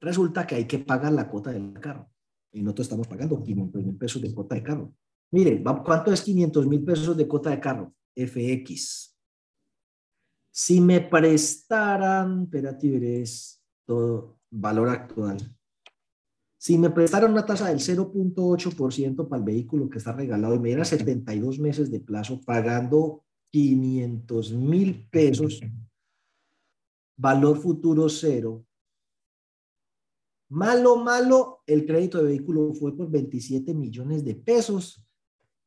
Resulta 0.00 0.44
que 0.44 0.56
hay 0.56 0.64
que 0.64 0.80
pagar 0.80 1.12
la 1.12 1.30
cuota 1.30 1.52
del 1.52 1.74
carro. 1.74 2.10
Y 2.50 2.60
nosotros 2.60 2.86
estamos 2.86 3.06
pagando 3.06 3.40
500 3.40 3.84
mil 3.84 3.96
pesos 3.96 4.20
de 4.20 4.34
cuota 4.34 4.56
de 4.56 4.64
carro. 4.64 4.92
Mire, 5.30 5.62
¿cuánto 5.62 6.12
es 6.12 6.22
500 6.22 6.66
mil 6.66 6.84
pesos 6.84 7.16
de 7.16 7.28
cuota 7.28 7.50
de 7.50 7.60
carro? 7.60 7.94
FX. 8.16 9.09
Si 10.50 10.80
me 10.80 11.00
prestaran, 11.00 12.42
espérate, 12.44 12.90
veréis 12.90 13.62
todo 13.86 14.38
valor 14.50 14.88
actual. 14.88 15.38
Si 16.58 16.76
me 16.76 16.90
prestaran 16.90 17.32
una 17.32 17.46
tasa 17.46 17.68
del 17.68 17.78
0.8% 17.78 19.28
para 19.28 19.38
el 19.38 19.44
vehículo 19.44 19.88
que 19.88 19.98
está 19.98 20.12
regalado 20.12 20.54
y 20.54 20.58
me 20.58 20.68
diera 20.68 20.84
72 20.84 21.58
meses 21.58 21.90
de 21.90 22.00
plazo 22.00 22.40
pagando 22.44 23.24
500 23.50 24.52
mil 24.52 25.08
pesos, 25.10 25.60
valor 27.16 27.58
futuro 27.58 28.08
cero, 28.08 28.64
Malo, 30.50 30.96
malo, 30.96 31.62
el 31.64 31.86
crédito 31.86 32.18
de 32.18 32.24
vehículo 32.24 32.74
fue 32.74 32.96
por 32.96 33.08
27 33.08 33.72
millones 33.72 34.24
de 34.24 34.34
pesos 34.34 35.00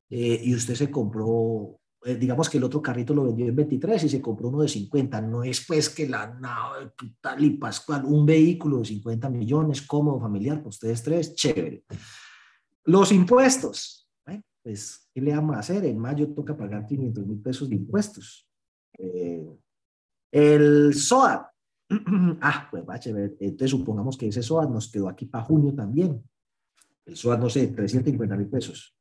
eh, 0.10 0.42
y 0.44 0.54
usted 0.54 0.76
se 0.76 0.92
compró, 0.92 1.80
eh, 2.06 2.16
digamos 2.16 2.50
que 2.50 2.58
el 2.58 2.64
otro 2.64 2.82
carrito 2.82 3.14
lo 3.14 3.26
vendió 3.26 3.48
en 3.48 3.56
23 3.56 4.04
y 4.04 4.10
se 4.10 4.22
compró 4.22 4.50
uno 4.50 4.62
de 4.62 4.68
50. 4.68 5.22
No 5.22 5.44
es 5.44 5.66
pues 5.66 5.90
que 5.90 6.08
la 6.08 6.34
nave 6.34 6.92
tal 7.22 7.44
y 7.44 7.52
pascual, 7.52 8.06
un 8.06 8.26
vehículo 8.26 8.80
de 8.80 8.86
50 8.86 9.30
millones, 9.30 9.82
cómodo, 9.82 10.20
familiar, 10.20 10.62
pues 10.62 10.76
ustedes 10.76 11.04
tres, 11.04 11.36
chévere. 11.36 11.84
Los 12.86 13.12
impuestos, 13.12 14.04
pues, 14.64 15.10
¿qué 15.14 15.22
le 15.22 15.36
vamos 15.36 15.58
a 15.58 15.60
hacer? 15.60 15.84
En 15.86 16.00
mayo 16.00 16.30
toca 16.34 16.56
pagar 16.56 16.88
500 16.88 17.28
mil 17.28 17.40
pesos 17.40 17.70
de 17.70 17.76
impuestos. 17.76 18.48
Eh, 18.98 19.46
el 20.32 20.94
SOAT, 20.94 21.46
ah, 22.42 22.68
pues 22.72 22.84
va 22.88 23.00
Entonces 23.04 23.70
supongamos 23.70 24.18
que 24.18 24.28
ese 24.28 24.42
SOAT 24.42 24.70
nos 24.70 24.90
quedó 24.90 25.10
aquí 25.10 25.26
para 25.26 25.44
junio 25.44 25.76
también. 25.76 26.24
El 27.06 27.18
SOAT, 27.18 27.40
no 27.40 27.50
sé, 27.50 27.68
350 27.68 28.38
mil 28.38 28.48
pesos. 28.48 28.96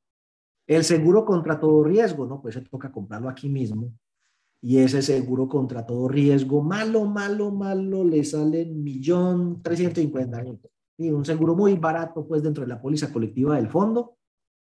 El 0.66 0.84
seguro 0.84 1.24
contra 1.24 1.58
todo 1.58 1.84
riesgo, 1.84 2.26
¿no? 2.26 2.40
Pues 2.40 2.54
se 2.54 2.60
toca 2.62 2.92
comprarlo 2.92 3.28
aquí 3.28 3.48
mismo. 3.48 3.92
Y 4.60 4.78
ese 4.78 5.02
seguro 5.02 5.48
contra 5.48 5.84
todo 5.84 6.06
riesgo, 6.06 6.62
malo, 6.62 7.04
malo, 7.04 7.50
malo, 7.50 8.04
le 8.04 8.22
sale 8.22 8.64
millón 8.64 9.60
trescientos 9.60 10.02
cincuenta 10.02 10.40
mil. 10.40 10.60
Y 10.96 11.10
un 11.10 11.24
seguro 11.24 11.56
muy 11.56 11.74
barato, 11.74 12.26
pues, 12.26 12.42
dentro 12.42 12.62
de 12.62 12.68
la 12.68 12.80
póliza 12.80 13.12
colectiva 13.12 13.56
del 13.56 13.68
fondo 13.68 14.18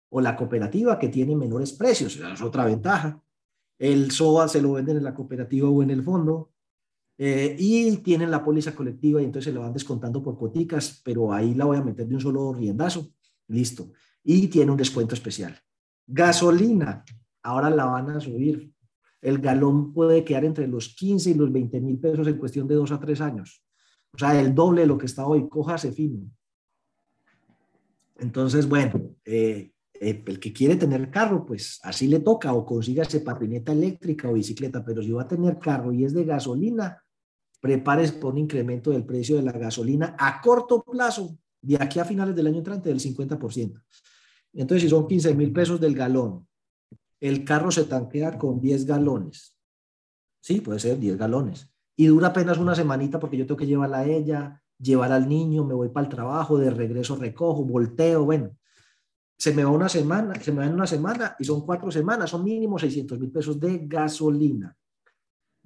o 0.09 0.21
la 0.21 0.35
cooperativa 0.35 0.97
que 0.97 1.09
tiene 1.09 1.35
menores 1.35 1.73
precios. 1.73 2.15
Es 2.15 2.41
otra 2.41 2.65
ventaja. 2.65 3.21
El 3.77 4.11
SOA 4.11 4.47
se 4.47 4.61
lo 4.61 4.73
venden 4.73 4.97
en 4.97 5.03
la 5.03 5.13
cooperativa 5.13 5.69
o 5.69 5.83
en 5.83 5.89
el 5.89 6.03
fondo 6.03 6.51
eh, 7.17 7.55
y 7.57 7.97
tienen 7.97 8.31
la 8.31 8.43
póliza 8.43 8.75
colectiva 8.75 9.21
y 9.21 9.25
entonces 9.25 9.51
se 9.51 9.57
la 9.57 9.65
van 9.65 9.73
descontando 9.73 10.23
por 10.23 10.37
coticas, 10.37 11.01
pero 11.03 11.33
ahí 11.33 11.53
la 11.53 11.65
voy 11.65 11.77
a 11.77 11.83
meter 11.83 12.07
de 12.07 12.15
un 12.15 12.21
solo 12.21 12.53
riendazo. 12.53 13.11
Listo. 13.47 13.91
Y 14.23 14.47
tiene 14.47 14.71
un 14.71 14.77
descuento 14.77 15.13
especial. 15.13 15.55
Gasolina, 16.07 17.03
ahora 17.41 17.69
la 17.69 17.85
van 17.85 18.09
a 18.09 18.19
subir. 18.19 18.71
El 19.21 19.39
galón 19.39 19.93
puede 19.93 20.23
quedar 20.23 20.45
entre 20.45 20.67
los 20.67 20.95
15 20.95 21.29
y 21.29 21.33
los 21.33 21.51
20 21.51 21.79
mil 21.79 21.99
pesos 21.99 22.27
en 22.27 22.37
cuestión 22.37 22.67
de 22.67 22.75
dos 22.75 22.91
a 22.91 22.99
tres 22.99 23.21
años. 23.21 23.63
O 24.13 24.17
sea, 24.17 24.39
el 24.39 24.53
doble 24.53 24.81
de 24.81 24.87
lo 24.87 24.97
que 24.97 25.05
está 25.05 25.25
hoy. 25.25 25.47
Cójase 25.47 25.91
fino. 25.91 26.29
Entonces, 28.17 28.67
bueno, 28.67 29.15
eh, 29.25 29.73
eh, 29.99 30.23
el 30.25 30.39
que 30.39 30.53
quiere 30.53 30.75
tener 30.75 31.09
carro, 31.09 31.45
pues 31.45 31.79
así 31.83 32.07
le 32.07 32.19
toca 32.19 32.53
o 32.53 32.81
ese 32.81 33.21
patineta 33.21 33.71
eléctrica 33.71 34.29
o 34.29 34.33
bicicleta, 34.33 34.83
pero 34.83 35.01
si 35.01 35.11
va 35.11 35.23
a 35.23 35.27
tener 35.27 35.57
carro 35.57 35.93
y 35.93 36.03
es 36.03 36.13
de 36.13 36.25
gasolina, 36.25 37.01
prepárese 37.61 38.13
por 38.13 38.33
un 38.33 38.39
incremento 38.39 38.91
del 38.91 39.05
precio 39.05 39.37
de 39.37 39.43
la 39.43 39.53
gasolina 39.53 40.15
a 40.19 40.41
corto 40.41 40.83
plazo, 40.83 41.37
de 41.61 41.77
aquí 41.79 41.99
a 41.99 42.05
finales 42.05 42.35
del 42.35 42.47
año 42.47 42.57
entrante, 42.57 42.89
del 42.89 42.99
50%. 42.99 43.81
Entonces, 44.53 44.83
si 44.83 44.89
son 44.89 45.07
15 45.07 45.33
mil 45.33 45.51
pesos 45.51 45.79
del 45.79 45.95
galón, 45.95 46.47
el 47.19 47.43
carro 47.43 47.71
se 47.71 47.85
tanquea 47.85 48.37
con 48.37 48.59
10 48.59 48.85
galones. 48.85 49.57
Sí, 50.41 50.61
puede 50.61 50.79
ser 50.79 50.99
10 50.99 51.17
galones. 51.17 51.69
Y 51.95 52.07
dura 52.07 52.27
apenas 52.27 52.57
una 52.57 52.75
semanita 52.75 53.19
porque 53.19 53.37
yo 53.37 53.45
tengo 53.45 53.57
que 53.57 53.67
llevarla 53.67 53.99
a 53.99 54.05
ella, 54.05 54.61
llevar 54.77 55.11
al 55.11 55.27
niño, 55.27 55.63
me 55.63 55.73
voy 55.73 55.89
para 55.89 56.05
el 56.05 56.13
trabajo, 56.13 56.57
de 56.57 56.69
regreso 56.69 57.15
recojo, 57.15 57.63
volteo, 57.63 58.25
bueno. 58.25 58.51
Se 59.37 59.53
me 59.53 59.63
va 59.63 59.71
una 59.71 59.89
semana, 59.89 60.35
se 60.35 60.51
me 60.51 60.59
va 60.59 60.65
en 60.65 60.73
una 60.73 60.87
semana 60.87 61.35
y 61.39 61.43
son 61.43 61.65
cuatro 61.65 61.91
semanas, 61.91 62.29
son 62.29 62.43
mínimo 62.43 62.77
600 62.77 63.19
mil 63.19 63.31
pesos 63.31 63.59
de 63.59 63.79
gasolina 63.87 64.77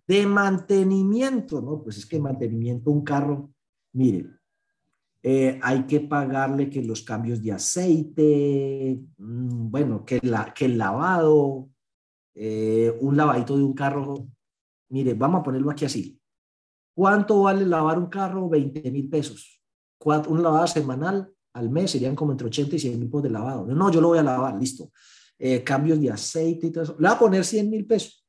de 0.07 0.25
mantenimiento, 0.25 1.61
¿no? 1.61 1.83
Pues 1.83 1.97
es 1.97 2.05
que 2.05 2.19
mantenimiento, 2.19 2.89
un 2.89 3.03
carro, 3.03 3.51
mire, 3.93 4.25
eh, 5.29 5.59
hay 5.61 5.85
que 5.85 5.99
pagarle 5.99 6.69
que 6.69 6.81
los 6.81 7.01
cambios 7.01 7.43
de 7.43 7.51
aceite, 7.51 8.97
mm, 9.17 9.69
bueno, 9.69 10.05
que, 10.05 10.21
el 10.21 10.77
lavado, 10.77 11.67
eh, 12.33 12.97
un 13.01 13.17
lavadito 13.17 13.57
de 13.57 13.63
un 13.63 13.73
carro, 13.73 14.25
mire, 14.87 15.15
vamos 15.15 15.41
a 15.41 15.43
ponerlo 15.43 15.69
aquí 15.69 15.83
así. 15.83 16.17
¿Cuánto 16.95 17.41
vale 17.41 17.65
lavar 17.65 17.99
un 17.99 18.05
carro? 18.05 18.47
20 18.47 18.89
mil 18.89 19.09
pesos. 19.09 19.61
Un 20.29 20.41
lavado 20.41 20.65
semanal 20.65 21.29
al 21.51 21.69
mes 21.71 21.91
serían 21.91 22.15
como 22.15 22.31
entre 22.31 22.47
80 22.47 22.77
y 22.77 22.79
100 22.79 22.97
mil 22.97 23.09
pesos 23.09 23.23
de 23.23 23.29
lavado. 23.31 23.65
No, 23.65 23.91
yo 23.91 23.99
lo 23.99 24.07
voy 24.07 24.19
a 24.19 24.23
lavar, 24.23 24.55
listo. 24.57 24.93
Eh, 25.37 25.61
cambios 25.61 25.99
de 25.99 26.09
aceite 26.09 26.67
y 26.67 26.71
todo 26.71 26.85
eso. 26.85 26.95
Le 26.99 27.05
voy 27.05 27.15
a 27.17 27.19
poner 27.19 27.43
100 27.43 27.69
mil 27.69 27.85
pesos. 27.85 28.25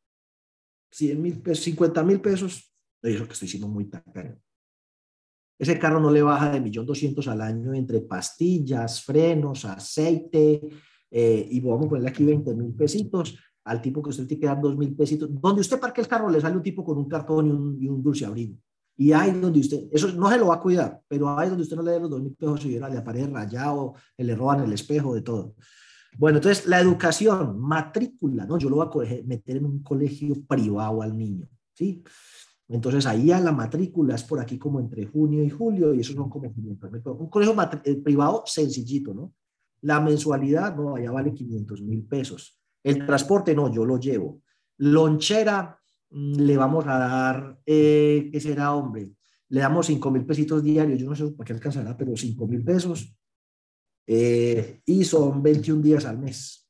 100 0.91 1.23
mil 1.23 1.41
pesos, 1.41 1.63
50 1.63 2.03
mil 2.03 2.21
pesos, 2.21 2.73
eso 3.01 3.25
que 3.25 3.35
estoy 3.35 3.47
siendo 3.47 3.69
muy 3.69 3.85
tacaño. 3.85 4.37
Ese 5.59 5.79
carro 5.79 6.01
no 6.01 6.11
le 6.11 6.23
baja 6.23 6.51
de 6.51 6.61
millón 6.61 6.87
doscientos 6.87 7.27
al 7.29 7.41
año 7.41 7.75
entre 7.75 8.01
pastillas, 8.01 9.03
frenos, 9.03 9.65
aceite, 9.65 10.61
eh, 11.11 11.49
y 11.51 11.61
vamos 11.61 11.87
a 11.87 11.89
ponerle 11.89 12.11
aquí 12.11 12.25
20 12.25 12.55
mil 12.55 12.75
pesitos 12.75 13.37
al 13.65 13.83
tipo 13.83 14.03
que 14.03 14.11
usted 14.11 14.27
tiene 14.27 14.41
que 14.41 14.47
dar 14.47 14.61
dos 14.61 14.77
mil 14.77 14.95
pesitos. 14.95 15.29
Donde 15.31 15.61
usted 15.61 15.81
parque 15.81 16.01
el 16.01 16.09
carro 16.09 16.31
le 16.31 16.41
sale 16.41 16.57
un 16.57 16.63
tipo 16.63 16.85
con 16.85 16.97
un 16.97 17.09
cartón 17.09 17.47
y 17.47 17.51
un, 17.51 17.83
y 17.83 17.89
un 17.89 18.03
dulce 18.03 18.25
abrigo. 18.25 18.57
Y 18.97 19.13
ahí 19.13 19.31
donde 19.33 19.61
usted, 19.61 19.89
eso 19.93 20.13
no 20.13 20.29
se 20.29 20.39
lo 20.39 20.49
va 20.49 20.57
a 20.57 20.61
cuidar, 20.61 21.01
pero 21.07 21.39
ahí 21.39 21.49
donde 21.49 21.63
usted 21.63 21.77
no 21.77 21.83
le 21.83 21.93
dé 21.93 22.01
los 22.01 22.11
dos 22.11 22.21
mil 22.21 22.35
pesos 22.35 22.65
y 22.65 22.79
le 22.79 22.99
aparece 22.99 23.29
rayado, 23.29 23.95
le 24.17 24.35
roban 24.35 24.65
el 24.65 24.73
espejo, 24.73 25.15
de 25.15 25.23
todo. 25.23 25.55
Bueno, 26.17 26.39
entonces 26.39 26.67
la 26.67 26.81
educación, 26.81 27.61
matrícula, 27.61 28.45
¿no? 28.45 28.59
Yo 28.59 28.69
lo 28.69 28.85
voy 28.85 29.07
a 29.07 29.23
meter 29.25 29.59
en 29.59 29.67
un 29.67 29.83
colegio 29.85 30.35
privado 30.49 31.01
al 31.01 31.17
niño, 31.17 31.47
¿sí? 31.75 32.03
Entonces 32.69 33.07
ahí 33.07 33.33
a 33.33 33.41
la 33.41 33.53
matrícula 33.53 34.14
es 34.14 34.25
por 34.25 34.41
aquí 34.41 34.59
como 34.59 34.79
entre 34.79 35.07
junio 35.07 35.43
y 35.43 35.49
julio 35.49 35.95
y 35.95 36.01
eso 36.01 36.12
son 36.12 36.29
como 36.29 36.53
500 36.53 36.93
mil. 36.93 37.03
Un 37.05 37.31
colegio 37.31 37.57
eh, 37.85 37.97
privado 37.97 38.43
sencillito, 38.45 39.14
¿no? 39.14 39.35
La 39.83 40.01
mensualidad, 40.01 40.77
no, 40.77 40.97
allá 40.97 41.11
vale 41.11 41.33
500 41.33 41.83
mil 41.83 42.05
pesos. 42.05 42.61
El 42.83 43.07
transporte, 43.07 43.55
no, 43.55 43.73
yo 43.73 43.87
lo 43.87 43.99
llevo. 43.99 44.43
Lonchera, 44.79 45.79
mm, 46.11 46.35
le 46.41 46.57
vamos 46.57 46.87
a 46.87 46.99
dar, 46.99 47.59
eh, 47.64 48.29
¿qué 48.31 48.41
será, 48.41 48.75
hombre? 48.75 49.12
Le 49.49 49.61
damos 49.61 49.87
5 49.87 50.11
mil 50.11 50.27
pesitos 50.27 50.62
diarios, 50.62 51.01
yo 51.01 51.09
no 51.09 51.16
sé 51.16 51.27
para 51.29 51.47
qué 51.47 51.55
alcanzará, 51.55 51.97
pero 51.97 52.14
5 52.14 52.47
mil 52.47 52.62
pesos 52.62 53.16
eh, 54.07 54.83
y 54.85 55.05
son 55.05 55.43
21 55.43 55.83
días 55.83 56.05
al 56.05 56.19
mes. 56.19 56.69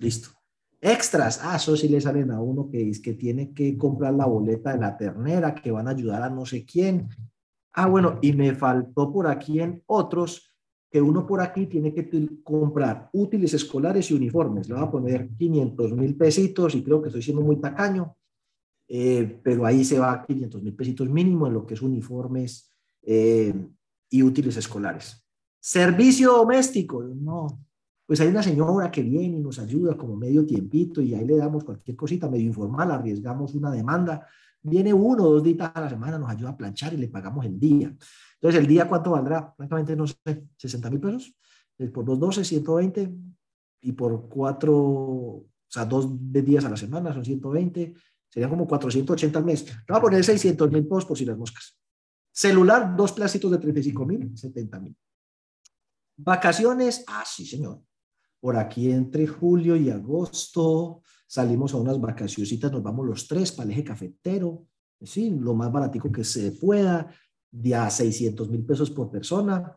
listo. 0.00 0.37
Extras, 0.80 1.40
ah, 1.42 1.56
eso 1.56 1.76
sí 1.76 1.88
le 1.88 2.00
salen 2.00 2.30
a 2.30 2.40
uno 2.40 2.68
que 2.70 2.88
es 2.88 3.00
que 3.00 3.14
tiene 3.14 3.52
que 3.52 3.76
comprar 3.76 4.14
la 4.14 4.26
boleta 4.26 4.72
de 4.72 4.78
la 4.78 4.96
ternera, 4.96 5.54
que 5.54 5.72
van 5.72 5.88
a 5.88 5.90
ayudar 5.90 6.22
a 6.22 6.30
no 6.30 6.46
sé 6.46 6.64
quién. 6.64 7.08
Ah, 7.72 7.86
bueno, 7.86 8.18
y 8.22 8.32
me 8.32 8.54
faltó 8.54 9.12
por 9.12 9.26
aquí 9.26 9.60
en 9.60 9.82
otros 9.86 10.54
que 10.90 11.00
uno 11.00 11.26
por 11.26 11.40
aquí 11.40 11.66
tiene 11.66 11.92
que 11.92 12.08
comprar 12.42 13.10
útiles 13.12 13.52
escolares 13.54 14.10
y 14.10 14.14
uniformes. 14.14 14.68
Le 14.68 14.74
voy 14.74 14.84
a 14.84 14.90
poner 14.90 15.28
500 15.36 15.92
mil 15.92 16.16
pesitos 16.16 16.74
y 16.74 16.82
creo 16.82 17.02
que 17.02 17.08
estoy 17.08 17.22
siendo 17.22 17.42
muy 17.42 17.56
tacaño, 17.56 18.16
eh, 18.88 19.40
pero 19.42 19.66
ahí 19.66 19.84
se 19.84 19.98
va 19.98 20.24
500 20.24 20.62
mil 20.62 20.74
pesitos 20.74 21.08
mínimo 21.10 21.46
en 21.46 21.54
lo 21.54 21.66
que 21.66 21.74
es 21.74 21.82
uniformes 21.82 22.72
eh, 23.02 23.52
y 24.08 24.22
útiles 24.22 24.56
escolares. 24.56 25.24
Servicio 25.60 26.32
doméstico, 26.32 27.02
no. 27.02 27.67
Pues 28.08 28.22
hay 28.22 28.28
una 28.28 28.42
señora 28.42 28.90
que 28.90 29.02
viene 29.02 29.36
y 29.36 29.40
nos 29.40 29.58
ayuda 29.58 29.94
como 29.94 30.16
medio 30.16 30.46
tiempito 30.46 31.02
y 31.02 31.12
ahí 31.12 31.26
le 31.26 31.36
damos 31.36 31.62
cualquier 31.62 31.94
cosita 31.94 32.26
medio 32.26 32.46
informal, 32.46 32.90
arriesgamos 32.90 33.54
una 33.54 33.70
demanda. 33.70 34.26
Viene 34.62 34.94
uno 34.94 35.24
o 35.24 35.32
dos 35.34 35.42
días 35.42 35.70
a 35.74 35.78
la 35.78 35.90
semana, 35.90 36.18
nos 36.18 36.30
ayuda 36.30 36.48
a 36.48 36.56
planchar 36.56 36.94
y 36.94 36.96
le 36.96 37.08
pagamos 37.08 37.44
el 37.44 37.60
día. 37.60 37.94
Entonces, 38.36 38.60
¿el 38.62 38.66
día 38.66 38.88
cuánto 38.88 39.10
valdrá? 39.10 39.52
Francamente, 39.54 39.94
no 39.94 40.06
sé, 40.06 40.16
60 40.56 40.88
mil 40.88 41.00
pesos. 41.00 41.34
Por 41.92 42.06
los 42.06 42.18
12, 42.18 42.44
120, 42.44 43.14
y 43.82 43.92
por 43.92 44.26
cuatro, 44.26 44.74
o 44.74 45.46
sea, 45.68 45.84
dos 45.84 46.08
días 46.32 46.64
a 46.64 46.70
la 46.70 46.78
semana, 46.78 47.12
son 47.12 47.26
120, 47.26 47.94
serían 48.26 48.48
como 48.48 48.66
480 48.66 49.38
al 49.38 49.44
mes. 49.44 49.66
Le 49.66 49.84
voy 49.86 49.98
a 49.98 50.00
poner 50.00 50.24
600 50.24 50.70
mil 50.70 50.86
pesos 50.86 51.04
por 51.04 51.18
si 51.18 51.26
las 51.26 51.36
moscas. 51.36 51.78
Celular, 52.32 52.96
dos 52.96 53.12
plácitos 53.12 53.50
de 53.50 53.58
35 53.58 54.06
mil, 54.06 54.36
70 54.36 54.80
mil. 54.80 54.96
Vacaciones, 56.16 57.04
ah, 57.06 57.24
sí, 57.26 57.44
señor. 57.46 57.82
Por 58.40 58.56
aquí 58.56 58.90
entre 58.90 59.26
julio 59.26 59.76
y 59.76 59.90
agosto 59.90 61.02
salimos 61.26 61.74
a 61.74 61.76
unas 61.76 62.00
vacacioncitas, 62.00 62.72
nos 62.72 62.82
vamos 62.82 63.06
los 63.06 63.28
tres 63.28 63.52
para 63.52 63.66
el 63.66 63.72
eje 63.72 63.84
cafetero, 63.84 64.66
sí, 65.02 65.30
lo 65.30 65.54
más 65.54 65.70
baratico 65.70 66.10
que 66.10 66.24
se 66.24 66.52
pueda, 66.52 67.12
de 67.50 67.74
a 67.74 67.88
600 67.90 68.48
mil 68.50 68.64
pesos 68.64 68.90
por 68.90 69.10
persona. 69.10 69.76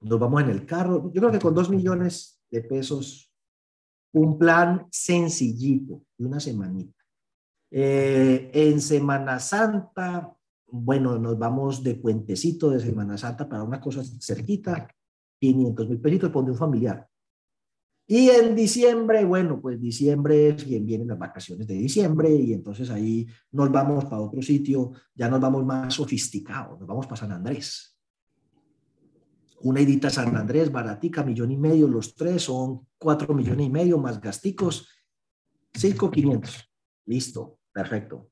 Nos 0.00 0.18
vamos 0.18 0.42
en 0.42 0.50
el 0.50 0.66
carro. 0.66 1.12
Yo 1.12 1.20
creo 1.20 1.32
que 1.32 1.38
con 1.38 1.54
dos 1.54 1.70
millones 1.70 2.40
de 2.50 2.62
pesos, 2.62 3.32
un 4.12 4.38
plan 4.38 4.86
sencillito 4.90 6.02
de 6.18 6.26
una 6.26 6.40
semanita. 6.40 7.02
Eh, 7.70 8.50
en 8.52 8.80
Semana 8.80 9.38
Santa, 9.38 10.36
bueno, 10.66 11.18
nos 11.18 11.38
vamos 11.38 11.82
de 11.82 11.94
puentecito 11.94 12.70
de 12.70 12.80
Semana 12.80 13.16
Santa 13.16 13.48
para 13.48 13.62
una 13.62 13.80
cosa 13.80 14.02
cerquita, 14.20 14.88
500 15.40 15.88
mil 15.88 16.00
pesitos 16.00 16.30
por 16.30 16.44
un 16.44 16.56
familiar. 16.56 17.08
Y 18.14 18.28
en 18.28 18.54
diciembre, 18.54 19.24
bueno, 19.24 19.58
pues 19.58 19.80
diciembre 19.80 20.48
es 20.48 20.64
quien 20.64 20.84
vienen 20.84 21.08
las 21.08 21.18
vacaciones 21.18 21.66
de 21.66 21.72
diciembre 21.72 22.30
y 22.30 22.52
entonces 22.52 22.90
ahí 22.90 23.26
nos 23.52 23.72
vamos 23.72 24.04
para 24.04 24.20
otro 24.20 24.42
sitio, 24.42 24.92
ya 25.14 25.30
nos 25.30 25.40
vamos 25.40 25.64
más 25.64 25.94
sofisticados, 25.94 26.78
nos 26.78 26.86
vamos 26.86 27.06
para 27.06 27.16
San 27.16 27.32
Andrés. 27.32 27.98
Una 29.62 29.80
idita 29.80 30.08
a 30.08 30.10
San 30.10 30.36
Andrés, 30.36 30.70
baratica, 30.70 31.24
millón 31.24 31.52
y 31.52 31.56
medio, 31.56 31.88
los 31.88 32.14
tres 32.14 32.42
son 32.42 32.86
cuatro 32.98 33.32
millones 33.32 33.66
y 33.66 33.70
medio 33.70 33.96
más 33.96 34.20
gasticos, 34.20 34.90
cinco 35.72 36.10
quinientos. 36.10 36.70
Listo, 37.06 37.60
perfecto. 37.72 38.28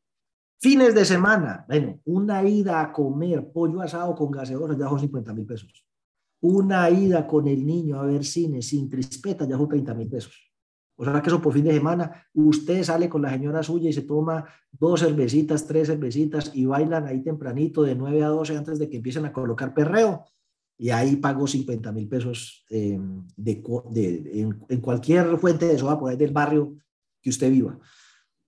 Fines 0.60 0.94
de 0.94 1.06
semana, 1.06 1.64
bueno, 1.66 2.00
una 2.04 2.46
ida 2.46 2.82
a 2.82 2.92
comer 2.92 3.50
pollo 3.50 3.80
asado 3.80 4.14
con 4.14 4.30
gaseosa 4.30 4.76
ya 4.76 4.90
son 4.90 5.00
50 5.00 5.32
mil 5.32 5.46
pesos. 5.46 5.89
Una 6.42 6.88
ida 6.90 7.26
con 7.26 7.48
el 7.48 7.64
niño 7.66 8.00
a 8.00 8.06
ver 8.06 8.24
cine 8.24 8.62
sin 8.62 8.88
crispeta 8.88 9.46
ya 9.46 9.56
son 9.56 9.68
30 9.68 9.94
mil 9.94 10.08
pesos. 10.08 10.50
O 11.00 11.04
sea 11.04 11.22
que 11.22 11.30
eso 11.30 11.40
por 11.40 11.54
fin 11.54 11.64
de 11.64 11.72
semana, 11.72 12.26
usted 12.34 12.82
sale 12.82 13.08
con 13.08 13.22
la 13.22 13.30
señora 13.30 13.62
suya 13.62 13.88
y 13.88 13.92
se 13.94 14.02
toma 14.02 14.44
dos 14.70 15.00
cervecitas, 15.00 15.66
tres 15.66 15.88
cervecitas 15.88 16.50
y 16.52 16.66
bailan 16.66 17.06
ahí 17.06 17.22
tempranito 17.22 17.82
de 17.82 17.94
9 17.94 18.22
a 18.22 18.28
12 18.28 18.58
antes 18.58 18.78
de 18.78 18.90
que 18.90 18.98
empiecen 18.98 19.24
a 19.24 19.32
colocar 19.32 19.72
perreo. 19.72 20.26
Y 20.76 20.90
ahí 20.90 21.16
pago 21.16 21.46
50 21.46 21.90
mil 21.92 22.06
pesos 22.06 22.66
em, 22.68 23.26
de, 23.34 23.62
en, 24.68 24.80
cualquier 24.82 25.38
fuente 25.38 25.64
de 25.64 25.78
soda 25.78 25.98
por 25.98 26.10
ahí 26.10 26.18
del 26.18 26.32
barrio 26.32 26.76
que 27.22 27.30
usted 27.30 27.50
viva. 27.50 27.78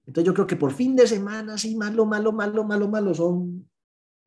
Entonces 0.06 0.26
yo 0.26 0.34
creo 0.34 0.46
que 0.46 0.56
por 0.56 0.72
fin 0.72 0.94
de 0.94 1.06
semana, 1.06 1.56
sí, 1.56 1.74
malo, 1.74 2.04
malo, 2.04 2.32
malo, 2.32 2.64
malo, 2.64 2.86
malo, 2.86 3.14
son 3.14 3.66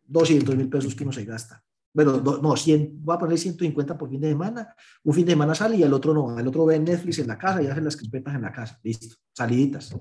200 0.07 0.55
mil 0.55 0.68
pesos 0.68 0.95
que 0.95 1.03
uno 1.03 1.11
se 1.11 1.26
gasta. 1.26 1.63
Bueno, 1.95 2.19
no, 2.19 2.57
100, 2.57 3.05
voy 3.05 3.15
a 3.15 3.19
poner 3.19 3.37
150 3.37 3.97
por 3.97 4.09
fin 4.09 4.19
de 4.19 4.27
semana. 4.27 4.75
Un 5.05 5.13
fin 5.13 5.25
de 5.25 5.31
semana 5.31 5.55
sale 5.55 5.77
y 5.77 5.83
el 5.83 5.93
otro 5.93 6.13
no. 6.13 6.37
El 6.37 6.45
otro 6.45 6.65
ve 6.65 6.77
Netflix 6.77 7.19
en 7.19 7.27
la 7.27 7.37
casa 7.37 7.63
y 7.63 7.67
hace 7.67 7.79
las 7.79 7.95
crispetas 7.95 8.35
en 8.35 8.41
la 8.41 8.51
casa. 8.51 8.77
Listo, 8.83 9.15
saliditas. 9.31 9.97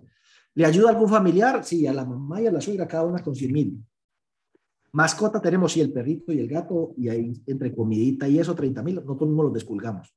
¿Le 0.55 0.67
ayuda 0.67 0.89
a 0.89 0.91
algún 0.91 1.09
familiar? 1.09 1.65
Sí, 1.65 1.87
a 1.87 1.93
la 1.93 2.05
mamá 2.05 2.43
y 2.43 2.49
a 2.49 2.51
la 2.51 2.61
suegra, 2.61 2.89
cada 2.89 3.05
una 3.05 3.23
con 3.23 3.37
100 3.37 3.53
mil. 3.53 3.85
Mascota 4.91 5.41
tenemos, 5.41 5.71
sí, 5.71 5.83
el 5.83 5.93
perrito 5.93 6.33
y 6.33 6.41
el 6.41 6.49
gato, 6.49 6.95
y 6.97 7.09
ahí 7.09 7.33
entre 7.47 7.73
comidita 7.73 8.27
y 8.27 8.41
eso, 8.41 8.57
30 8.57 8.83
mil, 8.83 8.97
nosotros 8.97 9.29
mismos 9.29 9.45
los 9.45 9.55
desculgamos. 9.55 10.13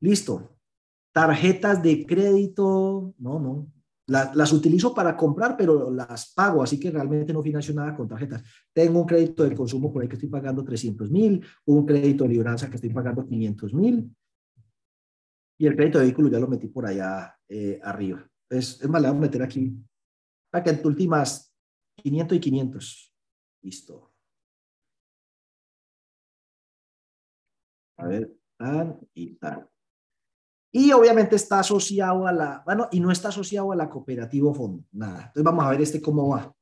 Listo. 0.00 0.54
Tarjetas 1.12 1.82
de 1.82 2.04
crédito, 2.04 3.14
no, 3.18 3.40
no, 3.40 3.72
las 4.10 4.52
utilizo 4.52 4.92
para 4.92 5.16
comprar, 5.16 5.56
pero 5.56 5.90
las 5.90 6.32
pago, 6.34 6.62
así 6.62 6.78
que 6.78 6.90
realmente 6.90 7.32
no 7.32 7.42
financio 7.42 7.72
nada 7.74 7.96
con 7.96 8.08
tarjetas. 8.08 8.42
Tengo 8.72 9.00
un 9.00 9.06
crédito 9.06 9.44
de 9.44 9.54
consumo 9.54 9.92
por 9.92 10.02
ahí 10.02 10.08
que 10.08 10.16
estoy 10.16 10.28
pagando 10.28 10.64
300 10.64 11.10
mil, 11.10 11.44
un 11.66 11.86
crédito 11.86 12.24
de 12.24 12.30
libranza 12.30 12.68
que 12.68 12.76
estoy 12.76 12.90
pagando 12.90 13.26
500 13.26 13.72
mil, 13.74 14.10
y 15.60 15.66
el 15.66 15.76
crédito 15.76 15.98
de 15.98 16.04
vehículo 16.04 16.30
ya 16.30 16.38
lo 16.38 16.48
metí 16.48 16.68
por 16.68 16.86
allá 16.86 17.36
eh, 17.46 17.78
arriba. 17.82 18.26
Es, 18.48 18.80
es 18.80 18.88
más, 18.88 19.02
le 19.02 19.08
voy 19.08 19.18
a 19.18 19.20
meter 19.20 19.42
aquí, 19.42 19.76
para 20.50 20.64
que 20.64 20.70
en 20.70 20.86
últimas 20.86 21.54
500 21.96 22.36
y 22.36 22.40
500. 22.40 23.14
Listo. 23.62 24.14
A 27.98 28.06
ver, 28.06 28.34
tan 28.56 28.98
y 29.14 29.34
tan. 29.36 29.69
Y 30.72 30.92
obviamente 30.92 31.36
está 31.36 31.60
asociado 31.60 32.26
a 32.26 32.32
la, 32.32 32.62
bueno, 32.64 32.88
y 32.92 33.00
no 33.00 33.10
está 33.10 33.28
asociado 33.28 33.72
a 33.72 33.76
la 33.76 33.90
cooperativa 33.90 34.54
fondo, 34.54 34.84
nada. 34.92 35.18
Entonces 35.26 35.42
vamos 35.42 35.64
a 35.64 35.70
ver 35.70 35.80
este 35.80 36.00
cómo 36.00 36.28
va. 36.28 36.54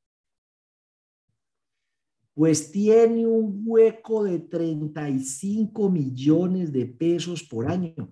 Pues 2.33 2.71
tiene 2.71 3.27
un 3.27 3.63
hueco 3.65 4.23
de 4.23 4.39
35 4.39 5.89
millones 5.89 6.71
de 6.71 6.85
pesos 6.85 7.43
por 7.43 7.69
año. 7.69 8.09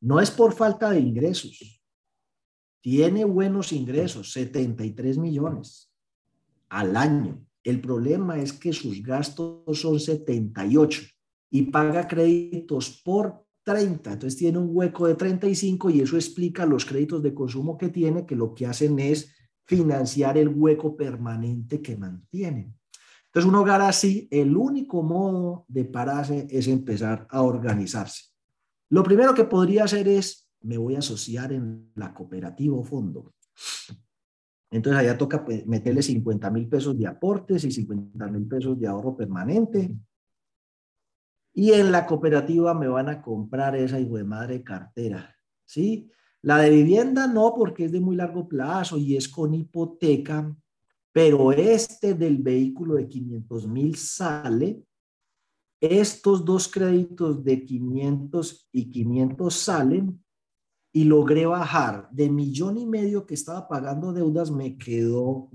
No 0.00 0.20
es 0.20 0.30
por 0.30 0.54
falta 0.54 0.90
de 0.90 1.00
ingresos. 1.00 1.82
Tiene 2.80 3.24
buenos 3.24 3.72
ingresos, 3.72 4.32
73 4.32 5.18
millones 5.18 5.92
al 6.68 6.96
año. 6.96 7.44
El 7.64 7.80
problema 7.80 8.38
es 8.38 8.52
que 8.52 8.72
sus 8.72 9.02
gastos 9.02 9.80
son 9.80 9.98
78 9.98 11.02
y 11.50 11.62
paga 11.62 12.06
créditos 12.06 13.02
por 13.04 13.45
30, 13.66 14.12
entonces 14.12 14.38
tiene 14.38 14.58
un 14.58 14.68
hueco 14.70 15.08
de 15.08 15.16
35 15.16 15.90
y 15.90 16.00
eso 16.00 16.14
explica 16.14 16.64
los 16.64 16.84
créditos 16.84 17.20
de 17.20 17.34
consumo 17.34 17.76
que 17.76 17.88
tiene, 17.88 18.24
que 18.24 18.36
lo 18.36 18.54
que 18.54 18.64
hacen 18.64 18.96
es 19.00 19.34
financiar 19.66 20.38
el 20.38 20.48
hueco 20.48 20.96
permanente 20.96 21.82
que 21.82 21.96
mantienen. 21.96 22.78
Entonces, 23.26 23.48
un 23.48 23.56
hogar 23.56 23.82
así, 23.82 24.28
el 24.30 24.56
único 24.56 25.02
modo 25.02 25.64
de 25.66 25.84
pararse 25.84 26.46
es 26.48 26.68
empezar 26.68 27.26
a 27.28 27.42
organizarse. 27.42 28.26
Lo 28.88 29.02
primero 29.02 29.34
que 29.34 29.44
podría 29.44 29.82
hacer 29.82 30.06
es, 30.06 30.48
me 30.60 30.78
voy 30.78 30.94
a 30.94 31.00
asociar 31.00 31.52
en 31.52 31.90
la 31.96 32.14
cooperativa 32.14 32.76
o 32.76 32.84
fondo. 32.84 33.34
Entonces, 34.70 35.00
allá 35.00 35.18
toca 35.18 35.44
pues, 35.44 35.66
meterle 35.66 36.02
50 36.02 36.50
mil 36.52 36.68
pesos 36.68 36.96
de 36.96 37.08
aportes 37.08 37.64
y 37.64 37.72
50 37.72 38.28
mil 38.28 38.46
pesos 38.46 38.78
de 38.78 38.86
ahorro 38.86 39.16
permanente 39.16 39.92
y 41.58 41.72
en 41.72 41.90
la 41.90 42.04
cooperativa 42.04 42.74
me 42.74 42.86
van 42.86 43.08
a 43.08 43.22
comprar 43.22 43.74
esa 43.76 43.98
hijo 43.98 44.18
de 44.18 44.24
madre 44.24 44.62
cartera, 44.62 45.34
¿sí? 45.64 46.10
La 46.42 46.58
de 46.58 46.68
vivienda 46.68 47.26
no, 47.26 47.54
porque 47.56 47.86
es 47.86 47.92
de 47.92 47.98
muy 47.98 48.14
largo 48.14 48.46
plazo 48.46 48.98
y 48.98 49.16
es 49.16 49.26
con 49.26 49.54
hipoteca, 49.54 50.54
pero 51.12 51.52
este 51.52 52.12
del 52.12 52.36
vehículo 52.36 52.96
de 52.96 53.08
500 53.08 53.68
mil 53.68 53.96
sale. 53.96 54.84
Estos 55.80 56.44
dos 56.44 56.68
créditos 56.68 57.42
de 57.42 57.64
500 57.64 58.68
y 58.72 58.90
500 58.90 59.54
salen 59.54 60.22
y 60.92 61.04
logré 61.04 61.46
bajar 61.46 62.10
de 62.10 62.28
millón 62.28 62.76
y 62.76 62.84
medio 62.84 63.24
que 63.24 63.32
estaba 63.32 63.66
pagando 63.66 64.12
deudas, 64.12 64.50
me 64.50 64.76
quedó 64.76 65.48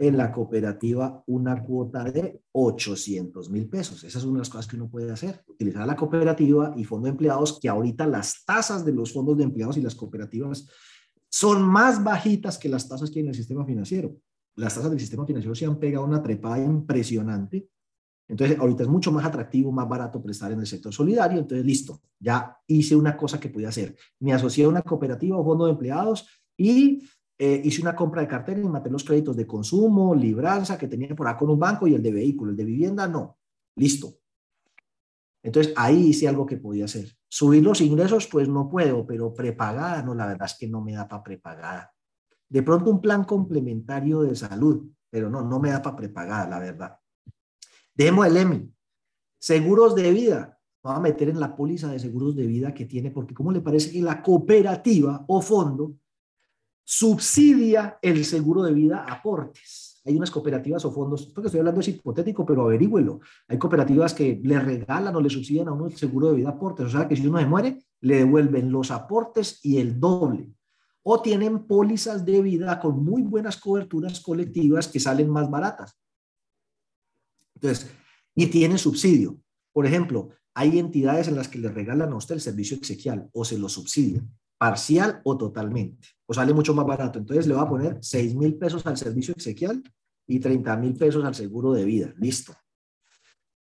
en 0.00 0.16
la 0.16 0.32
cooperativa 0.32 1.22
una 1.26 1.62
cuota 1.62 2.04
de 2.04 2.40
800 2.52 3.50
mil 3.50 3.68
pesos. 3.68 4.02
Esa 4.02 4.18
es 4.18 4.24
una 4.24 4.34
de 4.34 4.38
las 4.38 4.48
cosas 4.48 4.66
que 4.66 4.76
uno 4.76 4.88
puede 4.88 5.12
hacer, 5.12 5.44
utilizar 5.46 5.86
la 5.86 5.94
cooperativa 5.94 6.72
y 6.74 6.84
fondo 6.84 7.04
de 7.04 7.10
empleados, 7.10 7.60
que 7.60 7.68
ahorita 7.68 8.06
las 8.06 8.42
tasas 8.46 8.82
de 8.82 8.92
los 8.92 9.12
fondos 9.12 9.36
de 9.36 9.44
empleados 9.44 9.76
y 9.76 9.82
las 9.82 9.94
cooperativas 9.94 10.66
son 11.28 11.62
más 11.62 12.02
bajitas 12.02 12.56
que 12.56 12.70
las 12.70 12.88
tasas 12.88 13.10
que 13.10 13.18
hay 13.18 13.24
en 13.24 13.28
el 13.28 13.34
sistema 13.34 13.62
financiero. 13.66 14.16
Las 14.56 14.74
tasas 14.74 14.90
del 14.90 14.98
sistema 14.98 15.26
financiero 15.26 15.54
se 15.54 15.66
han 15.66 15.78
pegado 15.78 16.06
una 16.06 16.22
trepada 16.22 16.58
impresionante. 16.64 17.68
Entonces, 18.26 18.58
ahorita 18.58 18.84
es 18.84 18.88
mucho 18.88 19.12
más 19.12 19.26
atractivo, 19.26 19.70
más 19.70 19.86
barato 19.86 20.22
prestar 20.22 20.52
en 20.52 20.60
el 20.60 20.66
sector 20.66 20.94
solidario. 20.94 21.38
Entonces, 21.38 21.66
listo, 21.66 22.00
ya 22.18 22.56
hice 22.66 22.96
una 22.96 23.18
cosa 23.18 23.38
que 23.38 23.50
podía 23.50 23.68
hacer. 23.68 23.94
Me 24.18 24.32
asocié 24.32 24.64
a 24.64 24.68
una 24.68 24.80
cooperativa 24.80 25.36
o 25.36 25.44
fondo 25.44 25.66
de 25.66 25.72
empleados 25.72 26.26
y 26.56 27.02
eh, 27.42 27.58
hice 27.64 27.80
una 27.80 27.96
compra 27.96 28.20
de 28.20 28.28
cartera 28.28 28.60
y 28.60 28.68
maté 28.68 28.90
los 28.90 29.02
créditos 29.02 29.34
de 29.34 29.46
consumo, 29.46 30.14
libranza 30.14 30.76
que 30.76 30.86
tenía 30.86 31.16
por 31.16 31.26
acá 31.26 31.38
con 31.38 31.48
un 31.48 31.58
banco 31.58 31.86
y 31.86 31.94
el 31.94 32.02
de 32.02 32.12
vehículo, 32.12 32.50
el 32.50 32.56
de 32.58 32.66
vivienda 32.66 33.08
no. 33.08 33.38
Listo. 33.76 34.18
Entonces 35.42 35.72
ahí 35.74 36.08
hice 36.08 36.28
algo 36.28 36.44
que 36.44 36.58
podía 36.58 36.84
hacer. 36.84 37.16
Subir 37.30 37.62
los 37.62 37.80
ingresos, 37.80 38.26
pues 38.26 38.46
no 38.46 38.68
puedo, 38.68 39.06
pero 39.06 39.32
prepagada, 39.32 40.02
no, 40.02 40.14
la 40.14 40.26
verdad 40.26 40.44
es 40.44 40.58
que 40.58 40.68
no 40.68 40.82
me 40.82 40.92
da 40.92 41.08
para 41.08 41.22
prepagada. 41.22 41.94
De 42.46 42.62
pronto 42.62 42.90
un 42.90 43.00
plan 43.00 43.24
complementario 43.24 44.20
de 44.20 44.36
salud, 44.36 44.90
pero 45.08 45.30
no, 45.30 45.40
no 45.40 45.58
me 45.58 45.70
da 45.70 45.80
para 45.80 45.96
prepagada, 45.96 46.46
la 46.46 46.58
verdad. 46.58 46.98
Demo 47.94 48.22
el 48.22 48.36
EMI. 48.36 48.70
Seguros 49.38 49.94
de 49.94 50.10
vida. 50.10 50.60
Vamos 50.82 50.98
a 50.98 51.02
meter 51.02 51.30
en 51.30 51.40
la 51.40 51.56
póliza 51.56 51.90
de 51.90 51.98
seguros 51.98 52.36
de 52.36 52.46
vida 52.46 52.74
que 52.74 52.84
tiene, 52.84 53.10
porque 53.10 53.32
¿cómo 53.32 53.50
le 53.50 53.62
parece 53.62 53.92
que 53.92 54.02
la 54.02 54.22
cooperativa 54.22 55.24
o 55.26 55.40
fondo 55.40 55.99
subsidia 56.90 58.00
el 58.02 58.24
seguro 58.24 58.64
de 58.64 58.72
vida 58.72 59.04
aportes. 59.08 60.02
hay 60.04 60.16
unas 60.16 60.30
cooperativas 60.30 60.84
o 60.84 60.90
fondos, 60.90 61.28
esto 61.28 61.40
que 61.40 61.46
estoy 61.46 61.60
hablando 61.60 61.80
es 61.80 61.86
hipotético, 61.86 62.44
pero 62.44 62.62
averígüelo. 62.62 63.20
Hay 63.46 63.58
cooperativas 63.58 64.12
que 64.12 64.40
le 64.42 64.58
regalan 64.58 65.14
o 65.14 65.20
le 65.20 65.30
subsidian 65.30 65.68
a 65.68 65.72
uno 65.72 65.86
el 65.86 65.96
seguro 65.96 66.30
de 66.30 66.36
vida 66.38 66.48
aportes, 66.48 66.86
o 66.86 66.90
sea 66.90 67.06
que 67.06 67.14
si 67.14 67.24
uno 67.28 67.38
se 67.38 67.46
muere, 67.46 67.78
le 68.00 68.16
devuelven 68.16 68.72
los 68.72 68.90
aportes 68.90 69.60
y 69.62 69.78
el 69.78 70.00
doble. 70.00 70.50
O 71.04 71.22
tienen 71.22 71.64
pólizas 71.68 72.24
de 72.24 72.42
vida 72.42 72.80
con 72.80 73.04
muy 73.04 73.22
buenas 73.22 73.56
coberturas 73.56 74.18
colectivas 74.18 74.88
que 74.88 74.98
salen 74.98 75.30
más 75.30 75.48
baratas. 75.48 75.96
Entonces, 77.54 77.88
y 78.34 78.46
tienen 78.46 78.78
subsidio. 78.78 79.38
Por 79.72 79.86
ejemplo, 79.86 80.30
hay 80.54 80.80
entidades 80.80 81.28
en 81.28 81.36
las 81.36 81.46
que 81.46 81.60
le 81.60 81.68
regalan 81.68 82.12
a 82.12 82.16
usted 82.16 82.34
el 82.34 82.40
servicio 82.40 82.76
exequial 82.76 83.30
o 83.32 83.44
se 83.44 83.58
lo 83.58 83.68
subsidian, 83.68 84.28
parcial 84.60 85.22
o 85.24 85.38
totalmente, 85.38 86.08
o 86.26 86.34
sale 86.34 86.52
mucho 86.52 86.74
más 86.74 86.84
barato. 86.84 87.18
Entonces 87.18 87.46
le 87.46 87.54
va 87.54 87.62
a 87.62 87.68
poner 87.68 87.96
6 88.02 88.34
mil 88.34 88.56
pesos 88.56 88.86
al 88.86 88.98
servicio 88.98 89.32
exequial 89.32 89.82
y 90.26 90.38
30 90.38 90.76
mil 90.76 90.94
pesos 90.94 91.24
al 91.24 91.34
seguro 91.34 91.72
de 91.72 91.86
vida. 91.86 92.12
Listo. 92.18 92.52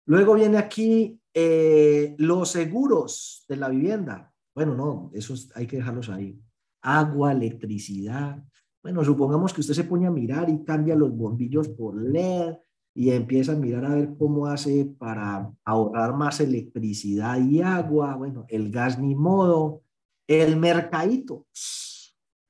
Luego 0.05 0.35
viene 0.35 0.57
aquí 0.57 1.19
eh, 1.33 2.15
los 2.17 2.49
seguros 2.49 3.43
de 3.49 3.57
la 3.57 3.67
vivienda. 3.67 4.33
Bueno, 4.55 4.73
no, 4.73 5.11
esos 5.13 5.51
hay 5.53 5.67
que 5.67 5.77
dejarlos 5.77 6.07
ahí. 6.07 6.39
Agua, 6.81 7.33
electricidad. 7.33 8.41
Bueno, 8.81 9.03
supongamos 9.03 9.53
que 9.53 9.59
usted 9.59 9.73
se 9.73 9.83
pone 9.83 10.07
a 10.07 10.11
mirar 10.11 10.49
y 10.49 10.63
cambia 10.63 10.95
los 10.95 11.11
bombillos 11.11 11.67
por 11.67 12.01
LED, 12.01 12.55
y 12.97 13.11
empieza 13.11 13.51
a 13.51 13.55
mirar 13.55 13.85
a 13.85 13.95
ver 13.95 14.15
cómo 14.17 14.47
hace 14.47 14.85
para 14.85 15.51
ahorrar 15.65 16.15
más 16.15 16.39
electricidad 16.39 17.37
y 17.37 17.61
agua, 17.61 18.15
bueno, 18.15 18.45
el 18.47 18.71
gas 18.71 18.97
ni 18.97 19.13
modo, 19.13 19.81
el 20.27 20.57
mercadito, 20.57 21.47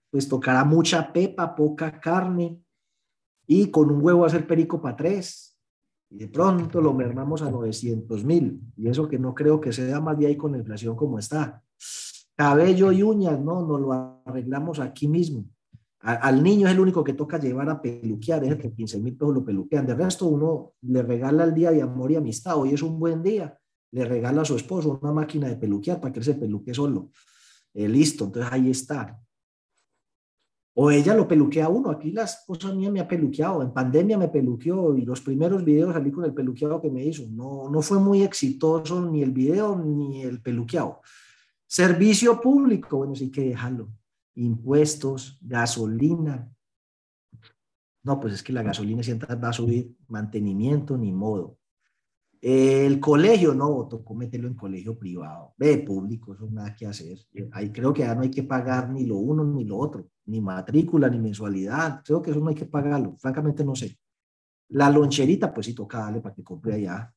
pues 0.10 0.28
tocará 0.30 0.64
mucha 0.64 1.12
pepa, 1.12 1.56
poca 1.56 2.00
carne 2.00 2.62
y 3.48 3.70
con 3.70 3.92
un 3.92 4.04
huevo 4.04 4.26
hacer 4.26 4.48
perico 4.48 4.82
para 4.82 4.96
tres. 4.96 5.58
Y 6.10 6.18
de 6.18 6.28
pronto 6.28 6.82
lo 6.82 6.94
mermamos 6.94 7.42
a 7.42 7.50
900 7.50 8.24
mil. 8.24 8.62
Y 8.78 8.88
eso 8.88 9.08
que 9.08 9.20
no 9.20 9.34
creo 9.34 9.60
que 9.60 9.74
sea 9.74 10.00
más 10.00 10.18
de 10.18 10.28
ahí 10.28 10.38
con 10.38 10.52
la 10.52 10.60
inflación 10.60 10.96
como 10.96 11.20
está. 11.20 11.64
Cabello 12.36 12.92
y 12.92 13.02
uñas, 13.02 13.40
no, 13.40 13.66
nos 13.66 13.82
lo 13.82 14.22
arreglamos 14.26 14.80
aquí 14.80 15.08
mismo 15.08 15.46
al 16.06 16.44
niño 16.44 16.68
es 16.68 16.74
el 16.74 16.80
único 16.80 17.04
que 17.04 17.14
toca 17.14 17.40
llevar 17.40 17.68
a 17.68 17.82
peluquear, 17.82 18.44
es 18.44 18.52
el 18.52 18.58
que 18.60 18.72
15 18.72 19.00
mil 19.00 19.18
pesos 19.18 19.34
lo 19.34 19.44
peluquean. 19.44 19.88
De 19.88 19.96
resto, 19.96 20.28
uno 20.28 20.74
le 20.82 21.02
regala 21.02 21.46
el 21.46 21.54
día 21.54 21.72
de 21.72 21.82
amor 21.82 22.12
y 22.12 22.16
amistad. 22.16 22.58
Hoy 22.58 22.74
es 22.74 22.84
un 22.84 23.00
buen 23.00 23.24
día. 23.24 23.58
Le 23.92 24.06
regala 24.06 24.44
a 24.44 24.46
su 24.46 24.56
esposo 24.56 25.00
una 25.02 25.12
máquina 25.12 25.48
de 25.48 25.56
peluquear 25.56 26.00
para 26.00 26.14
que 26.14 26.20
él 26.20 26.26
se 26.26 26.36
peluque 26.36 26.76
solo. 26.76 27.10
Eh, 27.76 27.88
listo, 27.88 28.26
entonces 28.26 28.52
ahí 28.52 28.72
está. 28.72 29.22
O 30.74 30.90
ella 30.90 31.14
lo 31.14 31.28
peluquea 31.28 31.70
uno. 31.70 31.92
Aquí 31.92 32.12
las 32.12 32.44
cosas 32.48 32.74
mías 32.74 32.92
me 32.92 33.00
ha 33.00 33.08
peluqueado. 33.08 33.62
En 33.62 33.72
pandemia 33.72 34.18
me 34.18 34.30
peluqueó 34.30 34.98
y 34.98 35.02
los 35.04 35.22
primeros 35.22 35.64
videos 35.64 35.94
salí 35.94 36.12
con 36.12 36.26
el 36.26 36.34
peluqueado 36.34 36.82
que 36.82 36.90
me 36.90 37.06
hizo. 37.06 37.24
No, 37.30 37.70
no 37.70 37.82
fue 37.84 38.00
muy 38.00 38.24
exitoso 38.24 39.06
ni 39.06 39.22
el 39.22 39.32
video 39.32 39.78
ni 39.78 40.24
el 40.24 40.42
peluqueado. 40.42 41.02
Servicio 41.68 42.42
público, 42.42 42.98
bueno, 42.98 43.16
sí 43.16 43.30
que 43.30 43.50
dejarlo 43.50 43.90
impuestos, 44.36 45.38
gasolina. 45.42 46.52
No, 48.04 48.20
pues 48.20 48.36
es 48.36 48.44
que 48.44 48.54
la 48.54 48.62
gasolina 48.62 49.02
siempre 49.02 49.34
va 49.36 49.50
a 49.50 49.54
subir, 49.54 49.96
mantenimiento 50.08 50.98
ni 50.98 51.12
modo. 51.12 51.58
El 52.48 53.00
colegio, 53.00 53.56
no, 53.56 53.88
tocó 53.88 54.14
meterlo 54.14 54.48
en 54.48 54.54
colegio 54.54 54.96
privado. 55.00 55.56
Ve, 55.58 55.80
público, 55.80 56.36
eso 56.36 56.48
nada 56.52 56.76
que 56.76 56.86
hacer. 56.86 57.18
Ahí 57.52 57.72
creo 57.72 57.92
que 57.92 58.04
ya 58.04 58.14
no 58.14 58.22
hay 58.22 58.30
que 58.30 58.44
pagar 58.44 58.88
ni 58.92 59.04
lo 59.04 59.16
uno 59.18 59.44
ni 59.44 59.64
lo 59.64 59.80
otro, 59.80 60.08
ni 60.28 60.42
matrícula, 60.42 61.10
ni 61.10 61.18
mensualidad. 61.18 62.04
Creo 62.06 62.22
que 62.22 62.30
eso 62.30 62.40
no 62.40 62.50
hay 62.50 62.54
que 62.54 62.68
pagarlo. 62.68 63.18
Francamente 63.18 63.66
no 63.66 63.74
sé. 63.74 63.98
La 64.70 64.92
loncherita, 64.92 65.52
pues 65.52 65.66
sí 65.66 65.74
toca 65.74 65.98
darle 65.98 66.22
para 66.22 66.36
que 66.36 66.44
compre 66.44 66.76
allá. 66.76 67.12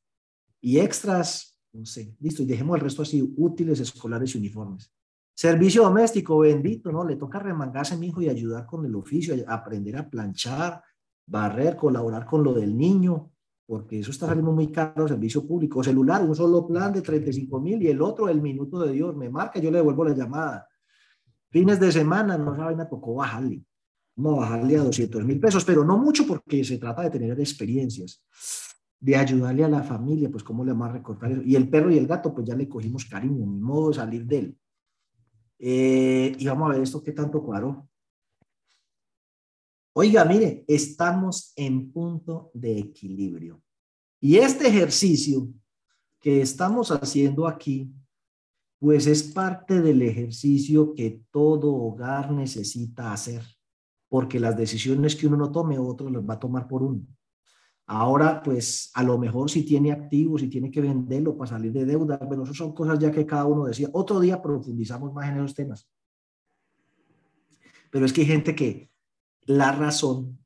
Y 0.63 0.79
extras, 0.79 1.61
no 1.75 1.85
sé. 1.85 2.17
Listo, 2.21 2.43
y 2.43 2.47
dejemos 2.47 2.77
el 2.77 2.85
resto 2.85 3.03
así, 3.03 3.35
útiles, 3.37 3.81
escolares 3.81 4.35
y 4.35 4.39
uniformes. 4.39 4.91
Servicio 5.35 5.83
doméstico, 5.83 6.39
bendito, 6.39 6.91
¿no? 6.91 7.05
Le 7.05 7.17
toca 7.17 7.39
remangarse, 7.39 7.99
mi 7.99 8.07
hijo, 8.07 8.23
y 8.23 8.31
ayudar 8.31 8.65
con 8.65 8.87
el 8.87 8.95
oficio, 8.95 9.35
aprender 9.47 9.99
a 9.99 10.09
planchar, 10.09 10.83
barrer, 11.27 11.77
colaborar 11.77 12.25
con 12.25 12.43
lo 12.43 12.55
del 12.55 12.75
niño, 12.75 13.31
porque 13.69 13.99
eso 13.99 14.11
está 14.11 14.27
saliendo 14.27 14.51
muy 14.51 14.73
caro, 14.73 15.07
servicio 15.07 15.47
público. 15.47 15.85
Celular, 15.85 16.23
un 16.23 16.35
solo 16.35 16.67
plan 16.67 16.91
de 16.91 17.03
35 17.03 17.61
mil 17.61 17.83
y 17.83 17.89
el 17.89 18.01
otro, 18.01 18.27
el 18.31 18.41
minuto 18.41 18.81
de 18.81 18.93
Dios, 18.93 19.15
me 19.15 19.29
marca, 19.29 19.61
yo 19.61 19.71
le 19.71 19.77
devuelvo 19.77 20.07
la 20.07 20.15
llamada. 20.15 20.67
Fines 21.51 21.79
de 21.79 21.93
semana, 21.93 22.39
no 22.39 22.57
saben, 22.57 22.79
me 22.79 22.87
tocó 22.87 23.17
bajarle. 23.17 23.63
Vamos 24.17 24.39
a 24.39 24.41
bajarle 24.41 24.79
a 24.79 24.85
200 24.85 25.23
mil 25.23 25.39
pesos, 25.39 25.67
pero 25.67 25.85
no 25.85 25.99
mucho 25.99 26.27
porque 26.27 26.65
se 26.65 26.79
trata 26.79 27.03
de 27.03 27.11
tener 27.11 27.39
experiencias, 27.39 28.23
de 28.99 29.17
ayudarle 29.17 29.65
a 29.65 29.69
la 29.69 29.83
familia, 29.83 30.31
pues 30.31 30.43
cómo 30.43 30.65
le 30.65 30.73
vamos 30.73 30.89
a 30.89 30.93
recortar 30.93 31.33
eso. 31.33 31.43
Y 31.43 31.55
el 31.55 31.69
perro 31.69 31.93
y 31.93 31.99
el 31.99 32.07
gato, 32.07 32.33
pues 32.33 32.47
ya 32.47 32.57
le 32.57 32.71
cogimos 32.71 33.05
cariño, 33.05 33.45
ni 33.45 33.61
modo 33.61 33.91
de 33.91 33.97
salir 33.97 34.25
de 34.25 34.39
él. 34.39 34.59
Eh, 35.59 36.35
y 36.39 36.47
vamos 36.47 36.71
a 36.71 36.73
ver 36.73 36.83
esto 36.85 37.03
qué 37.03 37.13
tanto 37.13 37.43
cuadro. 37.43 37.87
Oiga, 39.93 40.25
mire, 40.25 40.65
estamos 40.69 41.53
en 41.57 41.91
punto 41.91 42.51
de 42.55 42.79
equilibrio. 42.79 43.61
Y 44.21 44.37
este 44.37 44.69
ejercicio 44.69 45.49
que 46.21 46.41
estamos 46.41 46.91
haciendo 46.91 47.47
aquí, 47.47 47.93
pues 48.79 49.07
es 49.07 49.23
parte 49.23 49.81
del 49.81 50.03
ejercicio 50.03 50.95
que 50.95 51.23
todo 51.31 51.75
hogar 51.75 52.33
necesita 52.33 53.13
hacer, 53.13 53.43
porque 54.09 54.39
las 54.39 54.57
decisiones 54.57 55.17
que 55.17 55.27
uno 55.27 55.37
no 55.37 55.51
tome, 55.51 55.79
otro 55.79 56.09
las 56.11 56.23
va 56.23 56.35
a 56.35 56.41
tomar 56.41 56.69
por 56.69 56.83
uno. 56.83 57.03
Ahora, 57.87 58.43
pues 58.43 58.91
a 58.95 59.03
lo 59.03 59.17
mejor 59.17 59.51
si 59.51 59.65
tiene 59.65 59.93
activos, 59.93 60.43
si 60.43 60.49
tiene 60.49 60.71
que 60.71 60.83
venderlo 60.83 61.37
para 61.37 61.53
salir 61.53 61.73
de 61.73 61.87
deuda, 61.87 62.19
bueno, 62.19 62.43
eso 62.43 62.53
son 62.53 62.75
cosas 62.75 62.99
ya 62.99 63.11
que 63.11 63.25
cada 63.25 63.47
uno 63.47 63.65
decía. 63.65 63.89
Otro 63.93 64.21
día 64.21 64.43
profundizamos 64.43 65.13
más 65.15 65.29
en 65.29 65.39
esos 65.39 65.55
temas. 65.55 65.89
Pero 67.91 68.05
es 68.05 68.13
que 68.13 68.21
hay 68.21 68.27
gente 68.27 68.55
que 68.55 68.91
la 69.49 69.73
razón 69.73 70.39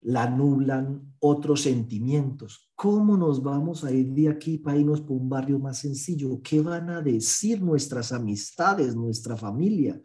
la 0.00 0.28
nublan 0.28 1.14
otros 1.20 1.62
sentimientos. 1.62 2.72
¿Cómo 2.74 3.16
nos 3.16 3.40
vamos 3.40 3.84
a 3.84 3.92
ir 3.92 4.08
de 4.08 4.28
aquí 4.28 4.58
para 4.58 4.76
irnos 4.76 5.00
por 5.00 5.16
un 5.16 5.28
barrio 5.28 5.60
más 5.60 5.78
sencillo? 5.78 6.40
¿Qué 6.42 6.60
van 6.60 6.90
a 6.90 7.00
decir 7.00 7.62
nuestras 7.62 8.12
amistades, 8.12 8.96
nuestra 8.96 9.36
familia? 9.36 10.02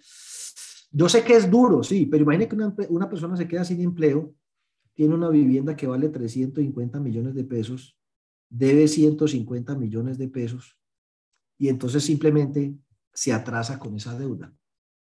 Yo 0.91 1.09
sé 1.09 1.23
que 1.23 1.35
es 1.35 1.49
duro, 1.49 1.81
sí, 1.81 2.05
pero 2.05 2.23
imagine 2.23 2.47
que 2.47 2.55
una, 2.55 2.75
una 2.89 3.09
persona 3.09 3.35
se 3.35 3.47
queda 3.47 3.65
sin 3.65 3.81
empleo 3.81 4.35
tiene 4.93 5.15
una 5.15 5.29
vivienda 5.29 5.75
que 5.75 5.87
vale 5.87 6.09
350 6.09 6.99
millones 6.99 7.33
de 7.33 7.43
pesos, 7.43 7.97
debe 8.47 8.87
150 8.87 9.75
millones 9.75 10.19
de 10.19 10.27
pesos 10.27 10.77
y 11.57 11.69
entonces 11.69 12.03
simplemente 12.03 12.75
se 13.11 13.33
atrasa 13.33 13.79
con 13.79 13.95
esa 13.95 14.17
deuda. 14.17 14.55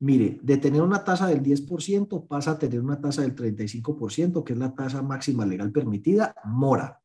Mire, 0.01 0.39
de 0.43 0.57
tener 0.59 0.81
una 0.81 1.03
tasa 1.03 1.27
del 1.27 1.43
10% 1.43 2.29
pasa 2.29 2.53
a 2.53 2.59
tener 2.59 2.81
una 2.81 3.01
tasa 3.01 3.23
del 3.23 3.35
35%, 3.35 4.45
que 4.45 4.53
es 4.53 4.59
la 4.59 4.75
tasa 4.75 5.03
máxima 5.03 5.45
legal 5.45 5.73
permitida, 5.73 6.35
mora. 6.45 7.01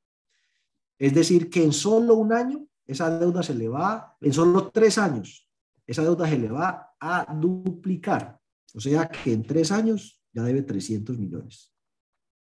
Es 1.00 1.14
decir, 1.14 1.50
que 1.50 1.64
en 1.64 1.74
solo 1.74 2.16
un 2.16 2.34
año 2.34 2.68
esa 2.86 3.18
deuda 3.18 3.42
se 3.42 3.56
le 3.56 3.68
va, 3.68 4.16
en 4.22 4.34
solo 4.34 4.70
tres 4.70 4.98
años, 4.98 5.50
esa 5.88 6.04
deuda 6.04 6.28
se 6.30 6.38
le 6.38 6.50
va 6.50 6.96
a 7.00 7.34
duplicar. 7.34 8.40
O 8.76 8.80
sea 8.80 9.10
que 9.10 9.34
en 9.34 9.44
tres 9.44 9.72
años 9.72 10.22
ya 10.32 10.44
debe 10.44 10.62
300 10.62 11.18
millones. 11.18 11.74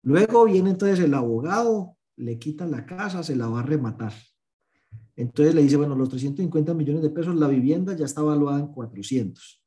Luego 0.03 0.45
viene 0.45 0.71
entonces 0.71 0.99
el 1.01 1.15
abogado, 1.15 1.97
le 2.17 2.39
quita 2.39 2.67
la 2.67 2.85
casa, 2.85 3.23
se 3.23 3.37
la 3.37 3.47
va 3.47 3.61
a 3.61 3.65
rematar. 3.65 4.13
Entonces 5.15 5.55
le 5.55 5.63
dice, 5.63 5.77
bueno, 5.77 5.95
los 5.95 6.09
350 6.09 6.75
millones 6.75 7.03
de 7.03 7.11
pesos, 7.11 7.35
la 7.37 7.49
vivienda 7.49 7.95
ya 7.95 8.07
está 8.07 8.23
evaluada 8.23 8.61
en 8.61 8.69
400. 8.69 9.62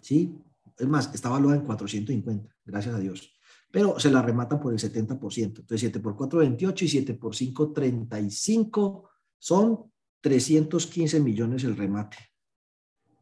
¿Sí? 0.00 0.34
Es 0.78 0.88
más, 0.88 1.14
está 1.14 1.28
evaluada 1.28 1.58
en 1.58 1.64
450, 1.64 2.56
gracias 2.64 2.94
a 2.94 2.98
Dios. 2.98 3.32
Pero 3.70 4.00
se 4.00 4.10
la 4.10 4.22
rematan 4.22 4.60
por 4.60 4.72
el 4.72 4.78
70%. 4.78 5.44
Entonces 5.44 5.80
7 5.80 6.00
por 6.00 6.16
4, 6.16 6.40
28 6.40 6.84
y 6.84 6.88
7 6.88 7.14
por 7.14 7.36
5, 7.36 7.72
35. 7.72 9.10
Son 9.38 9.90
315 10.20 11.20
millones 11.20 11.64
el 11.64 11.76
remate. 11.76 12.16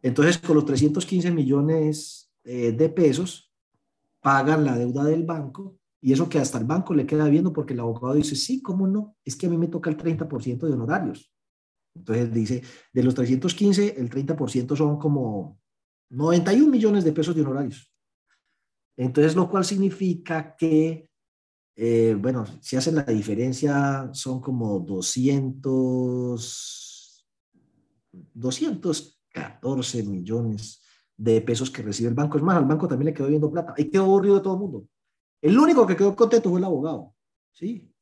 Entonces 0.02 0.38
con 0.38 0.56
los 0.56 0.64
315 0.64 1.30
millones 1.32 2.32
eh, 2.44 2.72
de 2.72 2.88
pesos 2.88 3.52
pagan 4.20 4.64
la 4.64 4.76
deuda 4.76 5.04
del 5.04 5.24
banco 5.24 5.78
y 6.00 6.12
eso 6.12 6.28
que 6.28 6.38
hasta 6.38 6.58
el 6.58 6.64
banco 6.64 6.94
le 6.94 7.06
queda 7.06 7.28
viendo 7.28 7.52
porque 7.52 7.74
el 7.74 7.80
abogado 7.80 8.14
dice, 8.14 8.36
sí, 8.36 8.62
¿cómo 8.62 8.86
no? 8.86 9.16
Es 9.24 9.36
que 9.36 9.46
a 9.46 9.50
mí 9.50 9.58
me 9.58 9.68
toca 9.68 9.90
el 9.90 9.96
30% 9.96 10.66
de 10.66 10.72
honorarios. 10.72 11.32
Entonces 11.94 12.32
dice, 12.32 12.62
de 12.92 13.02
los 13.02 13.14
315, 13.14 13.96
el 13.98 14.08
30% 14.08 14.76
son 14.76 14.98
como 14.98 15.58
91 16.10 16.70
millones 16.70 17.04
de 17.04 17.12
pesos 17.12 17.34
de 17.34 17.42
honorarios. 17.42 17.92
Entonces, 18.96 19.36
lo 19.36 19.48
cual 19.48 19.64
significa 19.64 20.56
que, 20.56 21.08
eh, 21.76 22.16
bueno, 22.18 22.44
si 22.60 22.76
hacen 22.76 22.96
la 22.96 23.04
diferencia, 23.04 24.10
son 24.12 24.40
como 24.40 24.80
200, 24.80 27.26
214 28.34 30.02
millones 30.02 30.82
de 31.16 31.40
pesos 31.42 31.70
que 31.70 31.82
recibe 31.82 32.08
el 32.08 32.14
banco. 32.14 32.38
Es 32.38 32.42
más, 32.42 32.56
al 32.56 32.64
banco 32.64 32.88
también 32.88 33.06
le 33.06 33.14
quedó 33.14 33.28
viendo 33.28 33.50
plata. 33.50 33.74
Ahí 33.76 33.90
quedó 33.90 34.04
aburrido 34.04 34.36
de 34.36 34.40
todo 34.40 34.54
el 34.54 34.60
mundo 34.60 34.88
El 35.42 35.58
único 35.58 35.86
que 35.86 35.96
quedó 35.96 36.16
contento 36.16 36.50
fue 36.50 36.58
el 36.58 36.64
abogado, 36.64 37.14
¿sí? 37.52 37.92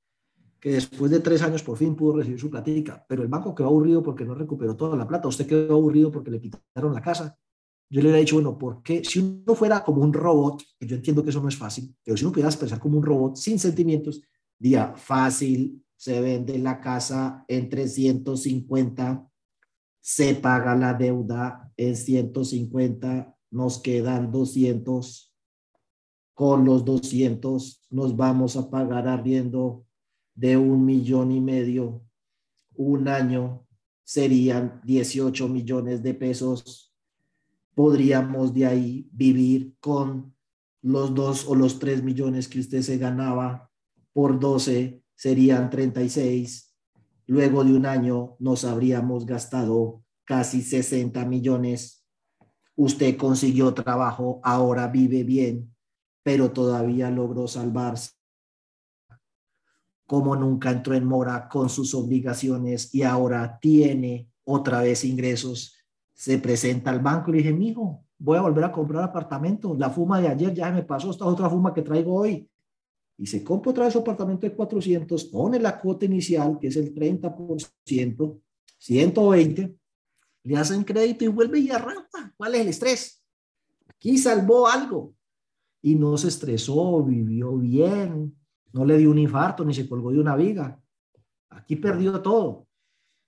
Que 0.60 0.70
después 0.70 1.10
de 1.10 1.20
tres 1.20 1.42
años 1.42 1.62
por 1.62 1.76
fin 1.76 1.94
pudo 1.94 2.16
recibir 2.16 2.40
su 2.40 2.50
platica, 2.50 3.04
pero 3.08 3.22
el 3.22 3.28
banco 3.28 3.54
quedó 3.54 3.68
aburrido 3.68 4.02
porque 4.02 4.24
no 4.24 4.34
recuperó 4.34 4.74
toda 4.76 4.96
la 4.96 5.06
plata. 5.06 5.28
Usted 5.28 5.46
quedó 5.46 5.74
aburrido 5.74 6.10
porque 6.10 6.30
le 6.30 6.40
quitaron 6.40 6.94
la 6.94 7.02
casa. 7.02 7.38
Yo 7.88 8.00
le 8.00 8.08
hubiera 8.08 8.18
dicho, 8.18 8.36
bueno, 8.36 8.58
¿por 8.58 8.82
qué? 8.82 9.04
Si 9.04 9.20
uno 9.20 9.54
fuera 9.54 9.84
como 9.84 10.02
un 10.02 10.12
robot, 10.12 10.62
yo 10.80 10.96
entiendo 10.96 11.22
que 11.22 11.30
eso 11.30 11.40
no 11.40 11.48
es 11.48 11.56
fácil, 11.56 11.94
pero 12.02 12.16
si 12.16 12.24
uno 12.24 12.32
pudiera 12.32 12.50
pensar 12.50 12.80
como 12.80 12.98
un 12.98 13.04
robot 13.04 13.36
sin 13.36 13.58
sentimientos, 13.58 14.20
diría, 14.58 14.94
fácil, 14.96 15.84
se 15.96 16.20
vende 16.20 16.58
la 16.58 16.80
casa 16.80 17.44
en 17.48 17.68
350, 17.68 19.28
se 20.00 20.34
paga 20.34 20.74
la 20.74 20.94
deuda 20.94 21.72
en 21.76 21.96
150, 21.96 23.36
nos 23.50 23.78
quedan 23.78 24.30
200, 24.30 25.34
con 26.34 26.64
los 26.64 26.84
200 26.84 27.86
nos 27.90 28.16
vamos 28.16 28.56
a 28.56 28.68
pagar 28.68 29.08
arriendo 29.08 29.86
de 30.34 30.56
un 30.56 30.84
millón 30.84 31.32
y 31.32 31.40
medio, 31.40 32.02
un 32.74 33.08
año 33.08 33.66
serían 34.04 34.80
18 34.84 35.48
millones 35.48 36.02
de 36.02 36.14
pesos 36.14 36.85
podríamos 37.76 38.54
de 38.54 38.64
ahí 38.64 39.06
vivir 39.12 39.76
con 39.80 40.34
los 40.80 41.14
dos 41.14 41.46
o 41.46 41.54
los 41.54 41.78
tres 41.78 42.02
millones 42.02 42.48
que 42.48 42.58
usted 42.58 42.80
se 42.80 42.96
ganaba 42.96 43.70
por 44.14 44.40
12 44.40 45.04
serían 45.14 45.68
36. 45.68 46.74
Luego 47.26 47.64
de 47.64 47.74
un 47.74 47.84
año 47.84 48.36
nos 48.38 48.64
habríamos 48.64 49.26
gastado 49.26 50.02
casi 50.24 50.62
60 50.62 51.22
millones. 51.26 52.02
Usted 52.76 53.18
consiguió 53.18 53.74
trabajo, 53.74 54.40
ahora 54.42 54.88
vive 54.88 55.22
bien, 55.22 55.74
pero 56.22 56.52
todavía 56.52 57.10
logró 57.10 57.46
salvarse. 57.46 58.12
Como 60.06 60.34
nunca 60.34 60.70
entró 60.70 60.94
en 60.94 61.04
mora 61.04 61.46
con 61.50 61.68
sus 61.68 61.94
obligaciones 61.94 62.94
y 62.94 63.02
ahora 63.02 63.58
tiene 63.60 64.30
otra 64.44 64.80
vez 64.80 65.04
ingresos, 65.04 65.75
se 66.16 66.38
presenta 66.38 66.90
al 66.90 67.00
banco 67.00 67.28
y 67.28 67.32
le 67.32 67.38
dije, 67.38 67.52
mijo, 67.52 68.02
voy 68.18 68.38
a 68.38 68.40
volver 68.40 68.64
a 68.64 68.72
comprar 68.72 69.04
apartamento. 69.04 69.76
La 69.78 69.90
fuma 69.90 70.18
de 70.18 70.28
ayer 70.28 70.54
ya 70.54 70.72
me 70.72 70.82
pasó, 70.82 71.10
esta 71.10 71.26
otra 71.26 71.50
fuma 71.50 71.74
que 71.74 71.82
traigo 71.82 72.14
hoy. 72.14 72.48
Y 73.18 73.26
se 73.26 73.44
compra 73.44 73.70
otra 73.70 73.84
vez 73.84 73.92
su 73.92 73.98
apartamento 73.98 74.46
de 74.46 74.54
400, 74.54 75.24
pone 75.26 75.60
la 75.60 75.78
cuota 75.78 76.06
inicial, 76.06 76.58
que 76.58 76.68
es 76.68 76.76
el 76.76 76.94
30%, 76.94 78.40
120, 78.78 79.76
le 80.44 80.56
hacen 80.56 80.84
crédito 80.84 81.24
y 81.24 81.28
vuelve 81.28 81.58
y 81.58 81.70
arranca. 81.70 82.32
¿Cuál 82.34 82.54
es 82.54 82.60
el 82.62 82.68
estrés? 82.68 83.22
Aquí 83.86 84.16
salvó 84.16 84.68
algo. 84.68 85.14
Y 85.82 85.94
no 85.96 86.16
se 86.16 86.28
estresó, 86.28 87.02
vivió 87.04 87.58
bien, 87.58 88.34
no 88.72 88.84
le 88.86 88.96
dio 88.96 89.10
un 89.10 89.18
infarto 89.18 89.64
ni 89.66 89.74
se 89.74 89.86
colgó 89.86 90.12
de 90.12 90.20
una 90.20 90.34
viga. 90.34 90.80
Aquí 91.50 91.76
perdió 91.76 92.20
todo 92.22 92.65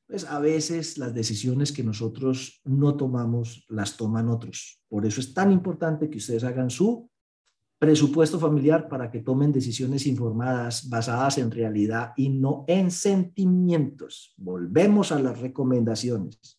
pues 0.09 0.25
a 0.25 0.41
veces 0.41 0.97
las 0.97 1.15
decisiones 1.15 1.71
que 1.71 1.85
nosotros 1.85 2.63
no 2.65 2.97
tomamos 2.97 3.67
las 3.69 3.97
toman 3.97 4.31
otros. 4.31 4.83
Por 4.89 5.05
eso 5.05 5.21
es 5.21 5.35
tan 5.35 5.53
importante 5.53 6.09
que 6.09 6.17
ustedes 6.17 6.45
hagan 6.45 6.71
su 6.71 7.11
presupuesto 7.79 8.41
familiar 8.41 8.89
para 8.89 9.11
que 9.11 9.21
tomen 9.21 9.53
decisiones 9.53 10.07
informadas, 10.07 10.89
basadas 10.89 11.37
en 11.39 11.51
realidad 11.51 12.13
y 12.17 12.31
no 12.31 12.65
en 12.67 12.91
sentimientos. 12.91 14.35
Volvemos 14.39 15.13
a 15.13 15.21
las 15.21 15.39
recomendaciones. 15.39 16.59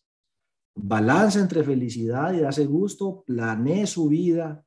Balance 0.76 1.40
entre 1.40 1.64
felicidad 1.64 2.32
y 2.32 2.40
darse 2.40 2.64
gusto, 2.64 3.24
planee 3.26 3.86
su 3.88 4.08
vida, 4.08 4.64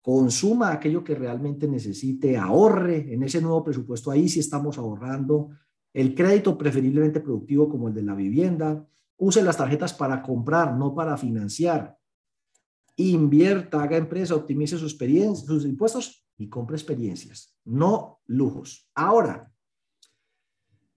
consuma 0.00 0.72
aquello 0.72 1.02
que 1.02 1.16
realmente 1.16 1.66
necesite, 1.66 2.38
ahorre 2.38 3.12
en 3.12 3.24
ese 3.24 3.40
nuevo 3.42 3.64
presupuesto. 3.64 4.12
Ahí 4.12 4.28
sí 4.28 4.38
estamos 4.38 4.78
ahorrando 4.78 5.50
el 5.96 6.14
crédito 6.14 6.58
preferiblemente 6.58 7.20
productivo 7.20 7.70
como 7.70 7.88
el 7.88 7.94
de 7.94 8.02
la 8.02 8.14
vivienda. 8.14 8.86
Use 9.16 9.42
las 9.42 9.56
tarjetas 9.56 9.94
para 9.94 10.22
comprar, 10.22 10.76
no 10.76 10.94
para 10.94 11.16
financiar. 11.16 11.96
Invierta, 12.96 13.82
haga 13.82 13.96
empresa, 13.96 14.34
optimice 14.34 14.76
sus, 14.76 14.94
sus 14.94 15.64
impuestos 15.64 16.28
y 16.36 16.50
compre 16.50 16.76
experiencias, 16.76 17.56
no 17.64 18.20
lujos. 18.26 18.90
Ahora, 18.94 19.50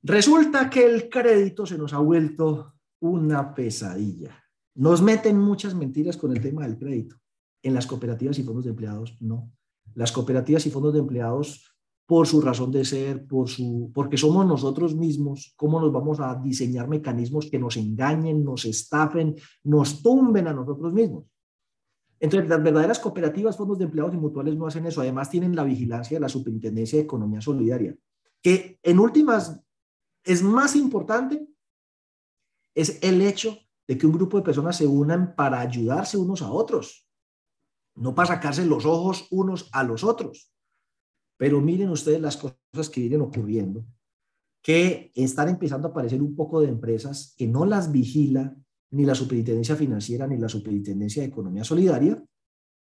resulta 0.03 0.69
que 0.69 0.85
el 0.85 1.07
crédito 1.07 1.65
se 1.65 1.77
nos 1.77 1.93
ha 1.93 1.99
vuelto 1.99 2.73
una 2.99 3.55
pesadilla. 3.55 4.37
Nos 4.75 5.01
meten 5.01 5.39
muchas 5.39 5.73
mentiras 5.75 6.17
con 6.17 6.33
el 6.33 6.41
tema 6.41 6.67
del 6.67 6.77
crédito. 6.77 7.15
En 7.63 7.73
las 7.73 7.87
cooperativas 7.87 8.37
y 8.37 8.43
fondos 8.43 8.65
de 8.65 8.71
empleados, 8.71 9.15
no. 9.21 9.49
Las 9.95 10.11
cooperativas 10.11 10.65
y 10.65 10.71
fondos 10.71 10.91
de 10.91 10.99
empleados 10.99 11.73
por 12.09 12.25
su 12.25 12.41
razón 12.41 12.71
de 12.71 12.83
ser, 12.83 13.27
por 13.27 13.47
su, 13.47 13.91
porque 13.93 14.17
somos 14.17 14.43
nosotros 14.43 14.95
mismos, 14.95 15.53
cómo 15.55 15.79
nos 15.79 15.91
vamos 15.91 16.19
a 16.19 16.33
diseñar 16.43 16.87
mecanismos 16.87 17.45
que 17.51 17.59
nos 17.59 17.77
engañen, 17.77 18.43
nos 18.43 18.65
estafen, 18.65 19.35
nos 19.65 20.01
tumben 20.01 20.47
a 20.47 20.53
nosotros 20.53 20.91
mismos. 20.91 21.25
Entonces, 22.19 22.49
las 22.49 22.63
verdaderas 22.63 22.97
cooperativas, 22.97 23.55
fondos 23.55 23.77
de 23.77 23.85
empleados 23.85 24.15
y 24.15 24.17
mutuales 24.17 24.55
no 24.55 24.65
hacen 24.65 24.87
eso. 24.87 25.01
Además, 25.01 25.29
tienen 25.29 25.55
la 25.55 25.63
vigilancia 25.63 26.17
de 26.17 26.21
la 26.21 26.29
Superintendencia 26.29 26.97
de 26.97 27.03
Economía 27.03 27.41
Solidaria, 27.41 27.95
que 28.41 28.79
en 28.81 28.97
últimas 28.97 29.61
es 30.23 30.41
más 30.41 30.75
importante, 30.75 31.47
es 32.73 32.97
el 33.03 33.21
hecho 33.21 33.55
de 33.87 33.99
que 33.99 34.07
un 34.07 34.13
grupo 34.13 34.37
de 34.37 34.43
personas 34.43 34.77
se 34.77 34.87
unan 34.87 35.35
para 35.35 35.59
ayudarse 35.59 36.17
unos 36.17 36.41
a 36.41 36.51
otros, 36.51 37.07
no 37.93 38.15
para 38.15 38.29
sacarse 38.29 38.65
los 38.65 38.83
ojos 38.87 39.27
unos 39.29 39.69
a 39.73 39.83
los 39.83 40.03
otros. 40.03 40.51
Pero 41.39 41.61
miren 41.61 41.89
ustedes 41.89 42.19
las 42.19 42.35
cosas 42.35 42.89
que 42.91 42.99
vienen 42.99 43.21
ocurriendo, 43.21 43.85
que 44.61 45.13
están 45.15 45.47
empezando 45.47 45.87
a 45.87 45.91
aparecer 45.91 46.21
un 46.21 46.35
poco 46.35 46.59
de 46.59 46.67
empresas 46.67 47.33
que 47.37 47.47
no 47.47 47.65
las 47.65 47.93
vigila 47.93 48.53
ni 48.91 49.05
la 49.05 49.15
Superintendencia 49.15 49.77
Financiera 49.77 50.27
ni 50.27 50.37
la 50.37 50.49
Superintendencia 50.49 51.23
de 51.23 51.29
Economía 51.29 51.63
Solidaria 51.63 52.21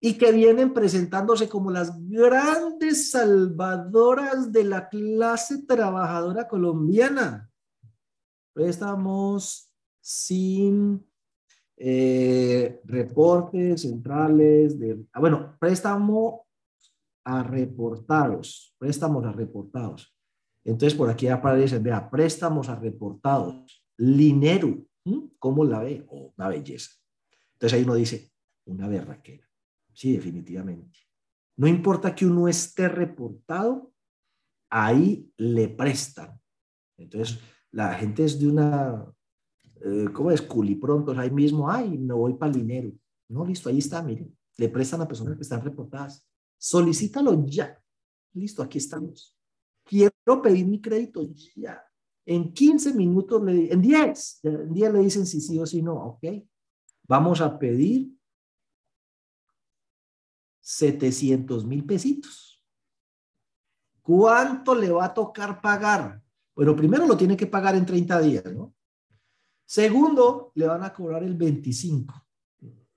y 0.01 0.15
que 0.15 0.31
vienen 0.31 0.73
presentándose 0.73 1.47
como 1.47 1.69
las 1.69 1.93
grandes 2.09 3.11
salvadoras 3.11 4.51
de 4.51 4.63
la 4.63 4.89
clase 4.89 5.63
trabajadora 5.67 6.47
colombiana. 6.47 7.47
Préstamos 8.53 9.71
sin 10.01 11.05
eh, 11.77 12.81
reportes 12.85 13.83
centrales 13.83 14.79
de, 14.79 15.05
ah, 15.13 15.19
bueno, 15.19 15.55
préstamo 15.59 16.47
a 17.23 17.43
reportados, 17.43 18.75
préstamos 18.77 19.25
a 19.25 19.31
reportados. 19.31 20.15
Entonces 20.63 20.97
por 20.97 21.09
aquí 21.09 21.27
aparece, 21.27 21.79
vea, 21.79 22.09
préstamos 22.09 22.69
a 22.69 22.75
reportados, 22.75 23.83
dinero, 23.97 24.85
¿cómo 25.39 25.63
la 25.63 25.79
ve? 25.79 26.05
Oh, 26.07 26.33
una 26.37 26.49
belleza. 26.49 26.91
Entonces 27.53 27.77
ahí 27.77 27.83
uno 27.83 27.95
dice, 27.95 28.31
una 28.65 28.87
berraquera. 28.87 29.47
Sí, 29.93 30.13
definitivamente. 30.13 30.99
No 31.57 31.67
importa 31.67 32.15
que 32.15 32.25
uno 32.25 32.47
esté 32.47 32.87
reportado, 32.87 33.91
ahí 34.69 35.31
le 35.37 35.67
prestan. 35.67 36.39
Entonces 36.97 37.39
la 37.71 37.93
gente 37.95 38.25
es 38.25 38.39
de 38.39 38.47
una, 38.47 39.05
eh, 39.81 40.05
¿cómo 40.13 40.31
es? 40.31 40.41
Culiprontos, 40.41 41.17
ahí 41.17 41.31
mismo, 41.31 41.69
ay, 41.69 41.97
no 41.97 42.17
voy 42.17 42.33
para 42.33 42.51
el 42.51 42.59
dinero. 42.59 42.91
No, 43.29 43.45
listo, 43.45 43.69
ahí 43.69 43.79
está, 43.79 44.01
miren. 44.01 44.35
Le 44.57 44.69
prestan 44.69 45.01
a 45.01 45.07
personas 45.07 45.35
que 45.35 45.43
están 45.43 45.63
reportadas. 45.63 46.27
Solicítalo 46.61 47.43
ya. 47.47 47.75
Listo, 48.33 48.61
aquí 48.61 48.77
estamos. 48.77 49.35
Quiero 49.83 50.41
pedir 50.43 50.67
mi 50.67 50.79
crédito 50.79 51.27
ya. 51.55 51.83
En 52.23 52.53
15 52.53 52.93
minutos, 52.93 53.41
le, 53.43 53.73
en 53.73 53.81
10, 53.81 54.39
en 54.43 54.71
10 54.71 54.93
le 54.93 54.99
dicen 54.99 55.25
si 55.25 55.41
sí 55.41 55.59
o 55.59 55.65
si 55.65 55.81
no, 55.81 55.95
¿ok? 55.95 56.23
Vamos 57.07 57.41
a 57.41 57.57
pedir 57.57 58.15
700 60.59 61.65
mil 61.65 61.83
pesitos. 61.83 62.63
¿Cuánto 64.03 64.75
le 64.75 64.91
va 64.91 65.05
a 65.05 65.13
tocar 65.15 65.59
pagar? 65.61 66.21
Bueno, 66.53 66.75
primero 66.75 67.07
lo 67.07 67.17
tiene 67.17 67.35
que 67.35 67.47
pagar 67.47 67.75
en 67.75 67.87
30 67.87 68.21
días, 68.21 68.45
¿no? 68.53 68.75
Segundo, 69.65 70.51
le 70.53 70.67
van 70.67 70.83
a 70.83 70.93
cobrar 70.93 71.23
el 71.23 71.35
25. 71.35 72.13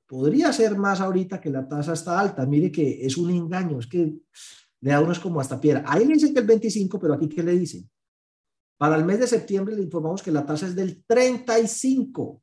Podría 0.06 0.52
ser 0.52 0.76
más 0.76 1.00
ahorita 1.00 1.40
que 1.40 1.50
la 1.50 1.66
tasa 1.66 1.94
está 1.94 2.20
alta. 2.20 2.44
Mire 2.46 2.70
que 2.70 3.04
es 3.06 3.16
un 3.16 3.30
engaño, 3.30 3.78
es 3.78 3.86
que 3.86 4.14
le 4.80 4.90
da 4.90 5.00
uno 5.00 5.14
como 5.22 5.40
hasta 5.40 5.60
piedra. 5.60 5.82
Ahí 5.86 6.04
le 6.04 6.14
dicen 6.14 6.34
que 6.34 6.40
el 6.40 6.46
25, 6.46 6.98
pero 6.98 7.14
aquí 7.14 7.28
¿qué 7.28 7.42
le 7.42 7.52
dicen? 7.52 7.88
Para 8.76 8.96
el 8.96 9.04
mes 9.04 9.20
de 9.20 9.26
septiembre 9.26 9.74
le 9.74 9.82
informamos 9.82 10.22
que 10.22 10.30
la 10.30 10.44
tasa 10.44 10.66
es 10.66 10.74
del 10.74 11.02
35. 11.06 12.42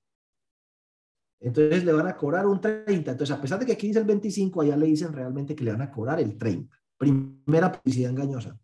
Entonces 1.39 1.83
le 1.83 1.93
van 1.93 2.07
a 2.07 2.15
cobrar 2.15 2.47
un 2.47 2.59
30. 2.59 3.11
Entonces, 3.11 3.35
a 3.35 3.41
pesar 3.41 3.59
de 3.59 3.65
que 3.65 3.73
aquí 3.73 3.88
dice 3.88 3.99
el 3.99 4.05
25, 4.05 4.61
allá 4.61 4.77
le 4.77 4.88
dicen 4.88 5.13
realmente 5.13 5.55
que 5.55 5.63
le 5.63 5.71
van 5.71 5.81
a 5.81 5.91
cobrar 5.91 6.19
el 6.19 6.38
30. 6.38 6.75
Primera 6.97 7.71
publicidad 7.71 8.11
engañosa. 8.11 8.57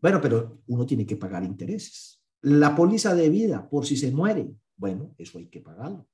Bueno, 0.00 0.20
pero 0.20 0.62
uno 0.68 0.86
tiene 0.86 1.06
que 1.06 1.16
pagar 1.16 1.42
intereses. 1.44 2.20
La 2.42 2.74
póliza 2.74 3.14
de 3.14 3.28
vida, 3.28 3.68
por 3.68 3.86
si 3.86 3.96
se 3.96 4.12
muere, 4.12 4.54
bueno, 4.76 5.14
eso 5.18 5.38
hay 5.38 5.46
que 5.46 5.60
pagarlo 5.60 6.09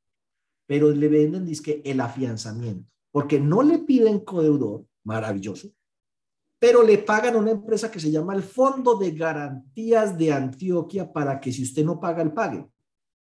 pero 0.66 0.90
le 0.90 1.08
venden 1.08 1.50
que 1.62 1.82
el 1.84 2.00
afianzamiento, 2.00 2.90
porque 3.10 3.40
no 3.40 3.62
le 3.62 3.78
piden 3.78 4.20
codeudor, 4.20 4.84
maravilloso, 5.04 5.70
pero 6.58 6.82
le 6.82 6.98
pagan 6.98 7.36
a 7.36 7.38
una 7.38 7.52
empresa 7.52 7.90
que 7.90 8.00
se 8.00 8.10
llama 8.10 8.34
el 8.34 8.42
Fondo 8.42 8.96
de 8.96 9.12
Garantías 9.12 10.16
de 10.16 10.32
Antioquia 10.32 11.12
para 11.12 11.38
que 11.38 11.52
si 11.52 11.62
usted 11.62 11.84
no 11.84 12.00
paga, 12.00 12.22
el 12.22 12.32
pague. 12.32 12.66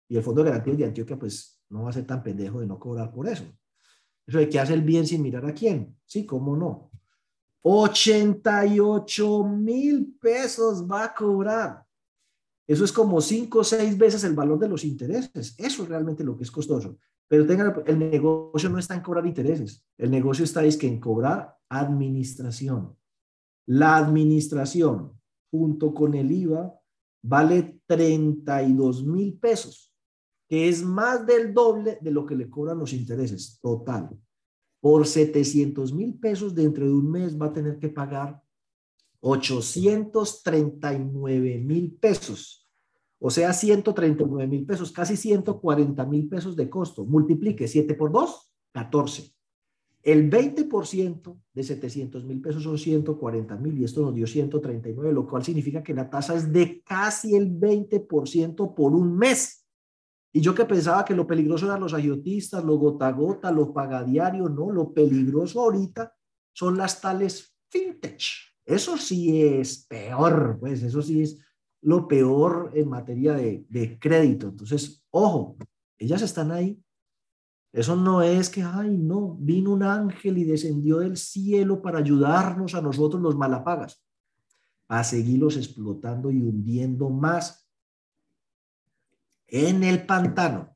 Y 0.07 0.17
el 0.17 0.23
Fondo 0.23 0.43
de 0.43 0.49
Garantías 0.49 0.77
de 0.77 0.85
Antioquia, 0.85 1.19
pues 1.19 1.61
no 1.69 1.83
va 1.83 1.89
a 1.89 1.93
ser 1.93 2.05
tan 2.05 2.23
pendejo 2.23 2.59
de 2.59 2.67
no 2.67 2.79
cobrar 2.79 3.11
por 3.11 3.27
eso. 3.27 3.43
Eso 4.25 4.39
de 4.39 4.49
que 4.49 4.59
hace 4.59 4.73
el 4.73 4.81
bien 4.81 5.05
sin 5.05 5.21
mirar 5.21 5.45
a 5.45 5.53
quién. 5.53 5.97
Sí, 6.05 6.25
cómo 6.25 6.55
no. 6.55 6.89
88 7.61 9.43
mil 9.43 10.15
pesos 10.19 10.89
va 10.89 11.05
a 11.05 11.13
cobrar. 11.13 11.85
Eso 12.67 12.85
es 12.85 12.91
como 12.91 13.21
cinco 13.21 13.59
o 13.59 13.63
seis 13.63 13.97
veces 13.97 14.23
el 14.23 14.33
valor 14.33 14.59
de 14.59 14.69
los 14.69 14.83
intereses. 14.83 15.55
Eso 15.57 15.83
es 15.83 15.89
realmente 15.89 16.23
lo 16.23 16.37
que 16.37 16.43
es 16.43 16.51
costoso. 16.51 16.97
Pero 17.27 17.45
tengan, 17.45 17.83
el 17.85 17.99
negocio 17.99 18.69
no 18.69 18.77
está 18.77 18.95
en 18.95 19.01
cobrar 19.01 19.25
intereses. 19.25 19.83
El 19.97 20.11
negocio 20.11 20.45
está 20.45 20.63
es 20.63 20.77
que 20.77 20.87
en 20.87 20.99
cobrar 20.99 21.57
administración. 21.69 22.95
La 23.65 23.97
administración, 23.97 25.19
junto 25.49 25.93
con 25.93 26.13
el 26.13 26.31
IVA, 26.31 26.79
vale 27.23 27.81
32 27.87 29.05
mil 29.05 29.39
pesos, 29.39 29.91
que 30.47 30.69
es 30.69 30.83
más 30.83 31.25
del 31.25 31.53
doble 31.53 31.97
de 32.01 32.11
lo 32.11 32.25
que 32.25 32.35
le 32.35 32.49
cobran 32.49 32.77
los 32.77 32.93
intereses 32.93 33.59
total. 33.61 34.09
Por 34.79 35.07
700 35.07 35.93
mil 35.93 36.19
pesos 36.19 36.53
dentro 36.53 36.85
de 36.85 36.93
un 36.93 37.09
mes 37.09 37.41
va 37.41 37.47
a 37.47 37.53
tener 37.53 37.79
que 37.79 37.89
pagar 37.89 38.43
839 39.21 41.57
mil 41.57 41.95
pesos. 41.95 42.64
O 43.27 43.31
sea, 43.31 43.53
139 43.53 44.45
mil 44.47 44.67
pesos, 44.67 44.91
casi 44.91 45.17
140 45.17 46.05
mil 46.05 46.29
pesos 46.29 46.55
de 46.55 46.69
costo. 46.69 47.05
Multiplique 47.05 47.67
7 47.67 47.95
por 47.95 48.11
2, 48.11 48.51
14. 48.71 49.33
El 50.03 50.29
20% 50.29 51.35
de 51.51 51.63
700 51.63 52.23
mil 52.23 52.39
pesos 52.39 52.61
son 52.61 52.77
140 52.77 53.57
mil 53.57 53.79
y 53.79 53.83
esto 53.83 54.03
nos 54.03 54.13
dio 54.13 54.27
139, 54.27 55.11
lo 55.11 55.27
cual 55.27 55.43
significa 55.43 55.81
que 55.81 55.95
la 55.95 56.07
tasa 56.07 56.35
es 56.35 56.53
de 56.53 56.83
casi 56.83 57.35
el 57.35 57.49
20% 57.49 58.75
por 58.75 58.93
un 58.93 59.17
mes. 59.17 59.65
Y 60.31 60.39
yo 60.39 60.53
que 60.53 60.65
pensaba 60.65 61.03
que 61.03 61.15
lo 61.15 61.25
peligroso 61.25 61.65
eran 61.65 61.81
los 61.81 61.95
agiotistas, 61.95 62.63
los 62.63 62.77
gota 62.77 63.11
gota, 63.11 63.51
los 63.51 63.69
pagadiarios, 63.69 64.51
no, 64.51 64.69
lo 64.69 64.93
peligroso 64.93 65.61
ahorita 65.61 66.13
son 66.53 66.77
las 66.77 67.01
tales 67.01 67.57
fintech. 67.71 68.21
Eso 68.63 68.97
sí 68.97 69.41
es 69.41 69.83
peor, 69.87 70.57
pues 70.59 70.83
eso 70.83 71.01
sí 71.01 71.23
es 71.23 71.39
lo 71.85 72.07
peor 72.07 72.71
en 72.73 72.89
materia 72.89 73.33
de, 73.33 73.97
crédito. 73.99 74.47
Entonces, 74.47 75.05
ojo, 75.11 75.55
ellas 75.97 76.21
están 76.21 76.51
ahí 76.51 76.81
eso 77.75 77.97
no 77.97 78.21
es 78.21 78.49
que, 78.49 78.63
ay, 78.63 78.97
no, 78.97 79.35
vino 79.37 79.73
un 79.73 79.83
ángel 79.83 80.37
y 80.37 80.45
descendió 80.45 80.99
del 80.99 81.17
cielo 81.17 81.81
para 81.81 81.99
ayudarnos 81.99 82.73
a 82.73 82.81
nosotros 82.81 83.21
los 83.21 83.35
malapagas, 83.35 84.01
a 84.87 85.03
seguirlos 85.03 85.57
explotando 85.57 86.31
y 86.31 86.41
hundiendo 86.41 87.09
más 87.09 87.69
en 89.47 89.83
el 89.83 90.05
pantano. 90.05 90.73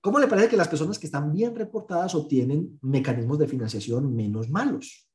¿Cómo 0.00 0.20
le 0.20 0.28
parece 0.28 0.50
que 0.50 0.56
las 0.56 0.68
personas 0.68 0.96
que 0.96 1.06
están 1.06 1.32
bien 1.32 1.56
reportadas 1.56 2.14
obtienen 2.14 2.78
mecanismos 2.82 3.40
de 3.40 3.48
financiación 3.48 4.14
menos 4.14 4.48
malos? 4.48 5.07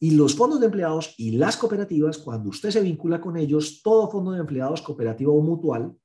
Y 0.00 0.12
los 0.12 0.34
fondos 0.34 0.60
de 0.60 0.66
empleados 0.66 1.14
y 1.18 1.32
las 1.32 1.56
cooperativas, 1.56 2.18
cuando 2.18 2.50
usted 2.50 2.70
se 2.70 2.80
vincula 2.80 3.20
con 3.20 3.36
ellos, 3.36 3.80
todo 3.82 4.10
fondo 4.10 4.32
de 4.32 4.40
empleados, 4.40 4.82
cooperativa 4.82 5.32
o 5.32 5.40
mutual, 5.40 5.96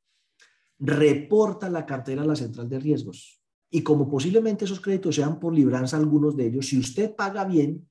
reporta 0.78 1.70
la 1.70 1.86
cartera 1.86 2.22
a 2.22 2.26
la 2.26 2.36
central 2.36 2.70
de 2.70 2.80
riesgos 2.80 3.40
y 3.72 3.84
como 3.84 4.10
posiblemente 4.10 4.66
esos 4.66 4.80
créditos 4.80 5.16
sean 5.16 5.40
por 5.40 5.54
libranza 5.54 5.98
algunos 5.98 6.36
de 6.36 6.48
ellos, 6.48 6.68
si 6.68 6.80
usted 6.80 7.16
paga 7.16 7.46
bien, 7.46 7.88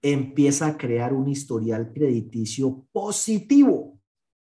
empieza 0.00 0.66
a 0.68 0.76
crear 0.76 1.12
un 1.12 1.28
historial 1.28 1.92
crediticio 1.92 2.86
positivo. 2.92 3.98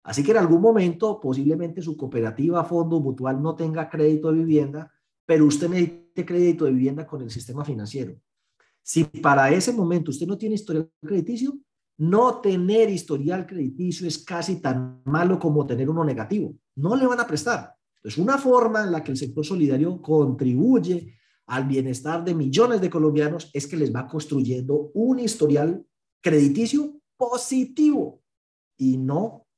Así 0.04 0.24
que 0.24 0.32
en 0.32 0.38
algún 0.38 0.62
momento 0.62 1.20
posiblemente 1.20 1.82
su 1.82 1.98
cooperativa, 1.98 2.64
fondo 2.64 3.02
mutual 3.02 3.42
no 3.42 3.56
tenga 3.56 3.90
crédito 3.90 4.32
de 4.32 4.40
vivienda, 4.40 4.92
pero 5.26 5.46
usted 5.46 5.70
necesite 5.70 6.26
crédito 6.26 6.66
de 6.66 6.72
vivienda 6.72 7.06
con 7.06 7.22
el 7.22 7.30
sistema 7.30 7.66
financiero. 7.66 8.16
Si 8.84 9.04
para 9.04 9.52
ese 9.52 9.72
momento 9.72 10.12
usted 10.12 10.28
no 10.28 10.38
tiene 10.38 10.56
historial 10.56 10.90
crediticio, 11.02 11.58
no 11.98 12.40
tener 12.40 12.90
historial 12.90 13.46
crediticio 13.46 14.08
es 14.08 14.20
casi 14.20 14.62
tan 14.62 15.02
malo 15.06 15.38
como 15.38 15.66
tener 15.66 15.90
uno 15.90 16.04
negativo. 16.04 16.56
No 16.76 16.96
le 16.96 17.06
van 17.06 17.20
a 17.20 17.28
prestar. 17.28 17.76
Entonces, 17.98 18.18
una 18.18 18.38
forma 18.38 18.84
en 18.86 18.92
la 18.92 19.04
que 19.04 19.12
el 19.12 19.18
sector 19.18 19.46
solidario 19.46 20.02
contribuye 20.02 21.16
al 21.48 21.66
bienestar 21.66 22.24
de 22.24 22.34
millones 22.34 22.80
de 22.80 22.90
colombianos 22.90 23.50
es 23.54 23.68
que 23.68 23.76
les 23.76 23.94
va 23.94 24.08
construyendo 24.08 24.92
un 24.94 25.20
historial 25.20 25.86
crediticio 26.22 27.02
positivo 27.18 28.22
y 28.78 28.98
no 28.98 29.49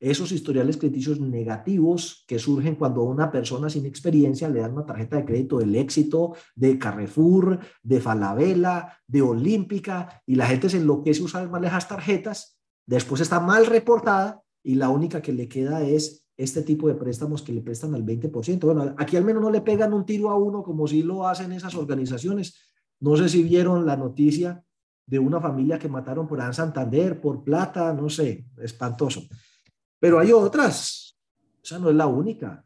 esos 0.00 0.32
historiales 0.32 0.78
crediticios 0.78 1.20
negativos 1.20 2.24
que 2.26 2.38
surgen 2.38 2.74
cuando 2.74 3.02
a 3.02 3.04
una 3.04 3.30
persona 3.30 3.68
sin 3.68 3.84
experiencia 3.84 4.48
le 4.48 4.60
dan 4.60 4.72
una 4.72 4.86
tarjeta 4.86 5.16
de 5.16 5.26
crédito 5.26 5.58
del 5.58 5.76
éxito, 5.76 6.34
de 6.56 6.78
Carrefour, 6.78 7.60
de 7.82 8.00
Falabella, 8.00 8.98
de 9.06 9.20
Olímpica, 9.20 10.22
y 10.26 10.36
la 10.36 10.46
gente 10.46 10.70
se 10.70 10.78
enloquece 10.78 11.22
usar 11.22 11.50
mal 11.50 11.64
esas 11.64 11.86
tarjetas, 11.86 12.58
después 12.86 13.20
está 13.20 13.40
mal 13.40 13.66
reportada 13.66 14.42
y 14.62 14.76
la 14.76 14.88
única 14.88 15.20
que 15.20 15.32
le 15.32 15.48
queda 15.48 15.82
es 15.82 16.26
este 16.38 16.62
tipo 16.62 16.88
de 16.88 16.94
préstamos 16.94 17.42
que 17.42 17.52
le 17.52 17.60
prestan 17.60 17.94
al 17.94 18.04
20%. 18.04 18.60
Bueno, 18.60 18.94
aquí 18.96 19.18
al 19.18 19.24
menos 19.24 19.42
no 19.42 19.50
le 19.50 19.60
pegan 19.60 19.92
un 19.92 20.06
tiro 20.06 20.30
a 20.30 20.36
uno 20.36 20.62
como 20.62 20.86
si 20.86 21.02
lo 21.02 21.28
hacen 21.28 21.52
esas 21.52 21.74
organizaciones. 21.74 22.72
No 23.00 23.16
sé 23.16 23.28
si 23.28 23.42
vieron 23.42 23.84
la 23.84 23.96
noticia 23.96 24.64
de 25.06 25.18
una 25.18 25.40
familia 25.40 25.78
que 25.78 25.88
mataron 25.88 26.26
por 26.26 26.40
An 26.40 26.54
Santander, 26.54 27.20
por 27.20 27.44
plata, 27.44 27.92
no 27.92 28.08
sé, 28.08 28.46
espantoso. 28.58 29.22
Pero 30.00 30.18
hay 30.18 30.32
otras, 30.32 31.16
o 31.62 31.64
sea, 31.64 31.78
no 31.78 31.90
es 31.90 31.96
la 31.96 32.06
única. 32.06 32.64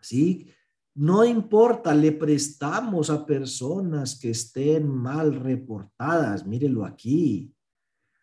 Sí, 0.00 0.50
no 0.94 1.26
importa, 1.26 1.94
le 1.94 2.12
prestamos 2.12 3.10
a 3.10 3.26
personas 3.26 4.18
que 4.18 4.30
estén 4.30 4.88
mal 4.88 5.34
reportadas, 5.34 6.46
mírenlo 6.46 6.86
aquí. 6.86 7.52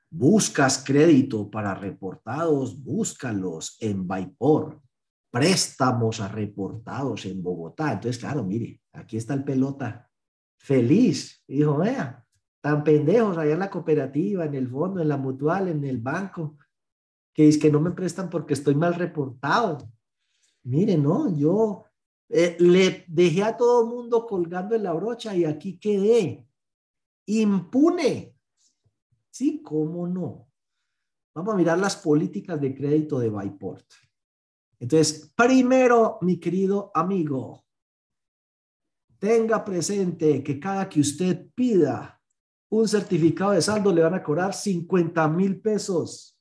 Buscas 0.10 0.84
crédito 0.84 1.52
para 1.52 1.76
reportados, 1.76 2.84
búscalos 2.84 3.78
en 3.80 4.08
Vaipor. 4.08 4.82
Préstamos 5.30 6.20
a 6.20 6.28
reportados 6.28 7.26
en 7.26 7.44
Bogotá. 7.44 7.94
Entonces, 7.94 8.20
claro, 8.20 8.44
mire, 8.44 8.82
aquí 8.92 9.18
está 9.18 9.36
el 9.36 9.44
pelota. 9.44 10.10
Feliz. 10.58 11.44
dijo, 11.48 11.78
vea, 11.78 12.26
tan 12.62 12.84
pendejos 12.84 13.38
allá 13.38 13.54
en 13.54 13.60
la 13.60 13.70
cooperativa, 13.70 14.46
en 14.46 14.56
el 14.56 14.68
fondo, 14.68 15.02
en 15.02 15.10
la 15.10 15.18
mutual, 15.18 15.68
en 15.68 15.84
el 15.84 16.00
banco, 16.00 16.58
que 17.34 17.48
es 17.48 17.58
que 17.58 17.72
no 17.72 17.80
me 17.80 17.92
prestan 17.92 18.30
porque 18.30 18.54
estoy 18.54 18.76
mal 18.76 18.94
reportado. 18.96 19.90
Mire, 20.64 20.98
no, 20.98 21.36
yo 21.36 21.86
eh, 22.30 22.56
le 22.60 23.06
dejé 23.08 23.44
a 23.44 23.58
todo 23.58 23.86
mundo 23.86 24.26
colgando 24.26 24.76
en 24.76 24.84
la 24.84 24.94
brocha 24.94 25.36
y 25.36 25.46
aquí 25.46 25.78
quedé 25.78 26.48
impune. 27.26 28.36
Sí, 29.30 29.62
cómo 29.64 30.08
no. 30.08 30.48
Vamos 31.36 31.54
a 31.56 31.58
mirar 31.58 31.80
las 31.80 31.96
políticas 31.96 32.62
de 32.62 32.76
crédito 32.76 33.20
de 33.20 33.30
Byport. 33.30 33.86
Entonces, 34.80 35.34
primero, 35.36 36.20
mi 36.22 36.40
querido 36.40 36.92
amigo, 36.94 37.66
tenga 39.18 39.64
presente 39.64 40.44
que 40.44 40.60
cada 40.60 40.88
que 40.90 41.00
usted 41.00 41.50
pida 41.56 42.22
un 42.70 42.88
certificado 42.88 43.52
de 43.52 43.62
saldo 43.62 43.94
le 43.94 44.02
van 44.02 44.16
a 44.16 44.24
cobrar 44.24 44.54
50 44.54 45.28
mil 45.30 45.62
pesos. 45.62 46.33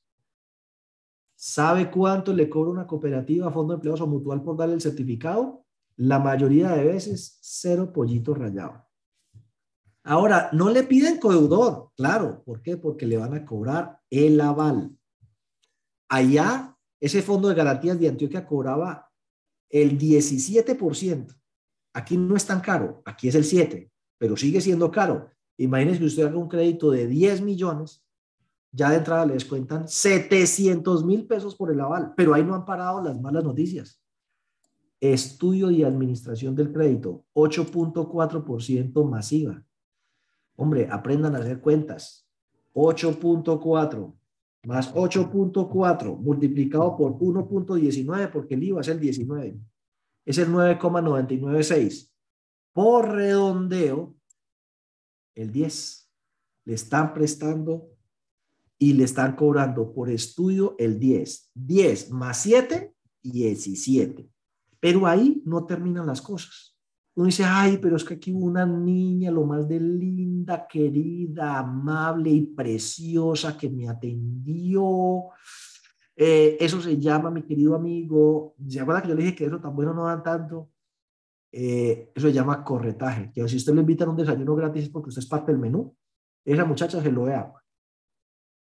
¿Sabe 1.45 1.91
cuánto 1.91 2.33
le 2.33 2.47
cobra 2.47 2.71
una 2.71 2.87
cooperativa, 2.87 3.51
fondo 3.51 3.73
de 3.73 3.75
empleados 3.75 3.99
o 3.99 4.07
mutual 4.07 4.41
por 4.41 4.55
darle 4.55 4.75
el 4.75 4.81
certificado? 4.81 5.65
La 5.97 6.17
mayoría 6.17 6.69
de 6.69 6.85
veces, 6.85 7.37
cero 7.41 7.91
pollito 7.91 8.33
rayado. 8.33 8.87
Ahora, 10.05 10.49
no 10.53 10.69
le 10.69 10.83
piden 10.83 11.19
codeudor, 11.19 11.91
claro. 11.97 12.41
¿Por 12.45 12.61
qué? 12.61 12.77
Porque 12.77 13.05
le 13.05 13.17
van 13.17 13.33
a 13.33 13.43
cobrar 13.43 13.99
el 14.09 14.39
aval. 14.39 14.97
Allá, 16.07 16.77
ese 17.01 17.21
fondo 17.21 17.49
de 17.49 17.55
garantías 17.55 17.99
de 17.99 18.07
Antioquia 18.07 18.47
cobraba 18.47 19.11
el 19.69 19.99
17%. 19.99 21.27
Aquí 21.93 22.15
no 22.15 22.37
es 22.37 22.45
tan 22.45 22.61
caro, 22.61 23.01
aquí 23.03 23.27
es 23.27 23.35
el 23.35 23.43
7%, 23.43 23.91
pero 24.17 24.37
sigue 24.37 24.61
siendo 24.61 24.89
caro. 24.89 25.29
Imagínense 25.57 25.99
que 25.99 26.05
usted 26.05 26.25
haga 26.25 26.37
un 26.37 26.47
crédito 26.47 26.89
de 26.89 27.05
10 27.05 27.41
millones, 27.41 28.01
ya 28.73 28.89
de 28.89 28.97
entrada 28.97 29.25
le 29.27 29.33
descuentan 29.35 29.87
700 29.87 31.05
mil 31.05 31.25
pesos 31.25 31.55
por 31.55 31.71
el 31.71 31.79
aval, 31.79 32.13
pero 32.17 32.33
ahí 32.33 32.43
no 32.43 32.55
han 32.55 32.65
parado 32.65 33.01
las 33.03 33.19
malas 33.21 33.43
noticias. 33.43 34.01
Estudio 34.99 35.69
y 35.69 35.83
administración 35.83 36.55
del 36.55 36.73
crédito, 36.73 37.23
8.4% 37.33 39.09
masiva. 39.09 39.63
Hombre, 40.55 40.87
aprendan 40.89 41.35
a 41.35 41.39
hacer 41.39 41.61
cuentas. 41.61 42.27
8.4 42.73 44.13
más 44.65 44.93
8.4 44.93 46.17
multiplicado 46.17 46.95
por 46.95 47.17
1.19 47.17 48.31
porque 48.31 48.55
el 48.55 48.63
IVA 48.63 48.81
es 48.81 48.87
el 48.87 48.99
19. 48.99 49.59
Es 50.25 50.37
el 50.37 50.51
9,996. 50.51 52.11
Por 52.71 53.09
redondeo, 53.09 54.15
el 55.35 55.51
10. 55.51 56.09
Le 56.65 56.73
están 56.73 57.13
prestando 57.13 57.92
y 58.77 58.93
le 58.93 59.03
están 59.03 59.35
cobrando 59.35 59.93
por 59.93 60.09
estudio 60.09 60.75
el 60.77 60.99
10. 60.99 61.51
10 61.53 62.11
más 62.11 62.41
7, 62.41 62.93
17. 63.21 64.29
Pero 64.79 65.07
ahí 65.07 65.41
no 65.45 65.65
terminan 65.65 66.05
las 66.05 66.21
cosas. 66.21 66.77
Uno 67.15 67.27
dice, 67.27 67.43
ay, 67.45 67.77
pero 67.77 67.95
es 67.95 68.03
que 68.03 68.15
aquí 68.15 68.33
hubo 68.33 68.45
una 68.45 68.65
niña, 68.65 69.29
lo 69.29 69.45
más 69.45 69.67
de 69.67 69.79
linda, 69.79 70.67
querida, 70.67 71.59
amable 71.59 72.31
y 72.31 72.41
preciosa 72.41 73.55
que 73.55 73.69
me 73.69 73.87
atendió. 73.87 75.29
Eh, 76.15 76.57
eso 76.59 76.81
se 76.81 76.97
llama, 76.99 77.29
mi 77.29 77.43
querido 77.43 77.75
amigo, 77.75 78.55
¿se 78.67 78.79
acuerda 78.79 79.01
que 79.01 79.09
yo 79.09 79.15
le 79.15 79.23
dije 79.23 79.35
que 79.35 79.45
eso 79.45 79.59
tan 79.59 79.75
bueno 79.75 79.93
no 79.93 80.05
dan 80.05 80.23
tanto? 80.23 80.69
Eh, 81.51 82.11
eso 82.15 82.27
se 82.27 82.33
llama 82.33 82.63
corretaje, 82.63 83.31
que 83.31 83.47
si 83.47 83.57
usted 83.57 83.73
lo 83.73 83.81
invita 83.81 84.05
a 84.05 84.09
un 84.09 84.15
desayuno 84.15 84.55
gratis 84.55 84.85
es 84.85 84.89
porque 84.89 85.09
usted 85.09 85.21
es 85.21 85.27
parte 85.27 85.51
del 85.51 85.61
menú, 85.61 85.95
esa 86.43 86.65
muchacha 86.65 86.99
se 86.99 87.11
lo 87.11 87.25
vea. 87.25 87.53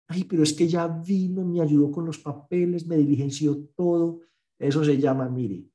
Ay, 0.08 0.24
pero 0.24 0.44
es 0.44 0.54
que 0.54 0.68
ya 0.68 0.88
vino, 0.88 1.44
me 1.44 1.62
ayudó 1.62 1.92
con 1.92 2.06
los 2.06 2.18
papeles, 2.18 2.88
me 2.88 2.98
diligenció 2.98 3.58
todo. 3.76 4.22
Eso 4.58 4.84
se 4.84 4.98
llama, 4.98 5.30
mire, 5.30 5.70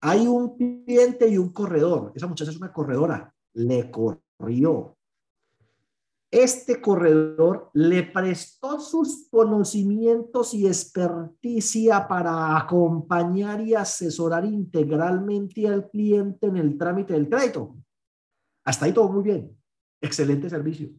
hay 0.00 0.26
un 0.26 0.56
cliente 0.56 1.28
y 1.28 1.38
un 1.38 1.50
corredor. 1.50 2.12
Esa 2.14 2.26
muchacha 2.26 2.50
es 2.50 2.58
una 2.58 2.72
corredora. 2.72 3.34
Le 3.54 3.90
corrió. 3.90 4.98
Este 6.30 6.80
corredor 6.80 7.70
le 7.72 8.02
prestó 8.02 8.80
sus 8.80 9.28
conocimientos 9.30 10.52
y 10.52 10.66
experticia 10.66 12.08
para 12.08 12.58
acompañar 12.58 13.60
y 13.60 13.74
asesorar 13.74 14.44
integralmente 14.44 15.68
al 15.68 15.88
cliente 15.88 16.48
en 16.48 16.56
el 16.56 16.76
trámite 16.76 17.14
del 17.14 17.28
crédito. 17.28 17.76
Hasta 18.64 18.86
ahí 18.86 18.92
todo 18.92 19.08
muy 19.08 19.22
bien. 19.22 19.56
Excelente 20.02 20.50
servicio. 20.50 20.90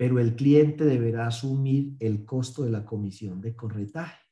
Pero 0.00 0.18
el 0.18 0.34
cliente 0.34 0.86
deberá 0.86 1.26
asumir 1.26 1.92
el 2.00 2.24
costo 2.24 2.62
de 2.62 2.70
la 2.70 2.86
comisión 2.86 3.42
de 3.42 3.54
corretaje 3.54 4.30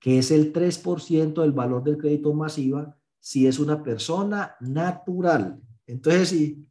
que 0.00 0.18
es 0.18 0.30
el 0.30 0.52
3% 0.52 1.42
del 1.42 1.52
valor 1.52 1.84
del 1.84 1.98
crédito 1.98 2.32
masiva 2.32 2.96
si 3.20 3.46
es 3.46 3.58
una 3.58 3.82
persona 3.82 4.56
natural. 4.60 5.60
Entonces, 5.86 6.32
y, 6.32 6.66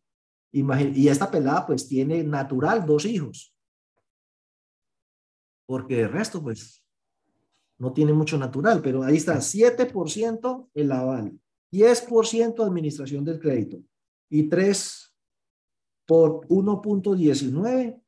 y 0.51 1.07
esta 1.07 1.30
pelada 1.30 1.68
pues 1.68 1.88
tiene 1.88 2.23
natural 2.23 2.85
dos 2.85 3.06
hijos. 3.06 3.56
Porque 5.68 6.01
el 6.01 6.11
resto 6.11 6.41
pues 6.41 6.84
no 7.77 7.93
tiene 7.93 8.14
mucho 8.14 8.38
natural, 8.39 8.81
pero 8.81 9.03
ahí 9.03 9.18
está, 9.18 9.38
7% 9.38 10.69
el 10.73 10.91
aval, 10.91 11.39
10% 11.72 12.65
administración 12.65 13.23
del 13.23 13.39
crédito 13.39 13.77
y 14.27 14.49
3 14.49 15.15
por 16.07 16.47
1.19 16.47 18.01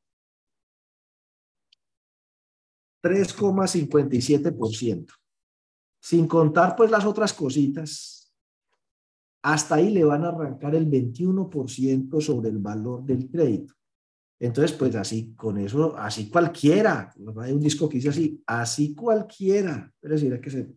3,57%. 3.02 5.06
Sin 6.00 6.26
contar 6.26 6.74
pues 6.76 6.90
las 6.90 7.04
otras 7.04 7.32
cositas, 7.32 8.22
hasta 9.42 9.76
ahí 9.76 9.90
le 9.90 10.04
van 10.04 10.24
a 10.24 10.28
arrancar 10.28 10.74
el 10.74 10.88
21% 10.88 12.20
sobre 12.20 12.50
el 12.50 12.58
valor 12.58 13.04
del 13.04 13.28
crédito. 13.28 13.74
Entonces, 14.38 14.76
pues 14.76 14.94
así, 14.96 15.34
con 15.36 15.58
eso, 15.58 15.96
así 15.96 16.28
cualquiera, 16.28 17.14
hay 17.40 17.52
un 17.52 17.60
disco 17.60 17.88
que 17.88 17.98
dice 17.98 18.08
así, 18.08 18.42
así 18.46 18.94
cualquiera, 18.94 19.92
decir, 20.00 20.40
que. 20.40 20.74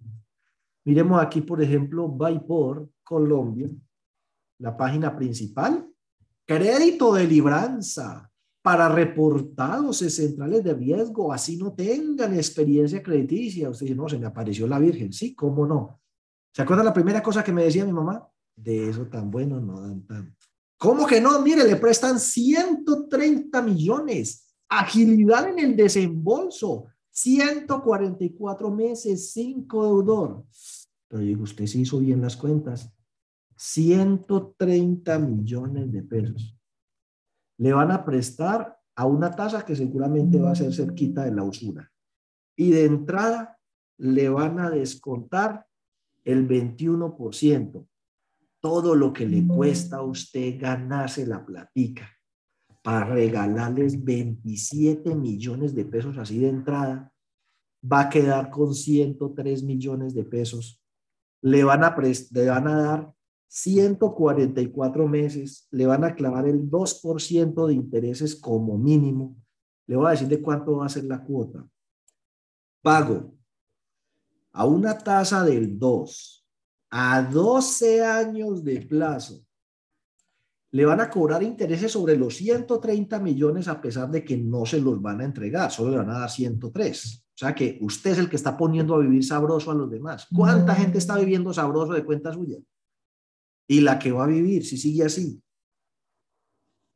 Miremos 0.86 1.20
aquí, 1.20 1.42
por 1.42 1.64
ejemplo, 1.64 2.08
Bypor, 2.08 2.88
Colombia, 3.04 3.68
la 4.60 4.78
página 4.78 5.16
principal, 5.16 5.90
crédito 6.46 7.16
de 7.16 7.26
libranza, 7.26 8.32
para 8.66 8.90
reportados 8.90 10.02
en 10.02 10.10
centrales 10.10 10.64
de 10.64 10.74
riesgo, 10.74 11.32
así 11.32 11.56
no 11.56 11.74
tengan 11.74 12.34
experiencia 12.34 13.04
crediticia. 13.04 13.70
Usted 13.70 13.86
dice, 13.86 13.96
no, 13.96 14.10
se 14.10 14.18
me 14.18 14.26
apareció 14.26 14.66
la 14.66 14.80
Virgen. 14.80 15.14
Sí, 15.14 15.36
¿cómo 15.36 15.68
no? 15.68 16.02
¿Se 16.52 16.64
acuerda 16.64 16.84
la 16.84 16.92
primera 16.92 17.22
cosa 17.22 17.44
que 17.44 17.54
me 17.54 17.64
decía 17.64 17.86
mi 17.86 17.94
mamá? 17.94 18.28
De 18.56 18.90
eso 18.90 19.06
tan 19.06 19.30
bueno 19.30 19.62
no 19.62 19.82
dan 19.82 20.02
tanto. 20.08 20.48
¿Cómo 20.80 21.06
que 21.06 21.22
no? 21.22 21.40
Mire, 21.44 21.64
le 21.64 21.76
prestan 21.76 22.20
130 22.20 23.62
millones. 23.62 24.56
Agilidad 24.68 25.48
en 25.48 25.60
el 25.60 25.76
desembolso. 25.76 26.88
144 27.12 28.72
meses, 28.72 29.32
5 29.32 29.86
deudor. 29.86 30.44
Pero 31.08 31.22
digo, 31.22 31.44
usted 31.44 31.68
se 31.68 31.78
hizo 31.78 32.00
bien 32.00 32.20
las 32.20 32.36
cuentas. 32.36 32.92
130 33.58 35.20
millones 35.20 35.92
de 35.92 36.02
pesos 36.02 36.55
le 37.58 37.74
van 37.74 37.92
a 37.92 38.04
prestar 38.04 38.78
a 38.96 39.06
una 39.06 39.32
tasa 39.32 39.66
que 39.66 39.76
seguramente 39.76 40.40
va 40.40 40.52
a 40.52 40.56
ser 40.56 40.74
cerquita 40.74 41.26
de 41.26 41.32
la 41.32 41.44
usura. 41.44 41.92
Y 42.58 42.72
de 42.72 42.86
entrada 42.86 43.58
le 43.98 44.30
van 44.30 44.60
a 44.60 44.70
descontar 44.70 45.66
el 46.24 46.48
21%. 46.48 47.88
Todo 48.62 48.96
lo 48.96 49.14
que 49.14 49.28
le 49.28 49.46
cuesta 49.46 49.98
a 49.98 50.02
usted 50.02 50.60
ganarse 50.60 51.26
la 51.28 51.46
platica 51.46 52.10
para 52.82 53.06
regalarles 53.06 54.04
27 54.04 55.16
millones 55.16 55.74
de 55.74 55.86
pesos 55.86 56.18
así 56.18 56.40
de 56.40 56.50
entrada, 56.50 57.12
va 57.84 58.02
a 58.02 58.10
quedar 58.10 58.50
con 58.50 58.74
103 58.74 59.64
millones 59.64 60.14
de 60.14 60.24
pesos. 60.24 60.82
Le 61.42 61.64
van 61.64 61.84
a, 61.84 61.96
le 62.32 62.46
van 62.48 62.68
a 62.68 62.78
dar 62.78 63.15
144 63.58 65.08
meses, 65.08 65.70
le 65.72 65.86
van 65.86 66.04
a 66.04 66.14
clavar 66.14 66.46
el 66.46 66.70
2% 66.70 67.68
de 67.68 67.74
intereses 67.74 68.36
como 68.36 68.78
mínimo. 68.78 69.38
Le 69.88 69.96
voy 69.96 70.08
a 70.08 70.12
decir 70.12 70.28
de 70.28 70.42
cuánto 70.42 70.76
va 70.76 70.88
a 70.88 70.90
ser 70.90 71.06
la 71.06 71.24
cuota. 71.24 71.66
Pago 72.82 73.34
a 74.52 74.66
una 74.66 74.98
tasa 74.98 75.46
del 75.46 75.80
2 75.80 76.46
a 76.92 77.22
12 77.24 78.04
años 78.04 78.62
de 78.62 78.82
plazo. 78.82 79.40
Le 80.72 80.86
van 80.86 81.00
a 81.00 81.10
cobrar 81.10 81.42
intereses 81.42 81.94
sobre 81.94 82.18
los 82.18 82.36
130 82.36 83.20
millones 83.20 83.70
a 83.70 83.80
pesar 83.80 84.12
de 84.12 84.26
que 84.26 84.36
no 84.36 84.66
se 84.66 84.82
los 84.82 85.02
van 85.02 85.22
a 85.22 85.26
entregar, 85.26 85.72
solo 85.72 85.92
le 85.92 85.98
van 85.98 86.10
a 86.10 86.20
dar 86.20 86.30
103. 86.30 87.26
O 87.26 87.38
sea 87.38 87.56
que 87.56 87.80
usted 87.82 88.12
es 88.12 88.18
el 88.18 88.30
que 88.30 88.36
está 88.36 88.58
poniendo 88.58 88.96
a 88.96 89.00
vivir 89.00 89.24
sabroso 89.24 89.72
a 89.72 89.76
los 89.76 89.90
demás. 89.90 90.28
¿Cuánta 90.36 90.74
mm. 90.74 90.76
gente 90.76 90.98
está 90.98 91.18
viviendo 91.18 91.54
sabroso 91.54 91.94
de 91.94 92.04
cuenta 92.04 92.34
suya? 92.34 92.58
Y 93.68 93.82
la 93.82 94.00
que 94.00 94.12
va 94.12 94.24
a 94.26 94.28
vivir 94.28 94.66
si 94.66 94.78
sigue 94.78 95.04
así. 95.04 95.42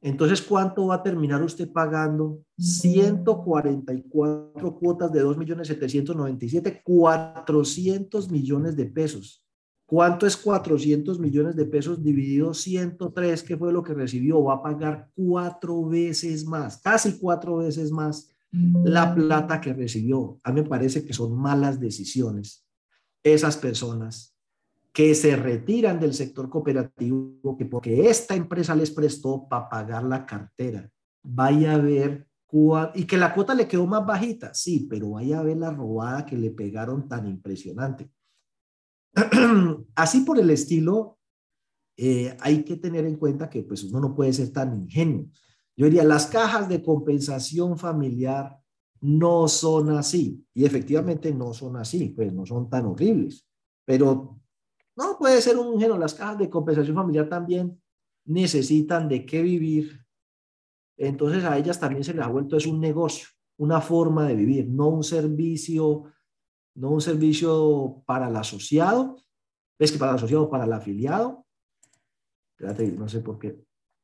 Entonces, 0.01 0.41
¿cuánto 0.41 0.87
va 0.87 0.95
a 0.95 1.03
terminar 1.03 1.43
usted 1.43 1.71
pagando? 1.71 2.41
144 2.57 4.79
cuotas 4.79 5.11
de 5.11 5.23
2.797.000, 5.23 6.81
400 6.83 8.31
millones 8.31 8.75
de 8.77 8.85
pesos. 8.85 9.45
¿Cuánto 9.85 10.25
es 10.25 10.35
400 10.37 11.19
millones 11.19 11.55
de 11.55 11.65
pesos 11.65 12.03
dividido 12.03 12.53
103, 12.53 13.43
que 13.43 13.57
fue 13.57 13.73
lo 13.73 13.83
que 13.83 13.93
recibió? 13.93 14.43
Va 14.43 14.55
a 14.55 14.61
pagar 14.61 15.09
cuatro 15.15 15.85
veces 15.85 16.45
más, 16.45 16.77
casi 16.77 17.17
cuatro 17.17 17.57
veces 17.57 17.91
más 17.91 18.29
la 18.51 19.13
plata 19.13 19.59
que 19.59 19.73
recibió. 19.73 20.39
A 20.43 20.51
mí 20.51 20.61
me 20.61 20.69
parece 20.69 21.03
que 21.03 21.13
son 21.13 21.35
malas 21.35 21.79
decisiones 21.79 22.65
esas 23.23 23.57
personas 23.57 24.38
que 24.93 25.13
se 25.15 25.35
retiran 25.35 25.99
del 25.99 26.13
sector 26.13 26.49
cooperativo 26.49 27.55
que 27.57 27.65
porque 27.65 28.09
esta 28.09 28.35
empresa 28.35 28.75
les 28.75 28.91
prestó 28.91 29.47
para 29.47 29.69
pagar 29.69 30.03
la 30.03 30.25
cartera. 30.25 30.89
Vaya 31.23 31.75
a 31.75 31.77
ver 31.77 32.29
y 32.95 33.05
que 33.05 33.17
la 33.17 33.33
cuota 33.33 33.53
le 33.53 33.67
quedó 33.67 33.85
más 33.85 34.05
bajita, 34.05 34.53
sí, 34.53 34.87
pero 34.89 35.11
vaya 35.11 35.39
a 35.39 35.43
ver 35.43 35.57
la 35.57 35.71
robada 35.71 36.25
que 36.25 36.35
le 36.35 36.49
pegaron 36.49 37.07
tan 37.07 37.27
impresionante. 37.27 38.09
Así 39.95 40.21
por 40.21 40.39
el 40.39 40.49
estilo, 40.49 41.19
eh, 41.95 42.35
hay 42.39 42.63
que 42.63 42.77
tener 42.77 43.05
en 43.05 43.17
cuenta 43.17 43.49
que 43.49 43.61
pues 43.63 43.83
uno 43.83 43.99
no 43.99 44.15
puede 44.15 44.33
ser 44.33 44.51
tan 44.51 44.75
ingenuo. 44.81 45.27
Yo 45.77 45.85
diría, 45.85 46.03
las 46.03 46.25
cajas 46.25 46.67
de 46.67 46.81
compensación 46.81 47.77
familiar 47.77 48.57
no 49.01 49.47
son 49.47 49.91
así, 49.91 50.43
y 50.53 50.65
efectivamente 50.65 51.33
no 51.33 51.53
son 51.53 51.77
así, 51.77 52.09
pues 52.09 52.33
no 52.33 52.45
son 52.45 52.69
tan 52.69 52.85
horribles, 52.85 53.47
pero 53.85 54.38
no 54.99 55.17
puede 55.17 55.41
ser 55.41 55.57
un 55.57 55.73
ingenuo. 55.73 55.97
Las 55.97 56.13
cajas 56.13 56.38
de 56.39 56.49
compensación 56.49 56.93
familiar 56.93 57.30
también 57.30 57.81
necesitan 58.26 59.07
de 59.07 59.26
qué 59.26 59.41
vivir. 59.41 60.05
Entonces 60.97 61.45
a 61.45 61.57
ellas 61.57 61.80
también 61.80 62.03
se 62.03 62.13
les 62.13 62.26
ha 62.26 62.27
vuelto 62.27 62.57
es 62.57 62.67
un 62.67 62.81
negocio, 62.81 63.30
una 63.57 63.80
forma 63.80 64.27
de 64.27 64.35
vivir, 64.35 64.67
no 64.67 64.89
un 64.89 65.03
servicio, 65.05 66.03
no 66.76 66.91
un 66.91 66.99
servicio 66.99 68.03
para 68.05 68.27
el 68.27 68.35
asociado, 68.35 69.15
es 69.80 69.89
que 69.89 69.97
para 69.97 70.11
el 70.11 70.17
asociado, 70.17 70.49
para 70.49 70.65
el 70.65 70.73
afiliado. 70.73 71.45
Espérate, 72.51 72.91
no 72.91 73.07
sé 73.07 73.21
por 73.21 73.39
qué. 73.39 73.57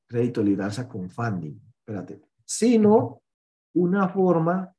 Crédito 0.08 0.42
libranza 0.42 0.88
con 0.88 1.10
funding. 1.10 1.60
Espérate. 1.80 2.22
Sino 2.46 3.22
una 3.74 4.08
forma 4.08 4.74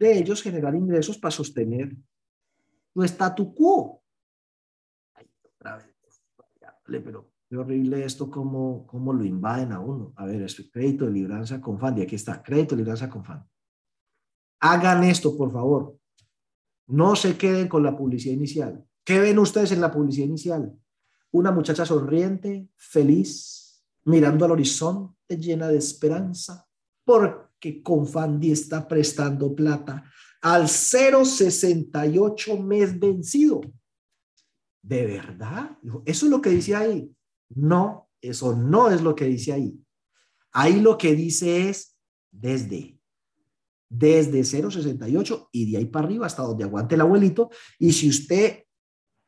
de 0.00 0.18
ellos 0.18 0.42
generar 0.42 0.74
ingresos 0.74 1.16
para 1.16 1.30
sostener 1.30 1.94
su 2.92 3.04
statu 3.04 3.54
quo 3.54 4.03
pero 6.86 7.32
qué 7.48 7.56
horrible 7.56 8.04
esto, 8.04 8.30
cómo, 8.30 8.86
cómo 8.86 9.12
lo 9.12 9.24
invaden 9.24 9.72
a 9.72 9.80
uno. 9.80 10.12
A 10.16 10.26
ver, 10.26 10.42
es 10.42 10.56
crédito 10.72 11.06
de 11.06 11.12
libranza 11.12 11.60
con 11.60 11.78
FAN. 11.78 12.00
Aquí 12.00 12.14
está, 12.14 12.42
crédito 12.42 12.74
de 12.74 12.82
libranza 12.82 13.08
con 13.08 13.24
FAN. 13.24 13.48
Hagan 14.60 15.04
esto, 15.04 15.36
por 15.36 15.50
favor. 15.52 15.98
No 16.86 17.16
se 17.16 17.36
queden 17.36 17.68
con 17.68 17.82
la 17.82 17.96
publicidad 17.96 18.34
inicial. 18.34 18.84
¿Qué 19.04 19.18
ven 19.18 19.38
ustedes 19.38 19.72
en 19.72 19.80
la 19.80 19.90
publicidad 19.90 20.26
inicial? 20.26 20.72
Una 21.32 21.50
muchacha 21.50 21.84
sonriente, 21.84 22.68
feliz, 22.76 23.84
mirando 24.04 24.44
al 24.44 24.52
horizonte, 24.52 25.36
llena 25.36 25.68
de 25.68 25.78
esperanza, 25.78 26.66
porque 27.04 27.82
Confandi 27.82 28.52
está 28.52 28.86
prestando 28.86 29.54
plata 29.54 30.04
al 30.40 30.68
068 30.68 32.56
mes 32.58 32.98
vencido. 32.98 33.62
¿De 34.84 35.06
verdad? 35.06 35.78
¿Eso 36.04 36.26
es 36.26 36.30
lo 36.30 36.42
que 36.42 36.50
dice 36.50 36.76
ahí? 36.76 37.10
No, 37.48 38.10
eso 38.20 38.54
no 38.54 38.90
es 38.90 39.00
lo 39.00 39.14
que 39.14 39.24
dice 39.24 39.54
ahí. 39.54 39.82
Ahí 40.52 40.78
lo 40.78 40.98
que 40.98 41.14
dice 41.14 41.70
es 41.70 41.96
desde. 42.30 43.00
Desde 43.88 44.40
0,68 44.40 45.48
y 45.52 45.72
de 45.72 45.78
ahí 45.78 45.86
para 45.86 46.04
arriba 46.04 46.26
hasta 46.26 46.42
donde 46.42 46.64
aguante 46.64 46.96
el 46.96 47.00
abuelito. 47.00 47.48
Y 47.78 47.92
si 47.92 48.10
usted 48.10 48.64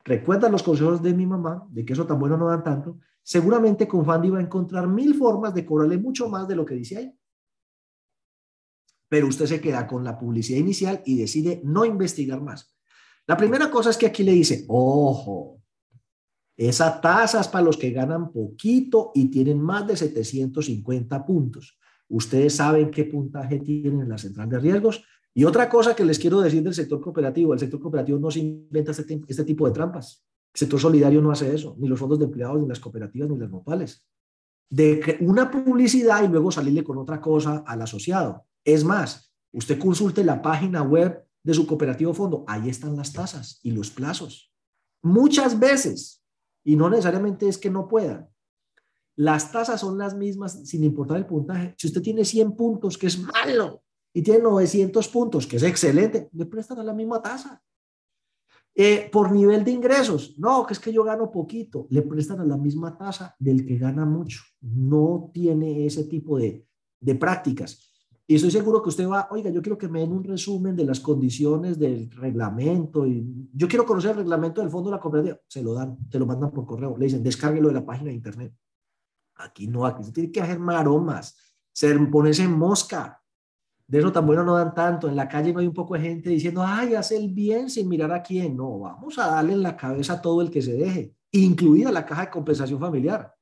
recuerda 0.05 0.51
los 0.51 0.62
consejos 0.62 1.03
de 1.03 1.15
mi 1.15 1.24
mamá, 1.24 1.66
de 1.70 1.87
que 1.87 1.95
eso 1.95 2.07
tan 2.07 2.19
bueno 2.19 2.37
no 2.37 2.49
dan 2.49 2.62
tanto, 2.62 2.99
seguramente 3.23 3.89
con 3.89 4.05
Fandi 4.05 4.28
va 4.28 4.39
a 4.39 4.43
encontrar 4.43 4.87
mil 4.87 5.15
formas 5.15 5.55
de 5.55 5.65
cobrarle 5.65 5.97
mucho 5.97 6.28
más 6.28 6.47
de 6.47 6.57
lo 6.57 6.66
que 6.66 6.74
dice 6.74 6.99
ahí. 6.99 7.19
Pero 9.09 9.27
usted 9.27 9.47
se 9.47 9.61
queda 9.62 9.87
con 9.87 10.05
la 10.05 10.19
publicidad 10.19 10.59
inicial 10.59 11.01
y 11.07 11.16
decide 11.16 11.62
no 11.65 11.87
investigar 11.87 12.43
más. 12.43 12.76
La 13.27 13.36
primera 13.36 13.70
cosa 13.70 13.90
es 13.90 13.97
que 13.97 14.07
aquí 14.07 14.23
le 14.23 14.32
dice, 14.32 14.65
ojo, 14.69 15.61
esa 16.57 17.01
tasa 17.01 17.40
es 17.40 17.48
para 17.48 17.65
los 17.65 17.77
que 17.77 17.90
ganan 17.90 18.32
poquito 18.32 19.11
y 19.15 19.31
tienen 19.31 19.61
más 19.61 19.86
de 19.86 19.97
750 19.97 21.27
puntos. 21.27 21.78
Ustedes 22.09 22.55
saben 22.55 22.90
qué 22.90 23.05
puntaje 23.05 23.59
tienen 23.59 24.01
en 24.01 24.09
la 24.09 24.19
central 24.19 24.48
de 24.48 24.59
riesgos. 24.59 25.05
Y 25.35 25.44
otra 25.44 25.69
cosa 25.69 25.94
que 25.94 26.05
les 26.05 26.19
quiero 26.19 26.40
decir 26.40 26.62
del 26.62 26.73
sector 26.73 27.01
cooperativo, 27.01 27.53
el 27.53 27.59
sector 27.59 27.81
cooperativo 27.81 28.19
no 28.19 28.31
se 28.31 28.40
inventa 28.40 28.93
este, 28.93 29.20
este 29.27 29.44
tipo 29.44 29.66
de 29.66 29.74
trampas. 29.74 30.24
El 30.55 30.59
sector 30.61 30.81
solidario 30.81 31.20
no 31.20 31.31
hace 31.31 31.55
eso, 31.55 31.77
ni 31.78 31.89
los 31.89 31.98
fondos 31.98 32.19
de 32.19 32.24
empleados, 32.24 32.59
ni 32.59 32.66
las 32.66 32.81
cooperativas, 32.81 33.28
ni 33.28 33.36
las 33.36 33.51
nopales. 33.51 34.07
De 34.70 35.19
una 35.20 35.51
publicidad 35.51 36.24
y 36.24 36.28
luego 36.28 36.51
salirle 36.51 36.82
con 36.82 36.97
otra 36.97 37.20
cosa 37.20 37.65
al 37.66 37.82
asociado. 37.82 38.47
Es 38.65 38.82
más, 38.82 39.31
usted 39.53 39.78
consulte 39.78 40.24
la 40.24 40.40
página 40.40 40.82
web 40.82 41.26
de 41.47 41.55
su 41.55 41.64
cooperativo 41.64 42.12
fondo, 42.12 42.44
ahí 42.48 42.68
están 42.68 42.97
las 42.97 43.12
tasas 43.12 43.60
y 43.62 43.70
los 43.70 43.89
plazos. 43.89 44.52
Muchas 45.01 45.60
veces, 45.60 46.24
y 46.64 46.74
no 46.74 46.90
necesariamente 46.90 47.48
es 47.48 47.56
que 47.56 47.70
no 47.70 47.86
puedan, 47.86 48.28
las 49.14 49.52
tasas 49.52 49.81
son 49.81 49.97
las 49.97 50.16
mismas 50.16 50.68
sin 50.68 50.82
importar 50.82 51.18
el 51.18 51.24
puntaje. 51.24 51.73
Si 51.78 51.86
usted 51.86 52.02
tiene 52.02 52.24
100 52.24 52.56
puntos, 52.56 52.98
que 52.98 53.06
es 53.06 53.16
malo, 53.20 53.85
y 54.12 54.23
tiene 54.23 54.40
900 54.40 55.06
puntos, 55.06 55.47
que 55.47 55.59
es 55.59 55.62
excelente, 55.62 56.28
le 56.32 56.47
prestan 56.47 56.81
a 56.81 56.85
la 56.85 56.93
misma 56.93 57.23
tasa. 57.23 57.62
Eh, 58.74 59.09
por 59.12 59.31
nivel 59.31 59.62
de 59.62 59.70
ingresos, 59.70 60.36
no, 60.39 60.66
que 60.66 60.74
es 60.74 60.81
que 60.81 60.93
yo 60.93 61.05
gano 61.05 61.31
poquito, 61.31 61.86
le 61.90 62.02
prestan 62.02 62.40
a 62.40 62.44
la 62.44 62.56
misma 62.56 62.98
tasa 62.98 63.36
del 63.39 63.64
que 63.64 63.78
gana 63.78 64.05
mucho. 64.05 64.40
No 64.60 65.31
tiene 65.32 65.86
ese 65.86 66.05
tipo 66.05 66.39
de, 66.39 66.66
de 66.98 67.14
prácticas. 67.14 67.95
Y 68.28 68.35
estoy 68.35 68.51
seguro 68.51 68.82
que 68.82 68.89
usted 68.89 69.09
va, 69.09 69.28
oiga, 69.31 69.51
yo 69.51 69.62
quiero 69.62 69.78
que 69.78 69.86
me 69.89 70.01
den 70.01 70.12
un 70.12 70.24
resumen 70.24 70.74
de 70.74 70.85
las 70.85 70.98
condiciones 70.98 71.78
del 71.78 72.11
reglamento. 72.11 73.07
Y 73.07 73.48
yo 73.53 73.69
quiero 73.69 73.86
conocer 73.86 74.12
el 74.12 74.16
reglamento 74.19 74.61
del 74.61 74.70
fondo 74.70 74.90
de 74.90 74.97
la 74.97 75.01
cooperativa. 75.01 75.39
Se 75.47 75.62
lo 75.62 75.74
dan, 75.74 75.97
se 76.11 76.19
lo 76.19 76.27
mandan 76.27 76.51
por 76.51 76.66
correo. 76.66 76.97
Le 76.98 77.05
dicen, 77.05 77.23
descárguelo 77.23 77.69
de 77.69 77.74
la 77.74 77.86
página 77.86 78.09
de 78.09 78.16
internet. 78.16 78.53
Aquí 79.36 79.69
no, 79.69 79.86
aquí 79.86 80.03
se 80.03 80.12
tiene 80.12 80.32
que 80.32 80.40
hacer 80.40 80.59
maromas, 80.59 81.36
ser, 81.73 82.11
ponerse 82.11 82.43
en 82.43 82.59
mosca. 82.59 83.23
De 83.86 84.01
eso 84.01 84.11
tan 84.11 84.27
bueno 84.27 84.43
no 84.43 84.57
dan 84.57 84.74
tanto. 84.74 85.09
En 85.09 85.15
la 85.15 85.28
calle 85.28 85.53
no 85.53 85.61
hay 85.61 85.69
un 85.69 85.74
poco 85.74 85.94
de 85.94 86.01
gente 86.01 86.31
diciendo, 86.31 86.65
ay, 86.66 86.97
hace 86.97 87.16
el 87.16 87.32
bien 87.32 87.70
sin 87.70 87.89
mirar 87.89 88.11
a 88.12 88.23
quién. 88.23 88.57
No, 88.57 88.81
vamos 88.81 89.16
a 89.20 89.28
darle 89.28 89.53
en 89.53 89.62
la 89.62 89.77
cabeza 89.77 90.15
a 90.15 90.20
todo 90.20 90.43
el 90.43 90.51
que 90.51 90.62
se 90.62 90.73
deje, 90.73 91.15
incluida 91.31 91.93
la 91.93 92.05
caja 92.05 92.23
de 92.23 92.31
compensación 92.31 92.81
familiar 92.81 93.36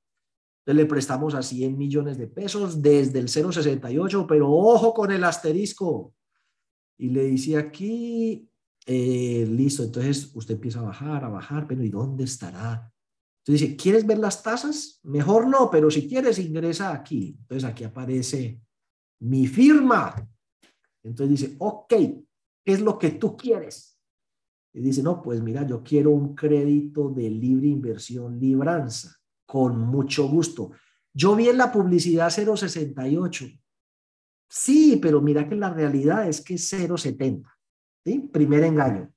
le 0.72 0.86
prestamos 0.86 1.34
a 1.34 1.42
100 1.42 1.76
millones 1.76 2.16
de 2.16 2.26
pesos 2.26 2.80
desde 2.80 3.18
el 3.18 3.28
0,68, 3.28 4.24
pero 4.26 4.50
ojo 4.50 4.94
con 4.94 5.12
el 5.12 5.22
asterisco. 5.24 6.14
Y 6.96 7.10
le 7.10 7.24
dice 7.24 7.58
aquí, 7.58 8.48
eh, 8.86 9.46
listo, 9.50 9.82
entonces 9.82 10.30
usted 10.34 10.54
empieza 10.54 10.80
a 10.80 10.84
bajar, 10.84 11.24
a 11.24 11.28
bajar, 11.28 11.66
pero 11.66 11.84
¿y 11.84 11.90
dónde 11.90 12.24
estará? 12.24 12.90
Entonces 13.40 13.68
dice, 13.68 13.76
¿quieres 13.76 14.06
ver 14.06 14.18
las 14.18 14.42
tasas? 14.42 15.00
Mejor 15.02 15.46
no, 15.46 15.70
pero 15.70 15.90
si 15.90 16.08
quieres 16.08 16.38
ingresa 16.38 16.94
aquí. 16.94 17.36
Entonces 17.40 17.68
aquí 17.68 17.84
aparece 17.84 18.62
mi 19.20 19.46
firma. 19.46 20.26
Entonces 21.02 21.40
dice, 21.40 21.56
ok, 21.58 21.88
¿qué 21.88 22.24
es 22.72 22.80
lo 22.80 22.98
que 22.98 23.10
tú 23.10 23.36
quieres? 23.36 23.98
Y 24.72 24.80
dice, 24.80 25.02
no, 25.02 25.20
pues 25.20 25.42
mira, 25.42 25.66
yo 25.66 25.82
quiero 25.82 26.10
un 26.10 26.34
crédito 26.34 27.10
de 27.10 27.28
libre 27.28 27.66
inversión 27.66 28.40
libranza 28.40 29.14
con 29.54 29.78
mucho 29.78 30.26
gusto. 30.28 30.72
Yo 31.12 31.36
vi 31.36 31.48
en 31.48 31.58
la 31.58 31.70
publicidad 31.70 32.28
068. 32.28 33.44
Sí, 34.48 34.98
pero 35.00 35.20
mira 35.20 35.48
que 35.48 35.54
la 35.54 35.72
realidad 35.72 36.28
es 36.28 36.40
que 36.40 36.54
es 36.54 36.68
070. 36.68 37.48
¿sí? 38.04 38.18
Primer 38.32 38.64
engaño. 38.64 39.12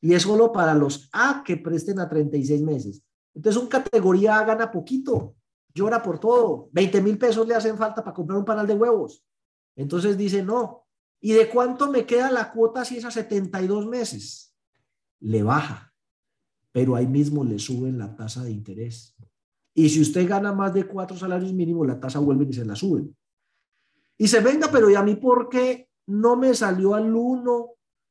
Y 0.00 0.14
es 0.14 0.22
solo 0.22 0.50
para 0.50 0.74
los 0.74 1.08
A 1.12 1.44
que 1.46 1.56
presten 1.56 2.00
a 2.00 2.08
36 2.08 2.62
meses. 2.62 3.04
Entonces, 3.32 3.62
un 3.62 3.68
categoría 3.68 4.40
A 4.40 4.44
gana 4.44 4.72
poquito, 4.72 5.36
llora 5.72 6.02
por 6.02 6.18
todo. 6.18 6.68
20 6.72 7.00
mil 7.00 7.16
pesos 7.16 7.46
le 7.46 7.54
hacen 7.54 7.76
falta 7.76 8.02
para 8.02 8.12
comprar 8.12 8.40
un 8.40 8.44
panal 8.44 8.66
de 8.66 8.74
huevos. 8.74 9.24
Entonces 9.76 10.18
dice, 10.18 10.42
no. 10.42 10.84
¿Y 11.20 11.32
de 11.32 11.48
cuánto 11.48 11.92
me 11.92 12.06
queda 12.06 12.32
la 12.32 12.50
cuota 12.50 12.84
si 12.84 12.96
es 12.96 13.04
a 13.04 13.12
72 13.12 13.86
meses? 13.86 14.52
Le 15.20 15.44
baja, 15.44 15.94
pero 16.72 16.96
ahí 16.96 17.06
mismo 17.06 17.44
le 17.44 17.60
suben 17.60 17.98
la 17.98 18.16
tasa 18.16 18.42
de 18.42 18.50
interés. 18.50 19.15
Y 19.78 19.90
si 19.90 20.00
usted 20.00 20.26
gana 20.26 20.54
más 20.54 20.72
de 20.72 20.84
cuatro 20.84 21.18
salarios 21.18 21.52
mínimos, 21.52 21.86
la 21.86 22.00
tasa 22.00 22.18
vuelve 22.18 22.46
y 22.48 22.52
se 22.54 22.64
la 22.64 22.74
suben. 22.74 23.14
Y 24.16 24.26
se 24.26 24.40
venga, 24.40 24.70
pero 24.72 24.88
¿y 24.88 24.94
a 24.94 25.02
mí 25.02 25.16
por 25.16 25.50
qué 25.50 25.90
no 26.06 26.34
me 26.34 26.54
salió 26.54 26.94
al 26.94 27.14
1, 27.14 27.66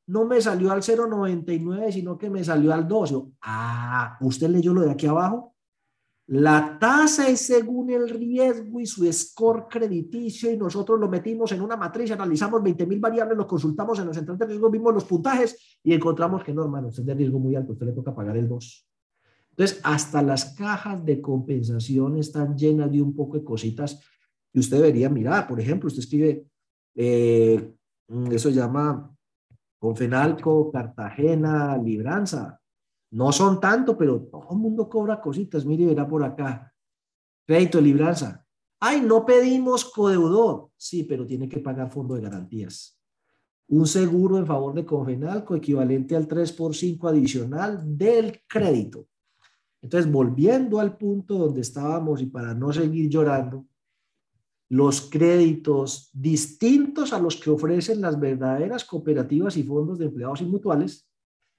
no 0.08 0.26
me 0.26 0.40
salió 0.40 0.72
al 0.72 0.84
0,99, 0.84 1.92
sino 1.92 2.20
que 2.20 2.30
me 2.30 2.44
salió 2.44 2.72
al 2.72 2.88
2? 2.88 3.24
ah, 3.42 4.16
¿usted 4.22 4.48
leyó 4.48 4.76
lo 4.76 4.82
de 4.82 4.92
aquí 4.92 5.08
abajo? 5.08 5.56
La 6.28 6.78
tasa 6.78 7.28
es 7.30 7.42
según 7.42 7.90
el 7.90 8.10
riesgo 8.10 8.80
y 8.80 8.86
su 8.86 9.12
score 9.12 9.66
crediticio 9.68 10.52
y 10.52 10.58
nosotros 10.58 11.00
lo 11.00 11.10
metimos 11.10 11.52
en 11.52 11.62
una 11.62 11.78
matriz, 11.78 12.12
analizamos 12.12 12.62
20 12.62 12.86
mil 12.86 13.00
variables, 13.00 13.36
lo 13.36 13.48
consultamos 13.48 13.98
en 13.98 14.08
la 14.08 14.14
central 14.14 14.38
de 14.38 14.46
riesgo, 14.46 14.70
vimos 14.70 14.94
los 14.94 15.06
puntajes 15.06 15.80
y 15.84 15.96
encontramos 15.96 16.44
que 16.44 16.54
no, 16.54 16.62
hermano, 16.62 16.90
usted 16.90 17.02
es 17.02 17.08
de 17.08 17.16
riesgo 17.16 17.40
muy 17.40 17.56
alto, 17.56 17.74
usted 17.74 17.88
le 17.88 17.94
toca 17.94 18.14
pagar 18.14 18.38
el 18.38 18.48
2. 18.48 18.88
Entonces, 19.58 19.80
hasta 19.84 20.22
las 20.22 20.54
cajas 20.54 21.06
de 21.06 21.22
compensación 21.22 22.18
están 22.18 22.58
llenas 22.58 22.92
de 22.92 23.02
un 23.02 23.16
poco 23.16 23.38
de 23.38 23.44
cositas 23.46 24.02
que 24.52 24.60
usted 24.60 24.78
debería 24.78 25.10
mirar. 25.10 25.48
Por 25.48 25.62
ejemplo, 25.62 25.88
usted 25.88 26.02
escribe, 26.02 26.46
eh, 26.94 27.74
eso 28.32 28.50
se 28.50 28.56
llama 28.56 29.16
Confenalco, 29.80 30.70
Cartagena, 30.70 31.78
Libranza. 31.78 32.60
No 33.12 33.32
son 33.32 33.62
tanto, 33.62 33.98
pero 33.98 34.24
todo 34.24 34.50
el 34.52 34.58
mundo 34.58 34.90
cobra 34.90 35.22
cositas. 35.22 35.66
Mire, 35.66 35.86
verá 35.86 36.06
por 36.06 36.22
acá. 36.22 36.74
Crédito 37.48 37.78
de 37.78 37.86
libranza. 37.86 38.46
Ay, 38.82 39.00
no 39.00 39.26
pedimos 39.26 39.86
codeudor. 39.86 40.72
Sí, 40.76 41.06
pero 41.06 41.26
tiene 41.26 41.48
que 41.48 41.60
pagar 41.60 41.90
fondo 41.90 42.16
de 42.16 42.22
garantías. 42.22 43.00
Un 43.70 43.88
seguro 43.88 44.38
en 44.38 44.46
favor 44.46 44.74
de 44.74 44.86
Confenalco 44.86 45.56
equivalente 45.56 46.14
al 46.14 46.28
3 46.28 46.52
por 46.52 46.76
5 46.76 47.08
adicional 47.08 47.98
del 47.98 48.42
crédito. 48.46 49.08
Entonces, 49.86 50.12
volviendo 50.12 50.80
al 50.80 50.98
punto 50.98 51.38
donde 51.38 51.62
estábamos 51.62 52.20
y 52.20 52.26
para 52.26 52.56
no 52.56 52.74
seguir 52.74 53.08
llorando, 53.08 53.68
los 54.68 55.00
créditos 55.00 56.10
distintos 56.12 57.14
a 57.14 57.20
los 57.20 57.36
que 57.36 57.52
ofrecen 57.52 58.02
las 58.02 58.20
verdaderas 58.20 58.84
cooperativas 58.84 59.58
y 59.58 59.64
fondos 59.64 60.00
de 60.00 60.06
empleados 60.06 60.42
y 60.42 60.46
mutuales 60.46 61.08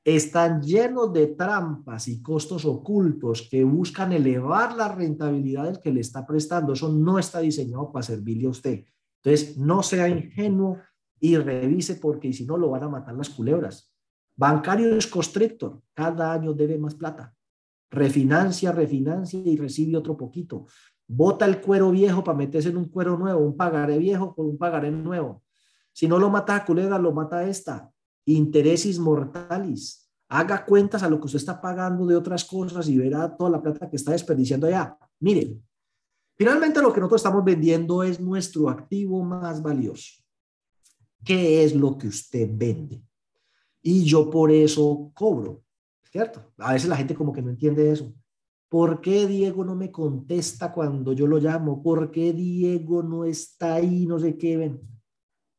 están 0.05 0.61
llenos 0.61 1.13
de 1.13 1.29
trampas 1.29 2.09
y 2.09 2.21
costos 2.21 2.65
ocultos 2.65 3.47
que 3.49 3.63
buscan 3.63 4.13
elevar 4.13 4.75
la 4.75 4.93
rentabilidad 4.93 5.67
del 5.67 5.79
que 5.79 5.93
le 5.93 6.01
está 6.01 6.27
prestando. 6.27 6.73
Eso 6.73 6.93
no 6.93 7.21
está 7.21 7.39
diseñado 7.39 7.93
para 7.93 8.03
servirle 8.03 8.49
a 8.49 8.51
usted. 8.51 8.87
Entonces, 9.23 9.57
no 9.57 9.85
sea 9.85 10.09
ingenuo 10.09 10.79
y 11.21 11.37
revise 11.37 11.95
porque 11.95 12.33
si 12.33 12.45
no 12.45 12.57
lo 12.57 12.71
van 12.71 12.83
a 12.83 12.89
matar 12.89 13.15
las 13.15 13.31
culebras. 13.31 13.95
Bancario 14.35 14.97
es 14.97 15.07
constrictor, 15.07 15.81
cada 15.95 16.33
año 16.33 16.53
debe 16.53 16.77
más 16.77 16.97
plata 16.97 17.36
refinancia, 17.91 18.73
refinancia 18.73 19.41
y 19.45 19.57
recibe 19.57 19.97
otro 19.97 20.17
poquito. 20.17 20.67
Bota 21.09 21.45
el 21.45 21.61
cuero 21.61 21.91
viejo 21.91 22.25
para 22.25 22.39
meterse 22.39 22.71
en 22.71 22.77
un 22.77 22.89
cuero 22.89 23.17
nuevo, 23.17 23.41
un 23.41 23.57
pagaré 23.57 23.99
viejo 23.99 24.35
con 24.35 24.47
un 24.47 24.59
pagaré 24.59 24.91
nuevo. 24.91 25.43
Si 25.93 26.09
no 26.09 26.19
lo 26.19 26.29
mata 26.29 26.57
a 26.57 26.65
culebra, 26.65 26.99
lo 26.99 27.13
mata 27.13 27.47
esta. 27.47 27.91
Intereses 28.27 28.99
mortalis. 28.99 30.11
Haga 30.29 30.65
cuentas 30.65 31.03
a 31.03 31.09
lo 31.09 31.21
que 31.21 31.27
usted 31.27 31.39
está 31.39 31.61
pagando 31.61 32.05
de 32.07 32.17
otras 32.17 32.45
cosas 32.45 32.89
y 32.89 32.99
verá 32.99 33.37
toda 33.37 33.51
la 33.51 33.63
plata 33.63 33.89
que 33.89 33.97
está 33.97 34.13
desperdiciando 34.13 34.67
allá. 34.67 34.99
Miren, 35.21 35.65
finalmente 36.37 36.83
lo 36.83 36.93
que 36.93 37.01
nosotros 37.01 37.21
estamos 37.21 37.45
vendiendo 37.45 38.03
es 38.03 38.21
nuestro 38.21 38.69
activo 38.69 39.23
más 39.23 39.63
valioso. 39.63 40.23
¿Qué 41.25 41.63
es 41.65 41.75
lo 41.75 41.97
que 41.97 42.09
usted 42.09 42.49
vende? 42.53 43.03
Y 43.81 44.05
yo 44.05 44.29
por 44.29 44.51
eso 44.51 45.13
cobro, 45.15 45.63
¿cierto? 46.17 46.41
A 46.57 46.73
veces 46.73 46.89
la 46.89 46.97
gente 46.97 47.15
como 47.15 47.33
que 47.33 47.43
no 47.43 47.51
entiende 47.51 47.91
eso. 47.91 48.11
¿Por 48.71 49.03
qué 49.03 49.27
Diego 49.27 49.65
no 49.65 49.77
me 49.77 49.93
contesta 49.93 50.73
cuando 50.73 51.13
yo 51.13 51.27
lo 51.27 51.39
llamo? 51.39 51.83
¿Por 51.83 52.11
qué 52.11 52.33
Diego 52.33 53.03
no 53.03 53.25
está 53.25 53.75
ahí? 53.75 54.07
No 54.07 54.19
sé 54.19 54.39
qué 54.39 54.57
ven. 54.57 54.81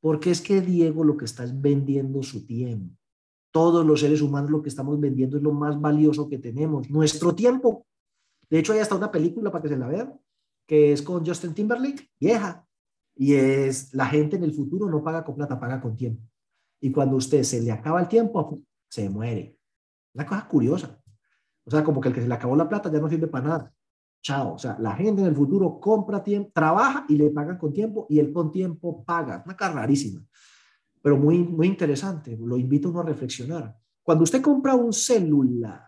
Porque 0.01 0.31
es 0.31 0.41
que 0.41 0.59
Diego 0.61 1.03
lo 1.03 1.15
que 1.15 1.25
está 1.25 1.43
es 1.43 1.61
vendiendo 1.61 2.23
su 2.23 2.45
tiempo. 2.45 2.95
Todos 3.51 3.85
los 3.85 3.99
seres 3.99 4.21
humanos 4.21 4.49
lo 4.49 4.63
que 4.63 4.69
estamos 4.69 4.99
vendiendo 4.99 5.37
es 5.37 5.43
lo 5.43 5.53
más 5.53 5.79
valioso 5.79 6.27
que 6.27 6.39
tenemos, 6.39 6.89
nuestro 6.89 7.35
tiempo. 7.35 7.85
De 8.49 8.57
hecho, 8.57 8.73
hay 8.73 8.79
hasta 8.79 8.95
una 8.95 9.11
película 9.11 9.51
para 9.51 9.61
que 9.61 9.69
se 9.69 9.77
la 9.77 9.87
vean, 9.87 10.19
que 10.67 10.91
es 10.91 11.03
con 11.03 11.25
Justin 11.25 11.53
Timberlake, 11.53 12.09
vieja. 12.19 12.67
Y 13.15 13.35
es 13.35 13.93
la 13.93 14.07
gente 14.07 14.37
en 14.37 14.43
el 14.43 14.53
futuro 14.53 14.89
no 14.89 15.03
paga 15.03 15.23
con 15.23 15.35
plata, 15.35 15.59
paga 15.59 15.79
con 15.79 15.95
tiempo. 15.95 16.23
Y 16.81 16.91
cuando 16.91 17.15
usted 17.15 17.43
se 17.43 17.61
le 17.61 17.71
acaba 17.71 18.01
el 18.01 18.07
tiempo, 18.07 18.59
se 18.89 19.09
muere. 19.09 19.56
Una 20.17 20.25
cosa 20.25 20.47
curiosa. 20.47 20.99
O 21.63 21.69
sea, 21.69 21.83
como 21.83 22.01
que 22.01 22.09
el 22.09 22.15
que 22.15 22.21
se 22.21 22.27
le 22.27 22.33
acabó 22.33 22.55
la 22.55 22.67
plata 22.67 22.91
ya 22.91 22.99
no 22.99 23.07
sirve 23.07 23.27
para 23.27 23.47
nada. 23.47 23.73
Chao. 24.23 24.55
O 24.55 24.57
sea, 24.57 24.75
la 24.79 24.95
gente 24.95 25.21
en 25.21 25.27
el 25.27 25.35
futuro 25.35 25.79
compra 25.79 26.23
tiempo, 26.23 26.49
trabaja 26.55 27.05
y 27.07 27.17
le 27.17 27.29
pagan 27.29 27.59
con 27.59 27.71
tiempo 27.71 28.07
y 28.09 28.17
él 28.17 28.33
con 28.33 28.51
tiempo 28.51 29.05
paga. 29.05 29.43
Una 29.45 29.55
cosa 29.55 29.73
rarísima, 29.73 30.25
pero 31.03 31.17
muy, 31.17 31.43
muy 31.43 31.67
interesante. 31.67 32.35
Lo 32.35 32.57
invito 32.57 32.87
a 32.87 32.91
uno 32.91 33.01
a 33.01 33.03
reflexionar. 33.03 33.77
Cuando 34.01 34.23
usted 34.23 34.41
compra 34.41 34.73
un 34.73 34.91
celular 34.91 35.87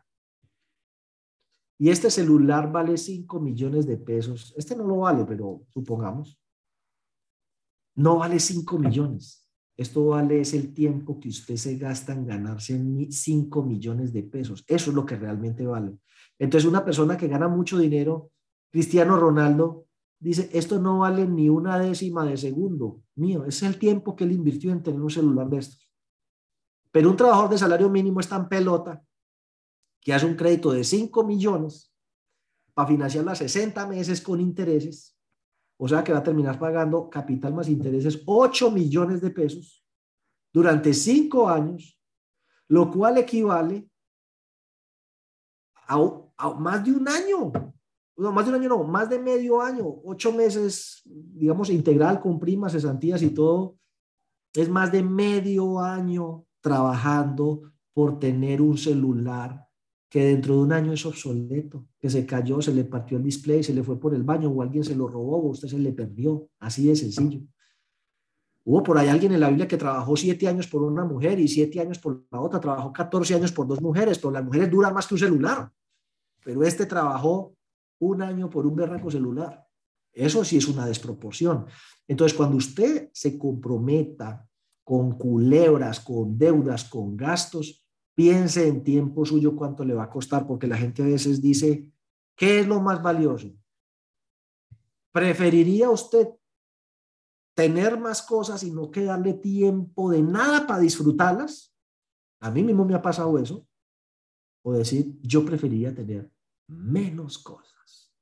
y 1.79 1.89
este 1.89 2.11
celular 2.11 2.71
vale 2.71 2.95
5 2.95 3.39
millones 3.39 3.87
de 3.87 3.97
pesos, 3.97 4.53
este 4.57 4.75
no 4.75 4.85
lo 4.85 4.97
vale, 4.97 5.25
pero 5.25 5.63
supongamos, 5.69 6.39
no 7.95 8.17
vale 8.17 8.39
5 8.39 8.77
millones. 8.77 9.48
Esto 9.79 10.07
vale 10.07 10.41
es 10.41 10.53
el 10.53 10.73
tiempo 10.73 11.21
que 11.21 11.29
usted 11.29 11.55
se 11.55 11.77
gasta 11.77 12.11
en 12.11 12.25
ganarse 12.25 12.77
5 13.09 13.63
millones 13.63 14.11
de 14.11 14.23
pesos. 14.23 14.65
Eso 14.67 14.89
es 14.89 14.93
lo 14.93 15.05
que 15.05 15.15
realmente 15.15 15.65
vale. 15.65 15.97
Entonces, 16.37 16.69
una 16.69 16.83
persona 16.83 17.15
que 17.15 17.29
gana 17.29 17.47
mucho 17.47 17.77
dinero, 17.77 18.29
Cristiano 18.69 19.15
Ronaldo, 19.15 19.85
dice, 20.19 20.49
esto 20.51 20.79
no 20.79 20.99
vale 20.99 21.25
ni 21.25 21.47
una 21.47 21.79
décima 21.79 22.25
de 22.25 22.35
segundo 22.35 23.03
mío. 23.15 23.45
es 23.45 23.63
el 23.63 23.79
tiempo 23.79 24.17
que 24.17 24.25
él 24.25 24.33
invirtió 24.33 24.73
en 24.73 24.83
tener 24.83 24.99
un 24.99 25.09
celular 25.09 25.49
de 25.49 25.59
estos. 25.59 25.89
Pero 26.91 27.09
un 27.09 27.15
trabajador 27.15 27.51
de 27.51 27.57
salario 27.57 27.89
mínimo 27.89 28.19
es 28.19 28.27
tan 28.27 28.49
pelota 28.49 29.01
que 30.01 30.13
hace 30.13 30.25
un 30.25 30.35
crédito 30.35 30.73
de 30.73 30.83
5 30.83 31.23
millones 31.23 31.93
para 32.73 32.89
financiar 32.89 33.23
las 33.23 33.37
60 33.37 33.87
meses 33.87 34.19
con 34.19 34.41
intereses 34.41 35.17
o 35.81 35.87
sea 35.87 36.03
que 36.03 36.11
va 36.11 36.19
a 36.19 36.23
terminar 36.23 36.59
pagando 36.59 37.09
capital 37.09 37.53
más 37.53 37.69
intereses 37.69 38.21
8 38.25 38.69
millones 38.69 39.21
de 39.21 39.31
pesos 39.31 39.85
durante 40.51 40.93
5 40.93 41.47
años, 41.49 41.97
lo 42.67 42.91
cual 42.91 43.17
equivale 43.17 43.89
a, 45.87 45.97
más 46.59 46.83
de 46.83 46.91
un 46.91 47.07
año. 47.07 47.51
No, 48.17 48.33
más 48.33 48.45
de 48.45 48.51
un 48.51 48.59
año 48.59 48.69
no, 48.69 48.83
más 48.83 49.09
de 49.09 49.19
medio 49.19 49.61
año, 49.61 49.85
8 50.03 50.33
meses, 50.33 51.01
digamos, 51.05 51.69
integral 51.69 52.19
con 52.19 52.37
primas, 52.39 52.73
cesantías 52.73 53.21
y 53.21 53.29
todo. 53.29 53.77
Es 54.53 54.67
más 54.67 54.91
de 54.91 55.01
medio 55.01 55.79
año 55.79 56.45
trabajando 56.59 57.71
por 57.93 58.19
tener 58.19 58.61
un 58.61 58.77
celular 58.77 59.68
que 60.09 60.25
dentro 60.25 60.55
de 60.55 60.61
un 60.61 60.73
año 60.73 60.91
es 60.91 61.05
obsoleto, 61.05 61.85
que 61.99 62.09
se 62.09 62.25
cayó, 62.25 62.61
se 62.61 62.73
le 62.73 62.83
partió 62.83 63.17
el 63.17 63.23
display, 63.23 63.63
se 63.63 63.73
le 63.73 63.83
fue 63.83 63.99
por 63.99 64.15
el 64.15 64.23
baño 64.23 64.49
o 64.49 64.61
alguien 64.61 64.83
se 64.83 64.95
lo 64.95 65.07
robó 65.07 65.37
o 65.37 65.49
usted 65.49 65.67
se 65.67 65.77
le 65.77 65.93
perdió. 65.93 66.49
Así 66.59 66.87
de 66.87 66.95
sencillo. 66.95 67.41
Hubo 68.65 68.83
por 68.83 68.97
ahí 68.97 69.07
alguien 69.07 69.31
en 69.33 69.39
la 69.39 69.49
Biblia 69.49 69.67
que 69.67 69.77
trabajó 69.77 70.15
siete 70.17 70.47
años 70.47 70.67
por 70.67 70.81
una 70.83 71.05
mujer 71.05 71.39
y 71.39 71.47
siete 71.47 71.79
años 71.79 71.99
por 71.99 72.25
la 72.31 72.41
otra, 72.41 72.59
trabajó 72.59 72.91
14 72.91 73.35
años 73.35 73.51
por 73.51 73.67
dos 73.67 73.81
mujeres, 73.81 74.17
pero 74.17 74.31
las 74.31 74.43
mujeres 74.43 74.69
duran 74.69 74.93
más 74.93 75.07
que 75.07 75.13
un 75.13 75.19
celular. 75.19 75.71
Pero 76.43 76.63
este 76.63 76.85
trabajó 76.85 77.55
un 77.99 78.21
año 78.21 78.49
por 78.49 78.65
un 78.65 78.75
berraco 78.75 79.11
celular. 79.11 79.65
Eso 80.11 80.43
sí 80.43 80.57
es 80.57 80.67
una 80.67 80.85
desproporción. 80.85 81.65
Entonces, 82.07 82.35
cuando 82.35 82.57
usted 82.57 83.09
se 83.13 83.37
comprometa 83.37 84.47
con 84.83 85.17
culebras, 85.17 85.99
con 85.99 86.37
deudas, 86.37 86.83
con 86.85 87.15
gastos, 87.15 87.85
Piense 88.19 88.67
en 88.67 88.83
tiempo 88.83 89.23
suyo 89.23 89.55
cuánto 89.55 89.85
le 89.85 89.93
va 89.93 90.03
a 90.03 90.09
costar, 90.09 90.45
porque 90.45 90.67
la 90.67 90.75
gente 90.75 91.01
a 91.01 91.05
veces 91.05 91.41
dice, 91.41 91.89
¿qué 92.35 92.59
es 92.59 92.67
lo 92.67 92.81
más 92.81 93.01
valioso? 93.01 93.49
¿Preferiría 95.13 95.89
usted 95.89 96.27
tener 97.53 97.97
más 97.97 98.21
cosas 98.21 98.61
y 98.63 98.71
no 98.71 98.91
quedarle 98.91 99.35
tiempo 99.35 100.11
de 100.11 100.21
nada 100.21 100.67
para 100.67 100.81
disfrutarlas? 100.81 101.73
A 102.41 102.51
mí 102.51 102.61
mismo 102.61 102.83
me 102.83 102.93
ha 102.93 103.01
pasado 103.01 103.39
eso. 103.39 103.65
O 104.63 104.73
decir, 104.73 105.17
yo 105.21 105.45
preferiría 105.45 105.95
tener 105.95 106.29
menos 106.67 107.37
cosas, 107.37 108.13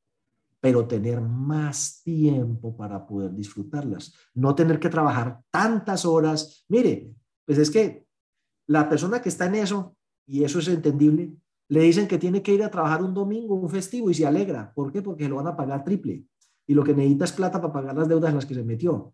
pero 0.60 0.88
tener 0.88 1.22
más 1.22 2.04
tiempo 2.04 2.78
para 2.78 3.04
poder 3.08 3.34
disfrutarlas. 3.34 4.14
No 4.36 4.54
tener 4.54 4.80
que 4.80 4.90
trabajar 4.90 5.42
tantas 5.50 6.06
horas. 6.06 6.64
Mire, 6.68 7.16
pues 7.46 7.58
es 7.58 7.72
que 7.72 8.07
la 8.68 8.90
persona 8.90 9.22
que 9.22 9.30
está 9.30 9.46
en 9.46 9.56
eso, 9.56 9.96
y 10.26 10.44
eso 10.44 10.60
es 10.60 10.68
entendible, 10.68 11.34
le 11.70 11.82
dicen 11.82 12.08
que 12.08 12.18
tiene 12.18 12.42
que 12.42 12.54
ir 12.54 12.64
a 12.64 12.72
trabajar 12.72 13.02
un 13.02 13.14
domingo, 13.14 13.56
un 13.56 13.70
festivo, 13.70 14.10
y 14.10 14.14
se 14.14 14.26
alegra. 14.26 14.72
¿Por 14.74 14.92
qué? 14.92 15.02
Porque 15.02 15.28
lo 15.28 15.38
van 15.38 15.48
a 15.48 15.56
pagar 15.56 15.84
triple. 15.84 16.24
Y 16.66 16.74
lo 16.74 16.84
que 16.84 16.94
necesita 16.94 17.26
es 17.26 17.32
plata 17.32 17.62
para 17.62 17.74
pagar 17.74 17.96
las 17.96 18.08
deudas 18.08 18.30
en 18.30 18.36
las 18.36 18.46
que 18.46 18.54
se 18.54 18.64
metió. 18.64 19.14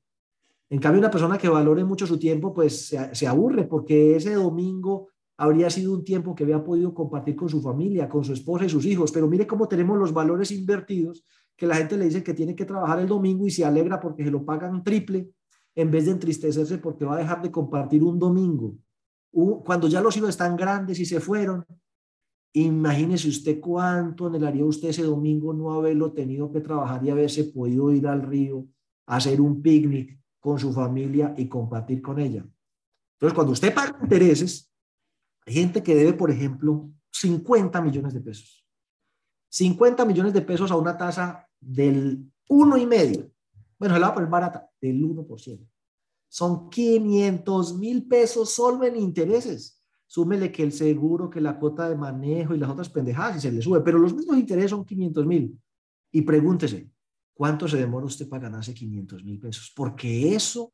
En 0.69 0.80
cambio, 0.80 0.99
una 0.99 1.11
persona 1.11 1.38
que 1.38 1.49
valore 1.49 1.84
mucho 1.84 2.07
su 2.07 2.17
tiempo, 2.17 2.53
pues 2.53 2.88
se, 2.88 3.13
se 3.13 3.27
aburre 3.27 3.65
porque 3.65 4.15
ese 4.15 4.34
domingo 4.34 5.09
habría 5.38 5.69
sido 5.69 5.93
un 5.93 6.03
tiempo 6.03 6.34
que 6.34 6.43
había 6.43 6.63
podido 6.63 6.93
compartir 6.93 7.35
con 7.35 7.49
su 7.49 7.61
familia, 7.61 8.09
con 8.09 8.23
su 8.23 8.34
esposa 8.34 8.65
y 8.65 8.69
sus 8.69 8.85
hijos. 8.85 9.11
Pero 9.11 9.27
mire 9.27 9.45
cómo 9.45 9.67
tenemos 9.67 9.97
los 9.97 10.13
valores 10.13 10.51
invertidos, 10.51 11.25
que 11.55 11.67
la 11.67 11.75
gente 11.75 11.97
le 11.97 12.05
dice 12.05 12.23
que 12.23 12.34
tiene 12.34 12.55
que 12.55 12.65
trabajar 12.65 12.99
el 12.99 13.07
domingo 13.07 13.45
y 13.45 13.51
se 13.51 13.65
alegra 13.65 13.99
porque 13.99 14.23
se 14.23 14.31
lo 14.31 14.45
pagan 14.45 14.84
triple, 14.84 15.30
en 15.75 15.91
vez 15.91 16.05
de 16.05 16.11
entristecerse 16.11 16.77
porque 16.80 17.05
va 17.05 17.15
a 17.15 17.19
dejar 17.19 17.41
de 17.41 17.51
compartir 17.51 18.03
un 18.03 18.17
domingo 18.17 18.75
cuando 19.34 19.88
ya 19.88 20.01
los 20.01 20.15
hijos 20.15 20.30
están 20.30 20.55
grandes 20.55 20.99
y 20.99 21.05
se 21.05 21.19
fueron, 21.19 21.65
imagínese 22.53 23.27
usted 23.27 23.60
cuánto 23.60 24.27
anhelaría 24.27 24.64
usted 24.64 24.89
ese 24.89 25.03
domingo 25.03 25.53
no 25.53 25.73
haberlo 25.73 26.11
tenido 26.14 26.51
que 26.51 26.61
trabajar 26.61 27.03
y 27.03 27.10
haberse 27.10 27.45
podido 27.45 27.91
ir 27.91 28.07
al 28.07 28.22
río, 28.22 28.68
a 29.07 29.15
hacer 29.18 29.41
un 29.41 29.61
picnic 29.61 30.19
con 30.39 30.60
su 30.60 30.72
familia 30.72 31.34
y 31.35 31.47
compartir 31.47 32.01
con 32.01 32.19
ella. 32.19 32.45
Entonces, 33.15 33.34
cuando 33.34 33.53
usted 33.53 33.73
paga 33.73 33.97
intereses, 34.01 34.72
hay 35.45 35.53
gente 35.53 35.81
que 35.81 35.95
debe, 35.95 36.14
por 36.14 36.30
ejemplo, 36.30 36.91
50 37.11 37.81
millones 37.81 38.14
de 38.14 38.22
pesos. 38.22 38.65
50 39.49 40.05
millones 40.05 40.34
de 40.34 40.41
pesos 40.41 40.69
a 40.72 40.76
una 40.76 40.97
tasa 40.97 41.47
del 41.60 42.31
uno 42.49 42.77
y 42.77 42.85
medio. 42.85 43.31
Bueno, 43.80 43.95
se 43.95 43.99
la 43.99 44.07
va 44.07 44.11
a 44.11 44.15
poner 44.15 44.30
barata, 44.30 44.69
del 44.80 45.01
1% 45.01 45.73
son 46.34 46.68
500 46.72 47.77
mil 47.77 48.07
pesos 48.07 48.49
solo 48.55 48.85
en 48.85 48.95
intereses. 48.95 49.80
Súmele 50.07 50.51
que 50.51 50.64
el 50.64 50.72
seguro, 50.72 51.30
que 51.30 51.39
la 51.39 51.60
cuota 51.60 51.88
de 51.88 51.95
manejo 51.95 52.55
y 52.55 52.57
las 52.57 52.72
otras 52.72 52.89
pendejadas 52.89 53.38
y 53.38 53.41
se 53.41 53.51
le 53.51 53.61
sube, 53.61 53.81
pero 53.81 53.99
los 53.99 54.15
mismos 54.15 54.39
intereses 54.39 54.72
son 54.72 54.84
500 54.84 55.27
mil. 55.27 55.55
Y 56.11 56.23
pregúntese, 56.23 56.89
¿cuánto 57.35 57.68
se 57.68 57.77
demora 57.77 58.07
usted 58.07 58.27
para 58.27 58.49
ganarse 58.49 58.73
500 58.73 59.23
mil 59.23 59.39
pesos? 59.39 59.72
Porque 59.76 60.34
eso 60.34 60.73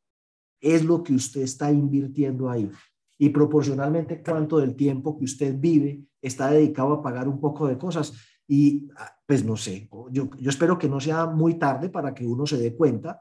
es 0.62 0.82
lo 0.82 1.02
que 1.02 1.12
usted 1.12 1.42
está 1.42 1.70
invirtiendo 1.70 2.48
ahí. 2.48 2.70
Y 3.18 3.28
proporcionalmente 3.28 4.22
cuánto 4.22 4.56
del 4.60 4.74
tiempo 4.74 5.18
que 5.18 5.26
usted 5.26 5.54
vive 5.58 6.06
está 6.22 6.50
dedicado 6.52 6.94
a 6.94 7.02
pagar 7.02 7.28
un 7.28 7.38
poco 7.38 7.68
de 7.68 7.76
cosas. 7.76 8.14
Y 8.48 8.88
ah, 8.96 9.14
pues 9.26 9.44
no 9.44 9.58
sé, 9.58 9.90
yo, 10.10 10.30
yo 10.38 10.48
espero 10.48 10.78
que 10.78 10.88
no 10.88 11.00
sea 11.00 11.26
muy 11.26 11.58
tarde 11.58 11.90
para 11.90 12.14
que 12.14 12.26
uno 12.26 12.46
se 12.46 12.56
dé 12.56 12.74
cuenta 12.74 13.20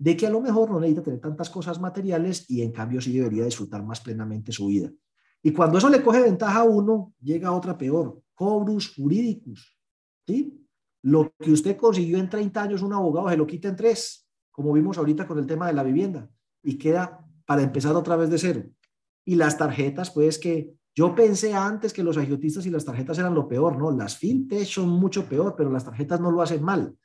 de 0.00 0.16
que 0.16 0.26
a 0.26 0.30
lo 0.30 0.40
mejor 0.40 0.70
no 0.70 0.80
necesita 0.80 1.02
tener 1.02 1.20
tantas 1.20 1.50
cosas 1.50 1.78
materiales 1.78 2.48
y 2.48 2.62
en 2.62 2.72
cambio 2.72 3.02
sí 3.02 3.12
debería 3.12 3.44
disfrutar 3.44 3.84
más 3.84 4.00
plenamente 4.00 4.50
su 4.50 4.68
vida. 4.68 4.90
Y 5.42 5.52
cuando 5.52 5.76
eso 5.76 5.90
le 5.90 6.02
coge 6.02 6.22
ventaja 6.22 6.60
a 6.60 6.64
uno, 6.64 7.12
llega 7.20 7.52
otra 7.52 7.76
peor, 7.76 8.22
cobrus 8.34 8.94
jurídicos. 8.94 9.78
¿sí? 10.26 10.66
Lo 11.02 11.34
que 11.38 11.52
usted 11.52 11.76
consiguió 11.76 12.16
en 12.16 12.30
30 12.30 12.62
años 12.62 12.82
un 12.82 12.94
abogado 12.94 13.28
se 13.28 13.36
lo 13.36 13.46
quita 13.46 13.68
en 13.68 13.76
tres, 13.76 14.26
como 14.50 14.72
vimos 14.72 14.96
ahorita 14.96 15.26
con 15.26 15.38
el 15.38 15.46
tema 15.46 15.66
de 15.66 15.74
la 15.74 15.82
vivienda, 15.82 16.30
y 16.62 16.78
queda 16.78 17.22
para 17.44 17.60
empezar 17.60 17.94
otra 17.94 18.16
vez 18.16 18.30
de 18.30 18.38
cero. 18.38 18.64
Y 19.26 19.34
las 19.34 19.58
tarjetas, 19.58 20.10
pues 20.10 20.38
que 20.38 20.72
yo 20.94 21.14
pensé 21.14 21.52
antes 21.52 21.92
que 21.92 22.02
los 22.02 22.16
agiotistas 22.16 22.64
y 22.64 22.70
las 22.70 22.86
tarjetas 22.86 23.18
eran 23.18 23.34
lo 23.34 23.46
peor, 23.46 23.76
¿no? 23.76 23.90
Las 23.90 24.16
fintech 24.16 24.66
son 24.66 24.88
mucho 24.88 25.26
peor, 25.26 25.54
pero 25.58 25.70
las 25.70 25.84
tarjetas 25.84 26.20
no 26.20 26.30
lo 26.30 26.40
hacen 26.40 26.62
mal 26.62 26.96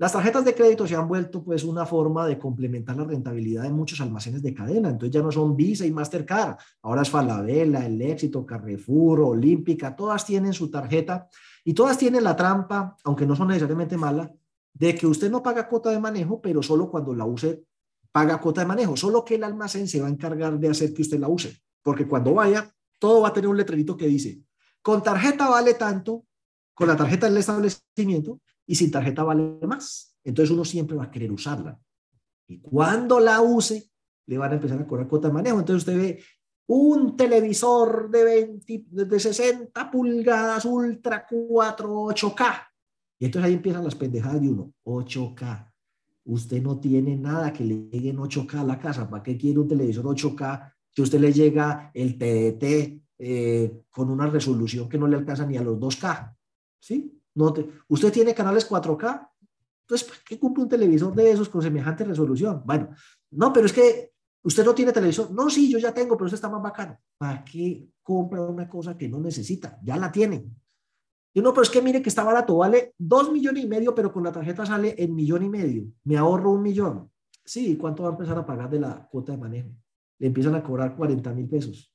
Las 0.00 0.12
tarjetas 0.12 0.46
de 0.46 0.54
crédito 0.54 0.86
se 0.86 0.96
han 0.96 1.06
vuelto 1.06 1.44
pues 1.44 1.62
una 1.62 1.84
forma 1.84 2.26
de 2.26 2.38
complementar 2.38 2.96
la 2.96 3.04
rentabilidad 3.04 3.64
de 3.64 3.70
muchos 3.70 4.00
almacenes 4.00 4.42
de 4.42 4.54
cadena. 4.54 4.88
Entonces 4.88 5.12
ya 5.12 5.20
no 5.20 5.30
son 5.30 5.54
Visa 5.54 5.84
y 5.84 5.92
Mastercard, 5.92 6.56
ahora 6.80 7.02
es 7.02 7.10
Falabella, 7.10 7.84
El 7.84 8.00
Éxito, 8.00 8.46
Carrefour, 8.46 9.20
Olímpica, 9.20 9.94
todas 9.94 10.24
tienen 10.24 10.54
su 10.54 10.70
tarjeta 10.70 11.28
y 11.66 11.74
todas 11.74 11.98
tienen 11.98 12.24
la 12.24 12.34
trampa, 12.34 12.96
aunque 13.04 13.26
no 13.26 13.36
son 13.36 13.48
necesariamente 13.48 13.98
malas, 13.98 14.30
de 14.72 14.94
que 14.94 15.06
usted 15.06 15.30
no 15.30 15.42
paga 15.42 15.68
cuota 15.68 15.90
de 15.90 16.00
manejo, 16.00 16.40
pero 16.40 16.62
solo 16.62 16.90
cuando 16.90 17.14
la 17.14 17.26
use 17.26 17.62
paga 18.10 18.40
cuota 18.40 18.62
de 18.62 18.68
manejo, 18.68 18.96
solo 18.96 19.22
que 19.22 19.34
el 19.34 19.44
almacén 19.44 19.86
se 19.86 20.00
va 20.00 20.06
a 20.06 20.10
encargar 20.10 20.58
de 20.58 20.70
hacer 20.70 20.94
que 20.94 21.02
usted 21.02 21.20
la 21.20 21.28
use, 21.28 21.60
porque 21.82 22.08
cuando 22.08 22.32
vaya, 22.32 22.74
todo 22.98 23.20
va 23.20 23.28
a 23.28 23.32
tener 23.34 23.48
un 23.48 23.56
letrerito 23.58 23.98
que 23.98 24.06
dice, 24.06 24.40
con 24.80 25.02
tarjeta 25.02 25.50
vale 25.50 25.74
tanto, 25.74 26.24
con 26.72 26.88
la 26.88 26.96
tarjeta 26.96 27.28
del 27.28 27.36
establecimiento, 27.36 28.40
y 28.70 28.76
sin 28.76 28.92
tarjeta 28.92 29.24
vale 29.24 29.58
más. 29.66 30.16
Entonces 30.22 30.54
uno 30.54 30.64
siempre 30.64 30.96
va 30.96 31.02
a 31.02 31.10
querer 31.10 31.32
usarla. 31.32 31.76
Y 32.46 32.60
cuando 32.60 33.18
la 33.18 33.40
use, 33.40 33.90
le 34.26 34.38
van 34.38 34.52
a 34.52 34.54
empezar 34.54 34.80
a 34.80 34.86
cobrar 34.86 35.08
cuota 35.08 35.26
de 35.26 35.34
manejo. 35.34 35.58
Entonces 35.58 35.88
usted 35.88 35.98
ve 35.98 36.22
un 36.68 37.16
televisor 37.16 38.08
de, 38.08 38.22
20, 38.22 38.84
de 38.86 39.18
60 39.18 39.90
pulgadas, 39.90 40.64
ultra 40.66 41.26
4, 41.28 41.88
8K. 41.88 42.68
Y 43.18 43.24
entonces 43.24 43.48
ahí 43.48 43.54
empiezan 43.54 43.82
las 43.82 43.96
pendejadas 43.96 44.40
de 44.40 44.48
uno. 44.50 44.72
8K. 44.84 45.72
Usted 46.26 46.62
no 46.62 46.78
tiene 46.78 47.16
nada 47.16 47.52
que 47.52 47.64
le 47.64 47.88
llegue 47.90 48.10
en 48.10 48.18
8K 48.18 48.60
a 48.60 48.64
la 48.64 48.78
casa. 48.78 49.10
¿Para 49.10 49.24
qué 49.24 49.36
quiere 49.36 49.58
un 49.58 49.66
televisor 49.66 50.04
8K 50.04 50.72
si 50.90 51.02
usted 51.02 51.18
le 51.18 51.32
llega 51.32 51.90
el 51.92 52.16
TDT 52.16 53.02
eh, 53.18 53.82
con 53.90 54.10
una 54.10 54.28
resolución 54.28 54.88
que 54.88 54.96
no 54.96 55.08
le 55.08 55.16
alcanza 55.16 55.44
ni 55.44 55.56
a 55.56 55.62
los 55.62 55.76
2K? 55.76 56.36
¿Sí? 56.78 57.19
No 57.34 57.54
usted 57.88 58.12
tiene 58.12 58.34
canales 58.34 58.68
4K, 58.68 59.30
entonces, 59.90 60.08
¿para 60.08 60.20
qué 60.24 60.38
cumple 60.38 60.62
un 60.62 60.68
televisor 60.68 61.12
de 61.16 61.32
esos 61.32 61.48
con 61.48 61.60
semejante 61.60 62.04
resolución? 62.04 62.62
Bueno, 62.64 62.90
no, 63.32 63.52
pero 63.52 63.66
es 63.66 63.72
que 63.72 64.12
usted 64.44 64.64
no 64.64 64.72
tiene 64.72 64.92
televisor. 64.92 65.32
No, 65.32 65.50
sí, 65.50 65.68
yo 65.68 65.80
ya 65.80 65.92
tengo, 65.92 66.16
pero 66.16 66.26
usted 66.26 66.36
está 66.36 66.48
más 66.48 66.62
bacano. 66.62 66.96
¿Para 67.18 67.44
qué 67.44 67.88
compra 68.00 68.40
una 68.42 68.68
cosa 68.68 68.96
que 68.96 69.08
no 69.08 69.18
necesita? 69.18 69.80
Ya 69.82 69.96
la 69.96 70.12
tiene. 70.12 70.46
Y 71.34 71.40
no, 71.40 71.52
pero 71.52 71.62
es 71.62 71.70
que 71.70 71.82
mire 71.82 72.00
que 72.02 72.08
está 72.08 72.22
barato, 72.22 72.58
vale 72.58 72.94
dos 72.98 73.32
millones 73.32 73.64
y 73.64 73.66
medio, 73.66 73.92
pero 73.92 74.12
con 74.12 74.22
la 74.22 74.30
tarjeta 74.30 74.64
sale 74.64 74.94
en 74.96 75.12
millón 75.12 75.42
y 75.42 75.48
medio. 75.48 75.82
Me 76.04 76.16
ahorro 76.16 76.52
un 76.52 76.62
millón. 76.62 77.10
Sí, 77.44 77.76
¿cuánto 77.76 78.04
va 78.04 78.10
a 78.10 78.12
empezar 78.12 78.38
a 78.38 78.46
pagar 78.46 78.70
de 78.70 78.78
la 78.78 79.08
cuota 79.10 79.32
de 79.32 79.38
manejo? 79.38 79.70
Le 80.20 80.28
empiezan 80.28 80.54
a 80.54 80.62
cobrar 80.62 80.94
40 80.96 81.32
mil 81.34 81.48
pesos. 81.48 81.92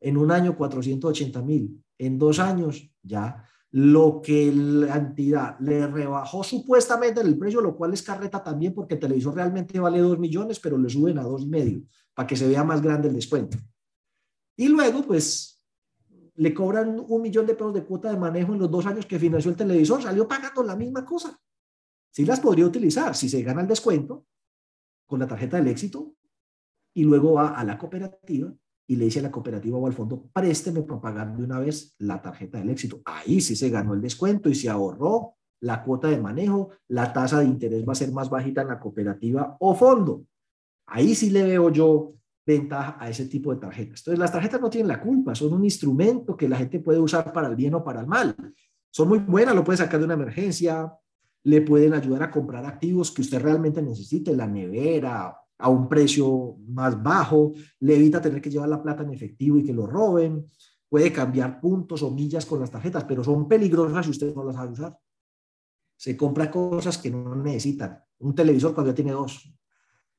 En 0.00 0.16
un 0.16 0.32
año, 0.32 0.56
480 0.56 1.42
mil. 1.42 1.80
En 1.96 2.18
dos 2.18 2.40
años, 2.40 2.90
ya 3.04 3.44
lo 3.78 4.22
que 4.22 4.50
la 4.54 4.96
entidad 4.96 5.60
le 5.60 5.86
rebajó 5.86 6.42
supuestamente 6.42 7.20
el 7.20 7.36
precio, 7.36 7.60
lo 7.60 7.76
cual 7.76 7.92
es 7.92 8.02
carreta 8.02 8.42
también 8.42 8.72
porque 8.72 8.94
el 8.94 9.00
televisor 9.00 9.34
realmente 9.34 9.78
vale 9.78 9.98
2 9.98 10.18
millones, 10.18 10.58
pero 10.60 10.78
le 10.78 10.88
suben 10.88 11.18
a 11.18 11.22
dos 11.22 11.42
y 11.42 11.46
medio 11.46 11.82
para 12.14 12.26
que 12.26 12.36
se 12.36 12.48
vea 12.48 12.64
más 12.64 12.80
grande 12.80 13.08
el 13.08 13.14
descuento. 13.14 13.58
Y 14.56 14.68
luego, 14.68 15.02
pues, 15.02 15.62
le 16.36 16.54
cobran 16.54 17.04
un 17.06 17.20
millón 17.20 17.44
de 17.44 17.52
pesos 17.52 17.74
de 17.74 17.84
cuota 17.84 18.10
de 18.10 18.16
manejo 18.16 18.54
en 18.54 18.60
los 18.60 18.70
dos 18.70 18.86
años 18.86 19.04
que 19.04 19.18
financió 19.18 19.50
el 19.50 19.58
televisor, 19.58 20.02
salió 20.02 20.26
pagando 20.26 20.62
la 20.62 20.74
misma 20.74 21.04
cosa. 21.04 21.38
Sí 22.10 22.24
las 22.24 22.40
podría 22.40 22.64
utilizar 22.64 23.14
si 23.14 23.28
se 23.28 23.42
gana 23.42 23.60
el 23.60 23.68
descuento 23.68 24.24
con 25.04 25.20
la 25.20 25.26
tarjeta 25.26 25.58
del 25.58 25.68
éxito 25.68 26.14
y 26.94 27.04
luego 27.04 27.34
va 27.34 27.48
a 27.48 27.62
la 27.62 27.76
cooperativa 27.76 28.54
y 28.86 28.96
le 28.96 29.06
dice 29.06 29.18
a 29.18 29.22
la 29.22 29.30
cooperativa 29.30 29.76
o 29.76 29.86
al 29.86 29.92
fondo, 29.92 30.28
présteme 30.32 30.82
para 30.82 31.00
pagar 31.00 31.36
de 31.36 31.42
una 31.42 31.58
vez 31.58 31.94
la 31.98 32.22
tarjeta 32.22 32.58
del 32.58 32.70
éxito. 32.70 33.00
Ahí 33.04 33.40
sí 33.40 33.56
se 33.56 33.70
ganó 33.70 33.94
el 33.94 34.00
descuento 34.00 34.48
y 34.48 34.54
se 34.54 34.68
ahorró 34.68 35.34
la 35.60 35.82
cuota 35.82 36.08
de 36.08 36.18
manejo, 36.18 36.70
la 36.88 37.12
tasa 37.12 37.40
de 37.40 37.46
interés 37.46 37.86
va 37.86 37.92
a 37.92 37.96
ser 37.96 38.12
más 38.12 38.30
bajita 38.30 38.62
en 38.62 38.68
la 38.68 38.78
cooperativa 38.78 39.56
o 39.58 39.74
fondo. 39.74 40.24
Ahí 40.86 41.14
sí 41.14 41.30
le 41.30 41.42
veo 41.42 41.70
yo 41.70 42.14
ventaja 42.46 42.96
a 43.00 43.10
ese 43.10 43.26
tipo 43.26 43.52
de 43.52 43.60
tarjetas. 43.60 44.00
Entonces, 44.00 44.18
las 44.18 44.30
tarjetas 44.30 44.60
no 44.60 44.70
tienen 44.70 44.88
la 44.88 45.00
culpa, 45.00 45.34
son 45.34 45.52
un 45.52 45.64
instrumento 45.64 46.36
que 46.36 46.48
la 46.48 46.56
gente 46.56 46.78
puede 46.78 47.00
usar 47.00 47.32
para 47.32 47.48
el 47.48 47.56
bien 47.56 47.74
o 47.74 47.82
para 47.82 48.00
el 48.00 48.06
mal. 48.06 48.36
Son 48.90 49.08
muy 49.08 49.18
buenas, 49.18 49.54
lo 49.54 49.64
puede 49.64 49.78
sacar 49.78 49.98
de 49.98 50.04
una 50.04 50.14
emergencia, 50.14 50.92
le 51.42 51.60
pueden 51.62 51.94
ayudar 51.94 52.22
a 52.22 52.30
comprar 52.30 52.64
activos 52.64 53.10
que 53.10 53.22
usted 53.22 53.40
realmente 53.42 53.82
necesite, 53.82 54.34
la 54.36 54.46
nevera, 54.46 55.36
a 55.58 55.68
un 55.68 55.88
precio 55.88 56.56
más 56.68 57.02
bajo, 57.02 57.52
le 57.80 57.96
evita 57.96 58.20
tener 58.20 58.40
que 58.40 58.50
llevar 58.50 58.68
la 58.68 58.82
plata 58.82 59.02
en 59.02 59.12
efectivo 59.12 59.56
y 59.56 59.64
que 59.64 59.72
lo 59.72 59.86
roben, 59.86 60.50
puede 60.88 61.12
cambiar 61.12 61.60
puntos 61.60 62.02
o 62.02 62.10
millas 62.10 62.46
con 62.46 62.60
las 62.60 62.70
tarjetas, 62.70 63.04
pero 63.04 63.24
son 63.24 63.48
peligrosas 63.48 64.04
si 64.04 64.10
usted 64.10 64.34
no 64.34 64.44
las 64.44 64.56
sabe 64.56 64.72
usar. 64.72 64.98
Se 65.96 66.16
compra 66.16 66.50
cosas 66.50 66.98
que 66.98 67.10
no 67.10 67.34
necesitan. 67.34 68.02
Un 68.18 68.34
televisor 68.34 68.74
cuando 68.74 68.92
ya 68.92 68.94
tiene 68.94 69.12
dos. 69.12 69.52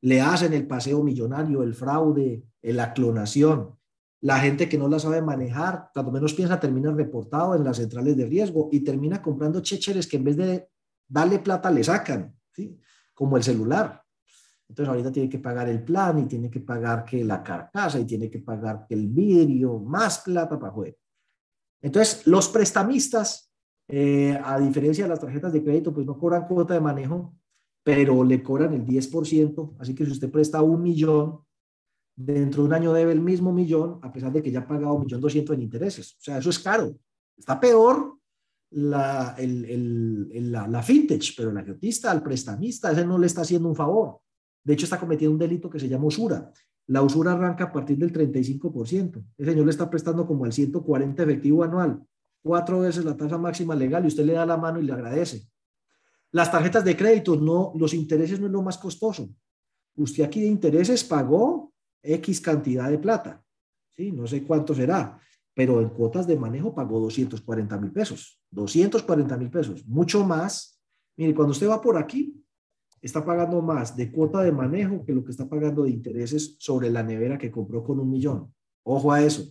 Le 0.01 0.21
hacen 0.21 0.53
el 0.53 0.67
paseo 0.67 1.03
millonario, 1.03 1.63
el 1.63 1.73
fraude, 1.73 2.43
la 2.61 2.93
clonación. 2.93 3.77
La 4.21 4.39
gente 4.39 4.67
que 4.67 4.77
no 4.77 4.87
la 4.87 4.99
sabe 4.99 5.21
manejar, 5.21 5.91
cuando 5.93 6.11
menos 6.11 6.33
piensa, 6.33 6.59
termina 6.59 6.91
reportado 6.91 7.55
en 7.55 7.63
las 7.63 7.77
centrales 7.77 8.17
de 8.17 8.25
riesgo 8.25 8.69
y 8.71 8.79
termina 8.79 9.21
comprando 9.21 9.61
checheres 9.61 10.07
que 10.07 10.17
en 10.17 10.23
vez 10.23 10.37
de 10.37 10.69
darle 11.07 11.39
plata 11.39 11.69
le 11.69 11.83
sacan, 11.83 12.35
como 13.13 13.37
el 13.37 13.43
celular. 13.43 14.03
Entonces 14.69 14.89
ahorita 14.89 15.11
tiene 15.11 15.29
que 15.29 15.39
pagar 15.39 15.69
el 15.69 15.83
plan 15.83 16.19
y 16.19 16.25
tiene 16.25 16.49
que 16.49 16.59
pagar 16.59 17.05
que 17.05 17.23
la 17.23 17.41
carcasa 17.41 17.99
y 17.99 18.05
tiene 18.05 18.29
que 18.29 18.39
pagar 18.39 18.85
que 18.87 18.95
el 18.95 19.07
vidrio, 19.07 19.79
más 19.79 20.19
plata 20.19 20.59
para 20.59 20.73
jugar. 20.73 20.95
Entonces 21.81 22.27
los 22.27 22.49
prestamistas, 22.49 23.51
eh, 23.87 24.37
a 24.43 24.59
diferencia 24.59 25.05
de 25.05 25.09
las 25.09 25.19
tarjetas 25.19 25.53
de 25.53 25.63
crédito, 25.63 25.93
pues 25.93 26.05
no 26.05 26.17
cobran 26.17 26.47
cuota 26.47 26.73
de 26.73 26.81
manejo, 26.81 27.33
pero 27.83 28.23
le 28.23 28.43
cobran 28.43 28.73
el 28.73 28.85
10%. 28.85 29.75
Así 29.79 29.95
que 29.95 30.05
si 30.05 30.11
usted 30.11 30.29
presta 30.29 30.61
un 30.61 30.81
millón, 30.81 31.39
dentro 32.17 32.63
de 32.63 32.67
un 32.67 32.73
año 32.73 32.91
debe 32.91 33.13
el 33.13 33.21
mismo 33.21 33.53
millón, 33.53 33.99
a 34.01 34.11
pesar 34.11 34.33
de 34.33 34.41
que 34.41 34.51
ya 34.51 34.59
ha 34.59 34.67
pagado 34.67 34.95
un 34.95 35.03
millón 35.03 35.21
doscientos 35.21 35.55
en 35.55 35.61
intereses. 35.61 36.13
O 36.13 36.21
sea, 36.21 36.39
eso 36.39 36.49
es 36.49 36.59
caro. 36.59 36.97
Está 37.37 37.59
peor 37.59 38.17
la, 38.71 39.35
el, 39.37 39.63
el, 39.65 40.51
la, 40.51 40.67
la 40.67 40.83
fintech, 40.83 41.33
pero 41.37 41.51
el 41.51 41.57
agiotista, 41.57 42.11
al 42.11 42.23
prestamista, 42.23 42.91
ese 42.91 43.05
no 43.05 43.17
le 43.17 43.27
está 43.27 43.41
haciendo 43.41 43.69
un 43.69 43.75
favor. 43.75 44.19
De 44.67 44.73
hecho, 44.73 44.83
está 44.83 44.99
cometiendo 44.99 45.31
un 45.31 45.39
delito 45.39 45.69
que 45.69 45.79
se 45.79 45.87
llama 45.87 46.07
usura. 46.07 46.51
La 46.87 47.01
usura 47.01 47.31
arranca 47.31 47.63
a 47.63 47.71
partir 47.71 47.97
del 47.97 48.11
35%. 48.11 49.23
El 49.37 49.45
señor 49.45 49.63
le 49.63 49.71
está 49.71 49.89
prestando 49.89 50.27
como 50.27 50.43
al 50.43 50.51
140 50.51 51.23
efectivo 51.23 51.63
anual, 51.63 52.03
cuatro 52.43 52.81
veces 52.81 53.05
la 53.05 53.15
tasa 53.15 53.37
máxima 53.37 53.75
legal 53.75 54.03
y 54.03 54.09
usted 54.09 54.25
le 54.25 54.33
da 54.33 54.45
la 54.45 54.57
mano 54.57 54.81
y 54.81 54.83
le 54.83 54.91
agradece. 54.91 55.47
Las 56.33 56.51
tarjetas 56.51 56.83
de 56.83 56.97
crédito, 56.97 57.37
no, 57.37 57.71
los 57.77 57.93
intereses 57.93 58.41
no 58.41 58.47
es 58.47 58.51
lo 58.51 58.61
más 58.61 58.77
costoso. 58.77 59.29
Usted 59.95 60.25
aquí 60.25 60.41
de 60.41 60.47
intereses 60.47 61.01
pagó 61.05 61.71
X 62.03 62.41
cantidad 62.41 62.89
de 62.89 62.99
plata. 62.99 63.41
¿sí? 63.95 64.11
No 64.11 64.27
sé 64.27 64.43
cuánto 64.43 64.75
será, 64.75 65.17
pero 65.53 65.79
en 65.79 65.87
cuotas 65.91 66.27
de 66.27 66.35
manejo 66.35 66.75
pagó 66.75 66.99
240 66.99 67.77
mil 67.77 67.93
pesos. 67.93 68.37
240 68.51 69.37
mil 69.37 69.49
pesos, 69.49 69.87
mucho 69.87 70.25
más. 70.25 70.77
Mire, 71.15 71.33
cuando 71.33 71.53
usted 71.53 71.69
va 71.69 71.81
por 71.81 71.97
aquí, 71.97 72.43
está 73.01 73.23
pagando 73.23 73.61
más 73.61 73.95
de 73.95 74.11
cuota 74.11 74.41
de 74.41 74.51
manejo 74.51 75.03
que 75.05 75.13
lo 75.13 75.23
que 75.23 75.31
está 75.31 75.47
pagando 75.47 75.83
de 75.83 75.91
intereses 75.91 76.55
sobre 76.59 76.89
la 76.89 77.03
nevera 77.03 77.37
que 77.37 77.51
compró 77.51 77.83
con 77.83 77.99
un 77.99 78.09
millón. 78.09 78.53
Ojo 78.83 79.11
a 79.11 79.21
eso. 79.21 79.43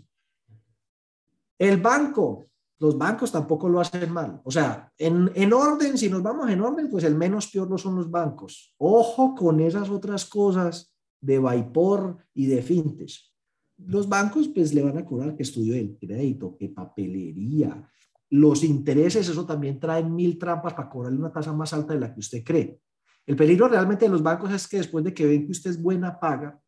El 1.58 1.80
banco, 1.80 2.46
los 2.78 2.98
bancos 2.98 3.32
tampoco 3.32 3.68
lo 3.68 3.80
hacen 3.80 4.12
mal. 4.12 4.40
O 4.44 4.50
sea, 4.50 4.92
en, 4.98 5.30
en 5.34 5.52
orden, 5.52 5.96
si 5.96 6.10
nos 6.10 6.22
vamos 6.22 6.50
en 6.50 6.60
orden, 6.60 6.90
pues 6.90 7.04
el 7.04 7.14
menos 7.14 7.48
peor 7.48 7.70
no 7.70 7.78
son 7.78 7.96
los 7.96 8.10
bancos. 8.10 8.74
Ojo 8.78 9.34
con 9.34 9.60
esas 9.60 9.88
otras 9.90 10.26
cosas 10.26 10.94
de 11.20 11.38
Vaipor 11.38 12.18
y 12.34 12.46
de 12.46 12.62
Fintes. 12.62 13.32
Los 13.78 14.08
bancos 14.08 14.48
pues 14.48 14.74
le 14.74 14.82
van 14.82 14.98
a 14.98 15.04
cobrar 15.04 15.36
que 15.36 15.42
estudio 15.42 15.74
del 15.74 15.98
crédito, 15.98 16.56
que 16.58 16.68
papelería, 16.68 17.86
los 18.30 18.64
intereses, 18.64 19.28
eso 19.28 19.46
también 19.46 19.78
traen 19.78 20.14
mil 20.14 20.38
trampas 20.38 20.74
para 20.74 20.88
cobrarle 20.88 21.18
una 21.18 21.32
tasa 21.32 21.52
más 21.52 21.72
alta 21.72 21.94
de 21.94 22.00
la 22.00 22.12
que 22.12 22.20
usted 22.20 22.42
cree. 22.42 22.80
El 23.26 23.36
peligro 23.36 23.68
realmente 23.68 24.04
de 24.04 24.10
los 24.10 24.22
bancos 24.22 24.52
es 24.52 24.68
que 24.68 24.78
después 24.78 25.04
de 25.04 25.12
que 25.12 25.26
ven 25.26 25.44
que 25.44 25.52
usted 25.52 25.70
es 25.70 25.82
buena 25.82 26.18
paga, 26.18 26.60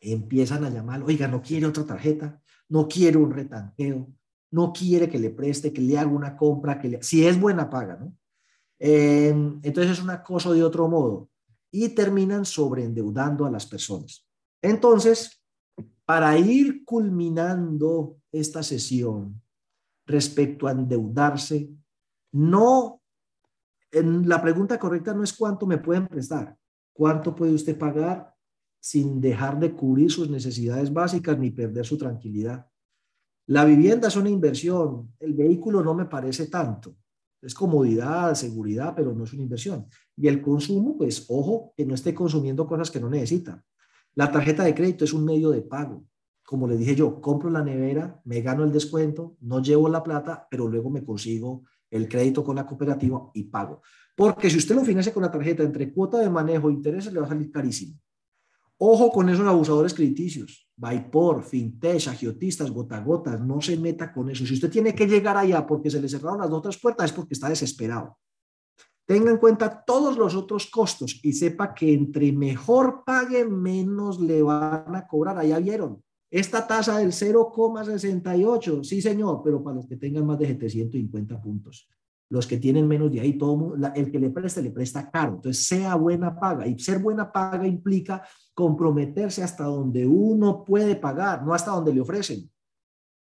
empiezan 0.00 0.64
a 0.64 0.70
llamar, 0.70 1.02
oiga, 1.02 1.28
no 1.28 1.42
quiere 1.42 1.66
otra 1.66 1.84
tarjeta, 1.84 2.40
no 2.68 2.88
quiere 2.88 3.18
un 3.18 3.30
retanqueo, 3.30 4.08
no 4.52 4.72
quiere 4.72 5.08
que 5.08 5.18
le 5.18 5.30
preste, 5.30 5.72
que 5.72 5.80
le 5.80 5.98
haga 5.98 6.10
una 6.10 6.36
compra, 6.36 6.78
que 6.78 6.88
le, 6.88 7.02
si 7.02 7.26
es 7.26 7.40
buena 7.40 7.68
paga, 7.68 7.96
¿no? 7.96 8.16
Em, 8.78 9.60
entonces 9.62 9.92
es 9.92 10.02
un 10.02 10.10
acoso 10.10 10.52
de 10.52 10.64
otro 10.64 10.88
modo 10.88 11.30
y 11.70 11.90
terminan 11.90 12.44
sobreendeudando 12.44 13.46
a 13.46 13.50
las 13.50 13.66
personas. 13.66 14.26
Entonces, 14.60 15.42
para 16.04 16.36
ir 16.36 16.84
culminando 16.84 18.16
esta 18.32 18.62
sesión 18.62 19.40
respecto 20.06 20.66
a 20.66 20.72
endeudarse, 20.72 21.70
no 22.32 23.01
la 23.92 24.40
pregunta 24.40 24.78
correcta 24.78 25.12
no 25.12 25.22
es 25.22 25.32
cuánto 25.32 25.66
me 25.66 25.78
pueden 25.78 26.06
prestar, 26.06 26.56
cuánto 26.92 27.34
puede 27.34 27.52
usted 27.52 27.76
pagar 27.76 28.34
sin 28.80 29.20
dejar 29.20 29.60
de 29.60 29.72
cubrir 29.72 30.10
sus 30.10 30.28
necesidades 30.28 30.92
básicas 30.92 31.38
ni 31.38 31.50
perder 31.50 31.84
su 31.84 31.98
tranquilidad. 31.98 32.66
La 33.46 33.64
vivienda 33.64 34.08
es 34.08 34.16
una 34.16 34.30
inversión, 34.30 35.14
el 35.20 35.34
vehículo 35.34 35.82
no 35.82 35.94
me 35.94 36.06
parece 36.06 36.46
tanto. 36.46 36.96
Es 37.40 37.54
comodidad, 37.54 38.34
seguridad, 38.34 38.94
pero 38.94 39.12
no 39.12 39.24
es 39.24 39.32
una 39.32 39.42
inversión. 39.42 39.86
Y 40.16 40.28
el 40.28 40.40
consumo, 40.40 40.96
pues 40.96 41.26
ojo, 41.28 41.74
que 41.76 41.84
no 41.84 41.94
esté 41.94 42.14
consumiendo 42.14 42.66
cosas 42.66 42.90
que 42.90 43.00
no 43.00 43.10
necesita. 43.10 43.64
La 44.14 44.30
tarjeta 44.30 44.62
de 44.62 44.74
crédito 44.74 45.04
es 45.04 45.12
un 45.12 45.24
medio 45.24 45.50
de 45.50 45.62
pago. 45.62 46.04
Como 46.44 46.68
le 46.68 46.76
dije 46.76 46.94
yo, 46.94 47.20
compro 47.20 47.50
la 47.50 47.64
nevera, 47.64 48.20
me 48.24 48.42
gano 48.42 48.62
el 48.62 48.72
descuento, 48.72 49.36
no 49.40 49.60
llevo 49.60 49.88
la 49.88 50.02
plata, 50.02 50.46
pero 50.50 50.68
luego 50.68 50.90
me 50.90 51.04
consigo 51.04 51.64
el 51.92 52.08
crédito 52.08 52.42
con 52.42 52.56
la 52.56 52.66
cooperativa 52.66 53.30
y 53.34 53.44
pago. 53.44 53.82
Porque 54.16 54.48
si 54.48 54.56
usted 54.56 54.74
lo 54.74 54.84
financia 54.84 55.12
con 55.12 55.22
la 55.22 55.30
tarjeta 55.30 55.62
entre 55.62 55.92
cuota 55.92 56.18
de 56.18 56.30
manejo 56.30 56.70
e 56.70 56.72
intereses, 56.72 57.12
le 57.12 57.20
va 57.20 57.26
a 57.26 57.28
salir 57.28 57.50
carísimo. 57.50 57.98
Ojo 58.78 59.12
con 59.12 59.28
esos 59.28 59.46
abusadores 59.46 59.94
crediticios. 59.94 60.68
Vaipor, 60.74 61.44
fintech, 61.44 62.08
agiotistas, 62.08 62.70
gota 62.70 62.98
gotas, 63.00 63.40
no 63.40 63.60
se 63.60 63.76
meta 63.76 64.12
con 64.12 64.30
eso. 64.30 64.44
Si 64.46 64.54
usted 64.54 64.70
tiene 64.70 64.94
que 64.94 65.06
llegar 65.06 65.36
allá 65.36 65.66
porque 65.66 65.90
se 65.90 66.00
le 66.00 66.08
cerraron 66.08 66.40
las 66.40 66.50
otras 66.50 66.78
puertas, 66.78 67.10
es 67.10 67.12
porque 67.12 67.34
está 67.34 67.48
desesperado. 67.48 68.18
Tenga 69.04 69.30
en 69.30 69.36
cuenta 69.36 69.84
todos 69.84 70.16
los 70.16 70.34
otros 70.34 70.70
costos 70.70 71.20
y 71.22 71.32
sepa 71.34 71.74
que 71.74 71.92
entre 71.92 72.32
mejor 72.32 73.02
pague, 73.04 73.44
menos 73.44 74.18
le 74.18 74.42
van 74.42 74.96
a 74.96 75.06
cobrar. 75.06 75.38
Allá 75.38 75.58
vieron. 75.58 76.02
Esta 76.32 76.66
tasa 76.66 76.96
del 76.96 77.12
0,68, 77.12 78.82
sí 78.84 79.02
señor, 79.02 79.42
pero 79.44 79.62
para 79.62 79.76
los 79.76 79.86
que 79.86 79.98
tengan 79.98 80.24
más 80.24 80.38
de 80.38 80.46
750 80.46 81.42
puntos. 81.42 81.86
Los 82.30 82.46
que 82.46 82.56
tienen 82.56 82.88
menos 82.88 83.12
de 83.12 83.20
ahí, 83.20 83.36
todo 83.36 83.74
el 83.94 84.10
que 84.10 84.18
le 84.18 84.30
preste, 84.30 84.62
le 84.62 84.70
presta 84.70 85.10
caro. 85.10 85.34
Entonces, 85.34 85.66
sea 85.66 85.94
buena 85.96 86.34
paga. 86.34 86.66
Y 86.66 86.78
ser 86.78 87.00
buena 87.00 87.30
paga 87.30 87.66
implica 87.66 88.22
comprometerse 88.54 89.42
hasta 89.42 89.64
donde 89.64 90.06
uno 90.06 90.64
puede 90.64 90.96
pagar, 90.96 91.44
no 91.44 91.52
hasta 91.52 91.72
donde 91.72 91.92
le 91.92 92.00
ofrecen. 92.00 92.50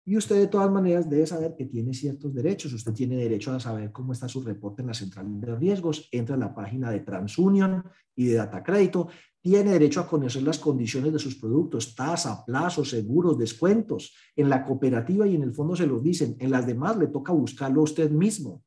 Y 0.06 0.18
usted 0.18 0.36
de 0.36 0.48
todas 0.48 0.70
maneras 0.70 1.08
debe 1.08 1.26
saber 1.26 1.54
que 1.56 1.64
tiene 1.64 1.94
ciertos 1.94 2.34
derechos. 2.34 2.72
Usted 2.74 2.92
tiene 2.92 3.16
derecho 3.16 3.52
a 3.52 3.60
saber 3.60 3.90
cómo 3.90 4.12
está 4.12 4.28
su 4.28 4.42
reporte 4.42 4.82
en 4.82 4.88
la 4.88 4.94
central 4.94 5.40
de 5.40 5.56
riesgos. 5.56 6.08
Entra 6.12 6.34
a 6.34 6.38
la 6.38 6.54
página 6.54 6.90
de 6.90 7.00
TransUnion 7.00 7.82
y 8.14 8.26
de 8.26 8.34
Data 8.34 8.62
Crédito. 8.62 9.08
Tiene 9.40 9.72
derecho 9.72 10.00
a 10.00 10.06
conocer 10.06 10.42
las 10.42 10.58
condiciones 10.58 11.12
de 11.12 11.18
sus 11.18 11.36
productos, 11.36 11.94
tasa, 11.94 12.44
plazo, 12.44 12.84
seguros, 12.84 13.38
descuentos. 13.38 14.14
En 14.36 14.50
la 14.50 14.64
cooperativa 14.64 15.26
y 15.26 15.36
en 15.36 15.42
el 15.42 15.54
fondo 15.54 15.74
se 15.74 15.86
los 15.86 16.02
dicen. 16.02 16.36
En 16.38 16.50
las 16.50 16.66
demás 16.66 16.98
le 16.98 17.06
toca 17.06 17.32
buscarlo 17.32 17.82
usted 17.82 18.10
mismo. 18.10 18.62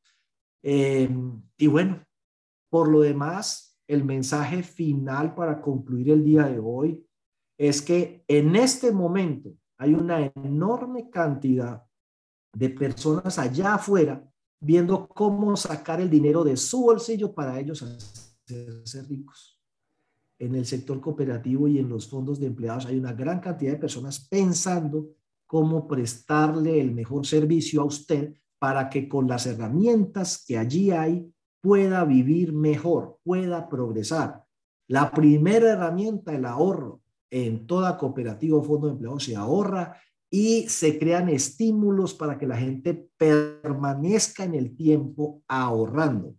Eh, 0.64 1.08
y 1.58 1.68
bueno, 1.68 2.04
por 2.70 2.90
lo 2.90 3.02
demás, 3.02 3.80
el 3.88 4.04
mensaje 4.04 4.64
final 4.64 5.36
para 5.36 5.62
concluir 5.62 6.10
el 6.12 6.24
día 6.24 6.46
de 6.46 6.60
hoy 6.60 7.06
es 7.58 7.82
que 7.82 8.24
en 8.28 8.56
este 8.56 8.92
momento 8.92 9.57
hay 9.78 9.94
una 9.94 10.32
enorme 10.36 11.10
cantidad 11.10 11.84
de 12.54 12.70
personas 12.70 13.38
allá 13.38 13.76
afuera 13.76 14.24
viendo 14.60 15.08
cómo 15.08 15.56
sacar 15.56 16.02
el 16.02 16.10
dinero 16.10 16.44
de 16.44 16.58
su 16.58 16.82
bolsillo 16.82 17.34
para 17.34 17.60
ellos 17.60 17.84
hacerse 17.84 19.04
ricos. 19.04 19.62
En 20.40 20.56
el 20.56 20.66
sector 20.66 21.00
cooperativo 21.00 21.68
y 21.68 21.80
en 21.80 21.90
los 21.90 22.08
fondos 22.08 22.40
de 22.40 22.48
empleados 22.48 22.86
hay 22.86 22.98
una 22.98 23.14
gran 23.14 23.40
cantidad 23.40 23.74
de 23.74 23.80
personas 23.80 24.20
pensando 24.20 25.10
cómo 25.46 25.88
prestarle 25.88 26.80
el 26.82 26.92
mejor 26.92 27.26
servicio 27.26 27.82
a 27.82 27.86
usted 27.86 28.34
para 28.60 28.90
que 28.90 29.08
con 29.08 29.28
las 29.28 29.46
herramientas 29.46 30.44
que 30.46 30.58
allí 30.58 30.92
hay 30.92 31.32
pueda 31.62 32.04
vivir 32.06 32.54
mejor, 32.54 33.20
pueda 33.24 33.70
progresar. 33.70 34.44
La 34.88 35.12
primera 35.12 35.70
herramienta, 35.70 36.34
el 36.34 36.46
ahorro, 36.46 37.02
en 37.30 37.68
toda 37.68 37.98
cooperativa 37.98 38.58
o 38.58 38.64
fondo 38.64 38.88
de 38.88 38.94
empleo 38.94 39.20
se 39.20 39.36
ahorra 39.36 39.98
y 40.30 40.68
se 40.68 41.00
crean 41.00 41.30
estímulos 41.30 42.14
para 42.14 42.38
que 42.38 42.48
la 42.48 42.58
gente 42.58 43.10
permanezca 43.18 44.44
en 44.44 44.56
el 44.56 44.76
tiempo 44.76 45.44
ahorrando. 45.48 46.36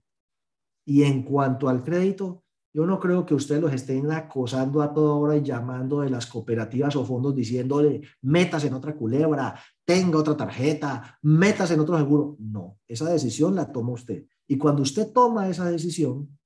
Y 0.87 1.03
en 1.03 1.23
cuanto 1.23 1.69
al 1.69 1.83
crédito, 1.83 2.45
yo 2.73 2.87
no 2.87 3.01
creo 3.01 3.25
que 3.25 3.35
ustedes 3.35 3.61
los 3.61 3.73
estén 3.73 4.11
acosando 4.13 4.83
a 4.83 4.93
toda 4.93 5.15
hora 5.15 5.37
y 5.37 5.43
llamando 5.43 6.01
de 6.01 6.11
las 6.11 6.27
cooperativas 6.27 6.95
o 6.97 7.05
fondos 7.05 7.35
diciéndole, 7.35 8.03
metas 8.23 8.65
en 8.65 8.75
otra 8.75 8.95
culebra, 8.95 9.59
tenga 9.85 10.19
otra 10.19 10.37
tarjeta, 10.37 11.19
metas 11.23 11.71
en 11.71 11.81
otro 11.81 11.97
seguro. 11.97 12.37
No, 12.39 12.79
esa 12.87 13.11
decisión 13.11 13.55
la 13.55 13.73
toma 13.73 13.93
usted. 13.93 14.27
Y 14.47 14.59
cuando 14.59 14.83
usted 14.83 15.13
toma 15.13 15.49
esa 15.49 15.71
decisión, 15.71 16.38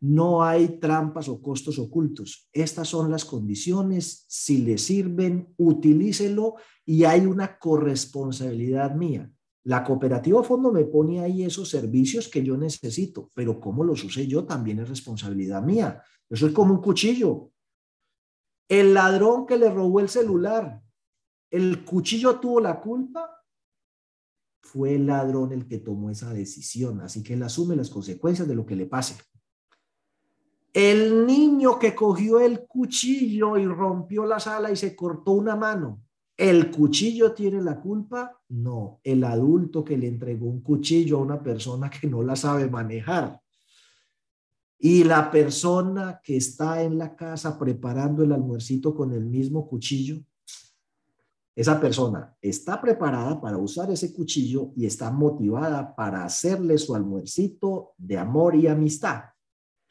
no 0.00 0.42
hay 0.42 0.78
trampas 0.78 1.28
o 1.28 1.40
costos 1.40 1.78
ocultos. 1.78 2.48
Estas 2.52 2.88
son 2.88 3.10
las 3.10 3.24
condiciones. 3.24 4.24
Si 4.28 4.58
le 4.58 4.78
sirven, 4.78 5.54
utilícelo 5.56 6.56
y 6.84 7.04
hay 7.04 7.26
una 7.26 7.58
corresponsabilidad 7.58 8.94
mía. 8.94 9.30
La 9.64 9.82
cooperativa 9.82 10.44
fondo 10.44 10.70
me 10.70 10.84
pone 10.84 11.20
ahí 11.20 11.42
esos 11.42 11.68
servicios 11.68 12.28
que 12.28 12.44
yo 12.44 12.56
necesito, 12.56 13.30
pero 13.34 13.58
cómo 13.58 13.82
los 13.82 14.04
use 14.04 14.26
yo 14.26 14.44
también 14.44 14.78
es 14.78 14.88
responsabilidad 14.88 15.62
mía. 15.62 16.02
Eso 16.30 16.46
es 16.46 16.52
como 16.52 16.74
un 16.74 16.80
cuchillo. 16.80 17.50
El 18.68 18.94
ladrón 18.94 19.46
que 19.46 19.56
le 19.56 19.70
robó 19.70 20.00
el 20.00 20.08
celular, 20.08 20.82
¿el 21.50 21.84
cuchillo 21.84 22.38
tuvo 22.38 22.60
la 22.60 22.80
culpa? 22.80 23.28
Fue 24.60 24.94
el 24.94 25.06
ladrón 25.06 25.52
el 25.52 25.66
que 25.66 25.78
tomó 25.78 26.10
esa 26.10 26.32
decisión, 26.32 27.00
así 27.00 27.22
que 27.22 27.34
él 27.34 27.42
asume 27.42 27.76
las 27.76 27.90
consecuencias 27.90 28.46
de 28.46 28.54
lo 28.54 28.66
que 28.66 28.76
le 28.76 28.86
pase. 28.86 29.16
El 30.76 31.24
niño 31.24 31.78
que 31.78 31.94
cogió 31.94 32.38
el 32.38 32.66
cuchillo 32.66 33.56
y 33.56 33.64
rompió 33.64 34.26
la 34.26 34.38
sala 34.38 34.70
y 34.70 34.76
se 34.76 34.94
cortó 34.94 35.32
una 35.32 35.56
mano, 35.56 36.02
¿el 36.36 36.70
cuchillo 36.70 37.32
tiene 37.32 37.62
la 37.62 37.80
culpa? 37.80 38.38
No, 38.50 39.00
el 39.02 39.24
adulto 39.24 39.82
que 39.82 39.96
le 39.96 40.06
entregó 40.06 40.44
un 40.44 40.60
cuchillo 40.60 41.16
a 41.16 41.22
una 41.22 41.42
persona 41.42 41.88
que 41.88 42.06
no 42.06 42.22
la 42.22 42.36
sabe 42.36 42.68
manejar. 42.68 43.40
Y 44.78 45.04
la 45.04 45.30
persona 45.30 46.20
que 46.22 46.36
está 46.36 46.82
en 46.82 46.98
la 46.98 47.16
casa 47.16 47.58
preparando 47.58 48.22
el 48.22 48.32
almuercito 48.32 48.94
con 48.94 49.14
el 49.14 49.24
mismo 49.24 49.66
cuchillo, 49.66 50.18
esa 51.54 51.80
persona 51.80 52.36
está 52.42 52.82
preparada 52.82 53.40
para 53.40 53.56
usar 53.56 53.90
ese 53.90 54.12
cuchillo 54.12 54.72
y 54.76 54.84
está 54.84 55.10
motivada 55.10 55.96
para 55.96 56.22
hacerle 56.22 56.76
su 56.76 56.94
almuercito 56.94 57.94
de 57.96 58.18
amor 58.18 58.54
y 58.56 58.66
amistad 58.66 59.22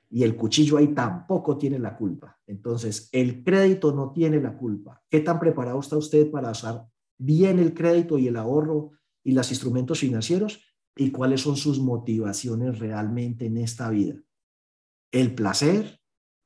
y 0.09 0.23
el 0.23 0.35
cuchillo 0.35 0.77
ahí 0.77 0.89
tampoco 0.89 1.57
tiene 1.57 1.79
la 1.79 1.97
culpa. 1.97 2.39
Entonces, 2.47 3.09
el 3.11 3.43
crédito 3.43 3.91
no 3.91 4.11
tiene 4.11 4.39
la 4.39 4.57
culpa. 4.57 5.03
¿Qué 5.09 5.19
tan 5.19 5.39
preparado 5.39 5.79
está 5.79 5.97
usted 5.97 6.29
para 6.29 6.51
usar 6.51 6.85
bien 7.17 7.59
el 7.59 7.73
crédito 7.73 8.17
y 8.17 8.27
el 8.27 8.37
ahorro 8.37 8.91
y 9.23 9.31
los 9.31 9.49
instrumentos 9.49 9.99
financieros? 9.99 10.61
¿Y 10.95 11.11
cuáles 11.11 11.41
son 11.41 11.57
sus 11.57 11.79
motivaciones 11.79 12.79
realmente 12.79 13.47
en 13.47 13.57
esta 13.57 13.89
vida? 13.89 14.15
El 15.11 15.33
placer, 15.33 15.99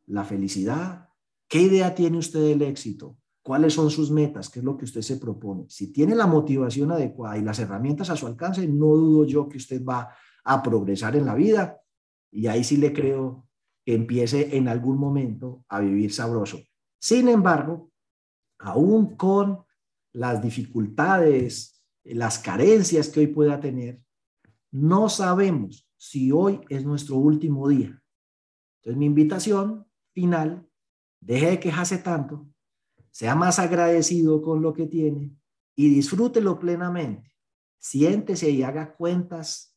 la 0.05 0.23
felicidad. 0.23 1.09
¿Qué 1.47 1.61
idea 1.61 1.93
tiene 1.93 2.17
usted 2.17 2.41
del 2.41 2.61
éxito? 2.61 3.17
¿Cuáles 3.41 3.73
son 3.73 3.89
sus 3.89 4.09
metas? 4.11 4.49
¿Qué 4.49 4.59
es 4.59 4.65
lo 4.65 4.77
que 4.77 4.85
usted 4.85 5.01
se 5.01 5.17
propone? 5.17 5.65
Si 5.69 5.91
tiene 5.91 6.15
la 6.15 6.27
motivación 6.27 6.91
adecuada 6.91 7.37
y 7.37 7.41
las 7.41 7.59
herramientas 7.59 8.09
a 8.09 8.15
su 8.15 8.27
alcance, 8.27 8.67
no 8.67 8.87
dudo 8.87 9.25
yo 9.25 9.49
que 9.49 9.57
usted 9.57 9.83
va 9.83 10.09
a 10.43 10.63
progresar 10.63 11.15
en 11.15 11.25
la 11.25 11.35
vida. 11.35 11.79
Y 12.31 12.47
ahí 12.47 12.63
sí 12.63 12.77
le 12.77 12.93
creo 12.93 13.48
empiece 13.95 14.55
en 14.57 14.67
algún 14.67 14.97
momento 14.97 15.65
a 15.69 15.79
vivir 15.79 16.13
sabroso. 16.13 16.59
Sin 16.99 17.27
embargo, 17.27 17.91
aún 18.59 19.15
con 19.15 19.63
las 20.13 20.41
dificultades, 20.41 21.81
las 22.03 22.39
carencias 22.39 23.09
que 23.09 23.21
hoy 23.21 23.27
pueda 23.27 23.59
tener, 23.59 24.01
no 24.71 25.09
sabemos 25.09 25.87
si 25.97 26.31
hoy 26.31 26.61
es 26.69 26.85
nuestro 26.85 27.17
último 27.17 27.67
día. 27.67 28.01
Entonces, 28.77 28.97
mi 28.97 29.05
invitación 29.05 29.85
final, 30.13 30.67
deje 31.19 31.51
de 31.51 31.59
quejarse 31.59 31.97
tanto, 31.97 32.47
sea 33.11 33.35
más 33.35 33.59
agradecido 33.59 34.41
con 34.41 34.61
lo 34.61 34.73
que 34.73 34.85
tiene 34.85 35.35
y 35.75 35.89
disfrútelo 35.89 36.59
plenamente. 36.59 37.35
Siéntese 37.77 38.49
y 38.49 38.63
haga 38.63 38.93
cuentas, 38.93 39.75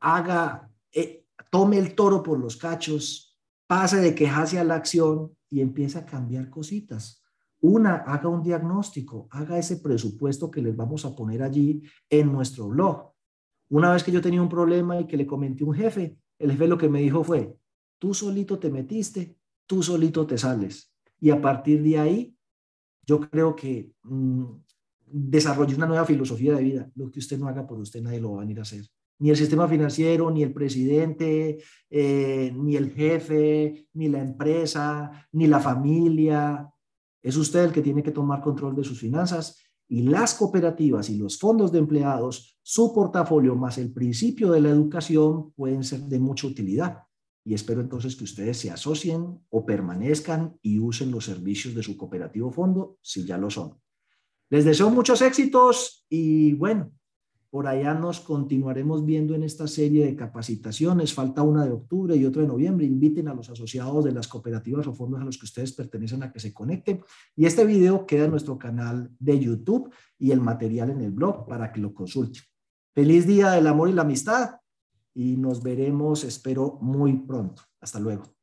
haga, 0.00 0.70
eh, 0.90 1.26
tome 1.50 1.78
el 1.78 1.94
toro 1.94 2.22
por 2.22 2.38
los 2.38 2.56
cachos, 2.56 3.31
pase 3.72 4.00
de 4.00 4.14
quejarse 4.14 4.58
a 4.58 4.64
la 4.64 4.74
acción 4.74 5.34
y 5.48 5.62
empieza 5.62 6.00
a 6.00 6.04
cambiar 6.04 6.50
cositas. 6.50 7.24
Una, 7.58 7.94
haga 7.94 8.28
un 8.28 8.42
diagnóstico, 8.42 9.28
haga 9.30 9.56
ese 9.56 9.78
presupuesto 9.78 10.50
que 10.50 10.60
les 10.60 10.76
vamos 10.76 11.06
a 11.06 11.16
poner 11.16 11.42
allí 11.42 11.82
en 12.10 12.30
nuestro 12.30 12.68
blog. 12.68 13.14
Una 13.70 13.90
vez 13.94 14.04
que 14.04 14.12
yo 14.12 14.20
tenía 14.20 14.42
un 14.42 14.50
problema 14.50 15.00
y 15.00 15.06
que 15.06 15.16
le 15.16 15.26
comenté 15.26 15.64
a 15.64 15.68
un 15.68 15.72
jefe, 15.72 16.18
el 16.38 16.50
jefe 16.50 16.68
lo 16.68 16.76
que 16.76 16.90
me 16.90 17.00
dijo 17.00 17.24
fue, 17.24 17.56
tú 17.98 18.12
solito 18.12 18.58
te 18.58 18.68
metiste, 18.68 19.38
tú 19.64 19.82
solito 19.82 20.26
te 20.26 20.36
sales. 20.36 20.92
Y 21.18 21.30
a 21.30 21.40
partir 21.40 21.82
de 21.82 21.98
ahí, 21.98 22.36
yo 23.06 23.20
creo 23.20 23.56
que 23.56 23.90
mmm, 24.02 24.44
desarrollé 25.06 25.76
una 25.76 25.86
nueva 25.86 26.04
filosofía 26.04 26.54
de 26.56 26.62
vida. 26.62 26.90
Lo 26.94 27.10
que 27.10 27.20
usted 27.20 27.38
no 27.38 27.48
haga 27.48 27.66
por 27.66 27.78
usted, 27.78 28.02
nadie 28.02 28.20
lo 28.20 28.32
va 28.32 28.36
a 28.36 28.40
venir 28.40 28.58
a 28.58 28.62
hacer 28.64 28.84
ni 29.22 29.30
el 29.30 29.36
sistema 29.36 29.68
financiero, 29.68 30.32
ni 30.32 30.42
el 30.42 30.52
presidente, 30.52 31.62
eh, 31.88 32.52
ni 32.56 32.74
el 32.74 32.90
jefe, 32.90 33.86
ni 33.92 34.08
la 34.08 34.20
empresa, 34.20 35.28
ni 35.30 35.46
la 35.46 35.60
familia. 35.60 36.68
Es 37.22 37.36
usted 37.36 37.66
el 37.66 37.72
que 37.72 37.82
tiene 37.82 38.02
que 38.02 38.10
tomar 38.10 38.42
control 38.42 38.74
de 38.74 38.82
sus 38.82 38.98
finanzas 38.98 39.62
y 39.86 40.02
las 40.02 40.34
cooperativas 40.34 41.08
y 41.08 41.18
los 41.18 41.38
fondos 41.38 41.70
de 41.70 41.78
empleados, 41.78 42.58
su 42.62 42.92
portafolio 42.92 43.54
más 43.54 43.78
el 43.78 43.92
principio 43.92 44.50
de 44.50 44.60
la 44.60 44.70
educación 44.70 45.52
pueden 45.52 45.84
ser 45.84 46.00
de 46.00 46.18
mucha 46.18 46.48
utilidad. 46.48 47.04
Y 47.44 47.54
espero 47.54 47.80
entonces 47.80 48.16
que 48.16 48.24
ustedes 48.24 48.56
se 48.56 48.72
asocien 48.72 49.38
o 49.50 49.64
permanezcan 49.64 50.58
y 50.62 50.80
usen 50.80 51.12
los 51.12 51.26
servicios 51.26 51.76
de 51.76 51.84
su 51.84 51.96
cooperativo 51.96 52.50
fondo 52.50 52.98
si 53.00 53.24
ya 53.24 53.38
lo 53.38 53.50
son. 53.50 53.78
Les 54.50 54.64
deseo 54.64 54.90
muchos 54.90 55.22
éxitos 55.22 56.06
y 56.08 56.54
bueno, 56.54 56.90
por 57.52 57.66
allá 57.66 57.92
nos 57.92 58.18
continuaremos 58.20 59.04
viendo 59.04 59.34
en 59.34 59.42
esta 59.42 59.68
serie 59.68 60.06
de 60.06 60.16
capacitaciones. 60.16 61.12
Falta 61.12 61.42
una 61.42 61.66
de 61.66 61.72
octubre 61.72 62.16
y 62.16 62.24
otra 62.24 62.40
de 62.40 62.48
noviembre. 62.48 62.86
Inviten 62.86 63.28
a 63.28 63.34
los 63.34 63.50
asociados 63.50 64.06
de 64.06 64.12
las 64.12 64.26
cooperativas 64.26 64.86
o 64.86 64.94
fondos 64.94 65.20
a 65.20 65.24
los 65.24 65.36
que 65.36 65.44
ustedes 65.44 65.72
pertenecen 65.72 66.22
a 66.22 66.32
que 66.32 66.40
se 66.40 66.54
conecten. 66.54 67.04
Y 67.36 67.44
este 67.44 67.66
video 67.66 68.06
queda 68.06 68.24
en 68.24 68.30
nuestro 68.30 68.58
canal 68.58 69.10
de 69.18 69.38
YouTube 69.38 69.92
y 70.18 70.30
el 70.30 70.40
material 70.40 70.88
en 70.92 71.02
el 71.02 71.10
blog 71.10 71.46
para 71.46 71.70
que 71.74 71.82
lo 71.82 71.92
consulten. 71.92 72.42
Feliz 72.94 73.26
día 73.26 73.50
del 73.50 73.66
amor 73.66 73.90
y 73.90 73.92
la 73.92 74.00
amistad 74.00 74.52
y 75.12 75.36
nos 75.36 75.62
veremos, 75.62 76.24
espero, 76.24 76.78
muy 76.80 77.18
pronto. 77.18 77.64
Hasta 77.82 78.00
luego. 78.00 78.34